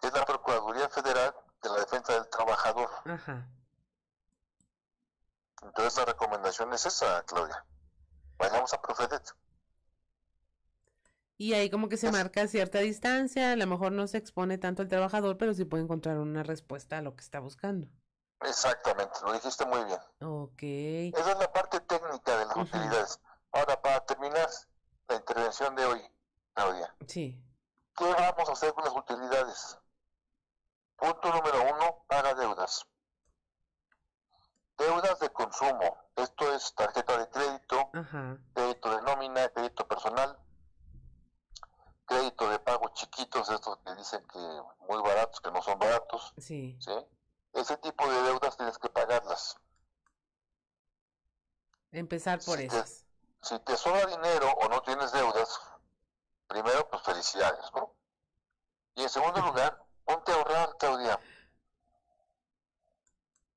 que 0.00 0.06
es 0.08 0.12
la 0.14 0.24
Procuraduría 0.24 0.88
Federal 0.88 1.34
de 1.62 1.68
la 1.68 1.76
Defensa 1.76 2.14
del 2.14 2.28
Trabajador. 2.30 2.90
Ajá. 3.04 3.46
Entonces 5.62 5.96
la 5.98 6.04
recomendación 6.06 6.72
es 6.72 6.86
esa, 6.86 7.22
Claudia. 7.24 7.64
Vayamos 8.38 8.72
a 8.72 8.80
Profedet. 8.82 9.22
Y 11.38 11.54
ahí 11.54 11.70
como 11.70 11.88
que 11.88 11.96
se 11.96 12.12
marca 12.12 12.46
cierta 12.46 12.78
distancia, 12.78 13.52
a 13.52 13.56
lo 13.56 13.66
mejor 13.66 13.90
no 13.92 14.06
se 14.06 14.18
expone 14.18 14.58
tanto 14.58 14.82
el 14.82 14.88
trabajador, 14.88 15.38
pero 15.38 15.54
sí 15.54 15.64
puede 15.64 15.82
encontrar 15.82 16.18
una 16.18 16.42
respuesta 16.42 16.98
a 16.98 17.02
lo 17.02 17.16
que 17.16 17.22
está 17.22 17.40
buscando. 17.40 17.88
Exactamente, 18.42 19.14
lo 19.24 19.32
dijiste 19.32 19.64
muy 19.66 19.84
bien. 19.84 19.98
Ok. 20.20 20.62
Esa 21.18 21.32
es 21.32 21.38
la 21.38 21.52
parte 21.52 21.80
técnica 21.80 22.36
de 22.38 22.46
las 22.46 22.56
utilidades. 22.56 23.20
Ahora, 23.52 23.80
para 23.80 24.04
terminar 24.06 24.48
la 25.08 25.16
intervención 25.16 25.74
de 25.74 25.84
hoy, 25.84 26.00
Claudia, 26.54 26.94
Sí. 27.08 27.42
¿qué 27.96 28.04
vamos 28.04 28.48
a 28.48 28.52
hacer 28.52 28.72
con 28.72 28.84
las 28.84 28.94
utilidades? 28.96 29.78
Punto 30.96 31.28
número 31.32 31.62
uno, 31.74 32.04
paga 32.06 32.34
deudas. 32.34 32.86
Deudas 34.78 35.18
de 35.20 35.30
consumo. 35.30 35.96
Esto 36.16 36.52
es 36.54 36.74
tarjeta 36.74 37.16
de 37.18 37.28
crédito, 37.30 37.90
Ajá. 37.94 38.38
crédito 38.54 38.96
de 38.96 39.02
nómina, 39.02 39.48
crédito 39.50 39.86
personal, 39.86 40.38
crédito 42.06 42.48
de 42.50 42.58
pago 42.58 42.88
chiquitos, 42.94 43.48
estos 43.50 43.78
que 43.78 43.94
dicen 43.94 44.26
que 44.28 44.38
muy 44.88 45.00
baratos, 45.02 45.40
que 45.40 45.50
no 45.50 45.62
son 45.62 45.78
baratos. 45.78 46.34
Sí. 46.38 46.76
¿sí? 46.80 46.92
Ese 47.54 47.76
tipo 47.78 48.06
de 48.10 48.22
deudas 48.22 48.56
tienes 48.56 48.78
que 48.78 48.88
pagarlas. 48.88 49.56
Empezar 51.92 52.38
por 52.44 52.58
Si 52.58 52.68
te, 52.68 52.76
esas. 52.76 53.04
si 53.42 53.58
te 53.60 53.76
sobra 53.76 54.06
dinero 54.06 54.50
o 54.50 54.68
no 54.68 54.80
tienes 54.82 55.12
deudas, 55.12 55.60
primero, 56.46 56.88
pues 56.88 57.02
felicidades, 57.02 57.64
¿no? 57.74 57.94
Y 58.94 59.02
en 59.02 59.08
segundo 59.10 59.40
lugar, 59.42 59.82
ponte 60.04 60.32
a 60.32 60.34
ahorrar, 60.36 60.76
Claudia. 60.78 61.18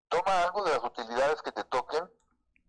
Toma 0.10 0.44
algo 0.44 0.64
de 0.64 0.72
las 0.72 0.84
utilidades 0.84 1.42
que 1.42 1.52
te 1.52 1.64
toquen, 1.64 2.10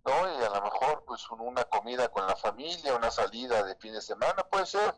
¿no? 0.04 0.40
Y 0.40 0.44
a 0.44 0.50
lo 0.50 0.62
mejor, 0.62 1.04
pues 1.04 1.28
un- 1.30 1.40
una 1.40 1.64
comida 1.64 2.08
con 2.08 2.26
la 2.26 2.36
familia, 2.36 2.94
una 2.94 3.10
salida 3.10 3.62
de 3.62 3.76
fin 3.76 3.92
de 3.92 4.00
semana, 4.00 4.42
puede 4.48 4.66
ser. 4.66 4.94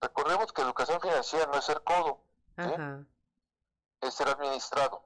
Recordemos 0.00 0.52
que 0.52 0.62
educación 0.62 1.00
financiera 1.00 1.46
no 1.46 1.58
es 1.58 1.64
ser 1.64 1.82
codo, 1.82 2.20
Ajá. 2.56 3.04
es 4.00 4.14
ser 4.14 4.28
administrado, 4.28 5.04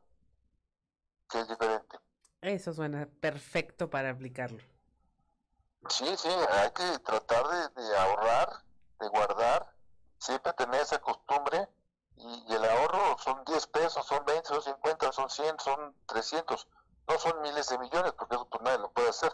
que 1.30 1.40
es 1.40 1.48
diferente. 1.48 1.98
Eso 2.42 2.72
suena 2.72 3.08
perfecto 3.20 3.88
para 3.88 4.10
aplicarlo. 4.10 4.58
Sí, 5.88 6.14
sí, 6.16 6.28
hay 6.28 6.70
que 6.72 6.98
tratar 7.00 7.46
de, 7.74 7.82
de 7.82 7.96
ahorrar, 7.96 8.48
de 9.00 9.08
guardar, 9.08 9.72
siempre 10.18 10.52
tener 10.52 10.80
esa 10.80 11.00
costumbre 11.00 11.68
y, 12.16 12.44
y 12.48 12.54
el 12.54 12.64
ahorro 12.64 13.16
son 13.18 13.44
10 13.44 13.66
pesos, 13.68 14.06
son 14.06 14.24
20, 14.24 14.48
son 14.48 14.62
50, 14.62 15.12
son 15.12 15.30
100, 15.30 15.60
son 15.60 15.94
300, 16.06 16.68
no 17.08 17.18
son 17.18 17.40
miles 17.42 17.68
de 17.68 17.78
millones 17.78 18.12
porque 18.12 18.34
eso 18.34 18.48
pues 18.48 18.62
nadie 18.62 18.78
lo 18.78 18.92
puede 18.92 19.08
hacer. 19.08 19.32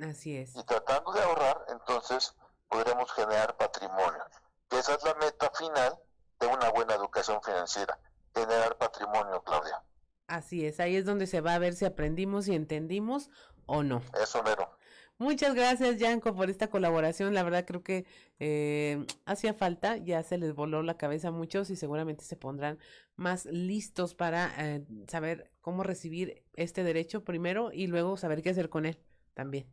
Así 0.00 0.36
es. 0.36 0.54
Y 0.54 0.62
tratando 0.64 1.12
de 1.12 1.22
ahorrar, 1.22 1.64
entonces 1.68 2.34
podremos 2.68 3.10
generar 3.12 3.56
patrimonio. 3.56 4.24
Que 4.68 4.78
esa 4.78 4.94
es 4.94 5.02
la 5.02 5.14
meta 5.14 5.50
final 5.50 5.98
de 6.38 6.46
una 6.46 6.70
buena 6.70 6.94
educación 6.94 7.42
financiera, 7.42 7.98
generar 8.34 8.76
patrimonio, 8.76 9.42
Claudia. 9.42 9.82
Así 10.28 10.66
es. 10.66 10.78
Ahí 10.78 10.96
es 10.96 11.06
donde 11.06 11.26
se 11.26 11.40
va 11.40 11.54
a 11.54 11.58
ver 11.58 11.74
si 11.74 11.84
aprendimos 11.84 12.48
y 12.48 12.54
entendimos 12.54 13.30
o 13.66 13.82
no. 13.82 14.02
Eso 14.22 14.42
mero. 14.42 14.77
Muchas 15.18 15.54
gracias, 15.54 15.96
Yanko, 15.98 16.34
por 16.34 16.48
esta 16.48 16.70
colaboración. 16.70 17.34
La 17.34 17.42
verdad 17.42 17.64
creo 17.66 17.82
que 17.82 18.06
eh, 18.38 19.04
hacía 19.26 19.52
falta, 19.52 19.96
ya 19.96 20.22
se 20.22 20.38
les 20.38 20.54
voló 20.54 20.84
la 20.84 20.96
cabeza 20.96 21.28
a 21.28 21.32
muchos 21.32 21.70
y 21.70 21.76
seguramente 21.76 22.24
se 22.24 22.36
pondrán 22.36 22.78
más 23.16 23.44
listos 23.46 24.14
para 24.14 24.52
eh, 24.58 24.86
saber 25.08 25.50
cómo 25.60 25.82
recibir 25.82 26.44
este 26.54 26.84
derecho 26.84 27.24
primero 27.24 27.72
y 27.72 27.88
luego 27.88 28.16
saber 28.16 28.42
qué 28.42 28.50
hacer 28.50 28.68
con 28.68 28.86
él 28.86 29.02
también. 29.34 29.66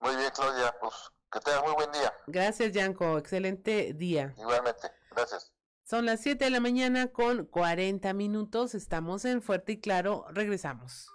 Muy 0.00 0.14
bien, 0.14 0.30
Claudia, 0.34 0.72
pues 0.80 0.94
que 1.32 1.40
tengas 1.40 1.64
muy 1.64 1.74
buen 1.74 1.90
día. 1.90 2.12
Gracias, 2.28 2.72
Yanko. 2.72 3.18
Excelente 3.18 3.92
día. 3.92 4.34
Igualmente, 4.38 4.88
gracias. 5.10 5.52
Son 5.82 6.06
las 6.06 6.20
7 6.20 6.44
de 6.44 6.50
la 6.50 6.60
mañana 6.60 7.08
con 7.08 7.44
40 7.46 8.12
minutos. 8.14 8.76
Estamos 8.76 9.24
en 9.24 9.42
Fuerte 9.42 9.72
y 9.72 9.80
Claro. 9.80 10.26
Regresamos. 10.30 11.08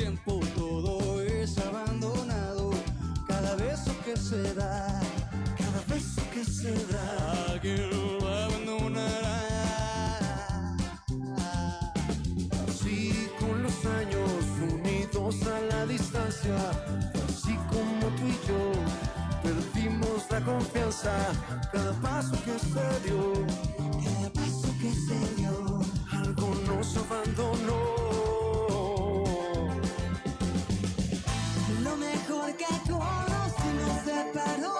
Tiempo 0.00 0.40
todo 0.56 1.20
es 1.20 1.58
abandonado. 1.58 2.70
Cada 3.28 3.54
beso 3.56 3.92
que 4.02 4.16
se 4.16 4.54
da, 4.54 4.98
cada 5.58 5.80
beso 5.88 6.22
que 6.32 6.42
se 6.42 6.72
da, 6.92 7.06
alguien 7.50 7.90
lo 7.90 8.26
abandonará. 8.26 9.40
Así 12.66 13.28
con 13.38 13.62
los 13.62 13.78
años 14.00 14.40
unidos 14.72 15.36
a 15.46 15.60
la 15.72 15.84
distancia, 15.84 16.56
así 17.28 17.54
como 17.68 18.06
tú 18.16 18.24
y 18.34 18.38
yo 18.48 18.62
perdimos 19.42 20.18
la 20.30 20.40
confianza. 20.40 21.12
Cada 21.72 21.92
paso 22.00 22.36
que 22.46 22.58
se 22.58 22.86
dio, 23.04 23.22
cada 24.04 24.30
paso 24.32 24.68
que 24.80 24.92
se 25.06 25.18
dio, 25.36 25.80
algo 26.10 26.48
nos 26.66 26.96
abandonó. 26.96 27.99
Nos 34.46 34.56
separó 34.56 34.79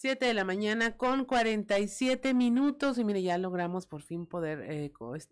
7 0.00 0.24
de 0.24 0.32
la 0.32 0.44
mañana 0.44 0.96
con 0.96 1.26
47 1.26 2.32
minutos 2.32 2.96
y 2.96 3.04
mire, 3.04 3.20
ya 3.22 3.36
logramos 3.36 3.86
por 3.86 4.00
fin 4.00 4.24
poder 4.24 4.62
eh, 4.62 4.90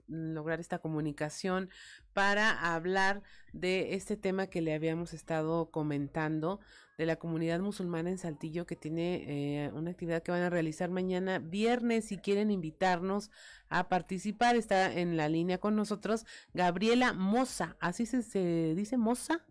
lograr 0.08 0.60
esta 0.60 0.78
comunicación 0.78 1.70
para 2.12 2.74
hablar 2.74 3.22
de 3.54 3.94
este 3.94 4.18
tema 4.18 4.48
que 4.48 4.60
le 4.60 4.74
habíamos 4.74 5.14
estado 5.14 5.70
comentando 5.70 6.60
de 6.98 7.06
la 7.06 7.16
comunidad 7.16 7.60
musulmana 7.60 8.10
en 8.10 8.18
Saltillo 8.18 8.66
que 8.66 8.76
tiene 8.76 9.64
eh, 9.64 9.72
una 9.72 9.92
actividad 9.92 10.22
que 10.22 10.32
van 10.32 10.42
a 10.42 10.50
realizar 10.50 10.90
mañana 10.90 11.38
viernes 11.38 12.04
si 12.04 12.18
quieren 12.18 12.50
invitarnos 12.50 13.30
a 13.70 13.88
participar 13.88 14.54
está 14.54 14.92
en 14.92 15.16
la 15.16 15.30
línea 15.30 15.56
con 15.56 15.76
nosotros 15.76 16.26
Gabriela 16.52 17.14
Moza, 17.14 17.78
así 17.80 18.04
se, 18.04 18.20
se 18.20 18.74
dice 18.74 18.98
Moza. 18.98 19.46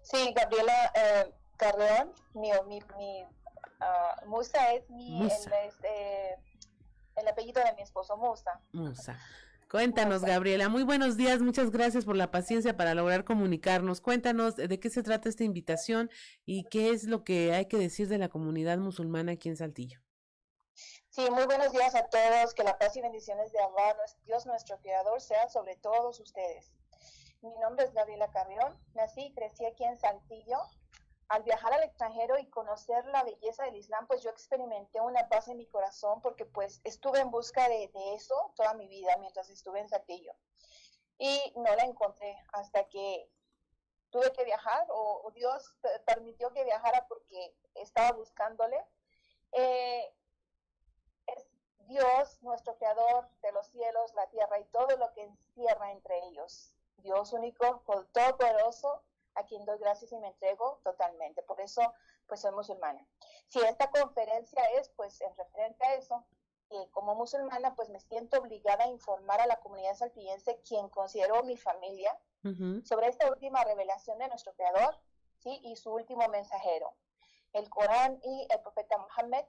Sí, 0.00 0.32
Gabriela 0.34 0.72
eh, 0.94 1.34
Carreón, 1.58 2.14
mi, 2.32 2.48
mi, 2.66 2.80
mi 2.96 3.26
ah, 3.80 4.22
Musa 4.26 4.72
es 4.74 4.88
mi, 4.90 5.10
Musa. 5.10 5.50
El, 7.16 7.28
apellido 7.28 7.62
de 7.62 7.74
mi 7.74 7.82
esposo, 7.82 8.16
Musa. 8.16 8.60
Musa. 8.72 9.18
Cuéntanos, 9.70 10.22
Gabriela. 10.22 10.68
Muy 10.68 10.82
buenos 10.82 11.16
días. 11.16 11.40
Muchas 11.40 11.70
gracias 11.70 12.04
por 12.04 12.16
la 12.16 12.30
paciencia 12.30 12.76
para 12.76 12.94
lograr 12.94 13.24
comunicarnos. 13.24 14.00
Cuéntanos 14.00 14.56
de 14.56 14.80
qué 14.80 14.90
se 14.90 15.02
trata 15.02 15.28
esta 15.28 15.44
invitación 15.44 16.10
y 16.44 16.64
qué 16.64 16.90
es 16.90 17.04
lo 17.04 17.22
que 17.22 17.52
hay 17.52 17.66
que 17.66 17.76
decir 17.76 18.08
de 18.08 18.18
la 18.18 18.28
comunidad 18.28 18.78
musulmana 18.78 19.32
aquí 19.32 19.48
en 19.48 19.56
Saltillo. 19.56 20.00
Sí, 21.10 21.28
muy 21.30 21.44
buenos 21.44 21.72
días 21.72 21.94
a 21.94 22.04
todos. 22.08 22.54
Que 22.54 22.64
la 22.64 22.78
paz 22.78 22.96
y 22.96 23.00
bendiciones 23.00 23.52
de 23.52 23.58
Allah, 23.60 23.96
Dios 24.24 24.46
nuestro 24.46 24.78
Creador, 24.80 25.20
sean 25.20 25.48
sobre 25.50 25.76
todos 25.76 26.18
ustedes. 26.20 26.72
Mi 27.42 27.50
nombre 27.58 27.84
es 27.84 27.92
Gabriela 27.92 28.30
Carrión. 28.30 28.78
Nací 28.94 29.22
y 29.22 29.32
crecí 29.32 29.64
aquí 29.64 29.84
en 29.84 29.98
Saltillo. 29.98 30.58
Al 31.30 31.44
viajar 31.44 31.72
al 31.72 31.84
extranjero 31.84 32.38
y 32.38 32.50
conocer 32.50 33.06
la 33.06 33.22
belleza 33.22 33.62
del 33.64 33.76
Islam, 33.76 34.04
pues 34.08 34.20
yo 34.20 34.30
experimenté 34.30 35.00
una 35.00 35.28
paz 35.28 35.46
en 35.46 35.58
mi 35.58 35.66
corazón 35.66 36.20
porque 36.20 36.44
pues 36.44 36.80
estuve 36.82 37.20
en 37.20 37.30
busca 37.30 37.68
de, 37.68 37.88
eso 38.14 38.52
toda 38.56 38.74
mi 38.74 38.88
vida 38.88 39.16
mientras 39.18 39.48
estuve 39.48 39.78
en 39.78 39.88
Saltillo. 39.88 40.34
Y 41.18 41.52
no 41.54 41.72
la 41.76 41.84
encontré 41.84 42.36
hasta 42.52 42.88
que 42.88 43.30
tuve 44.10 44.32
que 44.32 44.44
viajar 44.44 44.88
o, 44.90 45.30
Dios 45.32 45.72
pe- 45.80 46.00
permitió 46.00 46.52
que 46.52 46.64
viajara 46.64 47.06
porque 47.06 47.54
estaba 47.76 48.10
buscándole. 48.10 48.84
Eh, 49.52 50.12
es 51.28 51.46
Dios, 51.86 52.42
nuestro 52.42 52.76
creador 52.76 53.28
de 53.42 53.52
los 53.52 53.68
cielos, 53.68 54.12
la 54.14 54.28
tierra 54.30 54.58
y 54.58 54.64
todo 54.64 54.96
lo 54.96 55.12
que 55.12 55.22
encierra 55.22 55.92
entre 55.92 56.18
ellos. 56.26 56.74
Dios 56.96 57.32
único, 57.32 57.84
todopoderoso, 58.12 59.04
a 59.34 59.44
quien 59.44 59.64
doy 59.64 59.78
gracias 59.78 60.12
y 60.12 60.18
me 60.18 60.28
entrego 60.28 60.80
totalmente. 60.84 61.42
Por 61.42 61.60
eso, 61.60 61.82
pues 62.26 62.40
soy 62.40 62.52
musulmana. 62.52 63.06
Si 63.48 63.60
esta 63.60 63.90
conferencia 63.90 64.62
es, 64.78 64.88
pues, 64.90 65.20
en 65.20 65.34
referente 65.36 65.84
a 65.84 65.94
eso, 65.94 66.24
y 66.70 66.86
como 66.90 67.14
musulmana, 67.16 67.74
pues 67.74 67.88
me 67.90 67.98
siento 68.00 68.38
obligada 68.38 68.84
a 68.84 68.88
informar 68.88 69.40
a 69.40 69.46
la 69.46 69.58
comunidad 69.58 69.94
saltillense, 69.94 70.60
quien 70.66 70.88
considero 70.88 71.42
mi 71.42 71.56
familia, 71.56 72.16
sobre 72.84 73.08
esta 73.08 73.28
última 73.28 73.62
revelación 73.64 74.18
de 74.18 74.28
nuestro 74.28 74.54
Creador, 74.54 74.96
¿sí? 75.40 75.60
Y 75.62 75.76
su 75.76 75.92
último 75.92 76.26
mensajero, 76.28 76.94
el 77.52 77.68
Corán 77.68 78.18
y 78.22 78.46
el 78.48 78.60
profeta 78.60 78.96
Muhammad, 78.96 79.44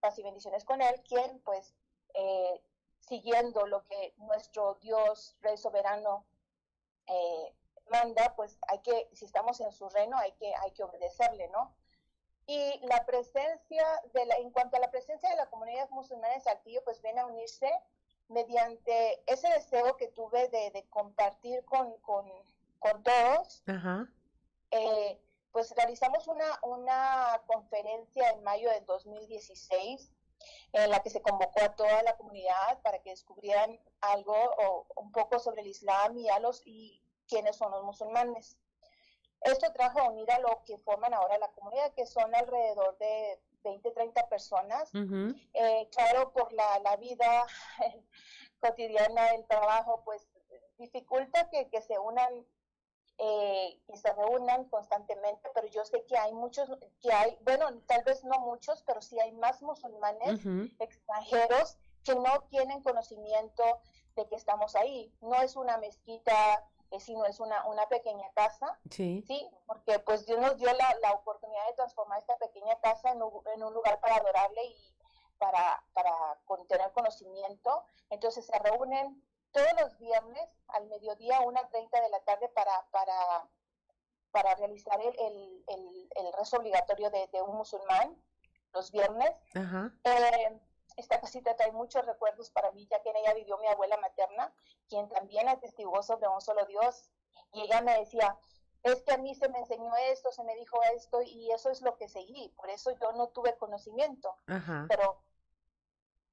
paz 0.00 0.18
y 0.18 0.22
bendiciones 0.22 0.64
con 0.64 0.80
él, 0.80 1.02
quien, 1.02 1.40
pues, 1.40 1.74
eh, 2.14 2.62
siguiendo 3.00 3.66
lo 3.66 3.84
que 3.84 4.14
nuestro 4.16 4.76
Dios, 4.76 5.36
Rey 5.40 5.58
Soberano, 5.58 6.24
eh, 7.06 7.54
manda, 7.90 8.34
pues 8.36 8.58
hay 8.68 8.78
que, 8.80 9.08
si 9.12 9.24
estamos 9.24 9.60
en 9.60 9.72
su 9.72 9.88
reino, 9.88 10.16
hay 10.16 10.32
que, 10.32 10.52
hay 10.54 10.70
que 10.72 10.82
obedecerle, 10.82 11.48
¿no? 11.48 11.74
Y 12.46 12.80
la 12.86 13.04
presencia, 13.06 13.84
de 14.12 14.26
la, 14.26 14.36
en 14.36 14.50
cuanto 14.50 14.76
a 14.76 14.80
la 14.80 14.90
presencia 14.90 15.28
de 15.28 15.36
la 15.36 15.50
comunidad 15.50 15.88
musulmana 15.90 16.34
en 16.34 16.40
Saltillo, 16.40 16.82
pues 16.84 17.00
viene 17.02 17.20
a 17.20 17.26
unirse 17.26 17.70
mediante 18.28 19.22
ese 19.26 19.48
deseo 19.50 19.96
que 19.96 20.08
tuve 20.08 20.48
de, 20.48 20.70
de 20.70 20.88
compartir 20.88 21.64
con, 21.64 21.96
con, 21.98 22.30
con 22.78 23.02
todos. 23.02 23.62
Ajá. 23.66 24.08
Eh, 24.70 25.20
pues 25.52 25.74
realizamos 25.76 26.28
una, 26.28 26.46
una 26.62 27.42
conferencia 27.46 28.30
en 28.30 28.42
mayo 28.42 28.70
del 28.70 28.86
2016 28.86 30.12
en 30.72 30.90
la 30.90 31.00
que 31.02 31.10
se 31.10 31.20
convocó 31.20 31.60
a 31.62 31.74
toda 31.74 32.02
la 32.02 32.16
comunidad 32.16 32.80
para 32.82 33.00
que 33.02 33.10
descubrieran 33.10 33.78
algo 34.00 34.34
o 34.34 34.86
un 34.96 35.12
poco 35.12 35.38
sobre 35.38 35.62
el 35.62 35.68
Islam 35.68 36.16
y 36.16 36.28
a 36.28 36.38
los 36.38 36.66
y 36.66 37.02
quiénes 37.30 37.56
son 37.56 37.70
los 37.70 37.84
musulmanes. 37.84 38.58
Esto 39.40 39.72
trajo 39.72 40.00
a 40.00 40.10
unir 40.10 40.30
a 40.30 40.40
lo 40.40 40.62
que 40.66 40.76
forman 40.78 41.14
ahora 41.14 41.38
la 41.38 41.50
comunidad, 41.52 41.94
que 41.94 42.04
son 42.04 42.34
alrededor 42.34 42.98
de 42.98 43.40
20, 43.64 43.90
30 43.92 44.28
personas. 44.28 44.90
Eh, 45.54 45.88
claro, 45.92 46.32
por 46.32 46.52
la, 46.52 46.78
la 46.80 46.96
vida 46.96 47.46
cotidiana, 48.60 49.28
el 49.28 49.46
trabajo, 49.46 50.02
pues 50.04 50.28
dificulta 50.76 51.48
que, 51.50 51.68
que 51.68 51.80
se 51.80 51.98
unan 51.98 52.44
eh, 53.22 53.78
y 53.86 53.96
se 53.98 54.10
reúnan 54.14 54.64
constantemente, 54.70 55.50
pero 55.54 55.66
yo 55.68 55.84
sé 55.84 56.04
que 56.06 56.16
hay 56.16 56.32
muchos, 56.32 56.70
que 57.02 57.12
hay, 57.12 57.36
bueno, 57.42 57.66
tal 57.86 58.02
vez 58.02 58.24
no 58.24 58.38
muchos, 58.40 58.82
pero 58.84 59.02
sí 59.02 59.20
hay 59.20 59.32
más 59.32 59.60
musulmanes 59.60 60.40
extranjeros 60.78 61.76
que 62.02 62.14
no 62.14 62.40
tienen 62.48 62.82
conocimiento 62.82 63.62
de 64.16 64.26
que 64.26 64.36
estamos 64.36 64.74
ahí. 64.74 65.12
No 65.20 65.34
es 65.42 65.54
una 65.56 65.76
mezquita, 65.76 66.64
eh, 66.90 67.00
sino 67.00 67.24
es 67.24 67.38
una, 67.40 67.64
una 67.66 67.88
pequeña 67.88 68.30
casa, 68.32 68.78
Sí. 68.90 69.22
sí, 69.26 69.48
porque 69.66 69.98
pues 70.00 70.26
Dios 70.26 70.38
nos 70.40 70.56
dio 70.56 70.72
la, 70.72 70.96
la 71.02 71.12
oportunidad 71.12 71.66
de 71.68 71.74
transformar 71.74 72.18
esta 72.18 72.36
pequeña 72.38 72.78
casa 72.80 73.10
en 73.12 73.22
un, 73.22 73.42
en 73.54 73.62
un 73.62 73.72
lugar 73.74 74.00
para 74.00 74.16
adorarle 74.16 74.64
y 74.64 74.96
para, 75.38 75.82
para 75.94 76.38
tener 76.68 76.92
conocimiento. 76.92 77.84
Entonces 78.10 78.44
se 78.46 78.58
reúnen 78.58 79.24
todos 79.52 79.68
los 79.80 79.98
viernes 79.98 80.48
al 80.68 80.86
mediodía, 80.86 81.40
una 81.40 81.68
treinta 81.68 82.00
de 82.00 82.08
la 82.10 82.20
tarde, 82.20 82.48
para, 82.50 82.86
para, 82.90 83.48
para 84.32 84.54
realizar 84.56 85.00
el, 85.00 85.18
el, 85.18 85.64
el, 85.68 86.08
el 86.16 86.32
rezo 86.34 86.56
obligatorio 86.58 87.10
de, 87.10 87.26
de 87.28 87.42
un 87.42 87.56
musulmán 87.56 88.22
los 88.72 88.92
viernes. 88.92 89.32
Ajá. 89.54 89.92
Eh, 90.04 90.60
esta 91.00 91.20
casita 91.20 91.56
trae 91.56 91.72
muchos 91.72 92.04
recuerdos 92.04 92.50
para 92.50 92.70
mí, 92.72 92.86
ya 92.90 93.02
que 93.02 93.10
en 93.10 93.16
ella 93.16 93.34
vivió 93.34 93.58
mi 93.58 93.66
abuela 93.66 93.96
materna, 93.96 94.52
quien 94.88 95.08
también 95.08 95.48
atestiguó 95.48 96.02
sobre 96.02 96.28
un 96.28 96.40
solo 96.40 96.64
Dios. 96.66 97.10
Y 97.52 97.62
ella 97.62 97.80
me 97.82 97.98
decía, 97.98 98.38
es 98.82 99.02
que 99.02 99.12
a 99.12 99.18
mí 99.18 99.34
se 99.34 99.48
me 99.48 99.58
enseñó 99.58 99.94
esto, 100.10 100.30
se 100.32 100.44
me 100.44 100.54
dijo 100.56 100.78
esto, 100.94 101.22
y 101.22 101.50
eso 101.50 101.70
es 101.70 101.82
lo 101.82 101.96
que 101.96 102.08
seguí. 102.08 102.48
Por 102.56 102.70
eso 102.70 102.90
yo 102.92 103.12
no 103.12 103.28
tuve 103.28 103.56
conocimiento. 103.56 104.36
Ajá. 104.46 104.86
Pero 104.88 105.22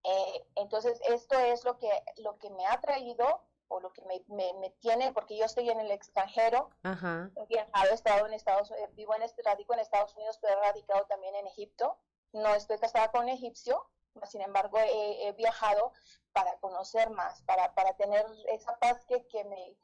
eh, 0.03 0.47
entonces 0.55 1.01
esto 1.09 1.37
es 1.39 1.65
lo 1.65 1.77
que, 1.77 1.89
lo 2.17 2.37
que 2.37 2.49
me 2.51 2.65
ha 2.65 2.79
traído 2.79 3.41
o 3.69 3.79
lo 3.81 3.91
que 3.91 4.01
me, 4.03 4.23
me, 4.27 4.53
me 4.59 4.69
tiene, 4.79 5.11
porque 5.11 5.37
yo 5.37 5.45
estoy 5.45 5.69
en 5.69 5.79
el 5.79 5.91
extranjero, 5.91 6.69
Ajá. 6.83 7.29
he 7.49 7.93
estado 7.93 8.25
en 8.25 8.33
Estados 8.33 8.71
eh, 8.71 8.89
vivo 8.93 9.13
en 9.15 9.23
radico 9.43 9.73
en 9.73 9.79
Estados 9.79 10.15
Unidos, 10.15 10.39
pero 10.41 10.53
he 10.53 10.65
radicado 10.67 11.05
también 11.07 11.35
en 11.35 11.47
Egipto. 11.47 11.97
No 12.31 12.55
estoy 12.55 12.77
casada 12.77 13.11
con 13.11 13.23
un 13.23 13.29
egipcio, 13.29 13.89
mas, 14.19 14.31
sin 14.31 14.41
embargo 14.41 14.77
he, 14.79 15.27
he 15.27 15.31
viajado 15.33 15.91
para 16.33 16.57
conocer 16.59 17.09
más, 17.09 17.41
para, 17.43 17.73
para 17.73 17.95
tener 17.95 18.25
esa 18.49 18.77
paz 18.79 19.05
que, 19.05 19.25
que 19.27 19.43
me 19.45 19.77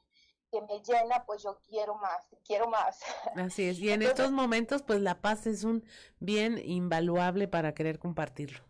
que 0.50 0.60
me 0.62 0.80
llena, 0.82 1.24
pues 1.26 1.42
yo 1.42 1.58
quiero 1.66 1.96
más, 1.96 2.28
quiero 2.46 2.68
más. 2.68 3.00
Así 3.34 3.68
es. 3.68 3.80
Y 3.80 3.88
en 3.88 4.02
Entonces- 4.02 4.10
estos 4.20 4.30
momentos, 4.30 4.82
pues 4.84 5.00
la 5.00 5.20
paz 5.20 5.48
es 5.48 5.64
un 5.64 5.84
bien 6.20 6.58
invaluable 6.64 7.48
para 7.48 7.74
querer 7.74 7.98
compartirlo. 7.98 8.60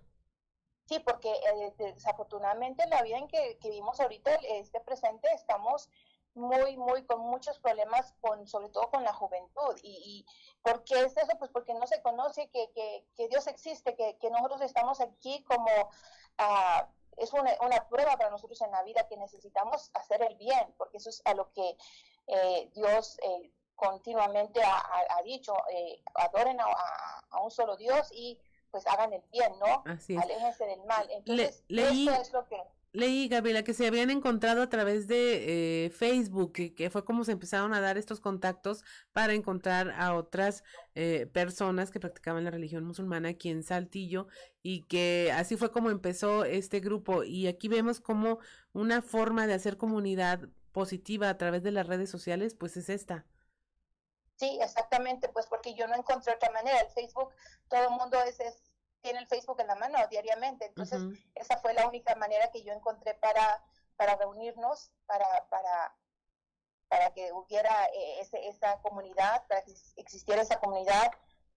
Sí, 0.87 0.99
porque 1.01 1.31
eh, 1.31 1.75
desafortunadamente 1.77 2.85
en 2.85 2.91
la 2.91 3.03
vida 3.03 3.19
en 3.19 3.29
que, 3.29 3.59
que 3.59 3.69
vivimos 3.69 4.01
ahorita, 4.01 4.35
este 4.49 4.81
presente, 4.81 5.29
estamos 5.35 5.91
muy, 6.35 6.77
muy 6.77 7.05
con 7.07 7.21
muchos 7.21 7.59
problemas, 7.59 8.13
con 8.21 8.47
sobre 8.47 8.69
todo 8.69 8.91
con 8.91 9.05
la 9.05 9.13
juventud. 9.13 9.77
¿Y, 9.83 10.03
y 10.05 10.27
por 10.63 10.85
qué 10.85 11.01
es 11.03 11.17
eso? 11.17 11.37
Pues 11.39 11.51
porque 11.51 11.75
no 11.75 11.87
se 11.87 12.01
conoce 12.03 12.49
que, 12.51 12.71
que, 12.73 13.07
que 13.17 13.29
Dios 13.29 13.47
existe, 13.47 13.95
que, 13.97 14.17
que 14.19 14.31
nosotros 14.31 14.61
estamos 14.63 15.01
aquí 15.01 15.43
como... 15.45 15.69
ah, 16.39 16.89
es 17.17 17.33
una, 17.33 17.53
una 17.61 17.89
prueba 17.89 18.17
para 18.17 18.31
nosotros 18.31 18.61
en 18.63 18.73
la 18.73 18.83
vida 18.83 19.07
que 19.07 19.17
necesitamos 19.17 19.89
hacer 19.95 20.21
el 20.23 20.35
bien, 20.37 20.75
porque 20.77 20.97
eso 20.97 21.11
es 21.11 21.23
a 21.25 21.35
lo 21.35 21.53
que 21.53 21.77
eh, 22.27 22.71
Dios 22.75 23.19
eh, 23.23 23.53
continuamente 23.77 24.61
ha, 24.65 24.77
ha- 24.79 25.17
ha 25.19 25.23
dicho, 25.23 25.55
eh, 25.71 26.03
adoren 26.15 26.61
a, 26.61 26.65
a- 26.65 27.25
a 27.31 27.41
un 27.41 27.53
solo 27.53 27.77
Dios 27.77 28.09
y 28.11 28.41
pues 28.73 28.85
hagan 28.89 29.13
el 29.13 29.23
bien, 29.31 29.57
¿no? 29.61 29.85
Así 29.87 30.17
es. 30.17 30.23
Aléjense 30.25 30.67
del 30.67 30.83
mal. 30.87 31.09
Entonces, 31.09 31.63
leí- 31.69 32.09
esto 32.09 32.21
es 32.21 32.33
lo 32.33 32.49
que... 32.49 32.61
Leí, 32.95 33.27
Gabriela, 33.27 33.65
que 33.65 33.75
se 33.75 33.89
habían 33.89 34.09
encontrado 34.11 34.63
a 34.63 34.69
través 34.69 35.09
de 35.09 35.87
eh, 35.87 35.91
Facebook, 35.91 36.53
que, 36.53 36.91
fue 36.91 37.05
como 37.05 37.25
se 37.25 37.33
empezaron 37.33 37.75
a 37.75 37.81
dar 37.81 37.99
estos 37.99 38.21
contactos 38.21 38.85
para 39.13 39.33
encontrar 39.33 39.91
a 39.91 40.15
otras 40.15 40.63
eh, 40.95 41.27
personas 41.27 41.91
que 41.91 41.99
practicaban 41.99 42.45
la 42.45 42.53
religión 42.53 42.85
musulmana 42.85 43.31
aquí 43.31 43.51
en 43.51 43.65
Saltillo 43.65 44.29
y 44.63 44.85
que 44.85 45.33
así 45.35 45.57
fue 45.57 45.73
como 45.73 45.91
empezó 45.91 46.45
este 46.45 46.79
grupo. 46.79 47.25
Y 47.25 47.49
aquí 47.49 47.67
vemos 47.67 48.01
como 48.01 48.39
una 48.73 49.03
forma 49.03 49.49
de 49.49 49.55
hacer 49.55 49.77
comunidad 49.77 50.49
positiva 50.71 51.29
a 51.29 51.37
través 51.37 51.65
de 51.65 51.73
las 51.73 51.89
redes 51.89 52.11
sociales, 52.11 52.55
pues 52.55 52.77
es 52.77 52.89
esta. 52.89 53.27
Sí, 54.37 54.57
exactamente, 54.63 55.29
pues 55.31 55.47
porque 55.47 55.75
yo 55.75 55.89
no 55.89 55.97
encontré 55.97 56.33
otra 56.33 56.53
manera. 56.53 56.79
El 56.79 56.91
Facebook, 56.91 57.31
todo 57.69 57.89
el 57.89 57.91
mundo 57.91 58.23
es, 58.23 58.39
tiene 59.05 59.19
el 59.19 59.27
Facebook 59.27 59.61
en 59.61 59.67
la 59.67 59.75
mano 59.75 59.99
diariamente. 60.09 60.65
Entonces, 60.65 61.03
esa 61.35 61.59
fue 61.59 61.75
la 61.75 61.87
única 61.87 62.15
manera 62.15 62.51
que 62.51 62.63
yo 62.63 62.73
encontré 62.73 63.13
para, 63.13 63.63
para 63.97 64.17
reunirnos, 64.17 64.91
para, 65.05 65.27
para, 65.51 65.95
para 66.89 67.13
que 67.13 67.31
hubiera 67.33 67.85
eh, 67.93 68.21
ese, 68.21 68.49
esa 68.49 68.81
comunidad, 68.81 69.47
para 69.47 69.63
que 69.63 69.75
existiera 69.97 70.41
esa 70.41 70.59
comunidad. 70.59 71.13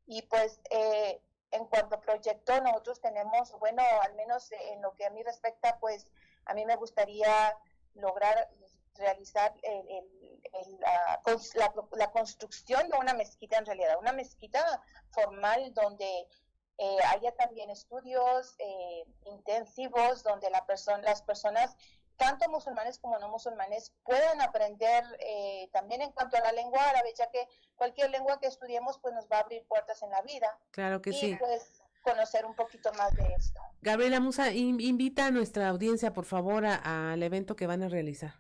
Y 0.06 0.24
pues, 0.24 0.60
eh, 0.72 1.22
en 1.52 1.66
cuanto 1.68 1.96
a 1.96 2.02
proyecto, 2.02 2.60
nosotros 2.60 3.00
tenemos, 3.00 3.58
bueno, 3.60 3.82
al 4.02 4.14
menos 4.16 4.52
en 4.52 4.82
lo 4.82 4.94
que 4.96 5.06
a 5.06 5.10
mí 5.10 5.24
respecta, 5.24 5.80
pues 5.80 6.06
a 6.44 6.54
mí 6.54 6.66
me 6.66 6.76
gustaría 6.76 7.58
lograr 7.94 8.50
realizar 8.96 9.56
la, 11.56 11.74
la, 11.94 12.12
construcción 12.12 12.90
de 12.90 12.98
una 12.98 13.14
mezquita 13.14 13.58
en 13.58 13.66
realidad, 13.66 13.98
una 14.00 14.12
mezquita 14.12 14.84
formal 15.12 15.74
donde 15.74 16.28
eh, 16.78 16.98
haya 17.10 17.32
también 17.34 17.70
estudios 17.70 18.56
eh, 18.60 19.06
intensivos 19.26 20.24
donde 20.24 20.50
la 20.50 20.66
persona, 20.66 21.02
las 21.04 21.22
personas, 21.22 21.76
tanto 22.18 22.50
musulmanes 22.50 23.00
como 23.00 23.18
no 23.20 23.30
musulmanes, 23.30 23.94
puedan 24.04 24.42
aprender 24.42 25.04
eh, 25.20 25.70
también 25.72 26.02
en 26.02 26.12
cuanto 26.12 26.38
a 26.38 26.42
la 26.42 26.52
lengua 26.52 26.84
árabe, 26.90 27.14
ya 27.18 27.30
que 27.30 27.48
cualquier 27.76 28.10
lengua 28.12 28.40
que 28.40 28.48
estudiemos 28.48 29.00
pues 29.00 29.14
nos 29.14 29.28
va 29.28 29.38
a 29.38 29.42
abrir 29.42 29.66
puertas 29.68 30.02
en 30.04 30.12
la 30.12 30.22
vida. 30.22 30.60
Claro 30.72 31.02
que 31.02 31.12
y, 31.12 31.14
sí. 31.14 31.36
Pues, 31.40 31.82
conocer 32.04 32.46
un 32.46 32.56
poquito 32.56 32.92
más 32.94 33.14
de 33.16 33.26
esto. 33.38 33.60
Gabriela 33.82 34.22
Musa, 34.22 34.52
invita 34.52 35.26
a 35.26 35.32
nuestra 35.32 35.68
audiencia, 35.68 36.14
por 36.14 36.24
favor, 36.24 36.66
al 36.66 37.22
evento 37.22 37.56
que 37.56 37.68
van 37.68 37.84
a 37.84 37.90
realizar. 37.90 38.34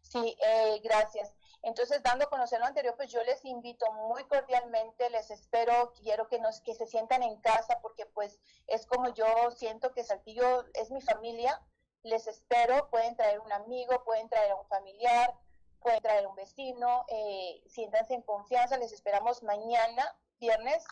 Sí, 0.00 0.36
eh, 0.42 0.80
gracias. 0.82 1.34
Entonces, 1.68 2.02
dando 2.02 2.24
a 2.24 2.30
conocer 2.30 2.60
lo 2.60 2.66
anterior, 2.66 2.94
pues 2.96 3.10
yo 3.10 3.22
les 3.24 3.44
invito 3.44 3.84
muy 3.92 4.24
cordialmente, 4.24 5.10
les 5.10 5.30
espero, 5.30 5.92
quiero 5.92 6.26
que 6.26 6.38
nos 6.38 6.62
que 6.62 6.74
se 6.74 6.86
sientan 6.86 7.22
en 7.22 7.36
casa 7.42 7.78
porque 7.82 8.06
pues 8.06 8.40
es 8.66 8.86
como 8.86 9.10
yo 9.10 9.26
siento 9.50 9.92
que 9.92 10.02
Saltillo 10.02 10.64
es 10.72 10.90
mi 10.90 11.02
familia, 11.02 11.60
les 12.02 12.26
espero, 12.26 12.88
pueden 12.88 13.16
traer 13.16 13.40
un 13.40 13.52
amigo, 13.52 14.02
pueden 14.04 14.30
traer 14.30 14.52
a 14.52 14.56
un 14.56 14.66
familiar, 14.66 15.34
pueden 15.80 16.00
traer 16.00 16.26
un 16.26 16.34
vecino, 16.36 17.04
eh, 17.08 17.62
siéntanse 17.66 18.14
en 18.14 18.22
confianza, 18.22 18.78
les 18.78 18.92
esperamos 18.92 19.42
mañana, 19.42 20.16
viernes, 20.40 20.82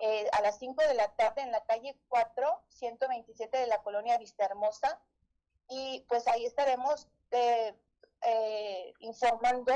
eh, 0.00 0.28
a 0.32 0.42
las 0.42 0.58
5 0.58 0.82
de 0.82 0.94
la 0.94 1.14
tarde 1.14 1.42
en 1.42 1.52
la 1.52 1.64
calle 1.64 1.96
4, 2.08 2.64
127 2.70 3.56
de 3.56 3.68
la 3.68 3.82
colonia 3.84 4.18
Vista 4.18 4.44
Hermosa, 4.44 5.00
y 5.68 6.04
pues 6.08 6.26
ahí 6.26 6.44
estaremos 6.44 7.06
eh, 7.30 7.72
eh, 8.22 8.94
informando 8.98 9.72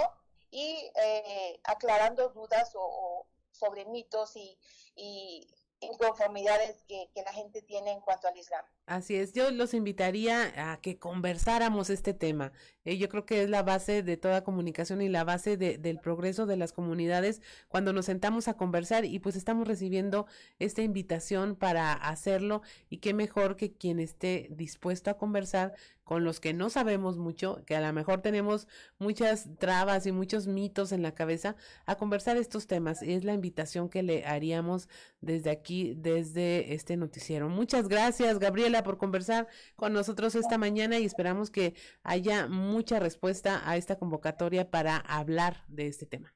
y 0.50 0.90
eh, 0.94 1.60
aclarando 1.64 2.30
dudas 2.30 2.74
o, 2.74 2.80
o 2.80 3.26
sobre 3.52 3.84
mitos 3.86 4.36
y, 4.36 4.58
y 4.94 5.46
inconformidades 5.80 6.82
que, 6.86 7.10
que, 7.14 7.22
la 7.22 7.32
gente 7.32 7.62
tiene 7.62 7.92
en 7.92 8.00
cuanto 8.00 8.28
al 8.28 8.36
Islam. 8.36 8.64
Así 8.88 9.16
es, 9.16 9.34
yo 9.34 9.50
los 9.50 9.74
invitaría 9.74 10.72
a 10.72 10.80
que 10.80 10.98
conversáramos 10.98 11.90
este 11.90 12.14
tema. 12.14 12.52
Eh, 12.86 12.96
yo 12.96 13.10
creo 13.10 13.26
que 13.26 13.42
es 13.42 13.50
la 13.50 13.62
base 13.62 14.02
de 14.02 14.16
toda 14.16 14.44
comunicación 14.44 15.02
y 15.02 15.10
la 15.10 15.24
base 15.24 15.58
de, 15.58 15.76
del 15.76 15.98
progreso 16.00 16.46
de 16.46 16.56
las 16.56 16.72
comunidades 16.72 17.42
cuando 17.68 17.92
nos 17.92 18.06
sentamos 18.06 18.48
a 18.48 18.54
conversar 18.54 19.04
y 19.04 19.18
pues 19.18 19.36
estamos 19.36 19.68
recibiendo 19.68 20.26
esta 20.58 20.80
invitación 20.80 21.54
para 21.54 21.92
hacerlo 21.92 22.62
y 22.88 22.96
qué 22.98 23.12
mejor 23.12 23.56
que 23.56 23.74
quien 23.74 24.00
esté 24.00 24.48
dispuesto 24.50 25.10
a 25.10 25.18
conversar 25.18 25.74
con 26.08 26.24
los 26.24 26.40
que 26.40 26.54
no 26.54 26.70
sabemos 26.70 27.18
mucho, 27.18 27.62
que 27.66 27.76
a 27.76 27.82
lo 27.82 27.92
mejor 27.92 28.22
tenemos 28.22 28.66
muchas 28.98 29.46
trabas 29.58 30.06
y 30.06 30.12
muchos 30.12 30.46
mitos 30.46 30.90
en 30.92 31.02
la 31.02 31.12
cabeza, 31.12 31.54
a 31.84 31.96
conversar 31.96 32.38
estos 32.38 32.66
temas. 32.66 33.02
Es 33.02 33.24
la 33.24 33.34
invitación 33.34 33.90
que 33.90 34.02
le 34.02 34.24
haríamos 34.24 34.88
desde 35.20 35.50
aquí, 35.50 35.92
desde 35.94 36.72
este 36.72 36.96
noticiero. 36.96 37.50
Muchas 37.50 37.88
gracias, 37.88 38.38
Gabriela, 38.38 38.77
por 38.82 38.98
conversar 38.98 39.48
con 39.76 39.92
nosotros 39.92 40.34
esta 40.34 40.58
mañana 40.58 40.98
y 40.98 41.04
esperamos 41.04 41.50
que 41.50 41.74
haya 42.02 42.46
mucha 42.46 42.98
respuesta 42.98 43.62
a 43.68 43.76
esta 43.76 43.98
convocatoria 43.98 44.70
para 44.70 44.96
hablar 44.96 45.64
de 45.68 45.86
este 45.86 46.06
tema. 46.06 46.34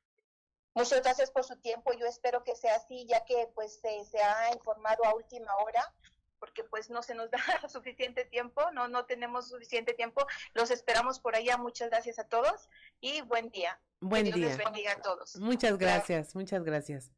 Muchas 0.75 1.03
gracias 1.03 1.31
por 1.31 1.45
su 1.45 1.57
tiempo. 1.57 1.93
Yo 1.93 2.07
espero 2.07 2.45
que 2.45 2.57
sea 2.57 2.77
así, 2.77 3.07
ya 3.07 3.25
que 3.25 3.49
pues 3.55 3.81
se, 3.81 4.05
se 4.05 4.19
ha 4.23 4.53
informado 4.55 5.05
a 5.05 5.15
última 5.15 5.55
hora 5.57 5.95
porque 6.43 6.65
pues 6.65 6.91
no 6.91 7.05
se 7.05 7.15
nos 7.15 7.31
da 7.31 7.39
suficiente 7.69 8.25
tiempo, 8.25 8.63
no, 8.73 8.89
no 8.89 9.05
tenemos 9.05 9.49
suficiente 9.49 9.95
tiempo. 9.95 10.27
Los 10.55 10.73
esperamos 10.73 11.21
por 11.21 11.37
allá. 11.37 11.57
Muchas 11.57 11.89
gracias 11.89 12.19
a 12.19 12.25
todos 12.25 12.69
y 13.01 13.21
buen 13.21 13.51
día. 13.51 13.81
Buen 14.01 14.25
que 14.25 14.33
Dios 14.33 14.37
día. 14.41 14.49
les 14.49 14.59
bendiga 14.59 14.93
a 14.93 15.01
todos. 15.01 15.37
Muchas 15.37 15.79
gracias, 15.79 16.35
muchas 16.35 16.65
gracias. 16.65 17.13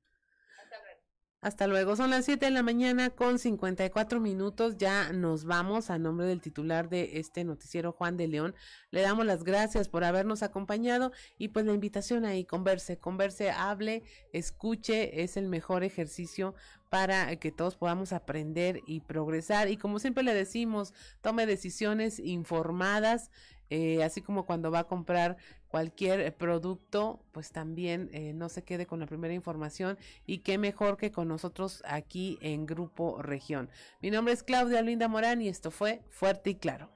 Hasta 1.45 1.67
luego. 1.67 1.95
Son 1.95 2.09
las 2.09 2.25
7 2.25 2.47
de 2.47 2.51
la 2.51 2.63
mañana 2.63 3.11
con 3.11 3.39
54 3.39 4.19
minutos. 4.19 4.79
Ya 4.79 5.13
nos 5.13 5.45
vamos 5.45 5.91
a 5.91 5.99
nombre 5.99 6.25
del 6.25 6.41
titular 6.41 6.89
de 6.89 7.19
este 7.19 7.45
noticiero, 7.45 7.93
Juan 7.93 8.17
de 8.17 8.29
León. 8.29 8.55
Le 8.91 9.03
damos 9.03 9.27
las 9.27 9.45
gracias 9.45 9.91
por 9.91 10.05
habernos 10.05 10.43
acompañado 10.43 11.13
y 11.37 11.49
pues 11.49 11.67
la 11.67 11.75
invitación 11.75 12.25
ahí, 12.25 12.47
converse, 12.47 12.97
converse, 12.97 13.51
hable, 13.51 14.05
escuche. 14.33 15.23
Es 15.23 15.37
el 15.37 15.49
mejor 15.49 15.85
ejercicio 15.85 16.55
para 16.89 17.37
que 17.37 17.53
todos 17.53 17.77
podamos 17.77 18.15
aprender 18.15 18.81
y 18.87 19.01
progresar. 19.01 19.69
Y 19.69 19.77
como 19.77 19.99
siempre 19.99 20.25
le 20.25 20.33
decimos, 20.33 20.95
tome 21.21 21.45
decisiones 21.45 22.21
informadas. 22.21 23.31
Eh, 23.69 24.03
así 24.03 24.23
como 24.23 24.47
cuando 24.47 24.71
va 24.71 24.81
a 24.81 24.85
comprar 24.85 25.37
cualquier 25.75 26.33
producto, 26.37 27.19
pues 27.33 27.51
también 27.51 28.09
eh, 28.13 28.33
no 28.33 28.49
se 28.49 28.63
quede 28.63 28.87
con 28.87 29.01
la 29.01 29.07
primera 29.07 29.35
información 29.35 29.99
y 30.25 30.39
qué 30.39 30.57
mejor 30.57 30.97
que 30.97 31.11
con 31.11 31.27
nosotros 31.27 31.83
aquí 31.85 32.39
en 32.43 32.65
Grupo 32.65 33.21
Región. 33.21 33.69
Mi 34.01 34.13
nombre 34.13 34.35
es 34.35 34.45
Claudia 34.45 34.83
Linda 34.83 35.09
Morán 35.09 35.43
y 35.43 35.49
esto 35.49 35.73
fue 35.73 36.03
Fuerte 36.11 36.51
y 36.51 36.55
Claro. 36.55 36.91